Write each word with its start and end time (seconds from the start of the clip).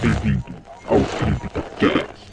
Bem-vindo 0.00 0.44
ao 0.88 0.98
CryptoCast. 0.98 2.29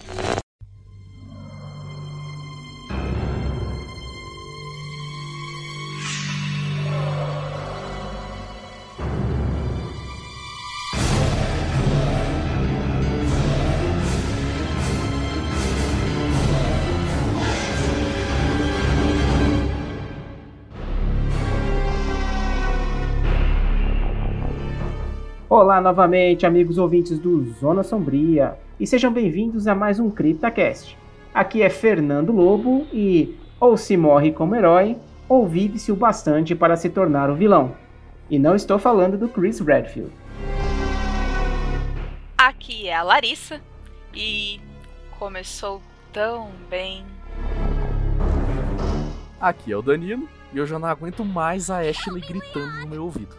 Olá 25.78 25.92
novamente, 25.92 26.44
amigos 26.44 26.80
ouvintes 26.80 27.20
do 27.20 27.54
Zona 27.54 27.84
Sombria, 27.84 28.58
e 28.80 28.88
sejam 28.88 29.14
bem-vindos 29.14 29.68
a 29.68 29.76
mais 29.76 30.00
um 30.00 30.10
CryptaCast. 30.10 30.98
Aqui 31.32 31.62
é 31.62 31.70
Fernando 31.70 32.32
Lobo 32.32 32.88
e 32.92 33.38
ou 33.60 33.78
se 33.78 33.96
morre 33.96 34.32
como 34.32 34.56
herói, 34.56 34.98
ou 35.30 35.48
vive-se 35.48 35.92
o 35.92 35.96
bastante 35.96 36.56
para 36.56 36.76
se 36.76 36.90
tornar 36.90 37.30
o 37.30 37.36
vilão. 37.36 37.76
E 38.28 38.40
não 38.40 38.56
estou 38.56 38.80
falando 38.80 39.20
do 39.20 39.30
Chris 39.30 39.60
Redfield. 39.60 40.12
Aqui 42.36 42.88
é 42.88 42.96
a 42.96 43.04
Larissa 43.04 43.62
e 44.16 44.60
começou 45.20 45.80
tão 46.12 46.50
bem. 46.72 47.06
Aqui 49.40 49.72
é 49.72 49.78
o 49.78 49.84
Danilo 49.84 50.28
e 50.52 50.58
eu 50.58 50.66
já 50.66 50.80
não 50.80 50.88
aguento 50.88 51.24
mais 51.24 51.70
a 51.70 51.82
Ashley 51.82 52.24
gritando 52.28 52.82
no 52.82 52.88
meu 52.88 53.04
ouvido. 53.04 53.38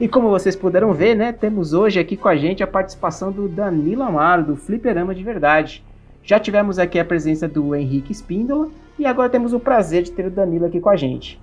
E 0.00 0.06
como 0.06 0.30
vocês 0.30 0.54
puderam 0.54 0.92
ver, 0.92 1.16
né, 1.16 1.32
temos 1.32 1.72
hoje 1.72 1.98
aqui 1.98 2.16
com 2.16 2.28
a 2.28 2.36
gente 2.36 2.62
a 2.62 2.68
participação 2.68 3.32
do 3.32 3.48
Danilo 3.48 4.04
Amaro, 4.04 4.44
do 4.44 4.56
Fliperama 4.56 5.12
de 5.12 5.24
Verdade. 5.24 5.84
Já 6.22 6.38
tivemos 6.38 6.78
aqui 6.78 7.00
a 7.00 7.04
presença 7.04 7.48
do 7.48 7.74
Henrique 7.74 8.12
Espíndola 8.12 8.68
e 8.96 9.04
agora 9.04 9.28
temos 9.28 9.52
o 9.52 9.58
prazer 9.58 10.04
de 10.04 10.12
ter 10.12 10.26
o 10.26 10.30
Danilo 10.30 10.66
aqui 10.66 10.78
com 10.78 10.88
a 10.88 10.94
gente. 10.94 11.40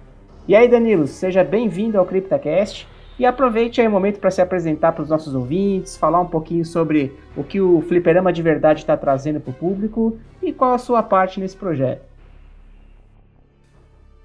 E 0.48 0.56
aí, 0.56 0.70
Danilo, 0.70 1.06
seja 1.06 1.44
bem-vindo 1.44 2.00
ao 2.00 2.06
CryptaCast 2.06 2.88
e 3.20 3.26
aproveite 3.26 3.82
aí 3.82 3.88
o 3.88 3.92
momento 3.92 4.22
para 4.22 4.32
se 4.32 4.42
apresentar 4.42 4.94
para 4.94 5.04
os 5.04 5.10
nossos 5.10 5.36
ouvintes, 5.36 5.98
falar 5.98 6.22
um 6.22 6.28
pouquinho 6.28 6.64
sobre 6.64 7.12
o 7.36 7.44
que 7.44 7.60
o 7.60 7.82
Fliperama 7.82 8.32
de 8.32 8.42
Verdade 8.42 8.80
está 8.80 8.96
trazendo 8.96 9.42
para 9.42 9.52
o 9.52 9.54
público 9.54 10.18
e 10.42 10.54
qual 10.54 10.74
a 10.74 10.78
sua 10.78 11.04
parte 11.04 11.42
nesse 11.42 11.58
projeto. 11.58 12.06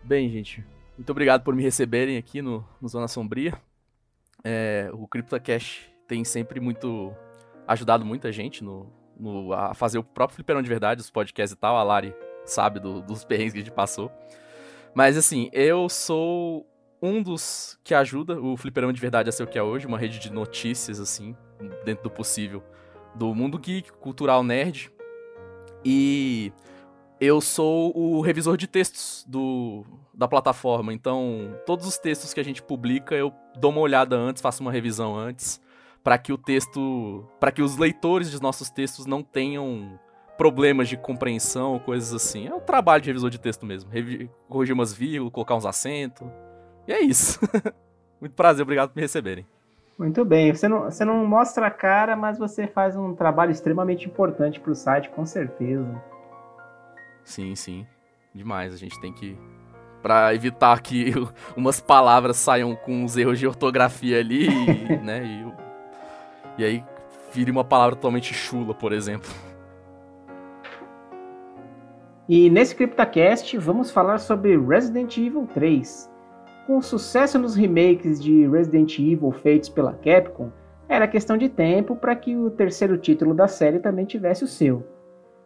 Bem, 0.05 0.28
gente, 0.28 0.65
muito 0.97 1.11
obrigado 1.11 1.42
por 1.42 1.53
me 1.53 1.65
receberem 1.65 2.17
aqui 2.17 2.41
no, 2.41 2.65
no 2.81 2.89
Zona 2.89 3.09
Sombria. 3.09 3.55
É, 4.44 4.91
o 4.92 5.06
CryptoCash 5.06 5.91
tem 6.06 6.24
sempre 6.24 6.60
muito 6.60 7.14
ajudado 7.66 8.05
muita 8.05 8.33
gente 8.33 8.64
no, 8.64 8.92
no, 9.19 9.52
a 9.52 9.74
fazer 9.74 9.98
o 9.98 10.05
próprio 10.05 10.36
Fliperão 10.36 10.62
de 10.62 10.69
Verdade, 10.69 11.00
os 11.00 11.10
podcasts 11.10 11.52
e 11.52 11.56
tal. 11.56 11.77
A 11.77 11.82
Lari 11.82 12.14
sabe 12.44 12.80
do, 12.80 13.00
dos 13.00 13.22
perrengues 13.27 13.52
que 13.52 13.60
a 13.60 13.62
gente 13.62 13.74
passou. 13.74 14.10
Mas 14.94 15.16
assim, 15.16 15.48
eu 15.52 15.88
sou 15.88 16.66
um 17.02 17.22
dos 17.22 17.78
que 17.82 17.94
ajuda 17.94 18.41
o 18.41 18.56
Fliperão 18.56 18.92
de 18.92 19.00
Verdade 19.00 19.28
a 19.28 19.32
ser 19.32 19.42
o 19.42 19.47
que 19.47 19.58
é 19.58 19.62
hoje, 19.62 19.86
uma 19.86 19.98
rede 19.98 20.19
de 20.19 20.30
notícias, 20.30 21.00
assim, 21.00 21.36
dentro 21.84 22.04
do 22.04 22.10
possível, 22.10 22.62
do 23.14 23.34
mundo 23.34 23.58
geek, 23.58 23.92
cultural 23.92 24.42
nerd. 24.42 24.91
E 25.84 26.52
eu 27.20 27.40
sou 27.40 27.96
o 27.96 28.20
revisor 28.22 28.56
de 28.56 28.66
textos 28.66 29.24
do, 29.28 29.84
da 30.14 30.26
plataforma. 30.26 30.92
Então, 30.92 31.54
todos 31.66 31.86
os 31.86 31.98
textos 31.98 32.32
que 32.32 32.40
a 32.40 32.44
gente 32.44 32.62
publica, 32.62 33.14
eu 33.14 33.32
dou 33.58 33.70
uma 33.70 33.80
olhada 33.80 34.16
antes, 34.16 34.40
faço 34.40 34.62
uma 34.62 34.72
revisão 34.72 35.14
antes, 35.14 35.60
para 36.02 36.16
que 36.16 36.32
o 36.32 36.38
texto, 36.38 37.26
para 37.38 37.52
que 37.52 37.60
os 37.60 37.76
leitores 37.76 38.30
de 38.30 38.41
nossos 38.41 38.70
textos 38.70 39.04
não 39.04 39.22
tenham 39.22 40.00
problemas 40.38 40.88
de 40.88 40.97
compreensão, 40.97 41.78
coisas 41.78 42.14
assim. 42.14 42.48
É 42.48 42.54
um 42.54 42.60
trabalho 42.60 43.03
de 43.03 43.10
revisor 43.10 43.28
de 43.28 43.38
texto 43.38 43.66
mesmo, 43.66 43.91
Revi 43.91 44.30
corrigir 44.48 44.75
umas 44.75 44.94
vírgulas, 44.94 45.34
colocar 45.34 45.54
uns 45.54 45.66
acentos. 45.66 46.26
E 46.88 46.92
é 46.92 47.03
isso. 47.03 47.38
Muito 48.19 48.32
prazer, 48.32 48.62
obrigado 48.62 48.88
por 48.88 48.97
me 48.97 49.03
receberem. 49.03 49.47
Muito 49.98 50.25
bem, 50.25 50.54
você 50.54 50.66
não, 50.66 50.84
você 50.84 51.04
não 51.04 51.26
mostra 51.26 51.66
a 51.66 51.70
cara, 51.70 52.16
mas 52.16 52.38
você 52.38 52.66
faz 52.66 52.97
um 52.97 53.14
trabalho 53.14 53.50
extremamente 53.50 54.06
importante 54.06 54.59
para 54.59 54.72
o 54.72 54.75
site, 54.75 55.10
com 55.10 55.26
certeza. 55.26 56.03
Sim, 57.25 57.54
sim. 57.54 57.86
Demais. 58.34 58.72
A 58.72 58.76
gente 58.76 59.00
tem 59.00 59.12
que. 59.12 59.36
Pra 60.03 60.34
evitar 60.34 60.81
que 60.81 61.12
umas 61.56 61.81
palavras 61.81 62.36
saiam 62.36 62.75
com 62.75 63.04
uns 63.04 63.16
erros 63.16 63.38
de 63.38 63.47
ortografia 63.47 64.19
ali, 64.19 64.48
e, 64.48 64.97
né? 65.04 65.22
E, 65.25 66.62
e 66.62 66.64
aí 66.64 66.84
vire 67.32 67.50
uma 67.50 67.64
palavra 67.64 67.97
totalmente 67.97 68.32
chula, 68.32 68.75
por 68.75 68.92
exemplo. 68.92 69.30
E 72.28 72.48
nesse 72.48 72.76
CryptaCast 72.76 73.59
vamos 73.59 73.91
falar 73.91 74.19
sobre 74.19 74.56
Resident 74.56 75.16
Evil 75.16 75.48
3. 75.53 76.09
Com 76.66 76.80
sucesso 76.80 77.38
nos 77.38 77.56
remakes 77.56 78.22
de 78.22 78.47
Resident 78.47 78.98
Evil 78.98 79.32
feitos 79.32 79.69
pela 79.69 79.94
Capcom, 79.94 80.53
era 80.88 81.09
questão 81.09 81.36
de 81.36 81.48
tempo 81.48 81.97
para 81.97 82.14
que 82.14 82.36
o 82.36 82.50
terceiro 82.50 82.97
título 82.97 83.34
da 83.34 83.48
série 83.48 83.80
também 83.80 84.04
tivesse 84.04 84.44
o 84.44 84.48
seu. 84.48 84.86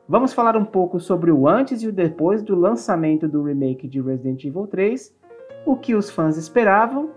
Vamos 0.06 0.34
falar 0.34 0.54
um 0.54 0.66
pouco 0.66 1.00
sobre 1.00 1.30
o 1.30 1.48
antes 1.48 1.82
e 1.82 1.88
o 1.88 1.92
depois 1.92 2.42
do 2.42 2.54
lançamento 2.54 3.26
do 3.26 3.42
remake 3.42 3.88
de 3.88 4.02
Resident 4.02 4.44
Evil 4.44 4.66
3, 4.66 5.16
o 5.64 5.76
que 5.76 5.94
os 5.94 6.10
fãs 6.10 6.36
esperavam 6.36 7.10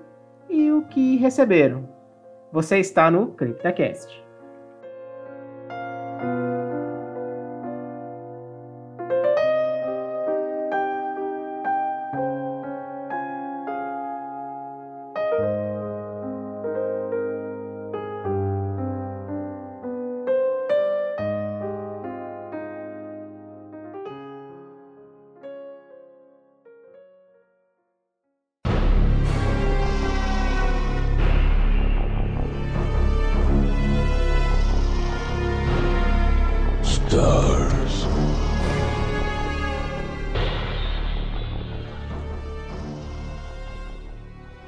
e 0.50 0.72
o 0.72 0.84
que 0.84 1.18
receberam. 1.18 1.90
Você 2.50 2.80
está 2.80 3.12
no 3.12 3.28
CryptaCast. 3.34 4.27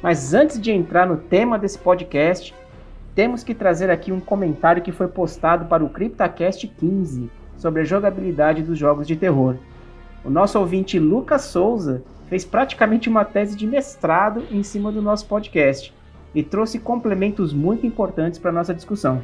Mas 0.09 0.34
antes 0.34 0.59
de 0.59 0.72
entrar 0.72 1.06
no 1.06 1.18
tema 1.18 1.59
desse 1.59 1.78
podcast, 1.78 2.52
temos 3.14 3.44
que 3.44 3.53
trazer 3.53 3.92
aqui 3.92 4.12
um 4.12 4.20
comentário 4.20 4.81
que 4.81 4.92
foi 4.92 5.08
postado 5.08 5.66
para 5.66 5.86
o 5.86 5.90
CryptaCast 5.92 6.68
15 6.68 7.30
sobre 7.56 7.84
a 7.84 7.86
jogabilidade 7.86 8.64
dos 8.64 8.75
jogos 8.75 9.06
de 9.06 9.16
terror. 9.16 9.58
O 10.25 10.30
nosso 10.31 10.58
ouvinte 10.58 10.97
Lucas 10.97 11.44
Souza 11.44 12.02
fez 12.28 12.44
praticamente 12.44 13.08
uma 13.08 13.24
tese 13.24 13.56
de 13.56 13.68
mestrado 13.68 14.42
em 14.50 14.64
cima 14.64 14.92
do 14.92 15.00
nosso 15.00 15.28
podcast 15.28 15.94
e 16.34 16.41
trouxe 16.41 16.80
complementos 16.80 17.53
muito 17.53 17.86
importantes 17.86 18.40
para 18.40 18.52
nossa 18.52 18.74
discussão. 18.74 19.24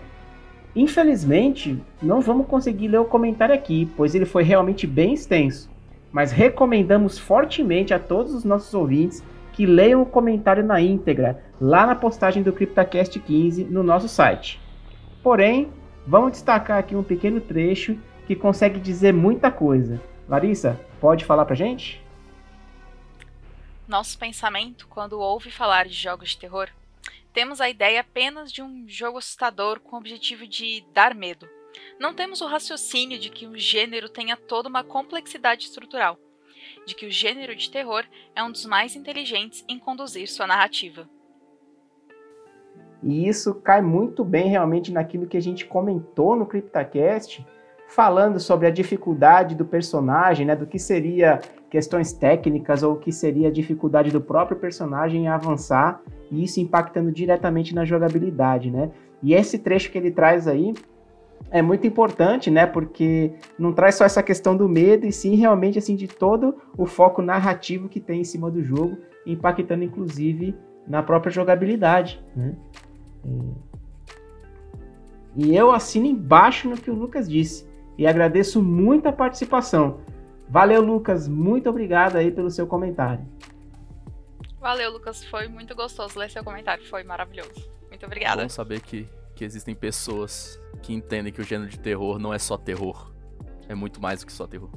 Infelizmente, 0.76 1.82
não 2.00 2.22
vamos 2.22 2.46
conseguir 2.46 2.90
ler 2.90 3.00
o 3.00 3.06
comentário 3.06 3.56
aqui, 3.56 3.92
pois 3.98 4.14
ele 4.14 4.26
foi 4.26 4.44
realmente 4.44 4.86
bem 4.86 5.16
extenso, 5.16 5.68
mas 6.12 6.32
recomendamos 6.32 7.18
fortemente 7.18 7.92
a 7.92 7.98
todos 7.98 8.36
os 8.36 8.44
nossos 8.44 8.72
ouvintes 8.76 9.24
que 9.56 9.66
leiam 9.66 10.02
o 10.02 10.06
comentário 10.06 10.62
na 10.62 10.82
íntegra, 10.82 11.42
lá 11.62 11.88
na 11.88 11.96
postagem 11.96 12.44
do 12.44 12.52
CryptaCast 12.52 13.18
15 13.18 13.64
no 13.64 13.84
nosso 13.84 14.10
site. 14.10 14.60
Porém, 15.24 15.72
vamos 16.06 16.34
destacar 16.34 16.78
aqui 16.78 16.94
um 16.94 17.02
pequeno 17.02 17.40
trecho 17.40 17.98
que 18.28 18.36
consegue 18.36 18.82
dizer 18.82 19.14
muita 19.14 19.50
coisa. 19.50 20.02
Larissa, 20.28 20.78
pode 21.00 21.24
falar 21.24 21.46
pra 21.46 21.56
gente? 21.56 22.04
Nosso 23.88 24.20
pensamento 24.20 24.90
quando 24.90 25.22
ouve 25.22 25.50
falar 25.50 25.86
de 25.86 25.94
jogos 25.94 26.32
de 26.32 26.40
terror, 26.40 26.68
temos 27.32 27.62
a 27.62 27.70
ideia 27.70 28.02
apenas 28.02 28.52
de 28.52 28.62
um 28.62 28.84
jogo 28.90 29.20
assustador 29.20 29.80
com 29.80 29.96
o 29.96 30.00
objetivo 30.00 30.46
de 30.46 30.84
dar 30.94 31.16
medo. 31.16 31.48
Não 31.98 32.14
temos 32.14 32.42
o 32.42 32.48
raciocínio 32.48 33.18
de 33.18 33.30
que 33.30 33.48
um 33.48 33.58
gênero 33.58 34.10
tenha 34.10 34.36
toda 34.36 34.68
uma 34.68 34.84
complexidade 34.84 35.64
estrutural 35.64 36.20
de 36.86 36.96
que 36.96 37.06
o 37.06 37.12
gênero 37.12 37.56
de 37.56 37.70
terror 37.70 38.04
é 38.36 38.44
um 38.44 38.52
dos 38.52 38.66
mais 38.66 38.96
inteligentes 38.96 39.64
em 39.68 39.80
conduzir 39.80 40.28
sua 40.28 40.48
narrativa. 40.48 41.10
E 43.04 43.28
isso 43.28 43.54
cai 43.56 43.82
muito 43.82 44.24
bem 44.24 44.50
realmente 44.50 44.92
naquilo 44.92 45.28
que 45.28 45.38
a 45.38 45.42
gente 45.42 45.66
comentou 45.66 46.36
no 46.36 46.46
CryptaCast, 46.46 47.46
falando 47.88 48.40
sobre 48.40 48.68
a 48.68 48.72
dificuldade 48.72 49.54
do 49.54 49.66
personagem, 49.66 50.46
né, 50.46 50.56
do 50.56 50.66
que 50.66 50.80
seria 50.80 51.40
questões 51.70 52.14
técnicas 52.14 52.82
ou 52.84 52.94
o 52.94 53.00
que 53.00 53.12
seria 53.12 53.50
a 53.50 53.52
dificuldade 53.52 54.10
do 54.10 54.22
próprio 54.22 54.58
personagem 54.58 55.26
em 55.26 55.28
avançar 55.28 56.02
e 56.32 56.44
isso 56.44 56.60
impactando 56.60 57.12
diretamente 57.12 57.76
na 57.76 57.86
jogabilidade, 57.86 58.72
né? 58.72 58.92
E 59.22 59.34
esse 59.34 59.60
trecho 59.60 59.92
que 59.92 59.98
ele 59.98 60.12
traz 60.12 60.48
aí 60.48 60.74
é 61.52 61.62
muito 61.62 61.86
importante, 61.88 62.50
né? 62.50 62.66
Porque 62.66 63.34
não 63.58 63.72
traz 63.72 63.96
só 63.96 64.06
essa 64.06 64.24
questão 64.24 64.56
do 64.56 64.68
medo, 64.68 65.06
e 65.06 65.12
sim 65.12 65.36
realmente 65.36 65.78
assim 65.78 65.96
de 65.96 66.08
todo 66.08 66.56
o 66.78 66.86
foco 66.86 67.22
narrativo 67.22 67.88
que 67.88 68.00
tem 68.00 68.22
em 68.22 68.26
cima 68.26 68.50
do 68.52 68.64
jogo, 68.64 68.98
impactando 69.26 69.84
inclusive 69.84 70.56
na 70.88 71.02
própria 71.02 71.32
jogabilidade, 71.32 72.24
né? 72.36 72.56
E 75.36 75.56
eu 75.56 75.72
assino 75.72 76.06
embaixo 76.06 76.70
no 76.70 76.78
que 76.78 76.90
o 76.90 76.96
Lucas 76.96 77.30
disse 77.30 77.68
e 77.98 78.08
agradeço 78.08 78.62
muito 78.62 79.08
a 79.08 79.12
participação. 79.12 80.00
Valeu, 80.48 80.82
Lucas, 80.82 81.28
muito 81.28 81.70
obrigado 81.70 82.16
aí 82.18 82.32
pelo 82.32 82.50
seu 82.52 82.68
comentário. 82.68 83.26
Valeu, 84.60 84.92
Lucas, 84.92 85.24
foi 85.26 85.48
muito 85.48 85.76
gostoso 85.76 86.18
ler 86.18 86.30
seu 86.30 86.44
comentário, 86.44 86.86
foi 86.88 87.04
maravilhoso. 87.04 87.70
Muito 87.90 88.06
obrigada. 88.06 88.42
É 88.42 88.46
bom 88.46 88.50
saber 88.50 88.82
que, 88.82 89.08
que 89.36 89.44
existem 89.44 89.76
pessoas 89.76 90.60
que 90.86 90.94
entendem 90.94 91.34
que 91.34 91.42
o 91.42 91.44
gênero 91.44 91.70
de 91.70 91.80
terror 91.80 92.20
não 92.20 92.32
é 92.32 92.38
só 92.38 92.58
terror. 92.58 93.12
É 93.68 93.74
muito 93.74 94.00
mais 94.00 94.20
do 94.20 94.28
que 94.28 94.32
só 94.32 94.46
terror. 94.46 94.70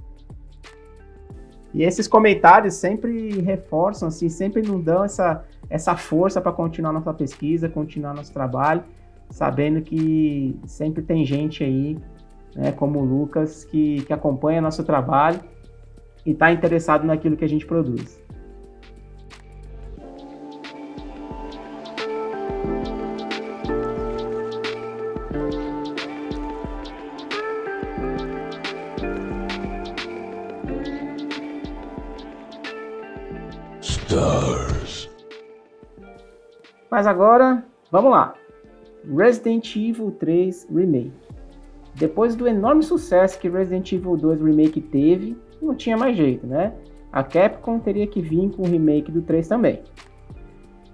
E 1.75 1.83
esses 1.83 2.09
comentários 2.09 2.75
sempre 2.75 3.43
reforçam, 3.43 4.09
assim, 4.09 4.31
sempre 4.31 4.63
nos 4.63 4.83
dão 4.83 5.05
essa, 5.05 5.45
essa 5.69 5.95
força 5.97 6.41
para 6.41 6.51
continuar 6.51 6.95
nossa 6.95 7.13
pesquisa, 7.13 7.69
continuar 7.69 8.15
nosso 8.15 8.33
trabalho, 8.33 8.83
sabendo 9.29 9.83
que 9.83 10.59
sempre 10.65 11.03
tem 11.03 11.27
gente 11.27 11.63
aí, 11.63 11.99
né, 12.57 12.73
como 12.73 13.01
o 13.01 13.05
Lucas, 13.05 13.65
que, 13.65 14.01
que 14.07 14.13
acompanha 14.13 14.63
nosso 14.63 14.83
trabalho 14.83 15.41
e 16.25 16.31
está 16.31 16.51
interessado 16.51 17.05
naquilo 17.05 17.37
que 17.37 17.45
a 17.45 17.49
gente 17.49 17.67
produz. 17.67 18.19
Mas 36.99 37.07
agora, 37.07 37.65
vamos 37.93 38.11
lá. 38.11 38.35
Resident 39.17 39.77
Evil 39.77 40.11
3 40.19 40.67
Remake. 40.69 41.13
Depois 41.95 42.35
do 42.35 42.49
enorme 42.49 42.83
sucesso 42.83 43.39
que 43.39 43.49
Resident 43.49 43.93
Evil 43.93 44.17
2 44.17 44.43
Remake 44.43 44.81
teve, 44.81 45.37
não 45.63 45.77
tinha 45.77 45.97
mais 45.97 46.17
jeito, 46.17 46.45
né? 46.45 46.73
A 47.13 47.23
Capcom 47.23 47.79
teria 47.79 48.05
que 48.05 48.21
vir 48.21 48.51
com 48.51 48.63
o 48.63 48.67
remake 48.67 49.13
do 49.13 49.23
3 49.23 49.47
também. 49.47 49.81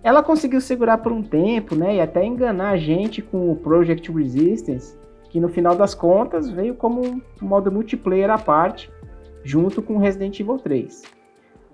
Ela 0.02 0.22
conseguiu 0.22 0.60
segurar 0.60 0.98
por 0.98 1.10
um 1.10 1.22
tempo, 1.22 1.74
né, 1.74 1.96
e 1.96 2.00
até 2.02 2.22
enganar 2.22 2.72
a 2.72 2.76
gente 2.76 3.22
com 3.22 3.50
o 3.50 3.56
Project 3.56 4.12
Resistance, 4.12 4.98
que 5.30 5.40
no 5.40 5.48
final 5.48 5.74
das 5.74 5.94
contas 5.94 6.50
veio 6.50 6.74
como 6.74 7.00
um 7.00 7.22
modo 7.40 7.72
multiplayer 7.72 8.28
à 8.28 8.36
parte, 8.36 8.92
junto 9.42 9.80
com 9.80 9.96
Resident 9.96 10.38
Evil 10.38 10.58
3. 10.58 11.02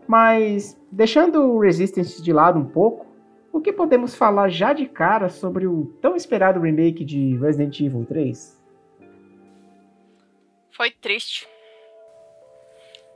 Mas 0.07 0.81
deixando 0.89 1.43
o 1.43 1.59
Resistance 1.59 2.23
de 2.23 2.33
lado 2.33 2.61
um 2.61 2.65
pouco, 2.65 3.10
o 3.53 3.61
que 3.61 3.73
podemos 3.73 4.15
falar 4.15 4.49
já 4.49 4.73
de 4.73 4.87
cara 4.87 5.29
sobre 5.29 5.67
o 5.67 5.87
tão 6.01 6.15
esperado 6.15 6.61
remake 6.61 7.05
de 7.05 7.37
Resident 7.37 7.81
Evil 7.81 8.05
3? 8.07 8.61
Foi 10.71 10.91
triste. 10.91 11.49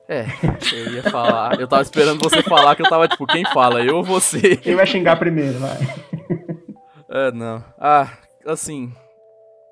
É, 0.08 0.26
eu 0.72 0.92
ia 0.92 1.02
falar. 1.02 1.58
Eu 1.58 1.66
tava 1.66 1.82
esperando 1.82 2.22
você 2.22 2.42
falar 2.42 2.76
que 2.76 2.82
eu 2.82 2.88
tava 2.88 3.08
tipo, 3.08 3.26
quem 3.26 3.44
fala? 3.52 3.82
Eu 3.82 3.96
ou 3.96 4.04
você? 4.04 4.56
Quem 4.56 4.74
vai 4.74 4.86
xingar 4.86 5.16
primeiro, 5.16 5.58
vai. 5.58 5.78
É, 7.08 7.30
não. 7.32 7.64
Ah, 7.78 8.18
assim. 8.44 8.92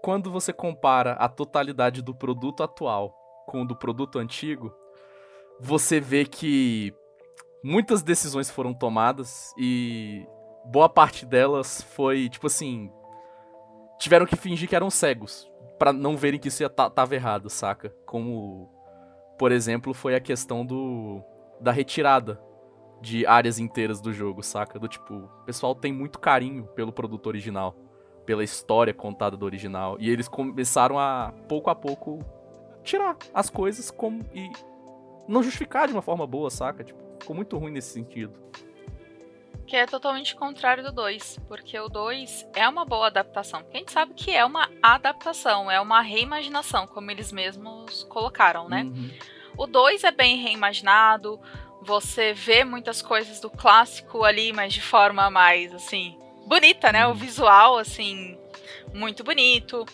Quando 0.02 0.30
você 0.30 0.52
compara 0.52 1.12
a 1.12 1.28
totalidade 1.28 2.02
do 2.02 2.14
produto 2.14 2.62
atual 2.62 3.14
com 3.46 3.62
o 3.62 3.66
do 3.66 3.76
produto 3.76 4.18
antigo, 4.18 4.72
você 5.60 6.00
vê 6.00 6.24
que 6.24 6.92
muitas 7.62 8.02
decisões 8.02 8.50
foram 8.50 8.74
tomadas 8.74 9.52
e 9.56 10.26
boa 10.64 10.88
parte 10.88 11.26
delas 11.26 11.82
foi, 11.82 12.28
tipo 12.28 12.46
assim. 12.46 12.90
Tiveram 13.98 14.26
que 14.26 14.36
fingir 14.36 14.68
que 14.68 14.76
eram 14.76 14.90
cegos. 14.90 15.50
para 15.78 15.92
não 15.92 16.16
verem 16.16 16.38
que 16.38 16.48
isso 16.48 16.62
ia 16.62 16.68
tava 16.68 17.14
errado, 17.14 17.48
saca? 17.48 17.90
Como, 18.06 18.68
por 19.38 19.52
exemplo, 19.52 19.94
foi 19.94 20.14
a 20.14 20.20
questão 20.20 20.64
do. 20.64 21.22
da 21.60 21.72
retirada 21.72 22.40
de 23.00 23.26
áreas 23.26 23.58
inteiras 23.58 24.00
do 24.00 24.12
jogo, 24.12 24.42
saca? 24.42 24.78
Do 24.78 24.88
tipo, 24.88 25.14
o 25.14 25.44
pessoal 25.44 25.74
tem 25.74 25.92
muito 25.92 26.18
carinho 26.20 26.64
pelo 26.68 26.92
produto 26.92 27.26
original, 27.26 27.74
pela 28.24 28.44
história 28.44 28.94
contada 28.94 29.36
do 29.36 29.44
original. 29.44 29.96
E 29.98 30.08
eles 30.08 30.28
começaram 30.28 30.98
a, 30.98 31.32
pouco 31.48 31.68
a 31.68 31.74
pouco, 31.74 32.24
tirar 32.82 33.16
as 33.34 33.50
coisas 33.50 33.90
como. 33.90 34.24
e 34.34 34.50
não 35.28 35.42
justificar 35.42 35.86
de 35.86 35.92
uma 35.92 36.02
forma 36.02 36.26
boa, 36.26 36.50
saca? 36.50 36.84
Tipo, 36.84 37.00
ficou 37.20 37.34
muito 37.34 37.56
ruim 37.56 37.72
nesse 37.72 37.92
sentido 37.92 38.32
que 39.66 39.76
é 39.76 39.86
totalmente 39.86 40.34
contrário 40.34 40.82
do 40.82 40.92
2, 40.92 41.40
porque 41.48 41.78
o 41.78 41.88
2 41.88 42.46
é 42.54 42.68
uma 42.68 42.84
boa 42.84 43.06
adaptação. 43.06 43.64
a 43.72 43.76
gente 43.76 43.92
sabe 43.92 44.14
que 44.14 44.30
é 44.30 44.44
uma 44.44 44.68
adaptação, 44.82 45.70
é 45.70 45.80
uma 45.80 46.00
reimaginação, 46.00 46.86
como 46.86 47.10
eles 47.10 47.32
mesmos 47.32 48.04
colocaram, 48.04 48.68
né? 48.68 48.82
Uhum. 48.82 49.10
O 49.56 49.66
2 49.66 50.04
é 50.04 50.10
bem 50.10 50.36
reimaginado, 50.36 51.40
você 51.80 52.32
vê 52.32 52.64
muitas 52.64 53.02
coisas 53.02 53.40
do 53.40 53.50
clássico 53.50 54.24
ali, 54.24 54.52
mas 54.52 54.72
de 54.72 54.80
forma 54.80 55.30
mais, 55.30 55.72
assim, 55.74 56.18
bonita, 56.46 56.92
né? 56.92 57.06
O 57.06 57.10
uhum. 57.10 57.14
visual, 57.14 57.78
assim, 57.78 58.38
muito 58.92 59.24
bonito. 59.24 59.86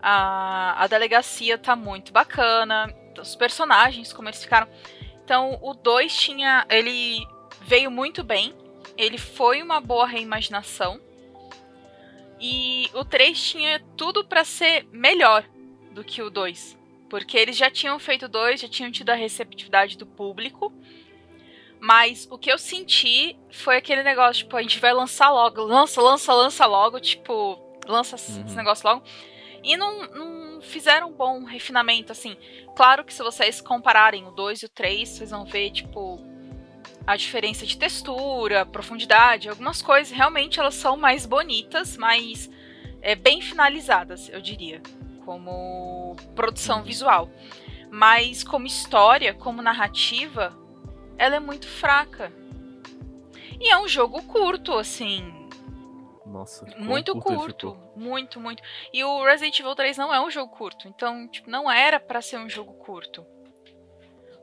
A, 0.00 0.82
a 0.82 0.86
delegacia 0.86 1.58
tá 1.58 1.74
muito 1.74 2.12
bacana, 2.12 2.94
os 3.18 3.34
personagens, 3.34 4.12
como 4.12 4.28
eles 4.28 4.42
ficaram. 4.42 4.68
Então, 5.24 5.58
o 5.62 5.74
2 5.74 6.14
tinha. 6.16 6.64
Ele 6.68 7.26
veio 7.62 7.90
muito 7.90 8.22
bem 8.22 8.54
ele 8.96 9.18
foi 9.18 9.62
uma 9.62 9.80
boa 9.80 10.06
reimaginação. 10.06 11.00
E 12.40 12.90
o 12.92 13.04
3 13.04 13.40
tinha 13.40 13.80
tudo 13.96 14.24
para 14.24 14.44
ser 14.44 14.86
melhor 14.92 15.44
do 15.92 16.04
que 16.04 16.22
o 16.22 16.30
2. 16.30 16.76
Porque 17.08 17.36
eles 17.36 17.56
já 17.56 17.70
tinham 17.70 17.98
feito 17.98 18.28
dois, 18.28 18.60
já 18.60 18.68
tinham 18.68 18.90
tido 18.90 19.10
a 19.10 19.14
receptividade 19.14 19.96
do 19.96 20.06
público. 20.06 20.72
Mas 21.78 22.26
o 22.30 22.38
que 22.38 22.50
eu 22.50 22.58
senti 22.58 23.38
foi 23.50 23.76
aquele 23.76 24.02
negócio, 24.02 24.44
tipo, 24.44 24.56
a 24.56 24.62
gente 24.62 24.80
vai 24.80 24.92
lançar 24.92 25.30
logo. 25.30 25.62
Lança, 25.62 26.00
lança, 26.02 26.32
lança 26.34 26.66
logo. 26.66 26.98
Tipo, 26.98 27.58
lança 27.86 28.16
uhum. 28.16 28.44
esse 28.44 28.56
negócio 28.56 28.88
logo. 28.88 29.04
E 29.62 29.76
não, 29.76 30.06
não 30.08 30.60
fizeram 30.62 31.10
um 31.10 31.12
bom 31.12 31.44
refinamento, 31.44 32.12
assim. 32.12 32.36
Claro 32.74 33.04
que 33.04 33.14
se 33.14 33.22
vocês 33.22 33.60
compararem 33.60 34.26
o 34.26 34.30
2 34.30 34.62
e 34.62 34.66
o 34.66 34.68
3, 34.68 35.08
vocês 35.08 35.30
vão 35.30 35.44
ver, 35.44 35.70
tipo, 35.70 36.20
a 37.06 37.16
diferença 37.16 37.64
de 37.64 37.78
textura, 37.78 38.66
profundidade, 38.66 39.48
algumas 39.48 39.80
coisas 39.80 40.10
realmente 40.12 40.58
elas 40.58 40.74
são 40.74 40.96
mais 40.96 41.24
bonitas, 41.24 41.96
mais 41.96 42.50
é, 43.00 43.14
bem 43.14 43.40
finalizadas, 43.40 44.28
eu 44.28 44.40
diria, 44.40 44.82
como 45.24 46.16
produção 46.34 46.82
visual. 46.82 47.30
Mas 47.90 48.42
como 48.42 48.66
história, 48.66 49.32
como 49.32 49.62
narrativa, 49.62 50.52
ela 51.16 51.36
é 51.36 51.40
muito 51.40 51.68
fraca. 51.68 52.32
E 53.60 53.70
é 53.70 53.78
um 53.78 53.86
jogo 53.86 54.22
curto, 54.24 54.76
assim. 54.76 55.32
Nossa, 56.26 56.66
muito 56.76 57.16
curto, 57.20 57.78
muito, 57.94 58.40
muito. 58.40 58.60
E 58.92 59.04
o 59.04 59.24
Resident 59.24 59.60
Evil 59.60 59.76
3 59.76 59.96
não 59.96 60.12
é 60.12 60.20
um 60.20 60.30
jogo 60.30 60.52
curto, 60.52 60.88
então 60.88 61.28
tipo, 61.28 61.48
não 61.48 61.70
era 61.70 62.00
para 62.00 62.20
ser 62.20 62.36
um 62.38 62.48
jogo 62.48 62.74
curto. 62.74 63.24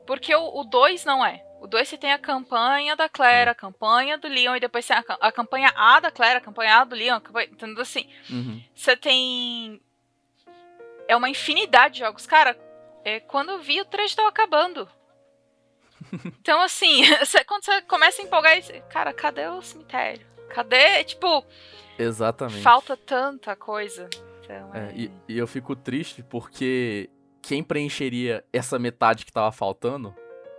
Porque 0.06 0.34
o, 0.34 0.60
o 0.60 0.64
2 0.64 1.04
não 1.04 1.24
é. 1.24 1.44
O 1.64 1.66
2 1.66 1.88
você 1.88 1.96
tem 1.96 2.12
a 2.12 2.18
campanha 2.18 2.94
da 2.94 3.08
Claire, 3.08 3.48
a 3.48 3.54
campanha 3.54 4.18
do 4.18 4.28
Leon, 4.28 4.54
e 4.54 4.60
depois 4.60 4.86
tem 4.86 4.94
a, 4.94 5.02
a 5.18 5.32
campanha 5.32 5.72
A 5.74 5.98
da 5.98 6.10
Claire, 6.10 6.36
a 6.36 6.40
campanha 6.42 6.76
A 6.76 6.84
do 6.84 6.94
Leon, 6.94 7.18
campanha, 7.20 7.48
entendeu 7.50 7.80
assim? 7.80 8.06
Uhum. 8.28 8.62
Você 8.74 8.94
tem. 8.94 9.80
É 11.08 11.16
uma 11.16 11.30
infinidade 11.30 11.94
de 11.94 12.00
jogos. 12.00 12.26
Cara, 12.26 12.54
é, 13.02 13.18
quando 13.18 13.48
eu 13.48 13.62
vi, 13.62 13.80
o 13.80 13.84
3 13.86 14.14
tava 14.14 14.28
acabando. 14.28 14.86
então, 16.38 16.60
assim, 16.60 17.02
você, 17.24 17.42
quando 17.44 17.64
você 17.64 17.80
começa 17.80 18.20
a 18.20 18.26
empolgar, 18.26 18.62
você, 18.62 18.80
cara, 18.90 19.14
cadê 19.14 19.48
o 19.48 19.62
cemitério? 19.62 20.26
Cadê? 20.50 21.02
Tipo. 21.04 21.46
Exatamente. 21.98 22.60
Falta 22.60 22.94
tanta 22.94 23.56
coisa. 23.56 24.10
Então, 24.42 24.74
é... 24.74 24.80
É, 24.80 24.92
e, 24.94 25.10
e 25.26 25.38
eu 25.38 25.46
fico 25.46 25.74
triste 25.74 26.22
porque 26.22 27.08
quem 27.40 27.64
preencheria 27.64 28.44
essa 28.52 28.78
metade 28.78 29.24
que 29.24 29.32
tava 29.32 29.50
faltando 29.50 30.14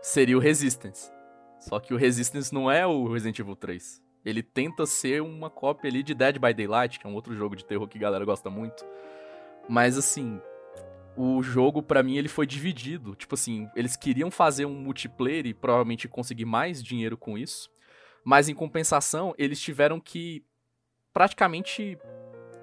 seria 0.06 0.38
o 0.38 0.40
Resistance. 0.40 1.12
Só 1.60 1.80
que 1.80 1.92
o 1.92 1.98
Resistance 1.98 2.54
não 2.54 2.70
é 2.70 2.86
o 2.86 3.12
Resident 3.12 3.40
Evil 3.40 3.56
3. 3.56 4.00
Ele 4.24 4.44
tenta 4.44 4.86
ser 4.86 5.22
uma 5.22 5.50
cópia 5.50 5.90
ali 5.90 6.04
de 6.04 6.14
Dead 6.14 6.38
by 6.38 6.54
Daylight, 6.54 7.00
que 7.00 7.08
é 7.08 7.10
um 7.10 7.16
outro 7.16 7.36
jogo 7.36 7.56
de 7.56 7.66
terror 7.66 7.88
que 7.88 7.98
a 7.98 8.02
galera 8.02 8.24
gosta 8.24 8.48
muito. 8.48 8.86
Mas 9.68 9.98
assim, 9.98 10.40
o 11.18 11.42
jogo, 11.42 11.82
para 11.82 12.04
mim, 12.04 12.18
ele 12.18 12.28
foi 12.28 12.46
dividido. 12.46 13.16
Tipo 13.16 13.34
assim, 13.34 13.68
eles 13.76 13.96
queriam 13.96 14.30
fazer 14.30 14.66
um 14.66 14.76
multiplayer 14.76 15.48
e 15.48 15.56
provavelmente 15.56 16.08
conseguir 16.08 16.46
mais 16.46 16.84
dinheiro 16.84 17.18
com 17.18 17.36
isso. 17.36 17.72
Mas 18.24 18.48
em 18.48 18.54
compensação, 18.54 19.34
eles 19.40 19.60
tiveram 19.60 20.00
que 20.00 20.46
praticamente 21.12 21.98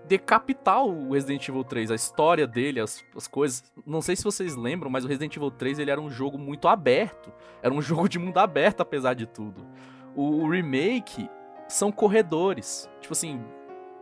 decapitar 0.06 0.85
o 0.85 1.12
Resident 1.12 1.49
Evil 1.49 1.64
3, 1.64 1.90
a 1.90 1.94
história 1.94 2.47
dele, 2.47 2.80
as, 2.80 3.04
as 3.16 3.26
coisas. 3.26 3.64
Não 3.87 4.02
sei 4.02 4.16
se 4.16 4.25
vocês 4.25 4.56
lembram, 4.56 4.90
mas 4.90 5.04
o 5.04 5.09
Resident 5.09 5.37
Evil 5.37 5.50
3 5.50 5.78
ele 5.78 5.90
era 5.90 6.00
um 6.00 6.11
jogo 6.11 6.38
muito 6.38 6.68
aberto. 6.68 7.32
Era 7.62 7.73
um 7.73 7.80
jogo 7.82 8.09
de 8.09 8.18
mundo 8.18 8.38
aberto, 8.38 8.80
apesar 8.80 9.14
de 9.14 9.26
tudo. 9.26 9.66
O, 10.14 10.44
o 10.44 10.50
remake 10.50 11.28
são 11.68 11.90
corredores. 11.90 12.88
Tipo 13.00 13.12
assim, 13.12 13.42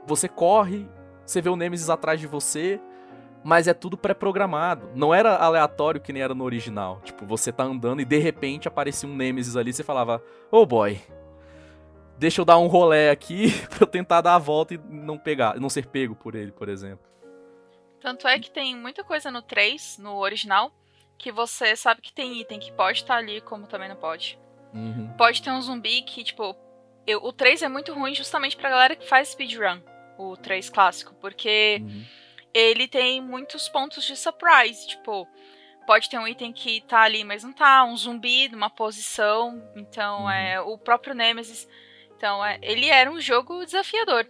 você 0.06 0.28
corre, 0.28 0.88
você 1.24 1.40
vê 1.40 1.48
o 1.48 1.56
Nemesis 1.56 1.90
atrás 1.90 2.18
de 2.18 2.26
você, 2.26 2.80
mas 3.44 3.68
é 3.68 3.74
tudo 3.74 3.96
pré-programado. 3.96 4.90
Não 4.94 5.14
era 5.14 5.36
aleatório 5.36 6.00
que 6.00 6.12
nem 6.12 6.22
era 6.22 6.34
no 6.34 6.44
original. 6.44 7.00
Tipo, 7.04 7.24
você 7.24 7.52
tá 7.52 7.64
andando 7.64 8.00
e 8.00 8.04
de 8.04 8.18
repente 8.18 8.68
aparecia 8.68 9.08
um 9.08 9.14
Nemesis 9.14 9.56
ali 9.56 9.72
você 9.72 9.82
falava: 9.82 10.22
Oh 10.50 10.66
boy, 10.66 11.00
deixa 12.20 12.40
eu 12.40 12.44
dar 12.44 12.58
um 12.58 12.66
rolé 12.66 13.10
aqui 13.10 13.50
pra 13.68 13.82
eu 13.82 13.86
tentar 13.86 14.20
dar 14.20 14.34
a 14.34 14.38
volta 14.38 14.74
e 14.74 14.78
não 14.78 15.18
pegar, 15.18 15.58
não 15.58 15.68
ser 15.68 15.86
pego 15.86 16.14
por 16.14 16.34
ele, 16.34 16.52
por 16.52 16.68
exemplo. 16.68 17.04
Tanto 18.00 18.28
é 18.28 18.38
que 18.38 18.50
tem 18.50 18.76
muita 18.76 19.02
coisa 19.02 19.30
no 19.30 19.42
3, 19.42 19.98
no 19.98 20.16
original, 20.16 20.72
que 21.18 21.32
você 21.32 21.74
sabe 21.74 22.00
que 22.00 22.12
tem 22.12 22.40
item 22.40 22.60
que 22.60 22.72
pode 22.72 22.98
estar 22.98 23.14
tá 23.14 23.18
ali, 23.18 23.40
como 23.40 23.66
também 23.66 23.88
não 23.88 23.96
pode. 23.96 24.38
Uhum. 24.72 25.12
Pode 25.18 25.42
ter 25.42 25.50
um 25.50 25.60
zumbi 25.60 26.02
que, 26.02 26.22
tipo. 26.22 26.56
Eu, 27.06 27.24
o 27.24 27.32
3 27.32 27.62
é 27.62 27.68
muito 27.68 27.92
ruim 27.92 28.14
justamente 28.14 28.56
pra 28.56 28.70
galera 28.70 28.94
que 28.94 29.08
faz 29.08 29.28
speedrun, 29.30 29.80
o 30.16 30.36
3 30.36 30.70
clássico, 30.70 31.14
porque. 31.20 31.78
Uhum 31.82 32.04
ele 32.52 32.88
tem 32.88 33.20
muitos 33.20 33.68
pontos 33.68 34.04
de 34.04 34.16
surprise, 34.16 34.86
tipo, 34.86 35.26
pode 35.86 36.08
ter 36.08 36.18
um 36.18 36.26
item 36.26 36.52
que 36.52 36.80
tá 36.82 37.00
ali, 37.02 37.24
mas 37.24 37.44
não 37.44 37.52
tá, 37.52 37.84
um 37.84 37.96
zumbi 37.96 38.48
numa 38.48 38.70
posição, 38.70 39.62
então 39.76 40.22
uhum. 40.22 40.30
é 40.30 40.60
o 40.60 40.76
próprio 40.76 41.14
Nemesis. 41.14 41.68
Então, 42.20 42.44
é, 42.44 42.58
ele 42.60 42.90
era 42.90 43.10
um 43.10 43.18
jogo 43.18 43.64
desafiador. 43.64 44.26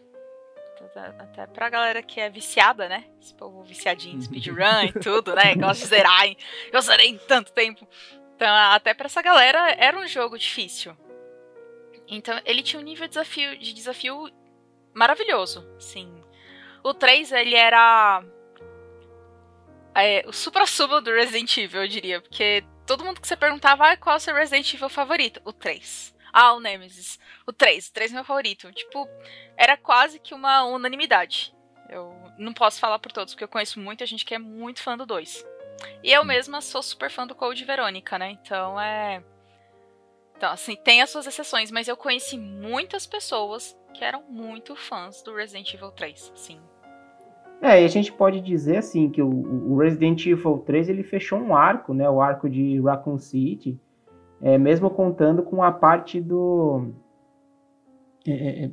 Até 1.19 1.45
pra 1.49 1.69
galera 1.69 2.01
que 2.01 2.21
é 2.21 2.31
viciada, 2.31 2.89
né? 2.89 3.05
Esse 3.21 3.35
povo 3.35 3.65
viciadinho 3.65 4.17
em 4.17 4.23
speedrun 4.23 4.85
e 4.85 4.93
tudo, 4.93 5.35
né? 5.35 5.57
Gosta 5.57 5.83
de 5.83 5.91
zerar, 5.91 6.25
hein? 6.25 6.37
Eu 6.73 6.81
zerei 6.83 7.09
em 7.09 7.19
tanto 7.19 7.53
tempo. 7.53 7.85
Então, 8.37 8.49
até 8.49 8.95
pra 8.95 9.07
essa 9.07 9.21
galera 9.21 9.75
era 9.77 9.99
um 9.99 10.07
jogo 10.07 10.39
difícil. 10.39 10.97
Então, 12.07 12.41
ele 12.45 12.63
tinha 12.63 12.79
um 12.79 12.85
nível 12.85 13.09
de 13.09 13.15
desafio, 13.15 13.59
de 13.59 13.73
desafio 13.73 14.31
maravilhoso, 14.95 15.67
sim. 15.81 16.23
O 16.85 16.95
3, 16.95 17.33
ele 17.33 17.57
era. 17.57 18.23
É, 19.97 20.23
o 20.29 20.33
supra-sumo 20.33 21.01
do 21.01 21.11
Resident 21.11 21.57
Evil, 21.57 21.83
eu 21.83 21.89
diria. 21.89 22.21
Porque 22.21 22.63
todo 22.87 23.05
mundo 23.05 23.21
que 23.21 23.27
você 23.27 23.37
perguntava 23.37 23.91
ah, 23.91 23.97
qual 23.97 24.15
é 24.15 24.17
o 24.17 24.21
seu 24.21 24.35
Resident 24.37 24.75
Evil 24.75 24.89
favorito? 24.89 25.43
O 25.45 25.53
3. 25.53 26.20
Ah, 26.33 26.55
o 26.55 26.61
Nemesis. 26.61 27.19
O 27.47 27.53
3. 27.53 27.89
O 27.89 27.93
3 27.93 28.13
é 28.13 28.15
meu 28.15 28.25
favorito. 28.25 28.73
Tipo, 28.73 29.09
era 29.57 29.77
quase 29.77 30.19
que 30.19 30.35
uma 30.35 30.65
unanimidade. 30.65 31.55
Eu 31.89 32.15
não 32.39 32.53
posso 32.53 32.79
falar 32.81 32.99
por 32.99 33.13
todos, 33.13 33.35
porque 33.35 33.45
eu 33.45 33.49
conheço 33.49 33.81
muita 33.81 34.07
gente 34.07 34.25
que 34.25 34.35
é 34.35 34.39
muito 34.39 34.81
fã 34.81 34.97
do 34.97 35.05
2. 35.05 35.45
E 36.03 36.13
eu 36.13 36.25
mesma 36.25 36.61
sou 36.61 36.83
super 36.83 37.11
fã 37.11 37.27
do 37.27 37.35
Code 37.35 37.65
Verônica, 37.65 38.19
né? 38.19 38.31
Então 38.31 38.81
é. 38.81 39.23
Então, 40.37 40.53
assim, 40.53 40.77
tem 40.77 41.03
as 41.03 41.11
suas 41.11 41.27
exceções, 41.27 41.71
mas 41.71 41.89
eu 41.89 41.97
conheci 41.97 42.39
muitas 42.39 43.07
pessoas 43.07 43.77
que 43.93 44.05
eram 44.05 44.23
muito 44.23 44.75
fãs 44.75 45.23
do 45.23 45.35
Resident 45.35 45.75
Evil 45.75 45.91
3, 45.91 46.33
sim. 46.35 46.59
É, 47.61 47.83
e 47.83 47.85
a 47.85 47.89
gente 47.89 48.11
pode 48.11 48.41
dizer 48.41 48.79
assim 48.79 49.11
que 49.11 49.21
o, 49.21 49.29
o, 49.29 49.77
Resident 49.77 50.25
Evil 50.25 50.63
3 50.65 50.89
ele 50.89 51.03
fechou 51.03 51.39
um 51.39 51.55
arco, 51.55 51.93
né? 51.93 52.09
O 52.09 52.21
arco 52.21 52.49
de 52.49 52.81
Raccoon 52.81 53.19
City, 53.19 53.79
é, 54.43 54.57
mesmo 54.59 54.91
contando 54.91 55.43
com 55.43 55.63
a 55.63 55.71
parte 55.71 56.21
do, 56.21 56.87
é, 58.27 58.33
é, 58.33 58.65
é 58.65 58.71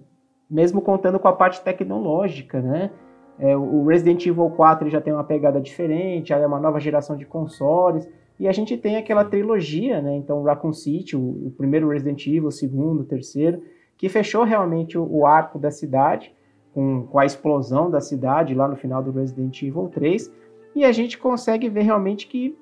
mesmo 0.49 0.81
contando 0.81 1.19
com 1.19 1.27
a 1.27 1.33
parte 1.33 1.61
tecnológica, 1.61 2.61
né? 2.61 2.91
É, 3.39 3.55
o 3.55 3.85
Resident 3.85 4.25
Evil 4.25 4.49
4 4.49 4.89
já 4.89 4.99
tem 4.99 5.13
uma 5.13 5.23
pegada 5.23 5.61
diferente, 5.61 6.33
é 6.33 6.47
uma 6.47 6.59
nova 6.59 6.79
geração 6.79 7.15
de 7.15 7.25
consoles. 7.25 8.09
E 8.39 8.47
a 8.47 8.51
gente 8.51 8.77
tem 8.77 8.97
aquela 8.97 9.25
trilogia, 9.25 10.01
né? 10.01 10.15
Então, 10.15 10.43
Raccoon 10.43 10.73
City, 10.73 11.15
o, 11.15 11.47
o 11.47 11.53
primeiro 11.57 11.89
Resident 11.89 12.25
Evil, 12.25 12.47
o 12.47 12.51
segundo, 12.51 13.01
o 13.01 13.05
terceiro, 13.05 13.61
que 13.97 14.09
fechou 14.09 14.43
realmente 14.43 14.97
o, 14.97 15.03
o 15.03 15.25
arco 15.25 15.59
da 15.59 15.71
cidade, 15.71 16.33
com, 16.73 17.05
com, 17.07 17.19
a 17.19 17.25
explosão 17.25 17.89
da 17.89 17.99
cidade 17.99 18.53
lá 18.53 18.67
no 18.67 18.75
final 18.75 19.03
do 19.03 19.11
Resident 19.11 19.61
Evil 19.61 19.89
3. 19.89 20.31
E 20.75 20.85
a 20.85 20.91
gente 20.91 21.17
consegue 21.17 21.69
ver 21.69 21.81
realmente 21.81 22.27
que 22.27 22.55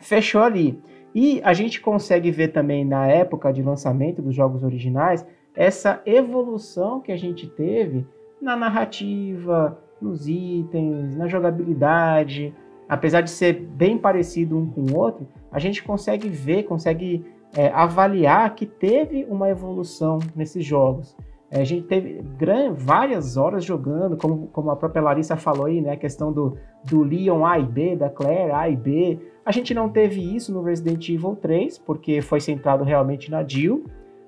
fechou 0.00 0.42
ali. 0.42 0.80
E 1.14 1.40
a 1.44 1.52
gente 1.52 1.80
consegue 1.80 2.30
ver 2.30 2.48
também 2.48 2.84
na 2.84 3.06
época 3.06 3.52
de 3.52 3.62
lançamento 3.62 4.22
dos 4.22 4.34
jogos 4.34 4.62
originais 4.62 5.26
essa 5.54 6.00
evolução 6.06 7.00
que 7.00 7.12
a 7.12 7.16
gente 7.16 7.46
teve 7.46 8.06
na 8.40 8.56
narrativa, 8.56 9.78
nos 10.00 10.26
itens, 10.26 11.14
na 11.14 11.28
jogabilidade, 11.28 12.54
apesar 12.88 13.20
de 13.20 13.30
ser 13.30 13.52
bem 13.52 13.96
parecido 13.96 14.58
um 14.58 14.66
com 14.68 14.80
o 14.80 14.96
outro, 14.96 15.28
a 15.50 15.58
gente 15.58 15.82
consegue 15.82 16.28
ver, 16.28 16.64
consegue 16.64 17.24
é, 17.56 17.68
avaliar 17.68 18.54
que 18.54 18.66
teve 18.66 19.24
uma 19.28 19.48
evolução 19.48 20.18
nesses 20.34 20.64
jogos. 20.64 21.16
É, 21.50 21.60
a 21.60 21.64
gente 21.64 21.86
teve 21.86 22.22
várias 22.74 23.36
horas 23.36 23.62
jogando, 23.64 24.16
como, 24.16 24.46
como 24.48 24.70
a 24.70 24.76
própria 24.76 25.02
Larissa 25.02 25.36
falou 25.36 25.66
aí, 25.66 25.82
né? 25.82 25.92
A 25.92 25.96
questão 25.96 26.32
do, 26.32 26.56
do 26.84 27.02
Leon 27.02 27.44
A 27.44 27.58
e 27.58 27.64
B, 27.64 27.94
da 27.94 28.08
Claire 28.08 28.52
A 28.52 28.68
e 28.70 28.76
B. 28.76 29.18
A 29.44 29.50
gente 29.50 29.74
não 29.74 29.88
teve 29.88 30.20
isso 30.20 30.52
no 30.52 30.62
Resident 30.62 31.08
Evil 31.08 31.36
3, 31.36 31.78
porque 31.78 32.22
foi 32.22 32.40
centrado 32.40 32.84
realmente 32.84 33.30
na 33.30 33.46
Jill, 33.46 33.84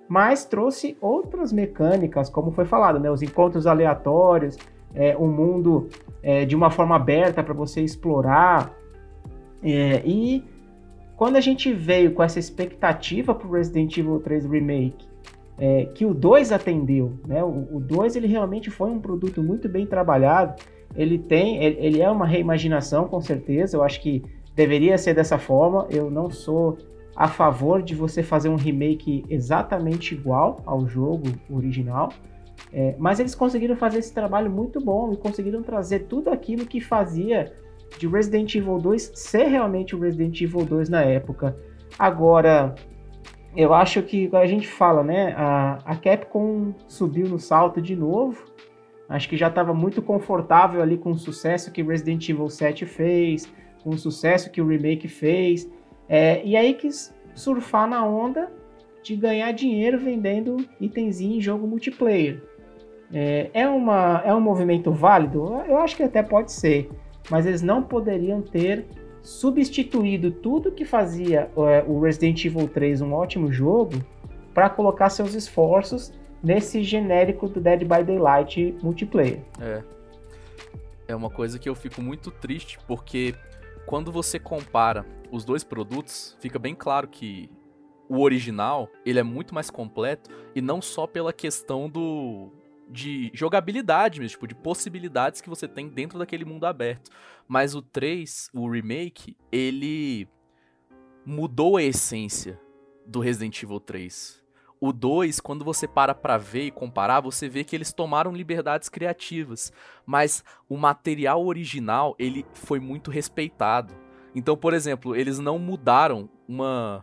mas 0.09 0.45
trouxe 0.45 0.97
outras 1.01 1.53
mecânicas, 1.53 2.29
como 2.29 2.51
foi 2.51 2.65
falado, 2.65 2.99
né? 2.99 3.11
Os 3.11 3.23
encontros 3.23 3.67
aleatórios, 3.67 4.57
é, 4.95 5.17
um 5.17 5.29
mundo 5.29 5.89
é, 6.23 6.45
de 6.45 6.57
uma 6.57 6.71
forma 6.71 6.97
aberta 6.97 7.43
para 7.43 7.55
você 7.55 7.81
explorar. 7.81 8.73
É, 9.63 10.03
e 10.05 10.45
quando 11.17 11.37
a 11.37 11.41
gente 11.41 11.73
veio 11.73 12.13
com 12.13 12.23
essa 12.23 12.39
expectativa 12.39 13.35
para 13.35 13.47
o 13.47 13.53
Resident 13.53 13.97
Evil 13.97 14.19
3 14.21 14.47
Remake, 14.47 15.07
é, 15.57 15.87
que 15.95 16.05
o 16.05 16.13
2 16.13 16.51
atendeu, 16.51 17.13
né? 17.27 17.43
O, 17.45 17.77
o 17.77 17.81
2 17.81 18.17
ele 18.17 18.27
realmente 18.27 18.71
foi 18.71 18.91
um 18.91 18.99
produto 18.99 19.41
muito 19.43 19.69
bem 19.69 19.87
trabalhado. 19.87 20.61
Ele 20.97 21.19
tem, 21.19 21.63
ele, 21.63 21.77
ele 21.79 22.03
é 22.03 22.11
uma 22.11 22.27
reimaginação 22.27 23.07
com 23.07 23.21
certeza. 23.21 23.77
Eu 23.77 23.83
acho 23.85 24.01
que 24.01 24.23
deveria 24.55 24.97
ser 24.99 25.15
dessa 25.15 25.39
forma. 25.39 25.87
Eu 25.91 26.11
não 26.11 26.31
sou 26.31 26.79
a 27.17 27.29
favor 27.29 27.83
de 27.83 27.95
você 27.95 28.23
fazer 28.23 28.49
um 28.49 28.57
remake 28.57 29.25
exatamente 29.29 30.15
igual 30.15 30.61
ao 30.67 30.87
jogo 30.87 31.29
original. 31.51 32.11
É, 32.73 32.95
mas 32.99 33.21
eles 33.21 33.35
conseguiram 33.35 33.77
fazer 33.77 33.99
esse 33.99 34.13
trabalho 34.13 34.51
muito 34.51 34.81
bom 34.81 35.13
e 35.13 35.17
conseguiram 35.17 35.63
trazer 35.63 36.01
tudo 36.01 36.31
aquilo 36.31 36.67
que 36.67 36.81
fazia 36.81 37.53
de 37.99 38.09
Resident 38.09 38.55
Evil 38.55 38.79
2 38.79 39.13
ser 39.15 39.45
realmente 39.45 39.95
o 39.95 40.01
Resident 40.01 40.41
Evil 40.41 40.65
2 40.65 40.89
na 40.89 41.03
época. 41.03 41.57
Agora, 41.99 42.75
eu 43.57 43.73
acho 43.73 44.03
que 44.03 44.29
a 44.35 44.47
gente 44.47 44.67
fala, 44.67 45.05
né? 45.05 45.33
A, 45.37 45.79
a 45.85 45.97
Capcom 45.97 46.75
subiu 46.89 47.29
no 47.29 47.39
salto 47.39 47.81
de 47.81 47.95
novo. 47.95 48.45
Acho 49.09 49.29
que 49.29 49.37
já 49.37 49.49
estava 49.49 49.73
muito 49.73 50.03
confortável 50.03 50.83
ali 50.83 50.97
com 50.97 51.13
o 51.13 51.19
sucesso 51.19 51.71
que 51.71 51.83
Resident 51.83 52.29
Evil 52.29 52.49
7 52.49 52.87
fez, 52.87 53.53
com 53.85 53.91
o 53.91 53.99
sucesso 53.99 54.51
que 54.51 54.63
o 54.63 54.67
remake 54.67 55.07
fez. 55.07 55.71
É, 56.09 56.45
e 56.45 56.57
aí 56.57 56.75
quis 56.75 57.15
surfar 57.35 57.87
na 57.87 58.05
onda 58.05 58.51
de 59.03 59.15
ganhar 59.15 59.53
dinheiro 59.53 59.99
vendendo 59.99 60.57
itenzinho 60.81 61.37
em 61.37 61.41
jogo 61.41 61.67
multiplayer. 61.67 62.43
É, 63.13 63.51
é, 63.53 63.69
uma, 63.69 64.23
é 64.25 64.35
um 64.35 64.41
movimento 64.41 64.91
válido? 64.91 65.63
Eu 65.69 65.77
acho 65.79 65.95
que 65.95 66.03
até 66.03 66.23
pode 66.23 66.51
ser, 66.51 66.91
mas 67.31 67.47
eles 67.47 67.61
não 67.61 67.83
poderiam 67.83 68.41
ter 68.41 68.87
substituído 69.23 70.31
tudo 70.31 70.73
que 70.73 70.85
fazia 70.85 71.51
é, 71.57 71.85
o 71.87 72.01
Resident 72.01 72.45
Evil 72.45 72.67
3 72.67 73.03
um 73.03 73.13
ótimo 73.13 73.53
jogo 73.53 73.97
para 74.53 74.71
colocar 74.71 75.11
seus 75.11 75.35
esforços 75.35 76.13
nesse 76.43 76.83
genérico 76.83 77.49
do 77.49 77.61
Dead 77.61 77.81
by 77.81 78.03
Daylight 78.05 78.77
multiplayer. 78.83 79.41
É. 79.61 79.83
É 81.07 81.15
uma 81.15 81.29
coisa 81.29 81.59
que 81.59 81.69
eu 81.69 81.75
fico 81.75 82.01
muito 82.01 82.31
triste 82.31 82.79
porque 82.87 83.35
quando 83.87 84.11
você 84.11 84.39
compara 84.39 85.07
os 85.31 85.45
dois 85.45 85.65
produtos, 85.65 86.37
fica 86.41 86.59
bem 86.59 86.75
claro 86.75 87.09
que 87.09 87.51
o 88.09 88.21
original, 88.21 88.89
ele 89.05 89.19
é 89.19 89.23
muito 89.23 89.55
mais 89.55 89.71
completo 89.71 90.31
e 90.55 90.61
não 90.61 90.81
só 90.81 91.07
pela 91.07 91.33
questão 91.33 91.89
do 91.89 92.51
de 92.87 93.31
jogabilidade 93.33 94.21
mesmo, 94.21 94.33
tipo, 94.33 94.47
de 94.47 94.55
possibilidades 94.55 95.41
que 95.41 95.49
você 95.49 95.67
tem 95.67 95.89
dentro 95.89 96.19
daquele 96.19 96.45
mundo 96.45 96.67
aberto. 96.67 97.11
Mas 97.49 97.75
o 97.75 97.81
3, 97.81 98.51
o 98.53 98.71
remake, 98.71 99.37
ele 99.51 100.29
mudou 101.25 101.79
a 101.79 101.83
essência 101.83 102.61
do 103.07 103.21
Resident 103.21 103.63
Evil 103.63 103.81
3. 103.81 104.44
O 104.87 104.93
2, 104.93 105.41
quando 105.41 105.65
você 105.65 105.89
para 105.89 106.15
pra 106.15 106.37
ver 106.37 106.67
e 106.67 106.71
comparar, 106.71 107.21
você 107.21 107.49
vê 107.49 107.65
que 107.65 107.75
eles 107.75 107.91
tomaram 107.91 108.33
liberdades 108.33 108.91
criativas, 108.91 109.73
mas 110.05 110.45
o 110.69 110.77
material 110.77 111.43
original, 111.43 112.15
ele 112.19 112.45
foi 112.53 112.79
muito 112.79 113.11
respeitado. 113.11 113.95
Então, 114.35 114.55
por 114.55 114.75
exemplo, 114.75 115.17
eles 115.17 115.39
não 115.39 115.59
mudaram 115.59 116.29
uma 116.47 117.03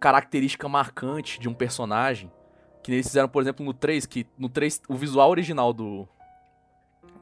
característica 0.00 0.68
marcante 0.68 1.38
de 1.38 1.48
um 1.48 1.54
personagem, 1.54 2.28
que 2.82 2.90
eles 2.90 3.06
fizeram, 3.06 3.28
por 3.28 3.40
exemplo, 3.40 3.64
no 3.64 3.72
3, 3.72 4.04
que 4.04 4.26
no 4.36 4.48
3, 4.48 4.82
o 4.88 4.96
visual 4.96 5.30
original 5.30 5.72
do 5.72 6.08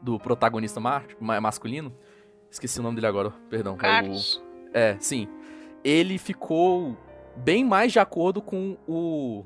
do 0.00 0.19
protagonista 0.19 0.80
ma 0.80 1.02
masculino, 1.42 1.95
esqueci 2.50 2.80
o 2.80 2.83
nome 2.83 2.95
dele 2.95 3.07
agora, 3.07 3.35
perdão. 3.50 3.76
Carlos. 3.76 4.42
É, 4.73 4.95
o, 4.95 4.95
é, 4.95 4.97
sim. 4.99 5.28
Ele 5.85 6.16
ficou 6.16 6.97
bem 7.37 7.62
mais 7.66 7.92
de 7.92 7.99
acordo 7.99 8.40
com 8.40 8.78
o 8.88 9.45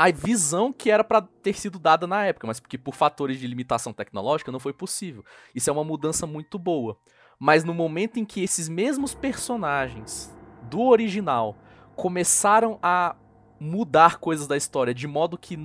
a 0.00 0.12
visão 0.12 0.72
que 0.72 0.92
era 0.92 1.02
para 1.02 1.22
ter 1.22 1.54
sido 1.54 1.76
dada 1.76 2.06
na 2.06 2.24
época, 2.24 2.46
mas 2.46 2.60
porque 2.60 2.78
por 2.78 2.94
fatores 2.94 3.40
de 3.40 3.48
limitação 3.48 3.92
tecnológica 3.92 4.52
não 4.52 4.60
foi 4.60 4.72
possível. 4.72 5.24
Isso 5.52 5.68
é 5.68 5.72
uma 5.72 5.82
mudança 5.82 6.24
muito 6.24 6.56
boa. 6.56 6.96
Mas 7.36 7.64
no 7.64 7.74
momento 7.74 8.16
em 8.16 8.24
que 8.24 8.40
esses 8.40 8.68
mesmos 8.68 9.12
personagens 9.12 10.32
do 10.70 10.82
original 10.82 11.56
começaram 11.96 12.78
a 12.80 13.16
mudar 13.58 14.18
coisas 14.18 14.46
da 14.46 14.56
história 14.56 14.94
de 14.94 15.08
modo 15.08 15.36
que 15.36 15.58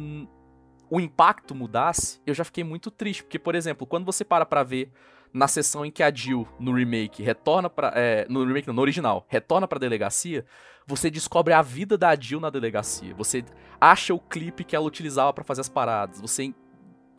o 0.89 0.99
impacto 0.99 1.53
mudasse, 1.53 2.19
eu 2.25 2.33
já 2.33 2.43
fiquei 2.43 2.63
muito 2.63 2.89
triste, 2.89 3.23
porque 3.23 3.37
por 3.37 3.53
exemplo, 3.53 3.85
quando 3.85 4.03
você 4.03 4.25
para 4.25 4.47
para 4.47 4.63
ver 4.63 4.91
na 5.33 5.47
sessão 5.47 5.85
em 5.85 5.91
que 5.91 6.03
a 6.03 6.13
Jill, 6.13 6.47
no 6.59 6.73
remake, 6.73 7.23
retorna 7.23 7.69
para 7.69 7.91
é, 7.95 8.25
no 8.29 8.45
remake 8.45 8.67
não, 8.67 8.73
no 8.75 8.81
original, 8.81 9.25
retorna 9.27 9.67
pra 9.67 9.79
delegacia, 9.79 10.45
você 10.85 11.09
descobre 11.09 11.53
a 11.53 11.61
vida 11.61 11.97
da 11.97 12.15
Jill 12.15 12.39
na 12.39 12.49
delegacia. 12.49 13.15
Você 13.15 13.43
acha 13.81 14.13
o 14.13 14.19
clipe 14.19 14.63
que 14.63 14.75
ela 14.75 14.85
utilizava 14.85 15.33
para 15.33 15.43
fazer 15.43 15.61
as 15.61 15.69
paradas. 15.69 16.21
Você 16.21 16.53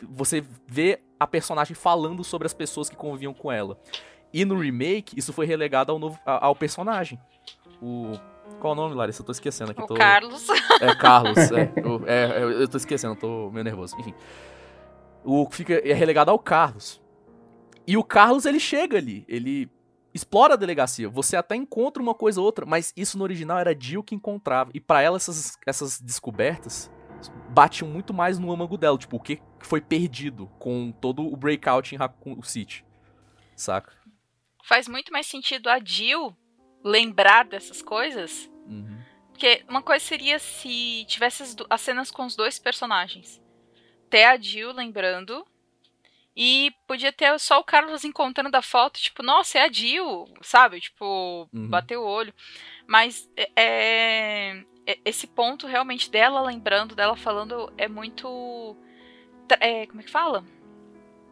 você 0.08 0.44
vê 0.66 1.00
a 1.18 1.26
personagem 1.26 1.74
falando 1.74 2.22
sobre 2.22 2.46
as 2.46 2.52
pessoas 2.52 2.88
que 2.88 2.96
conviviam 2.96 3.32
com 3.32 3.50
ela. 3.50 3.78
E 4.32 4.44
no 4.44 4.58
remake, 4.58 5.18
isso 5.18 5.32
foi 5.32 5.46
relegado 5.46 5.90
ao, 5.92 5.98
novo, 5.98 6.18
ao 6.26 6.54
personagem. 6.54 7.18
O 7.80 8.12
qual 8.60 8.72
é 8.72 8.76
o 8.76 8.76
nome, 8.76 8.94
Larissa? 8.94 9.22
Eu 9.22 9.26
tô 9.26 9.32
esquecendo 9.32 9.70
aqui. 9.70 9.82
O 9.82 9.86
tô... 9.86 9.94
Carlos. 9.94 10.46
É, 10.80 10.94
Carlos. 10.94 11.38
é, 11.52 11.72
eu, 11.76 12.02
é, 12.06 12.62
eu 12.62 12.68
tô 12.68 12.76
esquecendo, 12.76 13.16
tô 13.16 13.50
meio 13.50 13.64
nervoso. 13.64 13.96
Enfim. 13.98 14.14
O 15.24 15.48
fica 15.50 15.74
é 15.74 15.94
relegado 15.94 16.30
ao 16.30 16.38
Carlos. 16.38 17.00
E 17.86 17.96
o 17.96 18.04
Carlos, 18.04 18.46
ele 18.46 18.60
chega 18.60 18.96
ali, 18.96 19.24
ele 19.28 19.70
explora 20.14 20.54
a 20.54 20.56
delegacia. 20.56 21.08
Você 21.08 21.36
até 21.36 21.56
encontra 21.56 22.02
uma 22.02 22.14
coisa 22.14 22.40
ou 22.40 22.46
outra, 22.46 22.64
mas 22.64 22.92
isso 22.96 23.18
no 23.18 23.24
original 23.24 23.58
era 23.58 23.78
Jill 23.78 24.02
que 24.02 24.14
encontrava. 24.14 24.70
E 24.72 24.80
para 24.80 25.02
ela, 25.02 25.16
essas, 25.16 25.58
essas 25.66 26.00
descobertas 26.00 26.90
batiam 27.50 27.88
muito 27.88 28.14
mais 28.14 28.38
no 28.38 28.52
âmago 28.52 28.78
dela. 28.78 28.96
Tipo, 28.96 29.16
o 29.16 29.20
que 29.20 29.40
foi 29.60 29.80
perdido 29.80 30.46
com 30.58 30.92
todo 30.92 31.26
o 31.26 31.36
breakout 31.36 31.94
em 31.94 31.98
Raccoon 31.98 32.40
City. 32.42 32.84
Saca? 33.56 33.92
Faz 34.64 34.88
muito 34.88 35.12
mais 35.12 35.26
sentido 35.26 35.68
a 35.68 35.78
Jill 35.82 36.34
lembrar 36.82 37.44
dessas 37.44 37.82
coisas. 37.82 38.50
Uhum. 38.66 39.02
Porque 39.30 39.64
uma 39.68 39.82
coisa 39.82 40.04
seria 40.04 40.38
se 40.38 41.04
tivesse 41.06 41.42
as, 41.42 41.56
as 41.68 41.80
cenas 41.80 42.10
com 42.10 42.24
os 42.24 42.36
dois 42.36 42.58
personagens. 42.58 43.42
Ter 44.08 44.24
a 44.24 44.36
Jill 44.36 44.72
lembrando 44.72 45.44
e 46.36 46.72
podia 46.86 47.12
ter 47.12 47.38
só 47.38 47.60
o 47.60 47.64
Carlos 47.64 48.04
encontrando 48.04 48.50
da 48.50 48.60
foto, 48.62 49.00
tipo, 49.00 49.22
nossa, 49.22 49.58
é 49.58 49.62
a 49.62 49.72
Jill, 49.72 50.26
sabe? 50.42 50.80
Tipo, 50.80 51.48
Uhum. 51.52 51.68
bater 51.68 51.96
o 51.96 52.04
olho. 52.04 52.32
Mas 52.86 53.28
é, 53.36 53.50
é- 53.56 54.64
é- 54.86 54.98
esse 55.04 55.26
ponto 55.26 55.66
realmente 55.66 56.10
dela 56.10 56.40
lembrando, 56.42 56.94
dela 56.94 57.16
falando, 57.16 57.72
é 57.78 57.88
muito. 57.88 58.76
é, 59.60 59.86
como 59.86 60.00
é 60.00 60.04
que 60.04 60.10
fala? 60.10 60.44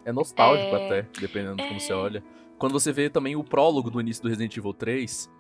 É 0.05 0.13
nostálgico 0.13 0.75
É, 0.77 0.87
até, 0.87 1.03
dependendo 1.21 1.57
de 1.57 1.63
como 1.63 1.77
é. 1.77 1.79
você 1.81 1.93
olha. 1.93 2.23
Quando 2.59 2.73
você 2.73 2.93
vê 2.93 3.09
também 3.11 3.35
o 3.37 3.43
prólogo 3.45 3.91
do 3.91 4.01
início 4.01 4.23
do 4.23 4.29
Resident 4.29 4.57
Evil 4.57 4.73
3, 4.75 5.31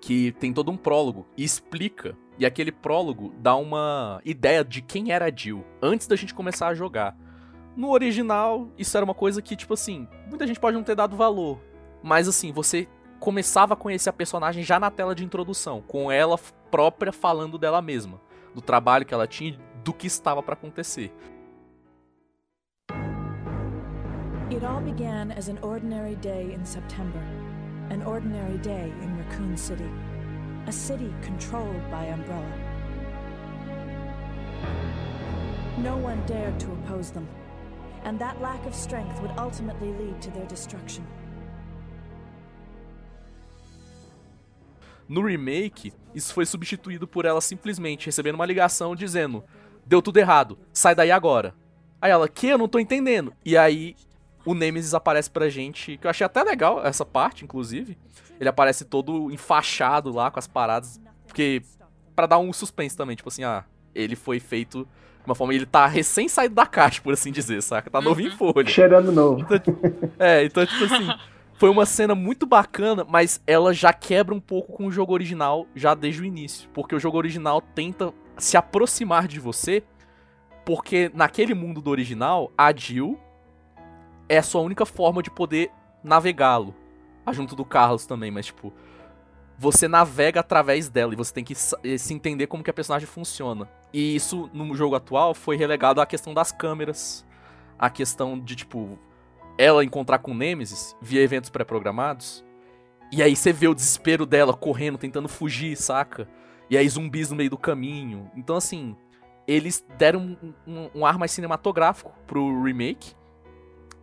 que 0.00 0.32
tem 0.32 0.52
todo 0.52 0.70
um 0.70 0.76
prólogo 0.76 1.26
e 1.36 1.44
explica, 1.44 2.16
e 2.38 2.44
aquele 2.46 2.72
prólogo 2.72 3.32
dá 3.38 3.54
uma 3.54 4.20
ideia 4.24 4.64
de 4.64 4.80
quem 4.82 5.12
era 5.12 5.26
a 5.26 5.30
Jill 5.34 5.64
antes 5.80 6.06
da 6.06 6.16
gente 6.16 6.34
começar 6.34 6.68
a 6.68 6.74
jogar. 6.74 7.16
No 7.74 7.90
original, 7.90 8.68
isso 8.76 8.96
era 8.96 9.04
uma 9.04 9.14
coisa 9.14 9.40
que, 9.40 9.56
tipo 9.56 9.74
assim, 9.74 10.06
muita 10.28 10.46
gente 10.46 10.60
pode 10.60 10.76
não 10.76 10.84
ter 10.84 10.94
dado 10.94 11.16
valor, 11.16 11.58
mas 12.02 12.28
assim, 12.28 12.52
você 12.52 12.86
começava 13.18 13.74
a 13.74 13.76
conhecer 13.76 14.10
a 14.10 14.12
personagem 14.12 14.62
já 14.62 14.78
na 14.78 14.90
tela 14.90 15.14
de 15.14 15.24
introdução, 15.24 15.80
com 15.80 16.10
ela 16.10 16.38
própria 16.70 17.12
falando 17.12 17.56
dela 17.56 17.80
mesma, 17.80 18.20
do 18.54 18.60
trabalho 18.60 19.06
que 19.06 19.14
ela 19.14 19.26
tinha, 19.26 19.58
do 19.82 19.92
que 19.92 20.06
estava 20.06 20.42
pra 20.42 20.54
acontecer. 20.54 21.12
It 24.50 24.66
all 24.66 24.82
began 24.82 25.32
as 25.32 25.48
an 25.48 25.58
ordinary 25.62 26.14
day 26.16 26.52
in 26.52 26.62
September. 26.66 27.20
An 27.90 28.02
ordinary 28.06 28.58
day 28.58 28.92
in 29.02 29.16
Raccoon 29.16 29.56
City. 29.56 29.88
A 30.66 30.72
city 30.72 31.10
controlled 31.22 31.80
by 31.90 32.04
Umbrella. 32.06 32.52
No 35.78 35.96
one 35.96 36.20
dared 36.26 36.60
to 36.60 36.70
oppose 36.72 37.10
them, 37.10 37.26
and 38.04 38.18
that 38.18 38.40
lack 38.40 38.64
of 38.66 38.74
strength 38.74 39.20
would 39.20 39.32
ultimately 39.38 39.92
lead 39.92 40.20
to 40.20 40.30
their 40.30 40.46
destruction. 40.46 41.04
No 45.08 45.20
remake, 45.22 45.92
isso 46.14 46.32
foi 46.32 46.46
substituído 46.46 47.06
por 47.06 47.24
ela 47.24 47.40
simplesmente 47.40 48.06
recebendo 48.06 48.36
uma 48.36 48.46
ligação 48.46 48.96
dizendo: 48.96 49.44
Deu 49.84 50.00
tudo 50.00 50.18
errado, 50.18 50.58
sai 50.72 50.94
daí 50.94 51.10
agora. 51.10 51.54
Aí 52.00 52.10
ela, 52.10 52.28
que? 52.28 52.48
Eu 52.48 52.58
não 52.58 52.68
tô 52.68 52.78
entendendo. 52.78 53.32
E 53.44 53.56
aí 53.56 53.94
o 54.44 54.54
Nemesis 54.54 54.94
aparece 54.94 55.30
pra 55.30 55.48
gente, 55.48 55.96
que 55.96 56.06
eu 56.06 56.10
achei 56.10 56.24
até 56.24 56.42
legal 56.42 56.84
essa 56.84 57.04
parte, 57.04 57.44
inclusive. 57.44 57.96
Ele 58.40 58.48
aparece 58.48 58.84
todo 58.84 59.30
enfaixado 59.30 60.12
lá 60.12 60.30
com 60.30 60.38
as 60.38 60.48
paradas, 60.48 61.00
porque 61.26 61.62
Pra 62.14 62.26
dar 62.26 62.38
um 62.38 62.52
suspense 62.52 62.96
também, 62.96 63.16
tipo 63.16 63.28
assim, 63.28 63.42
ah, 63.42 63.64
ele 63.94 64.14
foi 64.14 64.38
feito 64.38 64.86
uma 65.24 65.34
forma, 65.34 65.54
ele 65.54 65.66
tá 65.66 65.86
recém 65.86 66.28
saído 66.28 66.54
da 66.54 66.66
caixa, 66.66 67.00
por 67.00 67.12
assim 67.12 67.30
dizer, 67.30 67.62
saca? 67.62 67.90
Tá 67.90 68.00
novo 68.00 68.20
em 68.20 68.30
folha. 68.30 68.66
Cheirando 68.66 69.12
novo. 69.12 69.46
É, 70.18 70.44
então, 70.44 70.66
tipo 70.66 70.84
assim, 70.84 71.08
foi 71.54 71.70
uma 71.70 71.86
cena 71.86 72.14
muito 72.14 72.44
bacana, 72.44 73.06
mas 73.08 73.40
ela 73.46 73.72
já 73.72 73.92
quebra 73.92 74.34
um 74.34 74.40
pouco 74.40 74.72
com 74.72 74.86
o 74.86 74.90
jogo 74.90 75.12
original 75.12 75.66
já 75.76 75.94
desde 75.94 76.22
o 76.22 76.24
início. 76.24 76.68
Porque 76.74 76.94
o 76.94 76.98
jogo 76.98 77.18
original 77.18 77.60
tenta 77.60 78.12
se 78.36 78.56
aproximar 78.56 79.28
de 79.28 79.38
você, 79.38 79.82
porque 80.64 81.10
naquele 81.14 81.54
mundo 81.54 81.80
do 81.80 81.90
original, 81.90 82.50
a 82.58 82.74
Jill 82.74 83.18
é 84.28 84.38
a 84.38 84.42
sua 84.42 84.60
única 84.60 84.84
forma 84.84 85.22
de 85.22 85.30
poder 85.30 85.70
navegá-lo. 86.02 86.74
Ah, 87.24 87.32
Junto 87.32 87.54
do 87.54 87.64
Carlos 87.64 88.06
também, 88.06 88.30
mas 88.30 88.46
tipo. 88.46 88.72
Você 89.62 89.86
navega 89.86 90.40
através 90.40 90.88
dela 90.88 91.12
e 91.12 91.16
você 91.16 91.32
tem 91.32 91.44
que 91.44 91.54
eh, 91.84 91.96
se 91.96 92.12
entender 92.12 92.48
como 92.48 92.64
que 92.64 92.70
a 92.70 92.72
personagem 92.74 93.06
funciona. 93.06 93.68
E 93.92 94.16
isso, 94.16 94.50
no 94.52 94.74
jogo 94.74 94.96
atual, 94.96 95.34
foi 95.34 95.56
relegado 95.56 96.00
à 96.00 96.06
questão 96.06 96.34
das 96.34 96.50
câmeras, 96.50 97.24
a 97.78 97.88
questão 97.88 98.36
de, 98.36 98.56
tipo, 98.56 98.98
ela 99.56 99.84
encontrar 99.84 100.18
com 100.18 100.34
Nemesis 100.34 100.96
via 101.00 101.22
eventos 101.22 101.48
pré-programados. 101.48 102.44
E 103.12 103.22
aí 103.22 103.36
você 103.36 103.52
vê 103.52 103.68
o 103.68 103.74
desespero 103.74 104.26
dela 104.26 104.52
correndo, 104.52 104.98
tentando 104.98 105.28
fugir, 105.28 105.76
saca? 105.76 106.28
E 106.68 106.76
aí 106.76 106.88
zumbis 106.88 107.30
no 107.30 107.36
meio 107.36 107.50
do 107.50 107.56
caminho. 107.56 108.28
Então, 108.34 108.56
assim, 108.56 108.96
eles 109.46 109.84
deram 109.96 110.36
um, 110.42 110.54
um- 110.66 110.90
um 110.92 111.06
ar 111.06 111.16
mais 111.20 111.30
cinematográfico 111.30 112.12
pro 112.26 112.64
remake. 112.64 113.14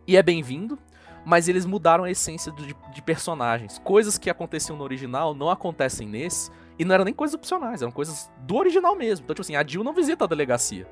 E 0.06 0.16
é 0.16 0.22
bem-vindo. 0.22 0.78
Mas 1.24 1.48
eles 1.48 1.66
mudaram 1.66 2.04
a 2.04 2.10
essência 2.10 2.50
de, 2.52 2.74
de 2.92 3.02
personagens. 3.02 3.78
Coisas 3.84 4.18
que 4.18 4.30
aconteciam 4.30 4.76
no 4.76 4.84
original 4.84 5.34
não 5.34 5.50
acontecem 5.50 6.08
nesse. 6.08 6.50
E 6.78 6.84
não 6.84 6.94
eram 6.94 7.04
nem 7.04 7.12
coisas 7.12 7.34
opcionais, 7.34 7.82
eram 7.82 7.92
coisas 7.92 8.30
do 8.38 8.56
original 8.56 8.96
mesmo. 8.96 9.24
Então, 9.24 9.34
tipo 9.34 9.42
assim, 9.42 9.54
a 9.54 9.66
Jill 9.66 9.84
não 9.84 9.92
visita 9.92 10.24
a 10.24 10.28
delegacia. 10.28 10.88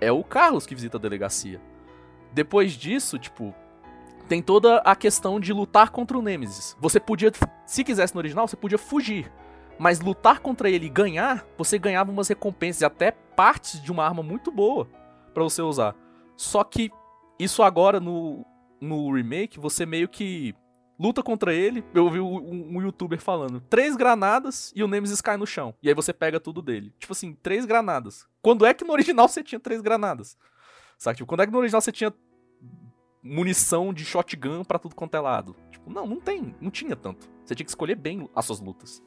É 0.00 0.12
o 0.12 0.22
Carlos 0.22 0.66
que 0.66 0.74
visita 0.74 0.98
a 0.98 1.00
delegacia. 1.00 1.60
Depois 2.32 2.72
disso, 2.72 3.18
tipo, 3.18 3.54
tem 4.28 4.42
toda 4.42 4.78
a 4.78 4.94
questão 4.94 5.40
de 5.40 5.52
lutar 5.52 5.90
contra 5.90 6.18
o 6.18 6.22
Nemesis. 6.22 6.76
Você 6.80 7.00
podia, 7.00 7.32
se 7.64 7.84
quisesse 7.84 8.14
no 8.14 8.18
original, 8.18 8.46
você 8.46 8.56
podia 8.56 8.76
fugir. 8.76 9.32
Mas 9.78 10.00
lutar 10.00 10.40
contra 10.40 10.68
ele 10.68 10.86
e 10.86 10.90
ganhar, 10.90 11.44
você 11.56 11.78
ganhava 11.78 12.12
umas 12.12 12.28
recompensas 12.28 12.82
e 12.82 12.84
até 12.84 13.10
partes 13.10 13.82
de 13.82 13.90
uma 13.90 14.04
arma 14.04 14.22
muito 14.22 14.50
boa 14.50 14.88
pra 15.32 15.42
você 15.42 15.62
usar. 15.62 15.94
Só 16.36 16.62
que 16.64 16.90
isso 17.38 17.62
agora 17.62 17.98
no, 17.98 18.44
no 18.80 19.12
remake, 19.12 19.58
você 19.58 19.86
meio 19.86 20.08
que 20.08 20.54
luta 20.98 21.22
contra 21.22 21.52
ele. 21.52 21.84
Eu 21.94 22.08
vi 22.10 22.20
um, 22.20 22.80
youtuber 22.82 23.20
falando: 23.20 23.60
três 23.60 23.96
granadas 23.96 24.72
e 24.74 24.82
o 24.82 24.88
Nemesis 24.88 25.20
cai 25.20 25.36
no 25.36 25.46
chão. 25.46 25.74
E 25.82 25.88
aí 25.88 25.94
você 25.94 26.12
pega 26.12 26.40
tudo 26.40 26.62
dele. 26.62 26.92
Tipo 26.98 27.12
assim, 27.12 27.34
três 27.34 27.64
granadas. 27.64 28.26
Quando 28.42 28.66
é 28.66 28.74
que 28.74 28.84
no 28.84 28.92
original 28.92 29.28
você 29.28 29.42
tinha 29.42 29.60
três 29.60 29.80
granadas? 29.80 30.38
Sabe? 30.98 31.16
Tipo, 31.16 31.28
quando 31.28 31.42
é 31.42 31.46
que 31.46 31.52
no 31.52 31.58
original 31.58 31.80
você 31.80 31.92
tinha 31.92 32.12
munição 33.22 33.92
de 33.92 34.04
shotgun 34.04 34.64
pra 34.64 34.78
tudo 34.78 34.94
quanto 34.94 35.16
é 35.16 35.20
lado? 35.20 35.56
Tipo, 35.70 35.90
não, 35.90 36.06
não 36.06 36.20
tem. 36.20 36.54
Não 36.60 36.70
tinha 36.70 36.94
tanto. 36.94 37.28
Você 37.44 37.54
tinha 37.54 37.64
que 37.64 37.70
escolher 37.70 37.96
bem 37.96 38.28
as 38.34 38.46
suas 38.46 38.60
lutas. 38.60 39.02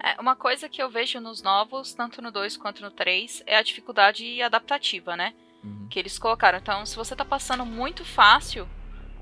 É, 0.00 0.20
uma 0.20 0.36
coisa 0.36 0.68
que 0.68 0.80
eu 0.80 0.88
vejo 0.88 1.20
nos 1.20 1.42
novos, 1.42 1.92
tanto 1.92 2.22
no 2.22 2.30
2 2.30 2.56
quanto 2.56 2.82
no 2.82 2.90
3, 2.90 3.42
é 3.46 3.56
a 3.56 3.62
dificuldade 3.62 4.40
adaptativa, 4.40 5.16
né? 5.16 5.34
Uhum. 5.62 5.86
Que 5.88 5.98
eles 5.98 6.18
colocaram. 6.18 6.58
Então, 6.58 6.84
se 6.86 6.96
você 6.96 7.14
tá 7.16 7.24
passando 7.24 7.64
muito 7.64 8.04
fácil 8.04 8.68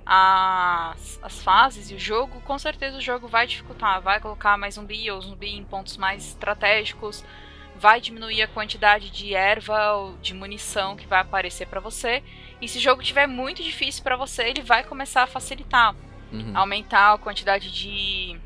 as, 0.05 1.18
as 1.22 1.42
fases 1.42 1.90
e 1.90 1.94
o 1.94 1.99
jogo, 1.99 2.40
com 2.42 2.59
certeza 2.59 2.99
o 2.99 3.01
jogo 3.01 3.27
vai 3.27 3.46
dificultar. 3.46 4.01
Vai 4.01 4.20
colocar 4.20 4.57
mais 4.57 4.75
zumbi 4.75 5.11
ou 5.11 5.20
zumbi 5.20 5.57
em 5.57 5.64
pontos 5.64 5.96
mais 5.96 6.29
estratégicos. 6.29 7.25
Vai 7.79 8.01
diminuir 8.01 8.42
a 8.42 8.49
quantidade 8.49 9.11
de 9.11 9.35
erva 9.35 9.92
ou 9.94 10.16
de 10.18 10.33
munição 10.33 10.96
que 10.96 11.07
vai 11.07 11.20
aparecer 11.20 11.66
para 11.66 11.81
você. 11.81 12.22
E 12.61 12.68
se 12.68 12.79
o 12.79 12.81
jogo 12.81 13.03
tiver 13.03 13.27
muito 13.27 13.62
difícil 13.62 14.03
para 14.03 14.16
você, 14.16 14.44
ele 14.44 14.62
vai 14.62 14.85
começar 14.85 15.25
a 15.25 15.27
facilitar. 15.27 15.94
Uhum. 16.33 16.53
Aumentar 16.57 17.12
a 17.12 17.18
quantidade 17.18 17.70
de 17.70 18.40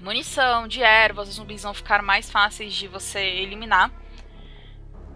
munição, 0.00 0.66
de 0.66 0.82
ervas, 0.82 1.28
os 1.28 1.34
zumbis 1.34 1.62
vão 1.62 1.74
ficar 1.74 2.02
mais 2.02 2.30
fáceis 2.30 2.74
de 2.74 2.88
você 2.88 3.20
eliminar. 3.20 3.90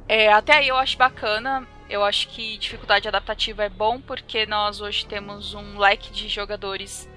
É, 0.08 0.32
até 0.32 0.56
aí 0.56 0.68
eu 0.68 0.76
acho 0.76 0.96
bacana. 0.96 1.66
Eu 1.88 2.02
acho 2.04 2.28
que 2.28 2.56
dificuldade 2.56 3.06
adaptativa 3.08 3.64
é 3.64 3.68
bom 3.68 4.00
porque 4.00 4.46
nós 4.46 4.80
hoje 4.80 5.04
temos 5.06 5.52
um 5.54 5.78
leque 5.78 6.10
de 6.12 6.28
jogadores 6.28 7.08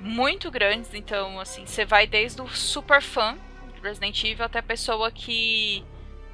muito 0.00 0.50
grandes. 0.50 0.94
Então, 0.94 1.38
assim, 1.40 1.66
você 1.66 1.84
vai 1.84 2.06
desde 2.06 2.40
o 2.40 2.48
super 2.48 3.02
fã 3.02 3.36
de 3.74 3.80
Resident 3.80 4.22
Evil 4.24 4.44
até 4.44 4.60
a 4.60 4.62
pessoa 4.62 5.10
que 5.10 5.84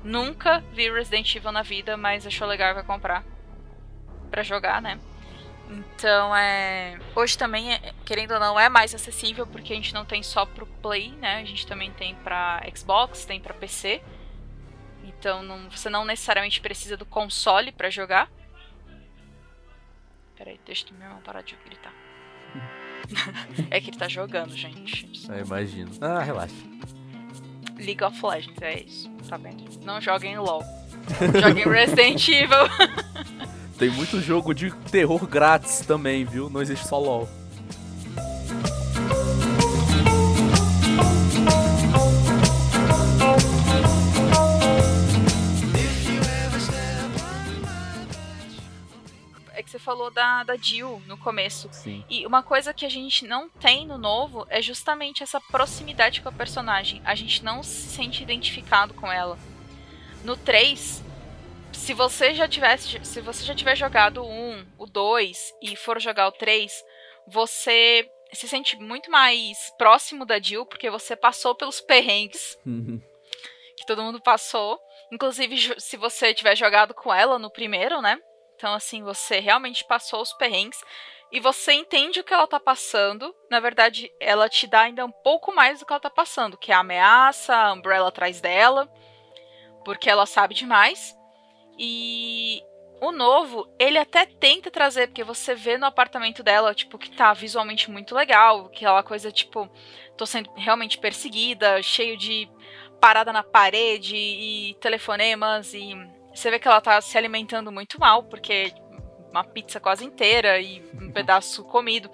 nunca 0.05 0.61
viu 0.73 0.95
Resident 0.95 1.35
Evil 1.35 1.53
na 1.53 1.63
vida, 1.63 1.97
mas 1.97 2.27
achou 2.27 2.47
legal 2.47 2.71
e 2.71 2.75
vai 2.75 2.85
comprar 2.85 3.25
para 4.31 4.43
jogar, 4.43 4.81
né? 4.81 4.99
Então, 5.69 6.35
é. 6.35 6.99
Hoje 7.15 7.39
também, 7.39 7.73
é- 7.73 7.93
querendo 8.05 8.33
ou 8.35 8.41
não, 8.41 8.59
é 8.59 8.69
mais 8.69 8.95
acessível 8.95 9.47
porque 9.47 9.73
a 9.73 9.77
gente 9.77 9.95
não 9.95 10.05
tem 10.05 10.23
só 10.23 10.45
pro 10.45 10.67
Play, 10.67 11.13
né? 11.13 11.37
A 11.41 11.45
gente 11.45 11.67
também 11.67 11.91
tem 11.93 12.15
pra 12.17 12.61
Xbox, 12.75 13.25
tem 13.25 13.41
pra 13.41 13.55
PC. 13.55 14.03
Então, 15.21 15.43
não- 15.43 15.69
você 15.71 15.91
não 15.91 16.03
necessariamente 16.03 16.63
precisa 16.63 16.97
do 16.97 17.05
console 17.05 17.71
pra 17.73 17.91
jogar. 17.91 18.31
Peraí, 20.35 20.59
deixa 20.65 20.87
eu 20.91 20.99
mesmo 20.99 21.21
parar 21.21 21.43
de 21.43 21.55
gritar. 21.63 21.93
é 23.71 23.79
que 23.83 23.91
ele 23.91 23.99
tá 23.99 24.09
jogando, 24.09 24.57
gente. 24.57 25.07
Eu 25.29 25.45
imagino. 25.45 25.91
Ah, 26.01 26.23
relaxa. 26.23 26.55
League 27.79 28.03
of 28.03 28.19
Legends, 28.25 28.63
é 28.63 28.81
isso. 28.81 29.11
Tá 29.29 29.37
vendo? 29.37 29.63
Não 29.85 30.01
joguem 30.01 30.39
LOL. 30.39 30.65
Joguem 31.39 31.65
Resident 31.69 32.27
Evil. 32.27 32.57
Tem 33.79 33.91
muito 33.91 34.21
jogo 34.21 34.55
de 34.55 34.71
terror 34.91 35.27
grátis 35.27 35.81
também, 35.81 36.25
viu? 36.25 36.49
Não 36.49 36.63
existe 36.63 36.87
só 36.89 36.99
LOL. 36.99 37.29
Falou 49.81 50.11
da, 50.11 50.45
da 50.45 50.57
Jill 50.57 51.03
no 51.07 51.17
começo. 51.19 51.69
Sim. 51.73 52.05
E 52.09 52.27
uma 52.27 52.43
coisa 52.43 52.73
que 52.73 52.87
a 52.87 52.89
gente 52.89 53.25
não 53.27 53.49
tem 53.49 53.87
no 53.87 53.99
novo 53.99 54.47
é 54.49 54.61
justamente 54.63 55.23
essa 55.23 55.41
proximidade 55.41 56.21
com 56.21 56.29
a 56.29 56.33
personagem. 56.33 57.01
A 57.05 57.15
gente 57.15 57.45
não 57.45 57.63
se 57.63 57.89
sente 57.89 58.23
identificado 58.23 58.95
com 58.95 59.11
ela. 59.11 59.39
No 60.25 60.37
3, 60.37 61.03
se 61.73 61.95
você 61.95 62.35
já 62.35 62.47
tivesse, 62.47 63.05
se 63.05 63.21
você 63.21 63.45
já 63.45 63.55
tiver 63.55 63.75
jogado 63.75 64.23
o 64.23 64.29
1, 64.31 64.67
o 64.79 64.87
2 64.87 65.55
e 65.63 65.77
for 65.77 66.01
jogar 66.01 66.29
o 66.29 66.33
3, 66.33 66.71
você 67.27 68.09
se 68.33 68.47
sente 68.47 68.77
muito 68.77 69.11
mais 69.11 69.57
próximo 69.77 70.25
da 70.25 70.39
Jill 70.39 70.67
porque 70.67 70.91
você 70.91 71.17
passou 71.17 71.55
pelos 71.55 71.81
perrengues 71.81 72.57
Uhum. 72.65 73.01
que 73.77 73.87
todo 73.87 74.03
mundo 74.03 74.21
passou. 74.21 74.79
Inclusive, 75.13 75.75
se 75.81 75.97
você 75.97 76.33
tiver 76.33 76.55
jogado 76.55 76.95
com 76.95 77.13
ela 77.13 77.39
no 77.39 77.51
primeiro, 77.51 78.01
né? 78.01 78.19
Então, 78.61 78.75
assim, 78.75 79.03
você 79.03 79.41
realmente 79.41 79.83
passou 79.87 80.21
os 80.21 80.35
perrengues 80.35 80.85
e 81.33 81.41
você 81.41 81.73
entende 81.73 82.21
o 82.21 82.25
que 82.25 82.35
ela 82.35 82.47
tá 82.47 82.61
passando. 82.61 83.35
Na 83.51 83.59
verdade, 83.59 84.13
ela 84.21 84.51
te 84.51 84.67
dá 84.67 84.83
ainda 84.83 85.03
um 85.03 85.11
pouco 85.11 85.51
mais 85.51 85.81
do 85.81 85.87
que 85.87 85.93
ela 85.95 86.01
tá 86.01 86.11
passando, 86.11 86.59
que 86.59 86.71
é 86.71 86.75
a 86.75 86.81
ameaça, 86.81 87.57
a 87.57 87.73
Umbrella 87.73 88.09
atrás 88.09 88.39
dela, 88.39 88.87
porque 89.83 90.11
ela 90.11 90.27
sabe 90.27 90.55
demais. 90.55 91.17
E 91.79 92.63
o 93.01 93.11
novo, 93.13 93.67
ele 93.79 93.97
até 93.97 94.27
tenta 94.27 94.71
trazer, 94.71 95.07
porque 95.07 95.25
você 95.25 95.55
vê 95.55 95.79
no 95.79 95.87
apartamento 95.87 96.43
dela, 96.43 96.75
tipo, 96.75 96.99
que 96.99 97.11
tá 97.13 97.33
visualmente 97.33 97.91
muito 97.91 98.15
legal, 98.15 98.67
aquela 98.67 99.03
coisa, 99.03 99.33
tipo, 99.33 99.71
tô 100.19 100.27
sendo 100.27 100.53
realmente 100.55 100.99
perseguida, 100.99 101.83
cheio 101.83 102.15
de 102.15 102.47
parada 103.01 103.33
na 103.33 103.43
parede 103.43 104.17
e 104.17 104.77
telefonemas 104.83 105.73
e 105.73 105.95
você 106.35 106.51
vê 106.51 106.59
que 106.59 106.69
ela 106.69 106.81
tá 106.81 107.01
se 107.01 107.17
alimentando 107.19 107.71
muito 107.73 107.99
mal, 108.01 108.23
porque 108.25 108.73
uma 109.31 109.45
pizza 109.45 109.79
quase 109.81 110.05
inteira 110.05 110.61
e 110.61 110.83
um 111.01 111.11
pedaço 111.13 111.63
comido. 111.65 112.11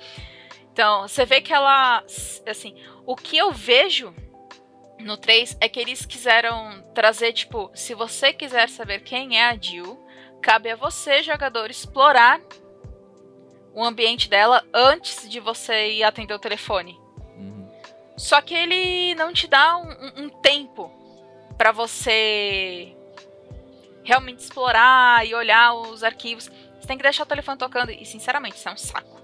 Então, 0.72 1.08
você 1.08 1.24
vê 1.24 1.40
que 1.40 1.52
ela 1.52 2.04
assim, 2.46 2.74
o 3.06 3.16
que 3.16 3.36
eu 3.36 3.50
vejo 3.52 4.14
no 4.98 5.16
3 5.16 5.56
é 5.60 5.68
que 5.68 5.80
eles 5.80 6.04
quiseram 6.06 6.82
trazer 6.94 7.32
tipo, 7.32 7.70
se 7.74 7.94
você 7.94 8.32
quiser 8.32 8.68
saber 8.68 9.00
quem 9.00 9.38
é 9.38 9.44
a 9.44 9.56
Jill, 9.56 9.98
cabe 10.42 10.70
a 10.70 10.76
você, 10.76 11.22
jogador, 11.22 11.70
explorar 11.70 12.40
o 13.74 13.84
ambiente 13.84 14.28
dela 14.30 14.64
antes 14.72 15.28
de 15.28 15.38
você 15.38 15.90
ir 15.92 16.02
atender 16.04 16.32
o 16.34 16.38
telefone. 16.38 16.98
Uhum. 17.36 17.68
Só 18.16 18.40
que 18.40 18.54
ele 18.54 19.14
não 19.16 19.32
te 19.34 19.46
dá 19.46 19.76
um, 19.76 19.90
um- 19.90 20.24
um 20.24 20.28
tempo 20.30 20.90
pra 21.58 21.72
você 21.72 22.95
realmente 24.06 24.38
explorar 24.38 25.26
e 25.26 25.34
olhar 25.34 25.74
os 25.74 26.02
arquivos. 26.04 26.50
Você 26.80 26.86
tem 26.86 26.96
que 26.96 27.02
deixar 27.02 27.24
o 27.24 27.26
telefone 27.26 27.58
tocando 27.58 27.90
e, 27.90 28.06
sinceramente, 28.06 28.56
isso 28.56 28.68
é 28.68 28.72
um 28.72 28.76
saco. 28.76 29.20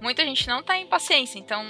Muita 0.00 0.22
gente 0.24 0.46
não 0.46 0.62
tá 0.62 0.76
em 0.76 0.86
paciência, 0.86 1.38
então 1.38 1.64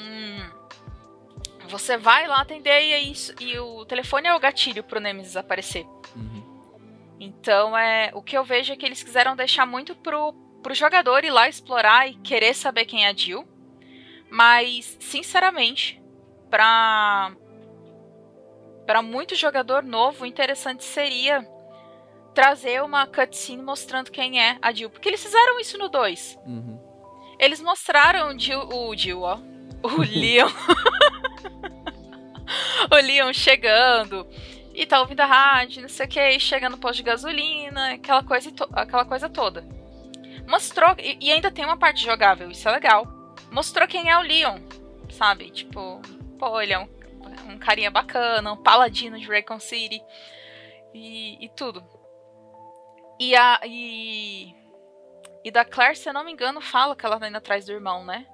você 1.69 1.97
vai 1.97 2.27
lá 2.27 2.41
atender 2.41 2.83
e, 2.83 2.93
é 2.93 3.01
isso, 3.01 3.35
e 3.41 3.59
o 3.59 3.85
telefone 3.85 4.29
é 4.29 4.35
o 4.35 4.41
gatilho 4.41 4.83
pro 4.83 5.01
Nemesis 5.01 5.37
aparecer. 5.37 5.87
Uhum. 6.15 7.17
Então, 7.21 7.77
é, 7.77 8.11
o 8.15 8.23
que 8.23 8.37
eu 8.37 8.45
vejo 8.45 8.73
é 8.73 8.77
que 8.77 8.85
eles 8.85 9.03
quiseram 9.03 9.37
deixar 9.37 9.65
muito 9.65 9.95
pro, 9.95 10.33
pro 10.63 10.75
jogador 10.75 11.25
ir 11.25 11.31
lá 11.31 11.49
explorar 11.49 12.09
e 12.09 12.15
querer 12.17 12.55
saber 12.55 12.85
quem 12.85 13.07
é 13.07 13.09
a 13.09 13.15
Jill. 13.15 13.47
Mas, 14.29 14.97
sinceramente, 15.01 16.03
pra, 16.51 17.33
pra 18.85 19.03
muito 19.03 19.35
jogador 19.37 19.83
novo, 19.83 20.25
o 20.25 20.27
interessante 20.27 20.85
seria 20.85 21.47
trazer 22.37 22.83
uma 22.83 23.07
cutscene 23.07 23.63
mostrando 23.63 24.11
quem 24.11 24.39
é 24.39 24.59
a 24.61 24.71
Jill. 24.71 24.91
Porque 24.91 25.09
eles 25.09 25.23
fizeram 25.23 25.59
isso 25.59 25.79
no 25.79 25.89
2. 25.89 26.39
Uhum. 26.45 26.79
Eles 27.39 27.63
mostraram 27.63 28.29
o 28.29 28.39
Jill, 28.39 28.69
o 28.69 28.95
Jill, 28.95 29.23
ó. 29.23 29.39
O 29.83 30.03
Leon. 30.05 30.51
o 32.93 32.95
Leon 32.95 33.33
chegando. 33.33 34.29
E 34.75 34.85
tá 34.85 35.01
ouvindo 35.01 35.21
a 35.21 35.25
rádio, 35.25 35.81
não 35.81 35.89
sei 35.89 36.05
o 36.05 36.09
que, 36.11 36.39
chega 36.39 36.69
no 36.69 36.77
posto 36.77 36.97
de 36.97 37.05
gasolina, 37.05 37.95
aquela 37.95 38.23
coisa, 38.23 38.53
aquela 38.75 39.07
coisa 39.07 39.31
toda. 39.31 39.67
Mostrou, 40.47 40.95
e, 40.99 41.17
e 41.19 41.33
ainda 41.33 41.51
tem 41.51 41.65
uma 41.65 41.79
parte 41.79 42.05
jogável, 42.05 42.51
isso 42.51 42.69
é 42.69 42.73
legal. 42.73 43.09
Mostrou 43.51 43.89
quem 43.89 44.11
é 44.11 44.19
o 44.19 44.21
Leon, 44.21 44.61
sabe? 45.09 45.49
Tipo, 45.49 46.03
pô, 46.39 46.61
ele 46.61 46.75
é 46.75 46.79
um, 46.79 46.89
um 47.49 47.59
carinha 47.59 47.91
bacana, 47.91 48.53
um 48.53 48.63
paladino 48.63 49.19
de 49.19 49.27
Raycon 49.27 49.59
City. 49.59 50.03
E, 50.93 51.43
e 51.43 51.49
tudo. 51.49 51.96
E 53.19 53.35
a. 53.35 53.61
E, 53.65 54.55
e 55.45 55.51
da 55.51 55.65
Claire, 55.65 55.97
se 55.97 56.09
eu 56.09 56.13
não 56.13 56.25
me 56.25 56.33
engano, 56.33 56.61
fala 56.61 56.95
que 56.97 57.05
ela 57.07 57.19
tá 57.19 57.29
indo 57.29 57.37
atrás 57.39 57.65
do 57.67 57.73
irmão, 57.73 58.05
né? 58.05 58.27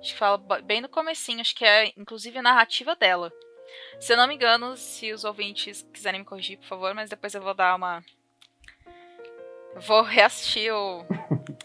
Acho 0.00 0.12
que 0.12 0.18
fala 0.18 0.38
bem 0.62 0.80
no 0.80 0.88
comecinho, 0.88 1.40
acho 1.40 1.54
que 1.54 1.64
é 1.64 1.92
inclusive 1.96 2.38
a 2.38 2.42
narrativa 2.42 2.94
dela. 2.94 3.32
Se 3.98 4.12
eu 4.12 4.16
não 4.16 4.26
me 4.26 4.34
engano, 4.34 4.76
se 4.76 5.12
os 5.12 5.24
ouvintes 5.24 5.86
quiserem 5.92 6.20
me 6.20 6.26
corrigir, 6.26 6.58
por 6.58 6.66
favor, 6.66 6.94
mas 6.94 7.08
depois 7.10 7.34
eu 7.34 7.40
vou 7.42 7.54
dar 7.54 7.74
uma. 7.74 8.04
Vou 9.76 10.02
reassistir 10.02 10.72
o- 10.72 11.04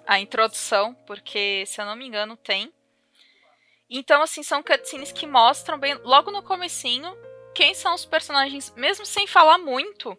a 0.08 0.20
introdução, 0.20 0.94
porque 1.06 1.64
se 1.68 1.80
eu 1.82 1.86
não 1.86 1.96
me 1.96 2.08
engano, 2.08 2.36
tem. 2.38 2.74
Então, 3.90 4.22
assim, 4.22 4.44
são 4.44 4.64
cutscenes 4.64 5.12
que 5.12 5.28
mostram 5.28 5.78
bem, 5.80 5.96
logo 6.04 6.32
no 6.32 6.44
comecinho, 6.44 7.16
quem 7.54 7.74
são 7.74 7.94
os 7.94 8.06
personagens, 8.06 8.72
mesmo 8.76 9.06
sem 9.06 9.28
falar 9.28 9.58
muito. 9.58 10.18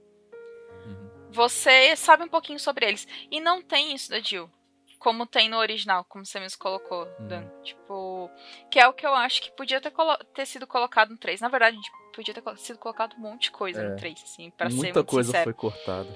Você 1.32 1.94
sabe 1.96 2.24
um 2.24 2.28
pouquinho 2.28 2.58
sobre 2.60 2.86
eles. 2.86 3.06
E 3.30 3.40
não 3.40 3.62
tem 3.62 3.94
isso 3.94 4.10
da 4.10 4.20
Jill. 4.20 4.50
Como 4.98 5.26
tem 5.26 5.48
no 5.48 5.56
original, 5.56 6.04
como 6.04 6.26
você 6.26 6.38
mesmo 6.38 6.58
colocou, 6.58 7.06
Dan. 7.20 7.48
Tipo. 7.62 8.30
Que 8.70 8.78
é 8.78 8.86
o 8.86 8.92
que 8.92 9.06
eu 9.06 9.14
acho 9.14 9.40
que 9.40 9.50
podia 9.52 9.80
ter, 9.80 9.92
ter 10.34 10.44
sido 10.46 10.66
colocado 10.66 11.10
no 11.10 11.16
3. 11.16 11.40
Na 11.40 11.48
verdade, 11.48 11.78
podia 12.14 12.34
ter 12.34 12.42
sido 12.58 12.78
colocado 12.78 13.14
um 13.16 13.20
monte 13.20 13.44
de 13.44 13.50
coisa 13.50 13.80
É. 13.80 13.88
no 13.88 13.96
3, 13.96 14.22
assim, 14.22 14.50
pra 14.50 14.68
ser 14.68 14.76
Muita 14.76 15.02
coisa 15.02 15.28
sincero. 15.28 15.44
foi 15.44 15.54
cortada. 15.54 16.14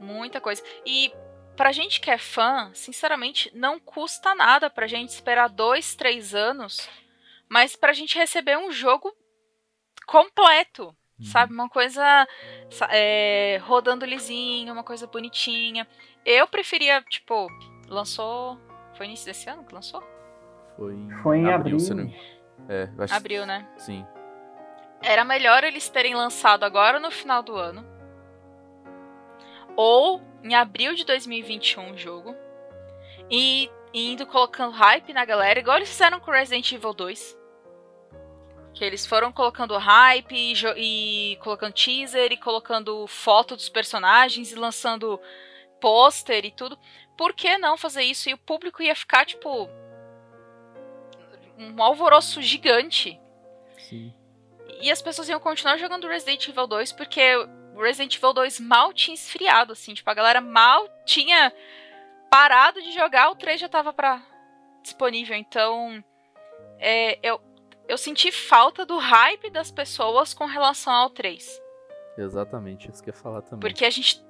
Muita 0.00 0.40
coisa. 0.40 0.62
E 0.86 1.12
pra 1.54 1.70
gente 1.70 2.00
que 2.00 2.10
é 2.10 2.16
fã, 2.16 2.70
sinceramente, 2.72 3.50
não 3.54 3.78
custa 3.78 4.34
nada 4.34 4.70
pra 4.70 4.86
gente 4.86 5.10
esperar 5.10 5.48
dois, 5.50 5.94
três 5.94 6.34
anos, 6.34 6.88
mas 7.46 7.76
pra 7.76 7.92
gente 7.92 8.16
receber 8.16 8.56
um 8.56 8.72
jogo 8.72 9.14
completo. 10.06 10.96
Sabe? 11.24 11.52
Uma 11.52 11.68
coisa 11.68 12.26
é, 12.90 13.58
rodando 13.64 14.04
lisinho, 14.04 14.72
uma 14.72 14.84
coisa 14.84 15.06
bonitinha. 15.06 15.86
Eu 16.24 16.46
preferia, 16.46 17.02
tipo, 17.02 17.46
lançou. 17.88 18.58
Foi 18.96 19.06
início 19.06 19.26
desse 19.26 19.48
ano 19.48 19.64
que 19.64 19.74
lançou? 19.74 20.02
Foi 20.76 20.94
em, 20.94 21.10
Foi 21.22 21.38
em 21.38 21.52
abril. 21.52 21.76
abril. 21.78 22.14
É, 22.68 22.88
acho- 22.98 23.14
Abril, 23.14 23.46
né? 23.46 23.66
Sim. 23.76 24.06
Era 25.02 25.24
melhor 25.24 25.64
eles 25.64 25.88
terem 25.88 26.14
lançado 26.14 26.64
agora 26.64 26.98
no 27.00 27.10
final 27.10 27.42
do 27.42 27.54
ano. 27.56 27.84
Ou 29.76 30.22
em 30.42 30.54
abril 30.54 30.94
de 30.94 31.04
2021 31.04 31.92
o 31.92 31.96
jogo. 31.98 32.34
E, 33.30 33.70
e 33.92 34.12
indo 34.12 34.26
colocando 34.26 34.72
hype 34.72 35.12
na 35.12 35.24
galera, 35.24 35.58
igual 35.58 35.76
eles 35.76 35.88
fizeram 35.88 36.20
com 36.20 36.30
Resident 36.30 36.70
Evil 36.72 36.92
2. 36.94 37.36
Que 38.74 38.84
eles 38.84 39.06
foram 39.06 39.32
colocando 39.32 39.78
hype 39.78 40.34
e, 40.34 40.52
e 40.76 41.36
colocando 41.36 41.72
teaser 41.72 42.32
e 42.32 42.36
colocando 42.36 43.06
foto 43.06 43.54
dos 43.54 43.68
personagens 43.68 44.50
e 44.50 44.56
lançando 44.56 45.20
pôster 45.80 46.44
e 46.44 46.50
tudo. 46.50 46.78
Por 47.16 47.32
que 47.32 47.56
não 47.56 47.76
fazer 47.76 48.02
isso? 48.02 48.28
E 48.28 48.34
o 48.34 48.38
público 48.38 48.82
ia 48.82 48.96
ficar, 48.96 49.24
tipo. 49.24 49.68
Um 51.56 51.80
alvoroço 51.80 52.42
gigante. 52.42 53.20
Sim. 53.78 54.12
E 54.80 54.90
as 54.90 55.00
pessoas 55.00 55.28
iam 55.28 55.38
continuar 55.38 55.76
jogando 55.76 56.08
Resident 56.08 56.48
Evil 56.48 56.66
2 56.66 56.92
porque 56.92 57.36
o 57.74 57.80
Resident 57.80 58.16
Evil 58.16 58.32
2 58.32 58.58
mal 58.60 58.92
tinha 58.92 59.14
esfriado, 59.14 59.72
assim. 59.72 59.94
Tipo, 59.94 60.10
a 60.10 60.14
galera 60.14 60.40
mal 60.40 60.88
tinha 61.04 61.52
parado 62.30 62.82
de 62.82 62.90
jogar, 62.92 63.30
o 63.30 63.36
3 63.36 63.60
já 63.60 63.68
tava 63.68 63.92
pra... 63.92 64.20
disponível. 64.82 65.36
Então, 65.36 66.02
é, 66.78 67.18
eu, 67.22 67.40
eu 67.88 67.98
senti 67.98 68.30
falta 68.32 68.84
do 68.86 68.98
hype 68.98 69.50
das 69.50 69.70
pessoas 69.70 70.32
com 70.34 70.46
relação 70.46 70.92
ao 70.92 71.10
3. 71.10 71.60
Exatamente, 72.16 72.90
isso 72.90 73.02
que 73.02 73.10
eu 73.10 73.14
ia 73.14 73.20
falar 73.20 73.42
também. 73.42 73.60
Porque 73.60 73.84
a 73.84 73.90
gente 73.90 74.24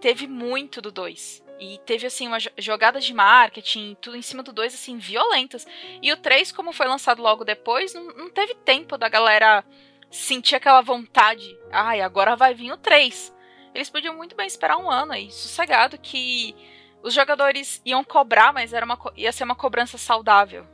teve 0.00 0.26
muito 0.26 0.80
do 0.80 0.90
2. 0.90 1.44
E 1.60 1.78
teve, 1.84 2.06
assim, 2.06 2.28
uma 2.28 2.38
jo- 2.38 2.50
jogadas 2.56 3.04
de 3.04 3.12
marketing, 3.12 3.96
tudo 4.00 4.16
em 4.16 4.22
cima 4.22 4.42
do 4.44 4.52
2, 4.52 4.74
assim, 4.74 4.96
violentas. 4.96 5.66
E 6.00 6.12
o 6.12 6.16
3, 6.16 6.52
como 6.52 6.72
foi 6.72 6.86
lançado 6.86 7.20
logo 7.20 7.44
depois, 7.44 7.94
não, 7.94 8.04
não 8.14 8.30
teve 8.30 8.54
tempo 8.54 8.96
da 8.96 9.08
galera 9.08 9.64
sentir 10.10 10.54
aquela 10.54 10.80
vontade. 10.80 11.58
Ai, 11.72 12.00
agora 12.00 12.36
vai 12.36 12.54
vir 12.54 12.70
o 12.72 12.76
3. 12.76 13.34
Eles 13.74 13.90
podiam 13.90 14.14
muito 14.16 14.36
bem 14.36 14.46
esperar 14.46 14.76
um 14.78 14.88
ano 14.90 15.12
aí, 15.12 15.30
sossegado, 15.32 15.98
que 15.98 16.54
os 17.02 17.12
jogadores 17.12 17.82
iam 17.84 18.02
cobrar, 18.04 18.52
mas 18.52 18.72
era 18.72 18.84
uma, 18.86 18.98
ia 19.16 19.32
ser 19.32 19.44
uma 19.44 19.54
cobrança 19.56 19.98
saudável. 19.98 20.64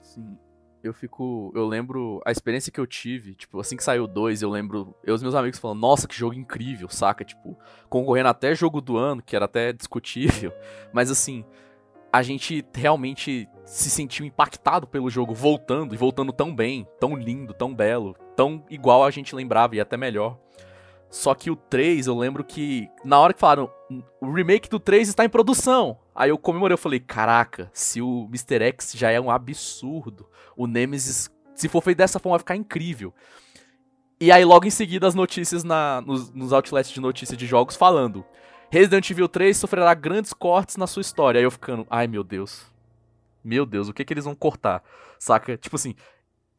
Sim. 0.00 0.38
Eu 0.82 0.94
fico. 0.94 1.52
Eu 1.54 1.66
lembro 1.66 2.22
a 2.24 2.30
experiência 2.30 2.72
que 2.72 2.80
eu 2.80 2.86
tive, 2.86 3.34
tipo, 3.34 3.60
assim 3.60 3.76
que 3.76 3.84
saiu 3.84 4.06
2, 4.06 4.42
eu 4.42 4.50
lembro. 4.50 4.94
Eu 5.04 5.12
e 5.12 5.16
os 5.16 5.22
meus 5.22 5.34
amigos 5.34 5.58
falando, 5.58 5.80
nossa, 5.80 6.08
que 6.08 6.16
jogo 6.16 6.34
incrível, 6.34 6.88
saca? 6.88 7.24
Tipo, 7.24 7.58
concorrendo 7.88 8.28
até 8.28 8.54
jogo 8.54 8.80
do 8.80 8.96
ano, 8.96 9.22
que 9.22 9.36
era 9.36 9.44
até 9.44 9.72
discutível. 9.72 10.52
Mas 10.92 11.10
assim, 11.10 11.44
a 12.12 12.22
gente 12.22 12.64
realmente 12.74 13.48
se 13.64 13.90
sentiu 13.90 14.24
impactado 14.24 14.86
pelo 14.86 15.10
jogo 15.10 15.34
voltando, 15.34 15.94
e 15.94 15.98
voltando 15.98 16.32
tão 16.32 16.54
bem, 16.54 16.86
tão 16.98 17.14
lindo, 17.14 17.54
tão 17.54 17.74
belo, 17.74 18.16
tão 18.34 18.64
igual 18.68 19.04
a 19.04 19.10
gente 19.10 19.34
lembrava 19.34 19.76
e 19.76 19.80
até 19.80 19.96
melhor. 19.96 20.38
Só 21.10 21.34
que 21.34 21.50
o 21.50 21.56
3, 21.56 22.06
eu 22.06 22.16
lembro 22.16 22.44
que 22.44 22.88
na 23.04 23.18
hora 23.18 23.34
que 23.34 23.40
falaram, 23.40 23.68
o 24.20 24.30
remake 24.30 24.70
do 24.70 24.78
3 24.78 25.08
está 25.08 25.24
em 25.24 25.28
produção. 25.28 25.98
Aí 26.14 26.30
eu 26.30 26.38
comemorei, 26.38 26.74
eu 26.74 26.78
falei, 26.78 27.00
caraca, 27.00 27.68
se 27.74 28.00
o 28.00 28.26
Mr. 28.26 28.62
X 28.66 28.92
já 28.94 29.10
é 29.10 29.20
um 29.20 29.30
absurdo, 29.30 30.28
o 30.56 30.68
Nemesis, 30.68 31.28
se 31.56 31.68
for 31.68 31.82
feito 31.82 31.98
dessa 31.98 32.20
forma, 32.20 32.36
vai 32.36 32.40
ficar 32.40 32.56
incrível. 32.56 33.12
E 34.20 34.30
aí 34.30 34.44
logo 34.44 34.66
em 34.66 34.70
seguida 34.70 35.08
as 35.08 35.14
notícias 35.14 35.64
na, 35.64 36.00
nos, 36.02 36.30
nos 36.30 36.52
outlets 36.52 36.90
de 36.92 37.00
notícias 37.00 37.36
de 37.36 37.46
jogos 37.46 37.74
falando, 37.74 38.24
Resident 38.70 39.10
Evil 39.10 39.28
3 39.28 39.56
sofrerá 39.56 39.92
grandes 39.94 40.32
cortes 40.32 40.76
na 40.76 40.86
sua 40.86 41.00
história. 41.00 41.40
Aí 41.40 41.44
eu 41.44 41.50
ficando, 41.50 41.84
ai 41.90 42.06
meu 42.06 42.22
Deus, 42.22 42.66
meu 43.42 43.66
Deus, 43.66 43.88
o 43.88 43.92
que 43.92 44.04
que 44.04 44.12
eles 44.12 44.26
vão 44.26 44.34
cortar? 44.34 44.84
Saca? 45.18 45.56
Tipo 45.56 45.74
assim, 45.74 45.96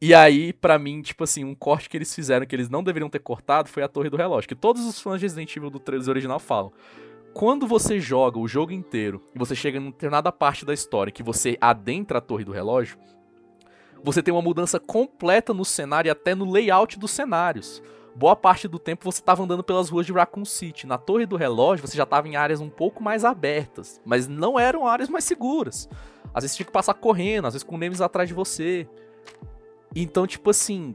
e 0.04 0.12
aí, 0.12 0.52
pra 0.52 0.80
mim, 0.80 1.00
tipo 1.00 1.22
assim, 1.22 1.44
um 1.44 1.54
corte 1.54 1.88
que 1.88 1.96
eles 1.96 2.12
fizeram 2.12 2.44
que 2.44 2.56
eles 2.56 2.68
não 2.68 2.82
deveriam 2.82 3.08
ter 3.08 3.20
cortado 3.20 3.68
foi 3.68 3.84
a 3.84 3.88
Torre 3.88 4.10
do 4.10 4.16
Relógio. 4.16 4.48
Que 4.48 4.54
todos 4.56 4.84
os 4.84 5.00
fãs 5.00 5.20
de 5.20 5.26
Resident 5.26 5.56
Evil 5.56 5.70
do 5.70 5.78
3 5.78 6.08
original 6.08 6.40
falam. 6.40 6.72
Quando 7.32 7.68
você 7.68 8.00
joga 8.00 8.36
o 8.36 8.48
jogo 8.48 8.72
inteiro 8.72 9.22
e 9.32 9.38
você 9.38 9.54
chega 9.54 9.78
em 9.78 9.92
determinada 9.92 10.32
parte 10.32 10.64
da 10.66 10.74
história 10.74 11.12
que 11.12 11.22
você 11.22 11.56
adentra 11.60 12.18
a 12.18 12.20
Torre 12.20 12.42
do 12.42 12.50
Relógio, 12.50 12.98
você 14.02 14.20
tem 14.20 14.34
uma 14.34 14.42
mudança 14.42 14.80
completa 14.80 15.54
no 15.54 15.64
cenário 15.64 16.08
e 16.08 16.10
até 16.10 16.34
no 16.34 16.50
layout 16.50 16.98
dos 16.98 17.12
cenários. 17.12 17.80
Boa 18.16 18.34
parte 18.34 18.66
do 18.66 18.80
tempo 18.80 19.04
você 19.04 19.20
estava 19.20 19.44
andando 19.44 19.62
pelas 19.62 19.88
ruas 19.88 20.04
de 20.04 20.12
Raccoon 20.12 20.44
City. 20.44 20.84
Na 20.84 20.98
Torre 20.98 21.26
do 21.26 21.36
Relógio 21.36 21.86
você 21.86 21.96
já 21.96 22.02
estava 22.02 22.26
em 22.26 22.34
áreas 22.34 22.60
um 22.60 22.68
pouco 22.68 23.00
mais 23.00 23.24
abertas, 23.24 24.00
mas 24.04 24.26
não 24.26 24.58
eram 24.58 24.84
áreas 24.84 25.08
mais 25.08 25.22
seguras. 25.22 25.88
Às 26.34 26.42
vezes 26.42 26.56
tinha 26.56 26.66
que 26.66 26.72
passar 26.72 26.94
correndo, 26.94 27.46
às 27.46 27.54
vezes 27.54 27.62
com 27.62 27.78
nemes 27.78 28.00
atrás 28.00 28.28
de 28.28 28.34
você. 28.34 28.88
Então, 29.94 30.26
tipo 30.26 30.50
assim, 30.50 30.94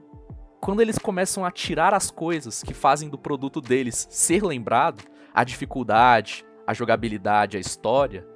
quando 0.60 0.82
eles 0.82 0.98
começam 0.98 1.46
a 1.46 1.52
tirar 1.52 1.94
as 1.94 2.10
coisas 2.10 2.64
que 2.64 2.74
fazem 2.74 3.10
do 3.10 3.18
produto 3.18 3.62
deles 3.62 4.08
ser 4.10 4.44
lembrado, 4.44 5.04
a 5.34 5.44
dificuldade, 5.44 6.46
a 6.66 6.74
jogabilidade, 6.74 7.58
a 7.58 7.60
história, 7.60 8.28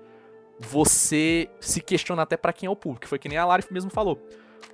você 0.60 1.50
se 1.60 1.82
questiona 1.82 2.22
até 2.22 2.38
pra 2.38 2.54
quem 2.54 2.68
é 2.68 2.70
o 2.70 2.76
público. 2.76 3.08
Foi 3.08 3.18
que 3.18 3.28
nem 3.28 3.38
a 3.38 3.46
Larif 3.46 3.74
mesmo 3.74 3.90
falou. 3.90 4.22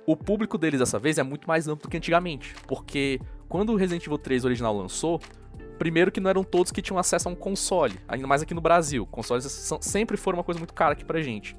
O 0.06 0.14
público 0.14 0.58
deles 0.58 0.80
dessa 0.80 0.98
vez 0.98 1.18
é 1.18 1.22
muito 1.22 1.48
mais 1.48 1.66
amplo 1.66 1.82
do 1.84 1.90
que 1.90 1.96
antigamente, 1.96 2.54
porque 2.66 3.20
quando 3.48 3.72
o 3.72 3.76
Resident 3.76 4.04
Evil 4.04 4.18
3 4.18 4.44
original 4.44 4.76
lançou, 4.76 5.20
primeiro 5.78 6.12
que 6.12 6.20
não 6.20 6.28
eram 6.28 6.44
todos 6.44 6.70
que 6.70 6.82
tinham 6.82 6.98
acesso 6.98 7.28
a 7.28 7.32
um 7.32 7.34
console, 7.34 7.98
ainda 8.06 8.26
mais 8.26 8.42
aqui 8.42 8.54
no 8.54 8.60
Brasil. 8.60 9.06
Consoles 9.06 9.46
sempre 9.80 10.16
foram 10.16 10.38
uma 10.38 10.44
coisa 10.44 10.58
muito 10.58 10.74
cara 10.74 10.92
aqui 10.92 11.04
pra 11.04 11.22
gente. 11.22 11.56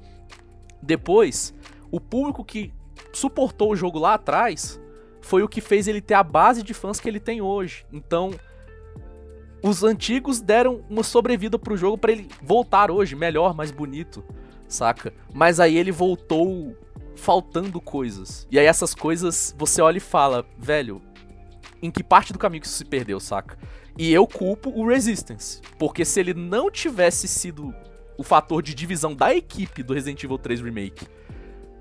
Depois, 0.82 1.54
o 1.90 2.00
público 2.00 2.44
que 2.44 2.72
suportou 3.12 3.72
o 3.72 3.76
jogo 3.76 3.98
lá 3.98 4.14
atrás 4.14 4.80
foi 5.20 5.42
o 5.42 5.48
que 5.48 5.60
fez 5.60 5.86
ele 5.86 6.00
ter 6.00 6.14
a 6.14 6.22
base 6.22 6.62
de 6.62 6.74
fãs 6.74 6.98
que 6.98 7.08
ele 7.08 7.20
tem 7.20 7.40
hoje. 7.40 7.84
Então, 7.92 8.30
os 9.62 9.84
antigos 9.84 10.40
deram 10.40 10.84
uma 10.88 11.02
sobrevida 11.02 11.58
pro 11.58 11.76
jogo 11.76 11.98
pra 11.98 12.12
ele 12.12 12.28
voltar 12.42 12.90
hoje 12.90 13.14
melhor, 13.14 13.54
mais 13.54 13.70
bonito, 13.70 14.24
saca? 14.66 15.12
Mas 15.34 15.60
aí 15.60 15.76
ele 15.76 15.92
voltou 15.92 16.76
faltando 17.16 17.80
coisas. 17.80 18.46
E 18.50 18.58
aí 18.58 18.66
essas 18.66 18.94
coisas 18.94 19.54
você 19.58 19.82
olha 19.82 19.98
e 19.98 20.00
fala, 20.00 20.46
velho, 20.58 21.02
em 21.82 21.90
que 21.90 22.02
parte 22.02 22.32
do 22.32 22.38
caminho 22.38 22.62
que 22.62 22.66
isso 22.66 22.76
se 22.76 22.84
perdeu, 22.84 23.20
saca? 23.20 23.58
E 23.98 24.12
eu 24.12 24.26
culpo 24.26 24.70
o 24.70 24.86
Resistance, 24.86 25.60
porque 25.78 26.04
se 26.04 26.20
ele 26.20 26.32
não 26.32 26.70
tivesse 26.70 27.28
sido 27.28 27.74
o 28.16 28.22
fator 28.22 28.62
de 28.62 28.74
divisão 28.74 29.14
da 29.14 29.34
equipe 29.34 29.82
do 29.82 29.92
Resident 29.92 30.22
Evil 30.24 30.38
3 30.38 30.60
Remake, 30.62 31.06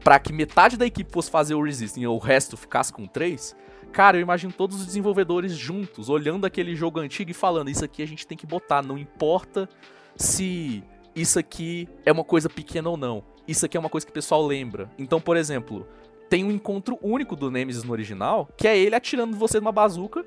Pra 0.09 0.17
que 0.17 0.33
metade 0.33 0.75
da 0.75 0.87
equipe 0.87 1.13
fosse 1.13 1.29
fazer 1.29 1.53
o 1.53 1.61
Resistance 1.61 2.01
e 2.01 2.07
o 2.07 2.17
resto 2.17 2.57
ficasse 2.57 2.91
com 2.91 3.05
3, 3.05 3.55
cara, 3.91 4.17
eu 4.17 4.21
imagino 4.21 4.51
todos 4.51 4.79
os 4.79 4.85
desenvolvedores 4.87 5.51
juntos, 5.51 6.09
olhando 6.09 6.47
aquele 6.47 6.75
jogo 6.75 6.99
antigo 6.99 7.29
e 7.29 7.33
falando, 7.35 7.69
isso 7.69 7.85
aqui 7.85 8.01
a 8.01 8.07
gente 8.07 8.25
tem 8.25 8.35
que 8.35 8.47
botar, 8.47 8.81
não 8.81 8.97
importa 8.97 9.69
se 10.15 10.83
isso 11.15 11.37
aqui 11.37 11.87
é 12.03 12.11
uma 12.11 12.23
coisa 12.23 12.49
pequena 12.49 12.89
ou 12.89 12.97
não. 12.97 13.23
Isso 13.47 13.67
aqui 13.67 13.77
é 13.77 13.79
uma 13.79 13.87
coisa 13.87 14.03
que 14.03 14.09
o 14.09 14.13
pessoal 14.15 14.43
lembra. 14.43 14.89
Então, 14.97 15.21
por 15.21 15.37
exemplo, 15.37 15.87
tem 16.27 16.43
um 16.43 16.49
encontro 16.49 16.97
único 17.03 17.35
do 17.35 17.51
Nemesis 17.51 17.83
no 17.83 17.91
original, 17.91 18.49
que 18.57 18.67
é 18.67 18.75
ele 18.75 18.95
atirando 18.95 19.37
você 19.37 19.59
numa 19.59 19.71
bazuca 19.71 20.25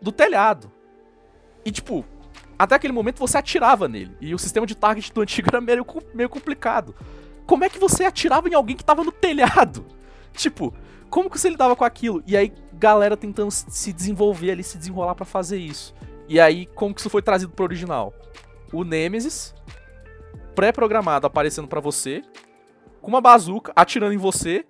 do 0.00 0.10
telhado. 0.10 0.72
E 1.66 1.70
tipo, 1.70 2.02
até 2.58 2.76
aquele 2.76 2.94
momento 2.94 3.18
você 3.18 3.36
atirava 3.36 3.86
nele. 3.88 4.16
E 4.22 4.34
o 4.34 4.38
sistema 4.38 4.66
de 4.66 4.74
target 4.74 5.12
do 5.12 5.20
antigo 5.22 5.50
era 5.52 5.60
meio, 5.60 5.84
meio 6.14 6.30
complicado. 6.30 6.94
Como 7.48 7.64
é 7.64 7.70
que 7.70 7.78
você 7.78 8.04
atirava 8.04 8.46
em 8.46 8.54
alguém 8.54 8.76
que 8.76 8.84
tava 8.84 9.02
no 9.02 9.10
telhado? 9.10 9.86
Tipo, 10.34 10.72
como 11.08 11.30
que 11.30 11.40
você 11.40 11.48
lidava 11.48 11.74
com 11.74 11.82
aquilo? 11.82 12.22
E 12.26 12.36
aí, 12.36 12.52
galera 12.74 13.16
tentando 13.16 13.50
se 13.50 13.90
desenvolver 13.90 14.50
ali, 14.50 14.62
se 14.62 14.76
desenrolar 14.76 15.14
pra 15.14 15.24
fazer 15.24 15.56
isso. 15.56 15.94
E 16.28 16.38
aí, 16.38 16.66
como 16.66 16.94
que 16.94 17.00
isso 17.00 17.08
foi 17.08 17.22
trazido 17.22 17.50
pro 17.50 17.64
original? 17.64 18.12
O 18.70 18.84
Nemesis, 18.84 19.54
pré-programado 20.54 21.26
aparecendo 21.26 21.66
pra 21.66 21.80
você, 21.80 22.22
com 23.00 23.08
uma 23.08 23.20
bazuca, 23.20 23.72
atirando 23.74 24.12
em 24.12 24.18
você, 24.18 24.66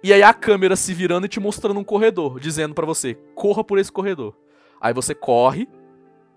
e 0.00 0.12
aí 0.12 0.22
a 0.22 0.32
câmera 0.32 0.76
se 0.76 0.94
virando 0.94 1.26
e 1.26 1.28
te 1.28 1.40
mostrando 1.40 1.80
um 1.80 1.84
corredor, 1.84 2.38
dizendo 2.38 2.74
pra 2.74 2.86
você, 2.86 3.14
corra 3.34 3.64
por 3.64 3.76
esse 3.76 3.90
corredor. 3.90 4.36
Aí 4.80 4.94
você 4.94 5.16
corre, 5.16 5.68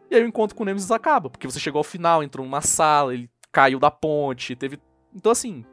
e 0.09 0.15
aí 0.15 0.23
o 0.23 0.27
encontro 0.27 0.57
com 0.57 0.63
o 0.63 0.65
Nemesis 0.65 0.89
acaba, 0.89 1.29
porque 1.29 1.45
você 1.45 1.59
chegou 1.59 1.79
ao 1.79 1.83
final, 1.83 2.23
entrou 2.23 2.43
numa 2.43 2.61
sala, 2.61 3.13
ele 3.13 3.29
caiu 3.51 3.79
da 3.79 3.91
ponte, 3.91 4.55
teve. 4.55 4.79
Então 5.13 5.31
assim, 5.31 5.65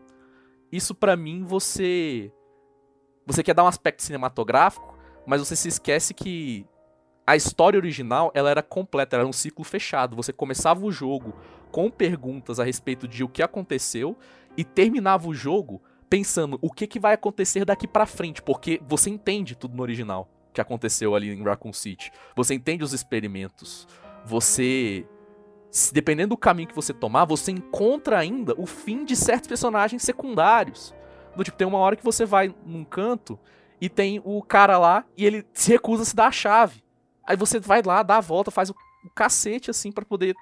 isso 0.70 0.94
pra 0.94 1.16
mim 1.16 1.44
você. 1.44 2.32
Você 3.26 3.42
quer 3.42 3.54
dar 3.54 3.64
um 3.64 3.68
aspecto 3.68 4.02
cinematográfico, 4.02 4.98
mas 5.26 5.40
você 5.40 5.56
se 5.56 5.68
esquece 5.68 6.12
que 6.12 6.66
a 7.26 7.36
história 7.36 7.78
original 7.78 8.30
ela 8.34 8.50
era 8.50 8.62
completa, 8.62 9.16
era 9.16 9.26
um 9.26 9.32
ciclo 9.32 9.64
fechado. 9.64 10.14
Você 10.16 10.32
começava 10.32 10.84
o 10.84 10.92
jogo 10.92 11.34
com 11.70 11.90
perguntas 11.90 12.60
a 12.60 12.64
respeito 12.64 13.08
de 13.08 13.24
o 13.24 13.28
que 13.28 13.42
aconteceu 13.42 14.16
e 14.56 14.64
terminava 14.64 15.26
o 15.26 15.34
jogo 15.34 15.82
pensando 16.08 16.58
o 16.60 16.70
que, 16.70 16.86
que 16.86 17.00
vai 17.00 17.14
acontecer 17.14 17.64
daqui 17.64 17.88
pra 17.88 18.06
frente, 18.06 18.42
porque 18.42 18.80
você 18.86 19.10
entende 19.10 19.56
tudo 19.56 19.74
no 19.74 19.82
original. 19.82 20.28
que 20.52 20.60
aconteceu 20.60 21.16
ali 21.16 21.30
em 21.30 21.42
Raccoon 21.42 21.72
City. 21.72 22.12
Você 22.36 22.54
entende 22.54 22.84
os 22.84 22.92
experimentos. 22.92 23.88
Você 24.24 25.04
dependendo 25.92 26.30
do 26.30 26.36
caminho 26.36 26.68
que 26.68 26.74
você 26.74 26.92
tomar, 26.92 27.24
você 27.24 27.50
encontra 27.50 28.18
ainda 28.18 28.54
o 28.56 28.66
fim 28.66 29.04
de 29.04 29.16
certos 29.16 29.48
personagens 29.48 30.02
secundários. 30.02 30.94
Do 31.34 31.42
tipo, 31.42 31.56
tem 31.56 31.66
uma 31.66 31.78
hora 31.78 31.96
que 31.96 32.04
você 32.04 32.24
vai 32.24 32.54
num 32.64 32.84
canto 32.84 33.38
e 33.80 33.88
tem 33.88 34.22
o 34.24 34.40
cara 34.42 34.78
lá 34.78 35.04
e 35.16 35.26
ele 35.26 35.44
se 35.52 35.72
recusa 35.72 36.02
a 36.02 36.06
se 36.06 36.14
dar 36.14 36.26
a 36.28 36.32
chave. 36.32 36.84
Aí 37.26 37.36
você 37.36 37.58
vai 37.58 37.82
lá, 37.82 38.02
dá 38.02 38.18
a 38.18 38.20
volta, 38.20 38.50
faz 38.50 38.70
o, 38.70 38.74
cacete 39.14 39.70
assim 39.70 39.92
para 39.92 40.04
poder 40.04 40.34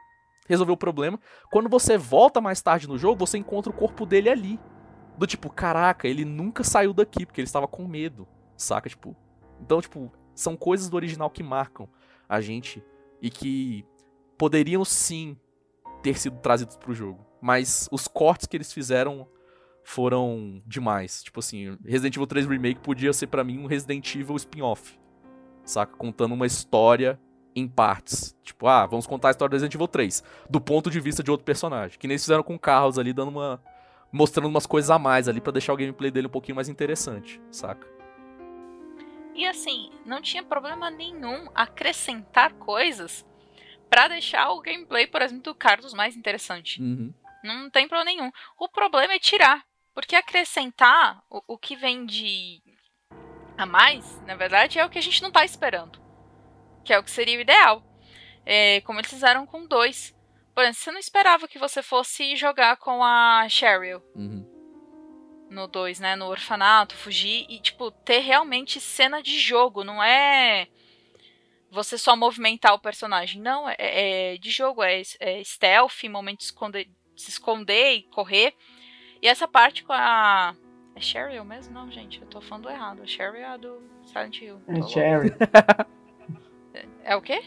resolver 0.48 0.72
o 0.72 0.76
problema. 0.76 1.18
Quando 1.50 1.68
você 1.68 1.96
volta 1.96 2.40
mais 2.40 2.60
tarde 2.60 2.86
no 2.86 2.98
jogo, 2.98 3.26
você 3.26 3.38
encontra 3.38 3.72
o 3.72 3.74
corpo 3.74 4.04
dele 4.04 4.28
ali. 4.28 4.60
Do 5.16 5.26
tipo, 5.26 5.50
caraca, 5.50 6.06
ele 6.06 6.24
nunca 6.24 6.62
saiu 6.62 6.92
daqui 6.92 7.24
porque 7.24 7.40
ele 7.40 7.48
estava 7.48 7.66
com 7.66 7.86
medo, 7.86 8.26
saca? 8.56 8.88
Tipo, 8.88 9.16
então, 9.60 9.80
tipo, 9.80 10.12
são 10.34 10.56
coisas 10.56 10.88
do 10.88 10.96
original 10.96 11.30
que 11.30 11.42
marcam 11.42 11.88
a 12.28 12.40
gente 12.40 12.82
e 13.20 13.30
que 13.30 13.84
poderiam 14.42 14.84
sim 14.84 15.36
ter 16.02 16.18
sido 16.18 16.36
trazidos 16.38 16.76
pro 16.76 16.92
jogo. 16.92 17.24
Mas 17.40 17.88
os 17.92 18.08
cortes 18.08 18.48
que 18.48 18.56
eles 18.56 18.72
fizeram 18.72 19.28
foram 19.84 20.60
demais. 20.66 21.22
Tipo 21.22 21.38
assim, 21.38 21.78
Resident 21.84 22.16
Evil 22.16 22.26
3 22.26 22.48
Remake 22.48 22.80
podia 22.80 23.12
ser 23.12 23.28
para 23.28 23.44
mim 23.44 23.60
um 23.60 23.66
Resident 23.66 24.16
Evil 24.16 24.34
spin-off. 24.34 24.98
Saca? 25.64 25.96
Contando 25.96 26.34
uma 26.34 26.44
história 26.44 27.20
em 27.54 27.68
partes. 27.68 28.36
Tipo, 28.42 28.66
ah, 28.66 28.84
vamos 28.84 29.06
contar 29.06 29.28
a 29.28 29.30
história 29.30 29.48
do 29.50 29.52
Resident 29.52 29.76
Evil 29.76 29.86
3 29.86 30.24
do 30.50 30.60
ponto 30.60 30.90
de 30.90 30.98
vista 30.98 31.22
de 31.22 31.30
outro 31.30 31.44
personagem. 31.44 31.96
Que 31.96 32.08
nem 32.08 32.14
eles 32.14 32.24
fizeram 32.24 32.42
com 32.42 32.58
Carlos 32.58 32.98
ali, 32.98 33.12
dando 33.12 33.28
uma 33.28 33.62
mostrando 34.10 34.48
umas 34.48 34.66
coisas 34.66 34.90
a 34.90 34.98
mais 34.98 35.28
ali 35.28 35.40
para 35.40 35.52
deixar 35.52 35.72
o 35.72 35.76
gameplay 35.76 36.10
dele 36.10 36.26
um 36.26 36.30
pouquinho 36.30 36.56
mais 36.56 36.68
interessante, 36.68 37.40
saca? 37.48 37.86
E 39.36 39.46
assim, 39.46 39.92
não 40.04 40.20
tinha 40.20 40.42
problema 40.42 40.90
nenhum 40.90 41.46
acrescentar 41.54 42.54
coisas 42.54 43.24
para 43.92 44.08
deixar 44.08 44.48
o 44.52 44.62
gameplay, 44.62 45.06
por 45.06 45.20
exemplo, 45.20 45.42
do 45.42 45.54
Carlos 45.54 45.92
mais 45.92 46.16
interessante. 46.16 46.80
Uhum. 46.80 47.12
Não 47.44 47.68
tem 47.68 47.86
problema 47.86 48.10
nenhum. 48.10 48.32
O 48.58 48.66
problema 48.66 49.12
é 49.12 49.18
tirar. 49.18 49.62
Porque 49.92 50.16
acrescentar 50.16 51.22
o, 51.28 51.42
o 51.46 51.58
que 51.58 51.76
vem 51.76 52.06
de 52.06 52.62
a 53.58 53.66
mais, 53.66 54.18
na 54.22 54.34
verdade, 54.34 54.78
é 54.78 54.86
o 54.86 54.88
que 54.88 54.98
a 54.98 55.02
gente 55.02 55.22
não 55.22 55.30
tá 55.30 55.44
esperando. 55.44 56.00
Que 56.82 56.94
é 56.94 56.98
o 56.98 57.02
que 57.02 57.10
seria 57.10 57.36
o 57.36 57.42
ideal. 57.42 57.84
É, 58.46 58.80
como 58.80 58.98
eles 58.98 59.10
fizeram 59.10 59.44
com 59.44 59.66
dois. 59.66 60.16
Por 60.54 60.62
exemplo, 60.62 60.80
você 60.80 60.90
não 60.90 60.98
esperava 60.98 61.46
que 61.46 61.58
você 61.58 61.82
fosse 61.82 62.34
jogar 62.34 62.78
com 62.78 63.04
a 63.04 63.46
Cheryl. 63.50 64.02
Uhum. 64.16 64.48
No 65.50 65.66
2, 65.66 66.00
né? 66.00 66.16
No 66.16 66.28
orfanato, 66.28 66.96
fugir 66.96 67.44
e, 67.46 67.60
tipo, 67.60 67.90
ter 67.90 68.20
realmente 68.20 68.80
cena 68.80 69.22
de 69.22 69.38
jogo. 69.38 69.84
Não 69.84 70.02
é 70.02 70.66
você 71.72 71.96
só 71.96 72.14
movimentar 72.14 72.74
o 72.74 72.78
personagem. 72.78 73.40
Não, 73.40 73.68
é, 73.68 73.76
é 73.78 74.36
de 74.36 74.50
jogo, 74.50 74.82
é, 74.82 75.00
é 75.20 75.42
stealth, 75.42 76.04
momento 76.04 76.38
de 76.40 76.44
esconder, 76.44 76.88
se 77.16 77.30
esconder 77.30 77.94
e 77.94 78.02
correr. 78.02 78.54
E 79.22 79.26
essa 79.26 79.48
parte 79.48 79.82
com 79.82 79.92
a. 79.92 80.54
É 80.94 81.00
Cheryl 81.00 81.44
mesmo? 81.44 81.72
Não, 81.72 81.90
gente, 81.90 82.20
eu 82.20 82.26
tô 82.26 82.42
falando 82.42 82.68
errado. 82.68 83.02
A 83.02 83.06
Cheryl 83.06 83.36
é 83.36 83.44
a 83.44 83.56
do 83.56 83.82
Silent 84.04 84.42
Hill. 84.42 84.60
É 84.68 84.82
Sherry. 84.82 85.32
É, 86.74 86.86
é 87.04 87.16
o 87.16 87.22
quê? 87.22 87.42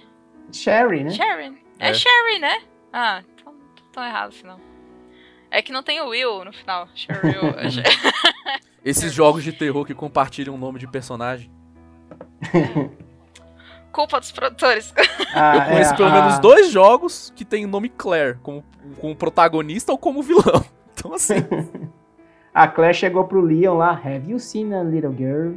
Sherry, 0.52 1.04
né? 1.04 1.12
Sherry. 1.12 1.64
É, 1.78 1.90
É. 1.90 1.94
Sherry, 1.94 2.40
né? 2.40 2.64
Ah, 2.92 3.24
então 3.36 3.54
tô 3.76 3.84
tão 3.92 4.04
errado 4.04 4.30
assim 4.30 4.48
não. 4.48 4.60
É 5.52 5.62
que 5.62 5.72
não 5.72 5.84
tem 5.84 6.02
o 6.02 6.08
Will 6.08 6.44
no 6.44 6.52
final. 6.52 6.90
Cheryl. 6.96 7.50
é 7.60 8.60
Esses 8.84 9.14
jogos 9.14 9.44
de 9.44 9.54
terror 9.54 9.86
que 9.86 9.94
compartilham 9.94 10.56
o 10.56 10.58
nome 10.58 10.80
de 10.80 10.88
personagem. 10.88 11.52
Culpa 13.96 14.20
dos 14.20 14.32
produtores. 14.32 14.94
Ah, 15.38 15.56
Eu 15.58 15.62
conheço 15.66 15.94
é, 15.94 15.98
pelo 15.98 16.10
a- 16.10 16.12
menos 16.14 16.40
dois 16.40 16.72
jogos 16.72 17.32
que 17.36 17.44
tem 17.44 17.66
o 17.66 17.68
nome 17.68 17.90
Claire, 17.90 18.38
como, 18.42 18.64
como 19.02 19.14
protagonista 19.16 19.92
ou 19.92 19.98
como 19.98 20.22
vilão. 20.22 20.64
Então, 20.98 21.14
assim, 21.14 21.36
A 22.54 22.68
Claire 22.70 22.94
chegou 22.96 23.26
pro 23.26 23.42
Leon 23.42 23.76
lá. 23.78 23.92
Have 23.92 24.30
you 24.32 24.40
seen 24.40 24.74
a 24.74 24.82
little 24.82 25.12
girl? 25.14 25.56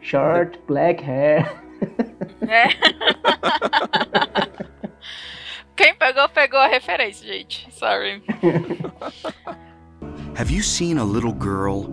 Short, 0.00 0.60
black 0.68 1.02
hair. 1.04 1.52
É. 2.42 2.68
Quem 5.76 5.92
pegou, 5.96 6.28
pegou 6.28 6.58
a 6.60 6.68
referência, 6.68 7.26
gente. 7.26 7.66
Sorry. 7.72 8.22
Have 10.38 10.54
you 10.54 10.62
seen 10.62 10.98
a 10.98 11.04
little 11.04 11.32
girl? 11.34 11.86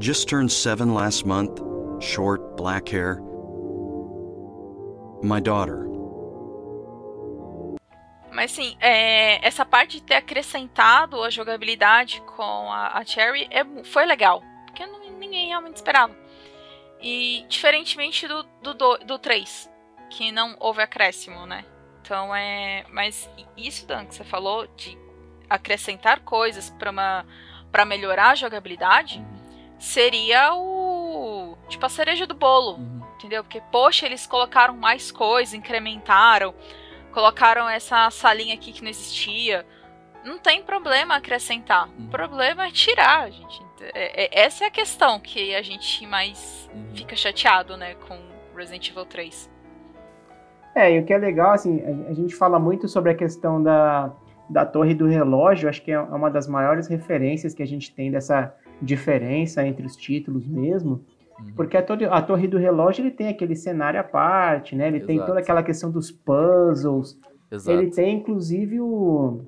Just 0.00 0.28
turned 0.28 0.50
seven 0.50 0.92
last 0.92 1.24
month, 1.24 1.60
short, 2.00 2.42
black 2.56 2.94
hair. 2.94 3.20
My 5.22 5.40
daughter. 5.40 5.86
Mas 8.30 8.52
sim, 8.52 8.76
é, 8.80 9.46
essa 9.46 9.64
parte 9.64 9.98
de 9.98 10.02
ter 10.02 10.16
acrescentado 10.16 11.22
a 11.22 11.30
jogabilidade 11.30 12.20
com 12.36 12.70
a, 12.70 12.98
a 12.98 13.04
Cherry 13.04 13.48
é 13.50 13.64
foi 13.84 14.04
legal. 14.04 14.42
Porque 14.66 14.84
não- 14.86 15.00
ninguém 15.18 15.48
realmente 15.48 15.76
esperava. 15.76 16.14
E 17.00 17.46
diferentemente 17.48 18.28
do, 18.28 18.42
do, 18.62 18.74
do, 18.74 18.98
do 18.98 19.18
3, 19.18 19.70
que 20.10 20.30
não 20.30 20.54
houve 20.60 20.82
acréscimo, 20.82 21.46
né? 21.46 21.64
Então 22.02 22.34
é. 22.34 22.84
Mas 22.90 23.28
isso, 23.56 23.86
Dan, 23.86 24.04
que 24.04 24.14
você 24.14 24.24
falou, 24.24 24.66
de 24.76 24.98
acrescentar 25.48 26.20
coisas 26.20 26.70
para 26.70 27.84
melhorar 27.86 28.30
a 28.30 28.34
jogabilidade, 28.34 29.24
seria 29.78 30.54
o. 30.54 30.95
Tipo 31.68 31.84
a 31.86 31.88
cereja 31.88 32.26
do 32.26 32.34
bolo 32.34 32.78
entendeu? 33.16 33.42
Porque, 33.42 33.60
poxa, 33.72 34.06
eles 34.06 34.26
colocaram 34.26 34.76
mais 34.76 35.10
coisas, 35.10 35.54
incrementaram, 35.54 36.54
colocaram 37.12 37.68
essa 37.68 38.08
salinha 38.10 38.54
aqui 38.54 38.72
que 38.72 38.82
não 38.82 38.90
existia. 38.90 39.66
Não 40.24 40.38
tem 40.38 40.62
problema 40.62 41.16
acrescentar. 41.16 41.88
Uhum. 41.88 42.06
O 42.06 42.08
problema 42.08 42.66
é 42.66 42.70
tirar, 42.70 43.30
gente. 43.30 43.62
É- 43.94 44.24
é- 44.24 44.44
essa 44.44 44.64
é 44.64 44.66
a 44.68 44.70
questão 44.70 45.18
que 45.20 45.54
a 45.54 45.62
gente 45.62 46.06
mais 46.06 46.68
Uhum. 46.74 46.94
fica 46.94 47.14
chateado, 47.16 47.76
né, 47.76 47.94
com 48.06 48.18
Resident 48.56 48.88
Evil 48.90 49.04
3. 49.04 49.50
É, 50.74 50.92
e 50.92 51.00
o 51.00 51.04
que 51.06 51.12
é 51.12 51.18
legal, 51.18 51.52
assim, 51.52 51.80
a, 51.82 52.10
a 52.10 52.12
gente 52.14 52.34
fala 52.34 52.58
muito 52.58 52.86
sobre 52.88 53.10
a 53.10 53.14
questão 53.14 53.62
da, 53.62 54.12
da 54.48 54.66
torre 54.66 54.94
do 54.94 55.06
relógio, 55.06 55.68
acho 55.68 55.80
que 55.82 55.90
é 55.92 55.98
uma 55.98 56.30
das 56.30 56.46
maiores 56.46 56.86
referências 56.86 57.54
que 57.54 57.62
a 57.62 57.66
gente 57.66 57.94
tem 57.94 58.10
dessa 58.10 58.54
diferença 58.82 59.66
entre 59.66 59.86
os 59.86 59.96
títulos 59.96 60.46
mesmo, 60.46 61.02
Uhum. 61.38 61.52
porque 61.54 61.76
a 61.76 61.82
torre, 61.82 62.06
a 62.06 62.22
torre 62.22 62.48
do 62.48 62.56
relógio 62.58 63.02
ele 63.02 63.10
tem 63.10 63.28
aquele 63.28 63.54
cenário 63.54 64.00
à 64.00 64.02
parte, 64.04 64.74
né? 64.74 64.88
Ele 64.88 65.00
tem 65.00 65.16
Exato. 65.16 65.30
toda 65.30 65.40
aquela 65.40 65.62
questão 65.62 65.90
dos 65.90 66.10
puzzles, 66.10 67.18
Exato. 67.50 67.78
ele 67.78 67.90
tem 67.90 68.16
inclusive 68.16 68.80
o, 68.80 69.42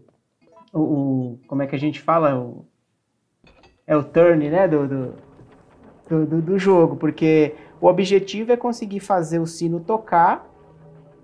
o, 0.72 0.78
o- 0.80 1.38
como 1.46 1.62
é 1.62 1.66
que 1.66 1.74
a 1.74 1.78
gente 1.78 2.00
fala, 2.00 2.38
o, 2.38 2.64
é 3.86 3.96
o 3.96 4.02
turn, 4.04 4.50
né, 4.50 4.68
do, 4.68 4.86
do, 4.86 5.14
do, 6.08 6.26
do- 6.26 6.42
do 6.42 6.58
jogo, 6.58 6.96
porque 6.96 7.54
o 7.80 7.86
objetivo 7.86 8.52
é 8.52 8.56
conseguir 8.56 9.00
fazer 9.00 9.38
o 9.38 9.46
sino 9.46 9.80
tocar 9.80 10.46